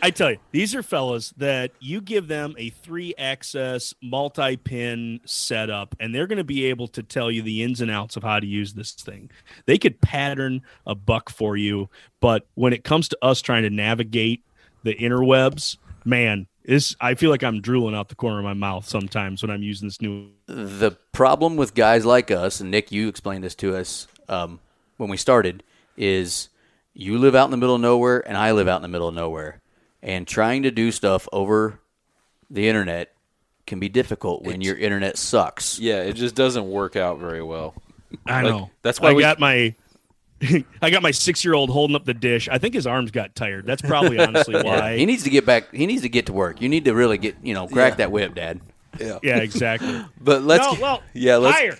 I 0.00 0.10
tell 0.10 0.30
you, 0.30 0.38
these 0.52 0.74
are 0.74 0.82
fellas 0.82 1.30
that 1.36 1.72
you 1.80 2.00
give 2.00 2.28
them 2.28 2.54
a 2.58 2.70
three 2.70 3.12
axis 3.18 3.92
multi 4.00 4.56
pin 4.56 5.20
setup, 5.24 5.96
and 5.98 6.14
they're 6.14 6.28
going 6.28 6.38
to 6.38 6.44
be 6.44 6.66
able 6.66 6.86
to 6.88 7.02
tell 7.02 7.30
you 7.30 7.42
the 7.42 7.62
ins 7.62 7.80
and 7.80 7.90
outs 7.90 8.16
of 8.16 8.22
how 8.22 8.38
to 8.38 8.46
use 8.46 8.74
this 8.74 8.92
thing. 8.92 9.30
They 9.66 9.78
could 9.78 10.00
pattern 10.00 10.62
a 10.86 10.94
buck 10.94 11.28
for 11.28 11.56
you, 11.56 11.90
but 12.20 12.46
when 12.54 12.72
it 12.72 12.84
comes 12.84 13.08
to 13.08 13.18
us 13.20 13.42
trying 13.42 13.64
to 13.64 13.70
navigate 13.70 14.44
the 14.84 14.94
interwebs, 14.94 15.76
man, 16.06 16.46
is 16.64 16.96
I 17.00 17.14
feel 17.14 17.30
like 17.30 17.42
I'm 17.42 17.60
drooling 17.60 17.94
out 17.94 18.08
the 18.08 18.14
corner 18.14 18.38
of 18.38 18.44
my 18.44 18.54
mouth 18.54 18.88
sometimes 18.88 19.42
when 19.42 19.50
I'm 19.50 19.62
using 19.62 19.88
this 19.88 20.00
new. 20.00 20.30
the 20.46 20.92
problem 21.12 21.56
with 21.56 21.74
guys 21.74 22.06
like 22.06 22.30
us, 22.30 22.60
and 22.60 22.70
Nick, 22.70 22.90
you 22.92 23.08
explained 23.08 23.44
this 23.44 23.54
to 23.56 23.76
us 23.76 24.06
um, 24.28 24.60
when 24.96 25.10
we 25.10 25.16
started, 25.16 25.62
is 25.96 26.48
you 26.94 27.18
live 27.18 27.34
out 27.34 27.44
in 27.46 27.50
the 27.50 27.56
middle 27.56 27.74
of 27.74 27.80
nowhere 27.80 28.26
and 28.26 28.36
I 28.38 28.52
live 28.52 28.68
out 28.68 28.76
in 28.76 28.82
the 28.82 28.88
middle 28.88 29.08
of 29.08 29.14
nowhere, 29.14 29.60
and 30.02 30.26
trying 30.26 30.62
to 30.62 30.70
do 30.70 30.90
stuff 30.92 31.28
over 31.32 31.80
the 32.50 32.68
internet 32.68 33.12
can 33.66 33.80
be 33.80 33.88
difficult 33.88 34.44
when 34.44 34.60
your 34.60 34.76
internet 34.76 35.18
sucks. 35.18 35.78
Yeah, 35.80 36.02
it 36.02 36.12
just 36.14 36.34
doesn't 36.36 36.70
work 36.70 36.94
out 36.94 37.18
very 37.18 37.42
well. 37.42 37.74
I 38.24 38.42
Like, 38.42 38.52
know. 38.52 38.70
that's 38.82 39.00
why 39.00 39.10
I 39.10 39.12
we- 39.14 39.22
got 39.22 39.40
my. 39.40 39.74
I 40.82 40.90
got 40.90 41.02
my 41.02 41.10
six 41.12 41.44
year 41.44 41.54
old 41.54 41.70
holding 41.70 41.96
up 41.96 42.04
the 42.04 42.14
dish. 42.14 42.48
I 42.48 42.58
think 42.58 42.74
his 42.74 42.86
arms 42.86 43.10
got 43.10 43.34
tired. 43.34 43.66
That's 43.66 43.82
probably 43.82 44.18
honestly 44.18 44.54
why. 44.62 44.96
He 44.98 45.06
needs 45.06 45.22
to 45.24 45.30
get 45.30 45.46
back. 45.46 45.72
He 45.74 45.86
needs 45.86 46.02
to 46.02 46.08
get 46.08 46.26
to 46.26 46.32
work. 46.32 46.60
You 46.60 46.68
need 46.68 46.84
to 46.84 46.94
really 46.94 47.18
get 47.18 47.36
you 47.42 47.54
know 47.54 47.66
crack 47.66 47.96
that 47.98 48.10
whip, 48.12 48.34
Dad. 48.34 48.60
Yeah. 49.00 49.18
yeah, 49.22 49.36
exactly. 49.38 50.04
But 50.20 50.42
let's 50.42 50.64
no, 50.64 50.72
get- 50.72 50.80
well, 50.82 51.02
yeah, 51.14 51.36
let's 51.36 51.56
higher. 51.58 51.78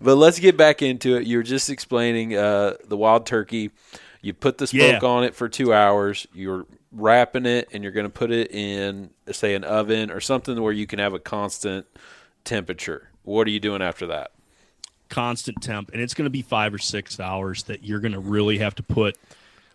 But 0.00 0.14
let's 0.16 0.38
get 0.38 0.56
back 0.56 0.80
into 0.80 1.16
it. 1.16 1.26
You 1.26 1.38
were 1.38 1.42
just 1.42 1.68
explaining 1.70 2.36
uh, 2.36 2.74
the 2.86 2.96
wild 2.96 3.26
turkey. 3.26 3.70
You 4.22 4.32
put 4.32 4.58
the 4.58 4.66
smoke 4.66 5.02
Yeah. 5.02 5.08
on 5.08 5.24
it 5.24 5.34
for 5.34 5.48
two 5.48 5.72
hours. 5.74 6.26
You're 6.32 6.66
wrapping 6.92 7.44
it, 7.46 7.68
and 7.72 7.82
you're 7.82 7.92
going 7.92 8.06
to 8.06 8.10
put 8.10 8.30
it 8.30 8.50
in, 8.52 9.10
say, 9.30 9.54
an 9.54 9.64
oven 9.64 10.10
or 10.10 10.20
something 10.20 10.60
where 10.62 10.72
you 10.72 10.86
can 10.86 10.98
have 10.98 11.14
a 11.14 11.18
constant 11.18 11.86
temperature. 12.44 13.10
What 13.22 13.46
are 13.46 13.50
you 13.50 13.60
doing 13.60 13.82
after 13.82 14.06
that? 14.06 14.30
Constant 15.08 15.62
temp, 15.62 15.90
and 15.92 16.00
it's 16.00 16.14
going 16.14 16.26
to 16.26 16.30
be 16.30 16.42
five 16.42 16.74
or 16.74 16.78
six 16.78 17.18
hours 17.20 17.64
that 17.64 17.84
you're 17.84 18.00
going 18.00 18.12
to 18.12 18.20
really 18.20 18.58
have 18.58 18.74
to 18.76 18.82
put 18.82 19.16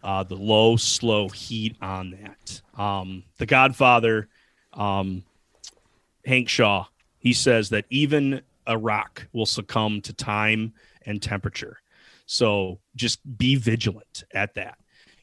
uh, 0.04 0.24
the 0.24 0.36
low, 0.36 0.76
slow 0.76 1.30
heat 1.30 1.76
on 1.82 2.12
that. 2.12 2.62
Um, 2.82 3.24
the 3.38 3.46
Godfather, 3.46 4.28
um, 4.74 5.24
Hank 6.26 6.50
Shaw, 6.50 6.86
he 7.20 7.34
says 7.34 7.70
that 7.70 7.86
even 7.90 8.42
a 8.68 8.78
rock 8.78 9.28
will 9.34 9.46
succumb 9.46 10.02
to 10.02 10.14
time 10.14 10.74
and 11.06 11.22
temperature. 11.22 11.80
So 12.26 12.80
just 12.96 13.20
be 13.38 13.56
vigilant 13.56 14.24
at 14.34 14.56
that. 14.56 14.78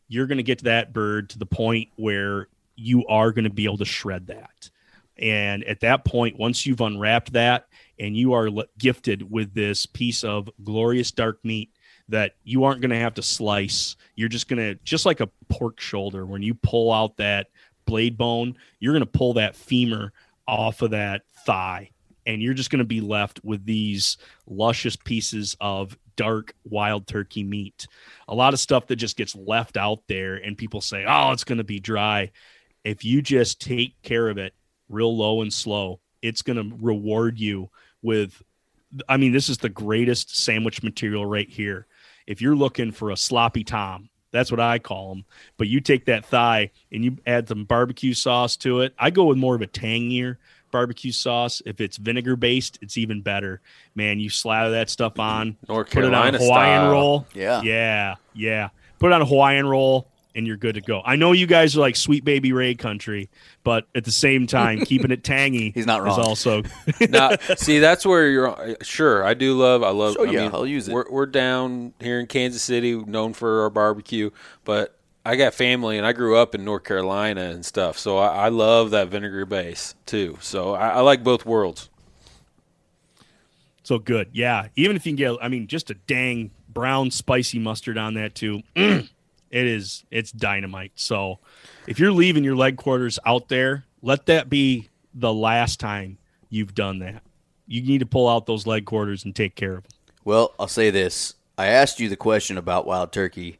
You're 0.08 0.26
going 0.26 0.38
to 0.38 0.44
get 0.44 0.64
that 0.64 0.92
bird 0.92 1.30
to 1.30 1.38
the 1.38 1.46
point 1.46 1.88
where 1.96 2.48
you 2.76 3.06
are 3.06 3.32
going 3.32 3.44
to 3.44 3.50
be 3.50 3.64
able 3.64 3.78
to 3.78 3.84
shred 3.84 4.28
that. 4.28 4.70
And 5.18 5.62
at 5.64 5.80
that 5.80 6.04
point, 6.04 6.38
once 6.38 6.64
you've 6.64 6.80
unwrapped 6.80 7.34
that 7.34 7.66
and 8.01 8.16
you 8.16 8.32
are 8.32 8.48
gifted 8.78 9.30
with 9.30 9.55
this 9.55 9.86
piece 9.86 10.24
of 10.24 10.48
glorious 10.64 11.12
dark 11.12 11.38
meat 11.44 11.70
that 12.09 12.34
you 12.42 12.64
aren't 12.64 12.80
going 12.80 12.90
to 12.90 12.96
have 12.96 13.14
to 13.14 13.22
slice, 13.22 13.94
you're 14.16 14.28
just 14.28 14.48
going 14.48 14.59
to, 14.59 14.74
just 14.82 15.07
like 15.07 15.20
a 15.20 15.28
pork 15.48 15.78
shoulder, 15.78 16.26
when 16.26 16.42
you 16.42 16.55
pull 16.55 16.92
out 16.92 17.16
that 17.18 17.48
blade 17.84 18.18
bone, 18.18 18.57
you're 18.80 18.94
going 18.94 19.05
to 19.05 19.07
pull 19.07 19.34
that 19.34 19.55
femur 19.55 20.12
off 20.48 20.82
of 20.82 20.90
that 20.90 21.22
thigh. 21.46 21.90
And 22.26 22.42
you're 22.42 22.55
just 22.55 22.70
going 22.70 22.80
to 22.80 22.84
be 22.84 23.01
left 23.01 23.44
with 23.44 23.64
these 23.64 24.16
luscious 24.46 24.96
pieces 24.96 25.57
of 25.61 25.96
dark 26.16 26.55
wild 26.64 27.07
turkey 27.07 27.44
meat. 27.44 27.86
A 28.28 28.34
lot 28.34 28.55
of 28.55 28.61
stuff 28.61 28.86
that 28.88 28.96
just 28.96 29.16
gets 29.16 29.36
left 29.36 29.76
out 29.76 30.01
there, 30.09 30.36
and 30.36 30.59
people 30.59 30.80
say, 30.80 31.05
oh, 31.07 31.32
it's 31.32 31.44
going 31.44 31.59
to 31.59 31.64
be 31.64 31.80
dry. 31.80 32.30
If 32.84 33.05
you 33.05 33.22
just 33.22 33.61
take 33.61 34.01
care 34.03 34.28
of 34.28 34.38
it 34.38 34.55
real 34.88 35.16
low 35.16 35.42
and 35.42 35.53
slow, 35.53 36.01
it's 36.22 36.42
going 36.42 36.57
to 36.57 36.76
reward 36.80 37.38
you 37.38 37.70
with 38.03 38.42
I 39.09 39.16
mean, 39.16 39.32
this 39.32 39.48
is 39.48 39.59
the 39.59 39.68
greatest 39.68 40.36
sandwich 40.36 40.82
material 40.82 41.24
right 41.24 41.48
here. 41.48 41.86
If 42.26 42.42
you're 42.42 42.57
looking 42.57 42.92
for 42.92 43.11
a 43.11 43.16
sloppy 43.16 43.64
tom, 43.64 44.09
that's 44.32 44.51
what 44.51 44.61
I 44.61 44.78
call 44.78 45.11
them. 45.11 45.24
But 45.59 45.68
you 45.68 45.80
take 45.80 46.07
that 46.07 46.24
thigh 46.24 46.70
and 46.92 47.05
you 47.05 47.18
add 47.26 47.48
some 47.48 47.64
barbecue 47.64 48.14
sauce 48.14 48.57
to 48.59 48.80
it. 48.80 48.94
I 48.98 49.11
go 49.11 49.24
with 49.24 49.38
more 49.38 49.55
of 49.55 49.62
a 49.62 49.66
tangier 49.66 50.38
barbecue 50.70 51.12
sauce. 51.12 51.62
If 51.66 51.80
it's 51.80 51.96
vinegar 51.96 52.36
based, 52.36 52.78
it's 52.82 52.96
even 52.96 53.22
better. 53.22 53.61
Man, 53.94 54.20
you 54.20 54.30
slather 54.30 54.72
that 54.72 54.90
stuff 54.90 55.18
on, 55.18 55.57
North 55.68 55.90
put 55.90 56.05
it 56.05 56.14
on 56.14 56.34
a 56.34 56.38
Hawaiian 56.38 56.82
style. 56.82 56.90
roll. 56.90 57.26
Yeah. 57.34 57.62
Yeah, 57.62 58.14
yeah. 58.34 58.68
Put 58.98 59.11
it 59.11 59.14
on 59.14 59.22
a 59.22 59.26
Hawaiian 59.26 59.66
roll 59.66 60.09
and 60.35 60.47
you're 60.47 60.57
good 60.57 60.74
to 60.74 60.81
go. 60.81 61.03
I 61.05 61.16
know 61.16 61.33
you 61.33 61.47
guys 61.47 61.76
are 61.76 61.81
like 61.81 61.97
sweet 61.97 62.24
baby 62.24 62.53
Ray 62.53 62.74
country, 62.74 63.31
but 63.64 63.87
at 63.95 64.05
the 64.05 64.11
same 64.11 64.47
time, 64.47 64.81
keeping 64.85 65.11
it 65.11 65.24
tangy 65.24 65.70
He's 65.70 65.87
not 65.87 66.01
is 66.01 66.16
wrong. 66.16 66.20
also 66.20 66.62
now, 67.09 67.37
see, 67.57 67.78
that's 67.78 68.05
where 68.07 68.28
you're. 68.28 68.76
Sure, 68.83 69.24
I 69.24 69.35
do 69.35 69.57
love. 69.57 69.83
I 69.83 69.91
love. 69.91 70.14
So, 70.14 70.26
I 70.26 70.31
yeah, 70.31 70.43
mean, 70.43 70.51
I'll 70.55 70.66
use 70.66 70.89
it. 70.89 70.93
We're, 70.93 71.11
we're 71.11 71.26
down 71.26 71.95
here 72.01 72.20
in 72.20 72.26
Kansas 72.26 72.62
City, 72.62 72.95
known 72.95 73.33
for 73.33 73.62
our 73.62 73.70
barbecue, 73.70 74.31
but 74.64 74.97
I 75.24 75.37
got 75.37 75.55
family, 75.55 75.99
and 75.99 76.07
I 76.07 76.12
grew 76.12 76.37
up 76.37 76.55
in 76.55 76.64
North 76.64 76.85
Carolina 76.85 77.43
and 77.43 77.64
stuff. 77.64 77.99
So 77.99 78.18
I, 78.18 78.47
I 78.47 78.49
love 78.49 78.91
that 78.91 79.09
vinegar 79.09 79.45
base 79.47 79.95
too. 80.07 80.39
So 80.41 80.74
I, 80.74 80.89
I 80.89 81.01
like 81.01 81.22
both 81.22 81.45
worlds. 81.45 81.91
So 83.83 83.99
good. 83.99 84.28
Yeah. 84.33 84.68
Even 84.76 84.97
if 84.97 85.05
you 85.05 85.11
can 85.11 85.16
get, 85.16 85.37
I 85.43 85.49
mean, 85.49 85.66
just 85.66 85.91
a 85.91 85.95
dang 85.95 86.53
brown 86.68 87.11
spicy 87.11 87.59
mustard 87.59 87.99
on 87.99 88.14
that 88.14 88.35
too. 88.35 88.62
Mm. 88.76 89.09
It 89.51 89.66
is, 89.66 90.05
it's 90.11 90.30
dynamite. 90.30 90.92
So 90.94 91.40
if 91.86 91.98
you're 91.98 92.12
leaving 92.12 92.44
your 92.44 92.57
leg 92.57 92.76
quarters 92.76 93.18
out 93.26 93.48
there, 93.48 93.84
let 94.03 94.26
that 94.26 94.48
be 94.48 94.88
the 95.14 95.32
last 95.32 95.80
time 95.80 96.18
you've 96.48 96.74
done 96.74 97.01
that. 97.01 97.22
You 97.66 97.82
need 97.82 97.98
to 97.98 98.07
pull 98.07 98.28
out 98.28 98.46
those 98.46 98.66
leg 98.66 98.84
quarters 98.84 99.24
and 99.24 99.34
take 99.34 99.55
care 99.55 99.76
of 99.76 99.82
them. 99.82 99.92
Well, 100.24 100.55
I'll 100.59 100.68
say 100.68 100.90
this. 100.90 101.34
I 101.59 101.66
asked 101.66 102.01
you 102.01 102.09
the 102.09 102.16
question 102.16 102.59
about 102.59 102.86
wild 102.86 103.12
turkey. 103.12 103.59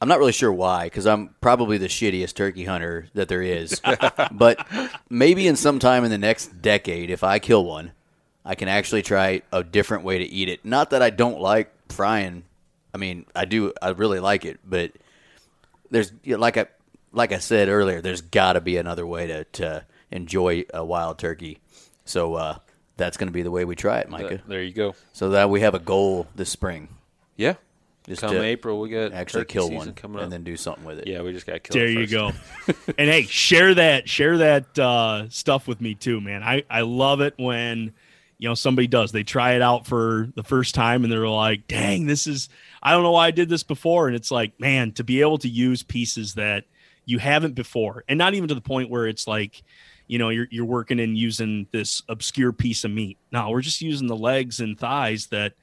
I'm 0.00 0.08
not 0.08 0.18
really 0.18 0.32
sure 0.32 0.52
why, 0.52 0.84
because 0.84 1.06
I'm 1.06 1.34
probably 1.40 1.78
the 1.78 1.86
shittiest 1.86 2.34
turkey 2.34 2.64
hunter 2.64 3.08
that 3.14 3.28
there 3.28 3.42
is. 3.42 3.80
but 4.32 4.66
maybe 5.08 5.46
in 5.46 5.56
some 5.56 5.78
time 5.78 6.04
in 6.04 6.10
the 6.10 6.18
next 6.18 6.60
decade, 6.60 7.10
if 7.10 7.24
I 7.24 7.38
kill 7.38 7.64
one, 7.64 7.92
I 8.44 8.54
can 8.54 8.68
actually 8.68 9.02
try 9.02 9.42
a 9.52 9.64
different 9.64 10.04
way 10.04 10.18
to 10.18 10.24
eat 10.24 10.48
it. 10.48 10.64
Not 10.64 10.90
that 10.90 11.00
I 11.00 11.10
don't 11.10 11.40
like 11.40 11.72
frying. 11.90 12.44
I 12.94 12.96
mean, 12.98 13.26
I 13.34 13.44
do. 13.44 13.72
I 13.82 13.90
really 13.90 14.20
like 14.20 14.44
it, 14.44 14.60
but 14.64 14.92
there's 15.90 16.12
you 16.22 16.34
know, 16.34 16.40
like 16.40 16.56
I 16.56 16.66
like 17.12 17.32
I 17.32 17.38
said 17.38 17.68
earlier, 17.68 18.00
there's 18.00 18.20
got 18.22 18.54
to 18.54 18.60
be 18.60 18.76
another 18.76 19.06
way 19.06 19.26
to 19.26 19.44
to 19.44 19.84
enjoy 20.10 20.64
a 20.72 20.84
wild 20.84 21.18
turkey. 21.18 21.58
So 22.04 22.34
uh, 22.34 22.58
that's 22.96 23.16
going 23.16 23.28
to 23.28 23.32
be 23.32 23.42
the 23.42 23.50
way 23.50 23.64
we 23.64 23.74
try 23.76 23.98
it, 23.98 24.08
Micah. 24.08 24.40
There 24.46 24.62
you 24.62 24.72
go. 24.72 24.94
So 25.12 25.30
that 25.30 25.50
we 25.50 25.60
have 25.60 25.74
a 25.74 25.78
goal 25.78 26.26
this 26.34 26.50
spring, 26.50 26.88
Yeah. 27.36 27.54
just 28.06 28.20
Come 28.20 28.36
April, 28.36 28.78
we 28.80 28.90
got 28.90 29.12
actually 29.12 29.46
kill 29.46 29.70
one 29.70 29.94
coming 29.94 30.18
up. 30.18 30.24
and 30.24 30.32
then 30.32 30.44
do 30.44 30.56
something 30.56 30.84
with 30.84 30.98
it. 30.98 31.06
yeah, 31.08 31.22
we 31.22 31.32
just 31.32 31.46
got 31.46 31.54
to 31.54 31.60
kill. 31.60 31.74
There 31.74 31.88
it 31.88 31.98
you 31.98 32.06
go. 32.06 32.32
and 32.98 33.10
hey, 33.10 33.22
share 33.22 33.74
that, 33.74 34.08
share 34.08 34.38
that 34.38 34.78
uh, 34.78 35.28
stuff 35.30 35.66
with 35.66 35.80
me 35.80 35.94
too, 35.94 36.20
man. 36.20 36.42
I, 36.42 36.64
I 36.68 36.82
love 36.82 37.20
it 37.20 37.34
when, 37.38 37.94
you 38.44 38.50
know, 38.50 38.54
somebody 38.54 38.86
does, 38.86 39.10
they 39.10 39.22
try 39.22 39.52
it 39.52 39.62
out 39.62 39.86
for 39.86 40.28
the 40.34 40.42
first 40.42 40.74
time 40.74 41.02
and 41.02 41.10
they're 41.10 41.26
like, 41.26 41.66
dang, 41.66 42.04
this 42.04 42.26
is, 42.26 42.50
I 42.82 42.90
don't 42.90 43.02
know 43.02 43.12
why 43.12 43.28
I 43.28 43.30
did 43.30 43.48
this 43.48 43.62
before. 43.62 44.06
And 44.06 44.14
it's 44.14 44.30
like, 44.30 44.60
man, 44.60 44.92
to 44.92 45.02
be 45.02 45.22
able 45.22 45.38
to 45.38 45.48
use 45.48 45.82
pieces 45.82 46.34
that 46.34 46.64
you 47.06 47.18
haven't 47.18 47.54
before 47.54 48.04
and 48.06 48.18
not 48.18 48.34
even 48.34 48.48
to 48.48 48.54
the 48.54 48.60
point 48.60 48.90
where 48.90 49.06
it's 49.06 49.26
like, 49.26 49.62
you 50.08 50.18
know, 50.18 50.28
you're, 50.28 50.46
you're 50.50 50.66
working 50.66 51.00
and 51.00 51.16
using 51.16 51.66
this 51.70 52.02
obscure 52.10 52.52
piece 52.52 52.84
of 52.84 52.90
meat. 52.90 53.16
No, 53.32 53.48
we're 53.48 53.62
just 53.62 53.80
using 53.80 54.08
the 54.08 54.14
legs 54.14 54.60
and 54.60 54.78
thighs 54.78 55.28
that, 55.28 55.54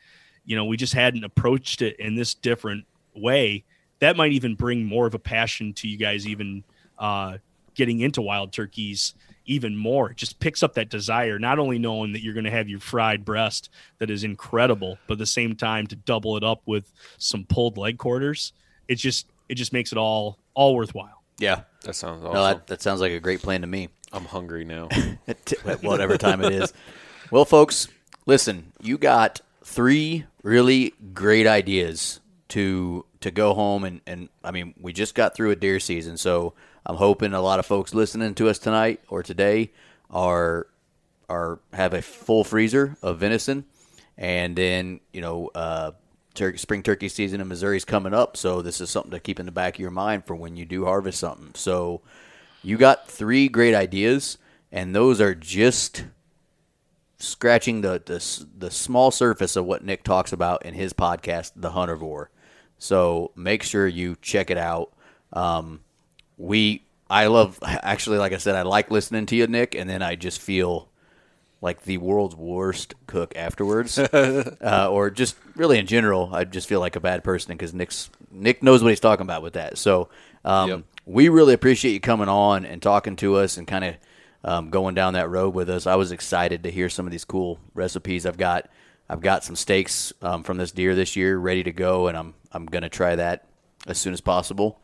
you 0.45 0.55
know, 0.55 0.65
we 0.65 0.75
just 0.75 0.95
hadn't 0.95 1.23
approached 1.23 1.83
it 1.83 1.99
in 1.99 2.15
this 2.15 2.33
different 2.33 2.85
way. 3.13 3.63
That 3.99 4.17
might 4.17 4.31
even 4.31 4.55
bring 4.55 4.85
more 4.85 5.05
of 5.05 5.13
a 5.13 5.19
passion 5.19 5.73
to 5.73 5.87
you 5.87 5.99
guys, 5.99 6.25
even 6.27 6.63
uh, 6.97 7.37
getting 7.75 7.99
into 7.99 8.23
wild 8.23 8.51
turkeys 8.51 9.13
even 9.45 9.75
more. 9.75 10.11
It 10.11 10.17
just 10.17 10.39
picks 10.39 10.63
up 10.63 10.75
that 10.75 10.89
desire, 10.89 11.39
not 11.39 11.59
only 11.59 11.79
knowing 11.79 12.13
that 12.13 12.21
you're 12.21 12.33
going 12.33 12.45
to 12.45 12.51
have 12.51 12.69
your 12.69 12.79
fried 12.79 13.25
breast 13.25 13.69
that 13.99 14.09
is 14.09 14.23
incredible, 14.23 14.97
but 15.07 15.13
at 15.13 15.19
the 15.19 15.25
same 15.25 15.55
time 15.55 15.87
to 15.87 15.95
double 15.95 16.37
it 16.37 16.43
up 16.43 16.61
with 16.65 16.91
some 17.17 17.45
pulled 17.45 17.77
leg 17.77 17.97
quarters. 17.97 18.53
It 18.87 18.95
just 18.95 19.27
it 19.49 19.55
just 19.55 19.73
makes 19.73 19.91
it 19.91 19.97
all 19.97 20.37
all 20.53 20.75
worthwhile. 20.75 21.23
Yeah. 21.39 21.61
That 21.83 21.95
sounds 21.95 22.23
awesome. 22.23 22.33
No, 22.33 22.43
that, 22.43 22.67
that 22.67 22.81
sounds 22.81 23.01
like 23.01 23.11
a 23.11 23.19
great 23.19 23.41
plan 23.41 23.61
to 23.61 23.67
me. 23.67 23.89
I'm 24.13 24.25
hungry 24.25 24.65
now. 24.65 24.89
at 25.27 25.53
at 25.65 25.83
whatever 25.83 26.17
time 26.17 26.43
it 26.43 26.53
is. 26.53 26.73
Well, 27.31 27.45
folks, 27.45 27.87
listen, 28.25 28.71
you 28.81 28.97
got 28.97 29.41
three 29.63 30.25
really 30.43 30.93
great 31.13 31.47
ideas 31.47 32.19
to 32.49 33.05
to 33.21 33.31
go 33.31 33.53
home 33.53 33.83
and, 33.83 34.01
and 34.05 34.29
I 34.43 34.51
mean, 34.51 34.73
we 34.79 34.93
just 34.93 35.15
got 35.15 35.35
through 35.35 35.51
a 35.51 35.55
deer 35.55 35.79
season, 35.79 36.17
so 36.17 36.53
I'm 36.85 36.95
hoping 36.95 37.33
a 37.33 37.41
lot 37.41 37.59
of 37.59 37.65
folks 37.65 37.93
listening 37.93 38.33
to 38.35 38.49
us 38.49 38.59
tonight 38.59 39.01
or 39.07 39.23
today 39.23 39.71
are 40.09 40.67
are 41.29 41.59
have 41.73 41.93
a 41.93 42.01
full 42.01 42.43
freezer 42.43 42.97
of 43.01 43.19
venison, 43.19 43.65
and 44.17 44.55
then 44.55 44.99
you 45.13 45.21
know 45.21 45.49
uh, 45.55 45.91
spring 46.55 46.83
turkey 46.83 47.09
season 47.09 47.41
in 47.41 47.47
Missouri 47.47 47.77
is 47.77 47.85
coming 47.85 48.13
up, 48.13 48.35
so 48.35 48.61
this 48.61 48.81
is 48.81 48.89
something 48.89 49.11
to 49.11 49.19
keep 49.19 49.39
in 49.39 49.45
the 49.45 49.51
back 49.51 49.75
of 49.75 49.79
your 49.79 49.91
mind 49.91 50.25
for 50.25 50.35
when 50.35 50.55
you 50.55 50.65
do 50.65 50.85
harvest 50.85 51.19
something. 51.19 51.51
So 51.55 52.01
you 52.63 52.77
got 52.77 53.07
three 53.07 53.47
great 53.47 53.75
ideas, 53.75 54.37
and 54.71 54.95
those 54.95 55.21
are 55.21 55.35
just 55.35 56.05
scratching 57.17 57.81
the, 57.81 58.01
the 58.03 58.45
the 58.57 58.71
small 58.71 59.11
surface 59.11 59.55
of 59.55 59.65
what 59.65 59.83
Nick 59.83 60.03
talks 60.03 60.33
about 60.33 60.65
in 60.65 60.73
his 60.73 60.93
podcast, 60.93 61.51
The 61.55 61.71
Huntivore. 61.71 62.27
So 62.77 63.31
make 63.35 63.61
sure 63.61 63.87
you 63.87 64.17
check 64.21 64.49
it 64.49 64.57
out. 64.57 64.91
Um, 65.31 65.81
we 66.41 66.83
I 67.09 67.27
love 67.27 67.59
actually, 67.61 68.17
like 68.17 68.33
I 68.33 68.37
said, 68.37 68.55
I 68.55 68.61
like 68.63 68.89
listening 68.89 69.25
to 69.27 69.35
you, 69.35 69.47
Nick, 69.47 69.75
and 69.75 69.89
then 69.89 70.01
I 70.01 70.15
just 70.15 70.41
feel 70.41 70.87
like 71.61 71.83
the 71.83 71.97
world's 71.99 72.35
worst 72.35 72.95
cook 73.05 73.35
afterwards, 73.35 73.99
uh, 73.99 74.87
or 74.89 75.09
just 75.11 75.35
really 75.55 75.77
in 75.77 75.85
general. 75.85 76.33
I 76.33 76.43
just 76.45 76.67
feel 76.67 76.79
like 76.79 76.95
a 76.95 76.99
bad 77.01 77.23
person 77.23 77.51
because 77.53 77.73
Nick's 77.73 78.09
Nick 78.31 78.63
knows 78.63 78.81
what 78.81 78.89
he's 78.89 78.99
talking 78.99 79.23
about 79.25 79.43
with 79.43 79.53
that. 79.53 79.77
So 79.77 80.09
um, 80.43 80.69
Yep. 80.69 80.83
we 81.05 81.29
really 81.29 81.53
appreciate 81.53 81.91
you 81.91 81.99
coming 81.99 82.29
on 82.29 82.65
and 82.65 82.81
talking 82.81 83.15
to 83.17 83.35
us 83.35 83.57
and 83.57 83.67
kind 83.67 83.85
of 83.85 83.95
um, 84.43 84.69
going 84.71 84.95
down 84.95 85.13
that 85.13 85.29
road 85.29 85.53
with 85.53 85.69
us. 85.69 85.85
I 85.85 85.95
was 85.95 86.11
excited 86.11 86.63
to 86.63 86.71
hear 86.71 86.89
some 86.89 87.05
of 87.05 87.11
these 87.11 87.25
cool 87.25 87.59
recipes. 87.75 88.25
I've 88.25 88.37
got 88.37 88.67
I've 89.07 89.21
got 89.21 89.43
some 89.43 89.55
steaks 89.57 90.13
um, 90.23 90.43
from 90.43 90.57
this 90.57 90.71
deer 90.71 90.95
this 90.95 91.15
year 91.15 91.37
ready 91.37 91.61
to 91.63 91.71
go, 91.71 92.07
and 92.07 92.17
I'm 92.17 92.33
I'm 92.51 92.65
gonna 92.65 92.89
try 92.89 93.15
that 93.17 93.45
as 93.85 93.97
soon 93.99 94.13
as 94.13 94.21
possible. 94.21 94.79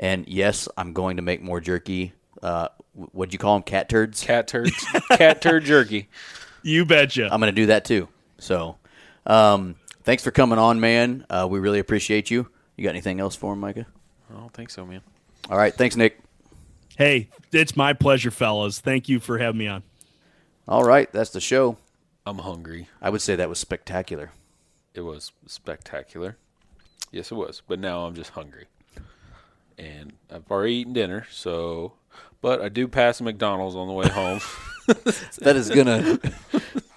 And 0.00 0.26
yes, 0.26 0.66
I'm 0.76 0.92
going 0.94 1.16
to 1.18 1.22
make 1.22 1.42
more 1.42 1.60
jerky. 1.60 2.14
Uh, 2.42 2.68
what'd 2.94 3.32
you 3.34 3.38
call 3.38 3.54
them? 3.54 3.62
Cat 3.62 3.88
turds. 3.88 4.24
Cat 4.24 4.48
turds, 4.48 4.72
cat 5.10 5.40
turd 5.40 5.64
jerky. 5.64 6.08
You 6.62 6.84
betcha. 6.84 7.26
I'm 7.32 7.40
going 7.40 7.54
to 7.54 7.58
do 7.58 7.66
that 7.68 7.86
too. 7.86 8.06
So, 8.36 8.76
um, 9.24 9.76
thanks 10.02 10.22
for 10.22 10.30
coming 10.30 10.58
on, 10.58 10.78
man. 10.78 11.24
Uh, 11.30 11.48
we 11.50 11.58
really 11.58 11.78
appreciate 11.78 12.30
you. 12.30 12.50
You 12.76 12.84
got 12.84 12.90
anything 12.90 13.18
else 13.18 13.34
for 13.34 13.54
him, 13.54 13.60
Micah? 13.60 13.86
I 14.30 14.34
don't 14.38 14.52
think 14.52 14.68
so, 14.68 14.84
man. 14.84 15.00
All 15.48 15.56
right. 15.56 15.72
Thanks, 15.72 15.96
Nick. 15.96 16.20
hey, 16.98 17.30
it's 17.50 17.76
my 17.78 17.94
pleasure, 17.94 18.30
fellas. 18.30 18.78
Thank 18.78 19.08
you 19.08 19.20
for 19.20 19.38
having 19.38 19.58
me 19.58 19.68
on. 19.68 19.82
All 20.68 20.84
right. 20.84 21.10
That's 21.14 21.30
the 21.30 21.40
show. 21.40 21.78
I'm 22.26 22.40
hungry. 22.40 22.88
I 23.00 23.08
would 23.08 23.22
say 23.22 23.36
that 23.36 23.48
was 23.48 23.58
spectacular. 23.58 24.32
It 24.92 25.00
was 25.00 25.32
spectacular. 25.46 26.36
Yes, 27.10 27.32
it 27.32 27.36
was. 27.36 27.62
But 27.66 27.78
now 27.78 28.04
I'm 28.04 28.14
just 28.14 28.32
hungry. 28.32 28.66
And 29.80 30.12
I've 30.30 30.50
already 30.50 30.74
eaten 30.74 30.92
dinner, 30.92 31.26
so. 31.30 31.94
But 32.42 32.60
I 32.60 32.68
do 32.68 32.86
pass 32.88 33.20
a 33.20 33.24
McDonald's 33.24 33.74
on 33.76 33.86
the 33.88 33.94
way 33.94 34.08
home. 34.08 34.40
That 35.38 35.54
is 35.54 35.68
gonna 35.70 36.18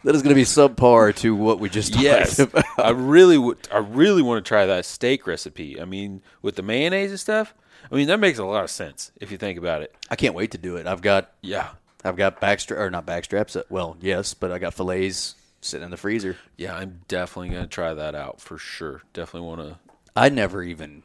that 0.03 0.15
is 0.15 0.23
gonna 0.23 0.33
be 0.33 0.43
subpar 0.45 1.15
to 1.17 1.35
what 1.35 1.59
we 1.59 1.69
just 1.69 1.93
talked 1.93 2.03
yes, 2.03 2.39
about. 2.39 2.65
I 2.79 2.89
really 2.89 3.37
would. 3.37 3.67
I 3.71 3.77
really 3.77 4.23
want 4.23 4.43
to 4.43 4.47
try 4.47 4.65
that 4.65 4.85
steak 4.85 5.27
recipe. 5.27 5.79
I 5.79 5.85
mean, 5.85 6.23
with 6.41 6.55
the 6.55 6.63
mayonnaise 6.63 7.11
and 7.11 7.19
stuff. 7.19 7.53
I 7.91 7.95
mean, 7.95 8.07
that 8.07 8.19
makes 8.19 8.39
a 8.39 8.45
lot 8.45 8.63
of 8.63 8.71
sense 8.71 9.11
if 9.21 9.31
you 9.31 9.37
think 9.37 9.59
about 9.59 9.83
it. 9.83 9.93
I 10.09 10.15
can't 10.15 10.33
wait 10.33 10.49
to 10.51 10.57
do 10.57 10.77
it. 10.77 10.87
I've 10.87 11.01
got 11.01 11.33
Yeah, 11.41 11.69
I've 12.03 12.15
got 12.15 12.41
backstra 12.41 12.79
or 12.79 12.89
not 12.89 13.05
backstraps. 13.05 13.61
Well, 13.69 13.95
yes, 14.01 14.33
but 14.33 14.51
I 14.51 14.57
got 14.57 14.73
fillets 14.73 15.35
sitting 15.61 15.85
in 15.85 15.91
the 15.91 15.97
freezer. 15.97 16.37
yeah. 16.57 16.75
I'm 16.75 17.01
definitely 17.07 17.49
gonna 17.49 17.67
try 17.67 17.93
that 17.93 18.15
out 18.15 18.41
for 18.41 18.57
sure. 18.57 19.03
Definitely 19.13 19.47
want 19.47 19.61
to. 19.61 19.77
I 20.15 20.29
never 20.29 20.63
even. 20.63 21.03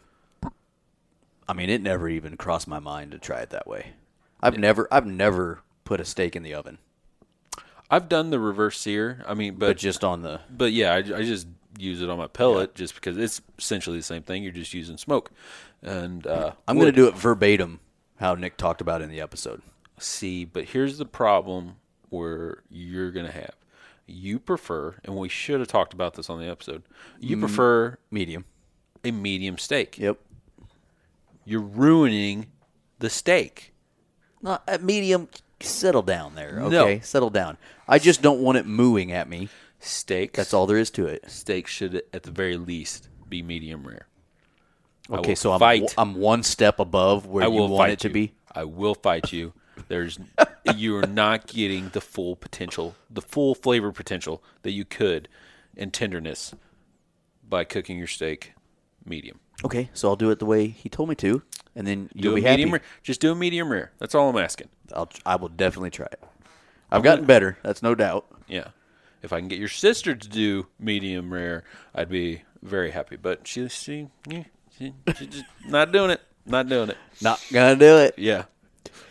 I 1.48 1.54
mean, 1.54 1.70
it 1.70 1.80
never 1.80 2.08
even 2.08 2.36
crossed 2.36 2.68
my 2.68 2.78
mind 2.78 3.12
to 3.12 3.18
try 3.18 3.40
it 3.40 3.50
that 3.50 3.66
way. 3.66 3.92
I've 4.40 4.58
never 4.58 4.86
I've 4.92 5.06
never 5.06 5.62
put 5.84 6.00
a 6.00 6.04
steak 6.04 6.36
in 6.36 6.42
the 6.42 6.54
oven, 6.54 6.78
I've 7.90 8.08
done 8.08 8.30
the 8.30 8.38
reverse 8.38 8.78
sear. 8.78 9.24
I 9.26 9.34
mean, 9.34 9.54
but 9.54 9.66
but 9.66 9.78
just 9.78 10.04
on 10.04 10.22
the 10.22 10.40
But 10.50 10.72
yeah, 10.72 10.92
I, 10.92 10.96
I 10.98 11.22
just 11.22 11.46
use 11.78 12.02
it 12.02 12.10
on 12.10 12.18
my 12.18 12.26
pellet 12.26 12.74
just 12.74 12.94
because 12.94 13.16
it's 13.16 13.40
essentially 13.58 13.96
the 13.96 14.02
same 14.02 14.22
thing. 14.22 14.42
You're 14.42 14.52
just 14.52 14.74
using 14.74 14.96
smoke, 14.96 15.30
and 15.82 16.26
uh, 16.26 16.52
I'm 16.66 16.76
going 16.76 16.92
to 16.92 16.92
do 16.92 17.08
it 17.08 17.14
verbatim 17.14 17.80
how 18.16 18.34
Nick 18.34 18.56
talked 18.56 18.80
about 18.80 19.00
in 19.00 19.10
the 19.10 19.20
episode. 19.20 19.62
see. 19.98 20.44
But 20.44 20.66
here's 20.66 20.98
the 20.98 21.06
problem 21.06 21.76
where 22.10 22.62
you're 22.68 23.10
gonna 23.10 23.32
have. 23.32 23.54
You 24.06 24.38
prefer, 24.38 24.96
and 25.04 25.16
we 25.16 25.28
should 25.28 25.60
have 25.60 25.68
talked 25.68 25.92
about 25.92 26.14
this 26.14 26.30
on 26.30 26.40
the 26.40 26.48
episode. 26.48 26.82
You 27.20 27.36
prefer 27.38 27.98
Medium. 28.10 28.44
a 29.04 29.10
medium 29.10 29.58
steak. 29.58 29.98
Yep. 29.98 30.18
You're 31.48 31.60
ruining 31.62 32.46
the 32.98 33.08
steak. 33.08 33.72
Not 34.42 34.62
at 34.68 34.82
medium. 34.82 35.28
Settle 35.60 36.02
down 36.02 36.34
there, 36.34 36.56
No. 36.60 36.66
okay? 36.82 37.00
Settle 37.00 37.30
down. 37.30 37.56
I 37.88 37.98
just 37.98 38.20
don't 38.20 38.40
want 38.40 38.58
it 38.58 38.66
mooing 38.66 39.10
at 39.12 39.28
me. 39.30 39.48
Steak. 39.80 40.34
That's 40.34 40.52
all 40.52 40.66
there 40.66 40.76
is 40.76 40.90
to 40.90 41.06
it. 41.06 41.24
Steak 41.30 41.66
should, 41.66 42.02
at 42.12 42.24
the 42.24 42.30
very 42.30 42.56
least, 42.58 43.08
be 43.28 43.42
medium 43.42 43.86
rare. 43.86 44.06
I 45.10 45.16
Okay, 45.16 45.30
will 45.30 45.36
so 45.36 45.52
I'm 45.52 45.58
fight. 45.60 45.94
I'm 45.96 46.16
one 46.16 46.42
step 46.42 46.78
above 46.78 47.24
where 47.26 47.44
I 47.44 47.46
you 47.46 47.52
will 47.54 47.68
want 47.68 47.80
fight 47.88 47.92
it 47.92 48.00
to 48.00 48.08
you. 48.08 48.14
be. 48.14 48.32
I 48.54 48.64
will 48.64 48.94
fight 48.94 49.32
you. 49.32 49.54
There's 49.88 50.18
you 50.76 50.96
are 50.96 51.06
not 51.06 51.46
getting 51.46 51.88
the 51.88 52.00
full 52.02 52.36
potential, 52.36 52.94
the 53.08 53.22
full 53.22 53.54
flavor 53.54 53.90
potential 53.90 54.42
that 54.62 54.72
you 54.72 54.84
could 54.84 55.28
and 55.78 55.92
tenderness 55.94 56.54
by 57.48 57.64
cooking 57.64 57.96
your 57.96 58.06
steak 58.06 58.52
medium. 59.04 59.40
Okay, 59.64 59.90
so 59.92 60.08
I'll 60.08 60.16
do 60.16 60.30
it 60.30 60.38
the 60.38 60.46
way 60.46 60.68
he 60.68 60.88
told 60.88 61.08
me 61.08 61.14
to, 61.16 61.42
and 61.74 61.86
then 61.86 62.04
Do 62.14 62.28
you'll 62.28 62.32
a 62.34 62.36
be 62.36 62.42
medium 62.42 62.70
happy. 62.70 62.80
rare. 62.82 62.88
Just 63.02 63.20
do 63.20 63.32
a 63.32 63.34
medium 63.34 63.70
rare. 63.70 63.90
That's 63.98 64.14
all 64.14 64.28
I'm 64.30 64.36
asking. 64.36 64.68
I'll 64.94 65.08
I 65.26 65.36
will 65.36 65.48
definitely 65.48 65.90
try 65.90 66.06
it. 66.12 66.22
I've 66.90 67.02
gotten 67.02 67.24
better. 67.24 67.58
That's 67.62 67.82
no 67.82 67.94
doubt. 67.94 68.26
Yeah. 68.46 68.68
If 69.22 69.32
I 69.32 69.40
can 69.40 69.48
get 69.48 69.58
your 69.58 69.68
sister 69.68 70.14
to 70.14 70.28
do 70.28 70.68
medium 70.78 71.32
rare, 71.32 71.64
I'd 71.94 72.08
be 72.08 72.42
very 72.62 72.92
happy. 72.92 73.16
But 73.16 73.46
she 73.48 73.68
she 73.68 74.08
yeah, 74.28 74.44
she, 74.78 74.94
she 75.18 75.26
just 75.26 75.44
not 75.66 75.90
doing 75.92 76.10
it. 76.10 76.20
Not 76.46 76.68
doing 76.68 76.90
it. 76.90 76.96
Not 77.20 77.44
gonna 77.52 77.74
do 77.76 77.98
it. 77.98 78.14
Yeah. 78.16 78.44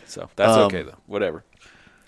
So 0.06 0.30
that's 0.38 0.54
Um, 0.54 0.60
okay 0.68 0.84
though. 0.84 0.98
Whatever. 1.08 1.44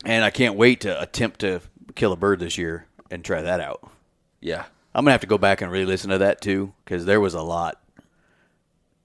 And 0.06 0.24
I 0.24 0.30
can't 0.30 0.56
wait 0.56 0.80
to 0.82 1.02
attempt 1.02 1.42
to 1.42 1.60
kill 1.96 2.14
a 2.14 2.16
bird 2.16 2.40
this 2.40 2.58
year 2.58 2.88
and 3.12 3.24
try 3.24 3.42
that 3.42 3.60
out. 3.60 3.92
Yeah. 4.40 4.64
I'm 4.96 5.04
gonna 5.04 5.12
have 5.12 5.22
to 5.22 5.28
go 5.28 5.38
back 5.38 5.62
and 5.62 5.70
re-listen 5.70 6.10
to 6.12 6.20
that 6.20 6.40
too 6.40 6.74
because 6.86 7.06
there 7.06 7.20
was 7.20 7.34
a 7.34 7.42
lot, 7.42 7.80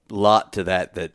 lot 0.09 0.53
to 0.53 0.63
that 0.65 0.93
that 0.95 1.11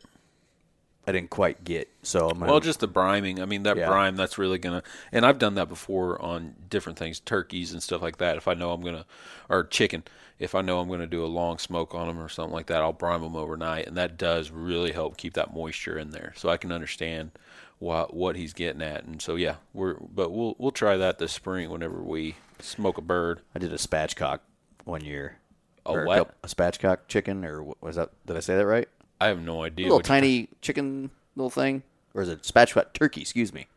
I 1.07 1.11
didn't 1.11 1.29
quite 1.31 1.63
get. 1.63 1.89
So 2.03 2.29
I'm 2.29 2.39
gonna, 2.39 2.51
Well, 2.51 2.59
just 2.59 2.79
the 2.79 2.87
briming. 2.87 3.41
I 3.41 3.45
mean, 3.45 3.63
that 3.63 3.77
Yeah. 3.77 3.87
brime, 3.87 4.15
that's 4.15 4.37
really 4.37 4.59
going 4.59 4.81
to, 4.81 4.87
and 5.11 5.25
I've 5.25 5.39
done 5.39 5.55
that 5.55 5.67
before 5.67 6.21
on 6.21 6.55
different 6.69 6.99
things, 6.99 7.19
turkeys 7.19 7.71
and 7.71 7.81
stuff 7.81 8.01
like 8.01 8.17
that. 8.17 8.37
If 8.37 8.47
I 8.47 8.53
know 8.53 8.71
I'm 8.71 8.81
going 8.81 8.95
to, 8.95 9.05
or 9.49 9.63
chicken, 9.63 10.03
if 10.37 10.53
I 10.53 10.61
know 10.61 10.79
I'm 10.79 10.87
going 10.87 10.99
to 10.99 11.07
do 11.07 11.25
a 11.25 11.27
long 11.27 11.57
smoke 11.57 11.95
on 11.95 12.07
them 12.07 12.19
or 12.19 12.29
something 12.29 12.53
like 12.53 12.67
that, 12.67 12.81
I'll 12.81 12.93
brine 12.93 13.21
them 13.21 13.35
overnight. 13.35 13.87
And 13.87 13.97
that 13.97 14.17
does 14.17 14.51
really 14.51 14.91
help 14.91 15.17
keep 15.17 15.33
that 15.33 15.53
moisture 15.53 15.97
in 15.97 16.11
there. 16.11 16.33
So 16.35 16.49
I 16.49 16.57
can 16.57 16.71
understand 16.71 17.31
what, 17.79 18.13
what 18.13 18.35
he's 18.35 18.53
getting 18.53 18.81
at. 18.83 19.03
And 19.03 19.21
so, 19.21 19.35
yeah, 19.35 19.55
we're, 19.73 19.95
but 19.95 20.31
we'll, 20.31 20.55
we'll 20.59 20.71
try 20.71 20.97
that 20.97 21.17
this 21.17 21.31
spring 21.31 21.69
whenever 21.71 22.01
we 22.01 22.35
smoke 22.59 22.99
a 22.99 23.01
bird. 23.01 23.41
I 23.55 23.59
did 23.59 23.73
a 23.73 23.77
spatchcock 23.77 24.39
one 24.85 25.03
year. 25.03 25.37
A 25.85 25.89
Or 25.91 26.05
what? 26.05 26.17
couple- 26.17 26.35
A 26.43 26.47
spatchcock 26.47 26.97
chicken, 27.07 27.43
or 27.45 27.63
what 27.63 27.81
was 27.81 27.95
that? 27.95 28.09
Did 28.25 28.37
I 28.37 28.39
say 28.41 28.55
that 28.57 28.65
right? 28.65 28.87
I 29.19 29.27
have 29.27 29.39
no 29.41 29.63
idea. 29.63 29.85
A 29.85 29.87
little 29.87 29.99
tiny 30.01 30.49
chicken 30.61 31.11
little 31.35 31.49
thing, 31.49 31.83
or 32.13 32.21
is 32.23 32.29
it 32.29 32.41
spatchcock 32.43 32.93
turkey? 32.93 33.21
Excuse 33.21 33.53
me, 33.53 33.67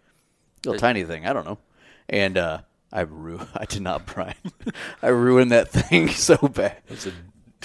little 0.65 0.79
tiny 0.81 1.05
thing. 1.05 1.27
I 1.27 1.33
don't 1.33 1.45
know. 1.47 1.59
And 2.09 2.37
uh, 2.39 2.61
I 2.93 3.03
ru- 3.03 3.41
I 3.55 3.65
did 3.67 3.83
not 3.83 4.07
brine. 4.07 4.35
I 5.03 5.09
ruined 5.09 5.51
that 5.53 5.71
thing 5.71 6.09
so 6.11 6.37
bad. 6.37 6.79
It 6.89 6.91
was 6.91 7.07
a, 7.07 7.13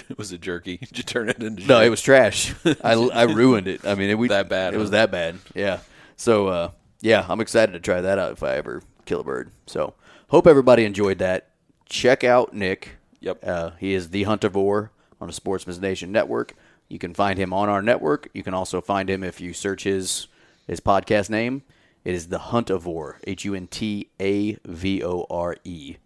it 0.10 0.18
was 0.18 0.32
a 0.32 0.38
jerky. 0.38 0.78
Did 0.78 0.98
you 0.98 1.04
turn 1.04 1.30
it 1.30 1.42
into 1.42 1.62
No, 1.64 1.76
jerky? 1.76 1.86
it 1.86 1.90
was 1.90 2.02
trash. 2.02 2.54
I, 2.66 2.94
I 2.94 3.24
ruined 3.24 3.68
it. 3.68 3.86
I 3.86 3.96
mean, 3.96 4.10
it 4.10 4.18
we, 4.18 4.28
That 4.30 4.50
bad, 4.50 4.74
It 4.74 4.78
was 4.78 4.92
that 4.92 5.12
bad. 5.12 5.38
Yeah. 5.56 5.80
So 6.18 6.48
uh, 6.48 6.72
yeah, 7.02 7.26
I'm 7.30 7.40
excited 7.42 7.72
to 7.74 7.80
try 7.80 8.02
that 8.02 8.20
out 8.20 8.34
if 8.34 8.44
I 8.44 8.56
ever 8.56 8.82
kill 9.06 9.22
a 9.22 9.24
bird. 9.24 9.52
So 9.68 9.94
hope 10.28 10.48
everybody 10.48 10.84
enjoyed 10.86 11.20
that. 11.20 11.50
Check 11.86 12.24
out 12.26 12.54
Nick. 12.54 12.98
Yep. 13.22 13.44
Uh, 13.46 13.72
he 13.80 13.94
is 13.94 14.10
the 14.10 14.24
Huntivore 14.24 14.90
on 15.20 15.28
the 15.28 15.34
Sportsman's 15.34 15.80
Nation 15.80 16.12
network. 16.12 16.56
You 16.88 16.98
can 17.00 17.14
find 17.14 17.38
him 17.38 17.54
on 17.54 17.70
our 17.70 17.82
network. 17.82 18.30
You 18.34 18.44
can 18.44 18.54
also 18.54 18.82
find 18.82 19.10
him 19.10 19.24
if 19.24 19.40
you 19.42 19.54
search 19.54 19.84
his 19.84 20.28
his 20.68 20.80
podcast 20.80 21.30
name. 21.30 21.64
It 22.06 22.16
is 22.16 22.28
the 22.30 22.40
Huntivore. 22.40 23.16
H 23.28 23.46
U 23.46 23.54
N 23.56 23.68
T 23.68 24.10
A 24.20 24.54
V 24.66 25.04
O 25.04 25.26
R 25.30 25.58
E. 25.64 25.98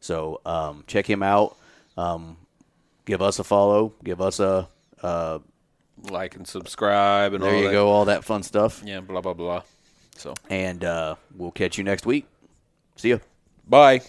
So 0.00 0.40
um, 0.44 0.84
check 0.86 1.08
him 1.08 1.22
out. 1.22 1.56
Um, 1.96 2.36
give 3.06 3.22
us 3.22 3.38
a 3.38 3.44
follow. 3.44 3.94
Give 4.02 4.20
us 4.20 4.40
a. 4.40 4.68
Uh, 5.02 5.38
like 6.10 6.34
and 6.36 6.46
subscribe 6.46 7.32
and 7.34 7.42
there 7.42 7.56
you 7.56 7.66
that. 7.66 7.72
go. 7.72 7.88
All 7.88 8.06
that 8.06 8.24
fun 8.24 8.42
stuff. 8.42 8.82
Yeah, 8.84 9.00
blah, 9.00 9.20
blah, 9.20 9.32
blah. 9.32 9.62
So, 10.16 10.34
And 10.50 10.84
uh, 10.84 11.14
we'll 11.36 11.50
catch 11.50 11.78
you 11.78 11.84
next 11.84 12.04
week. 12.04 12.26
See 12.96 13.10
ya. 13.10 13.18
bye. 13.66 14.02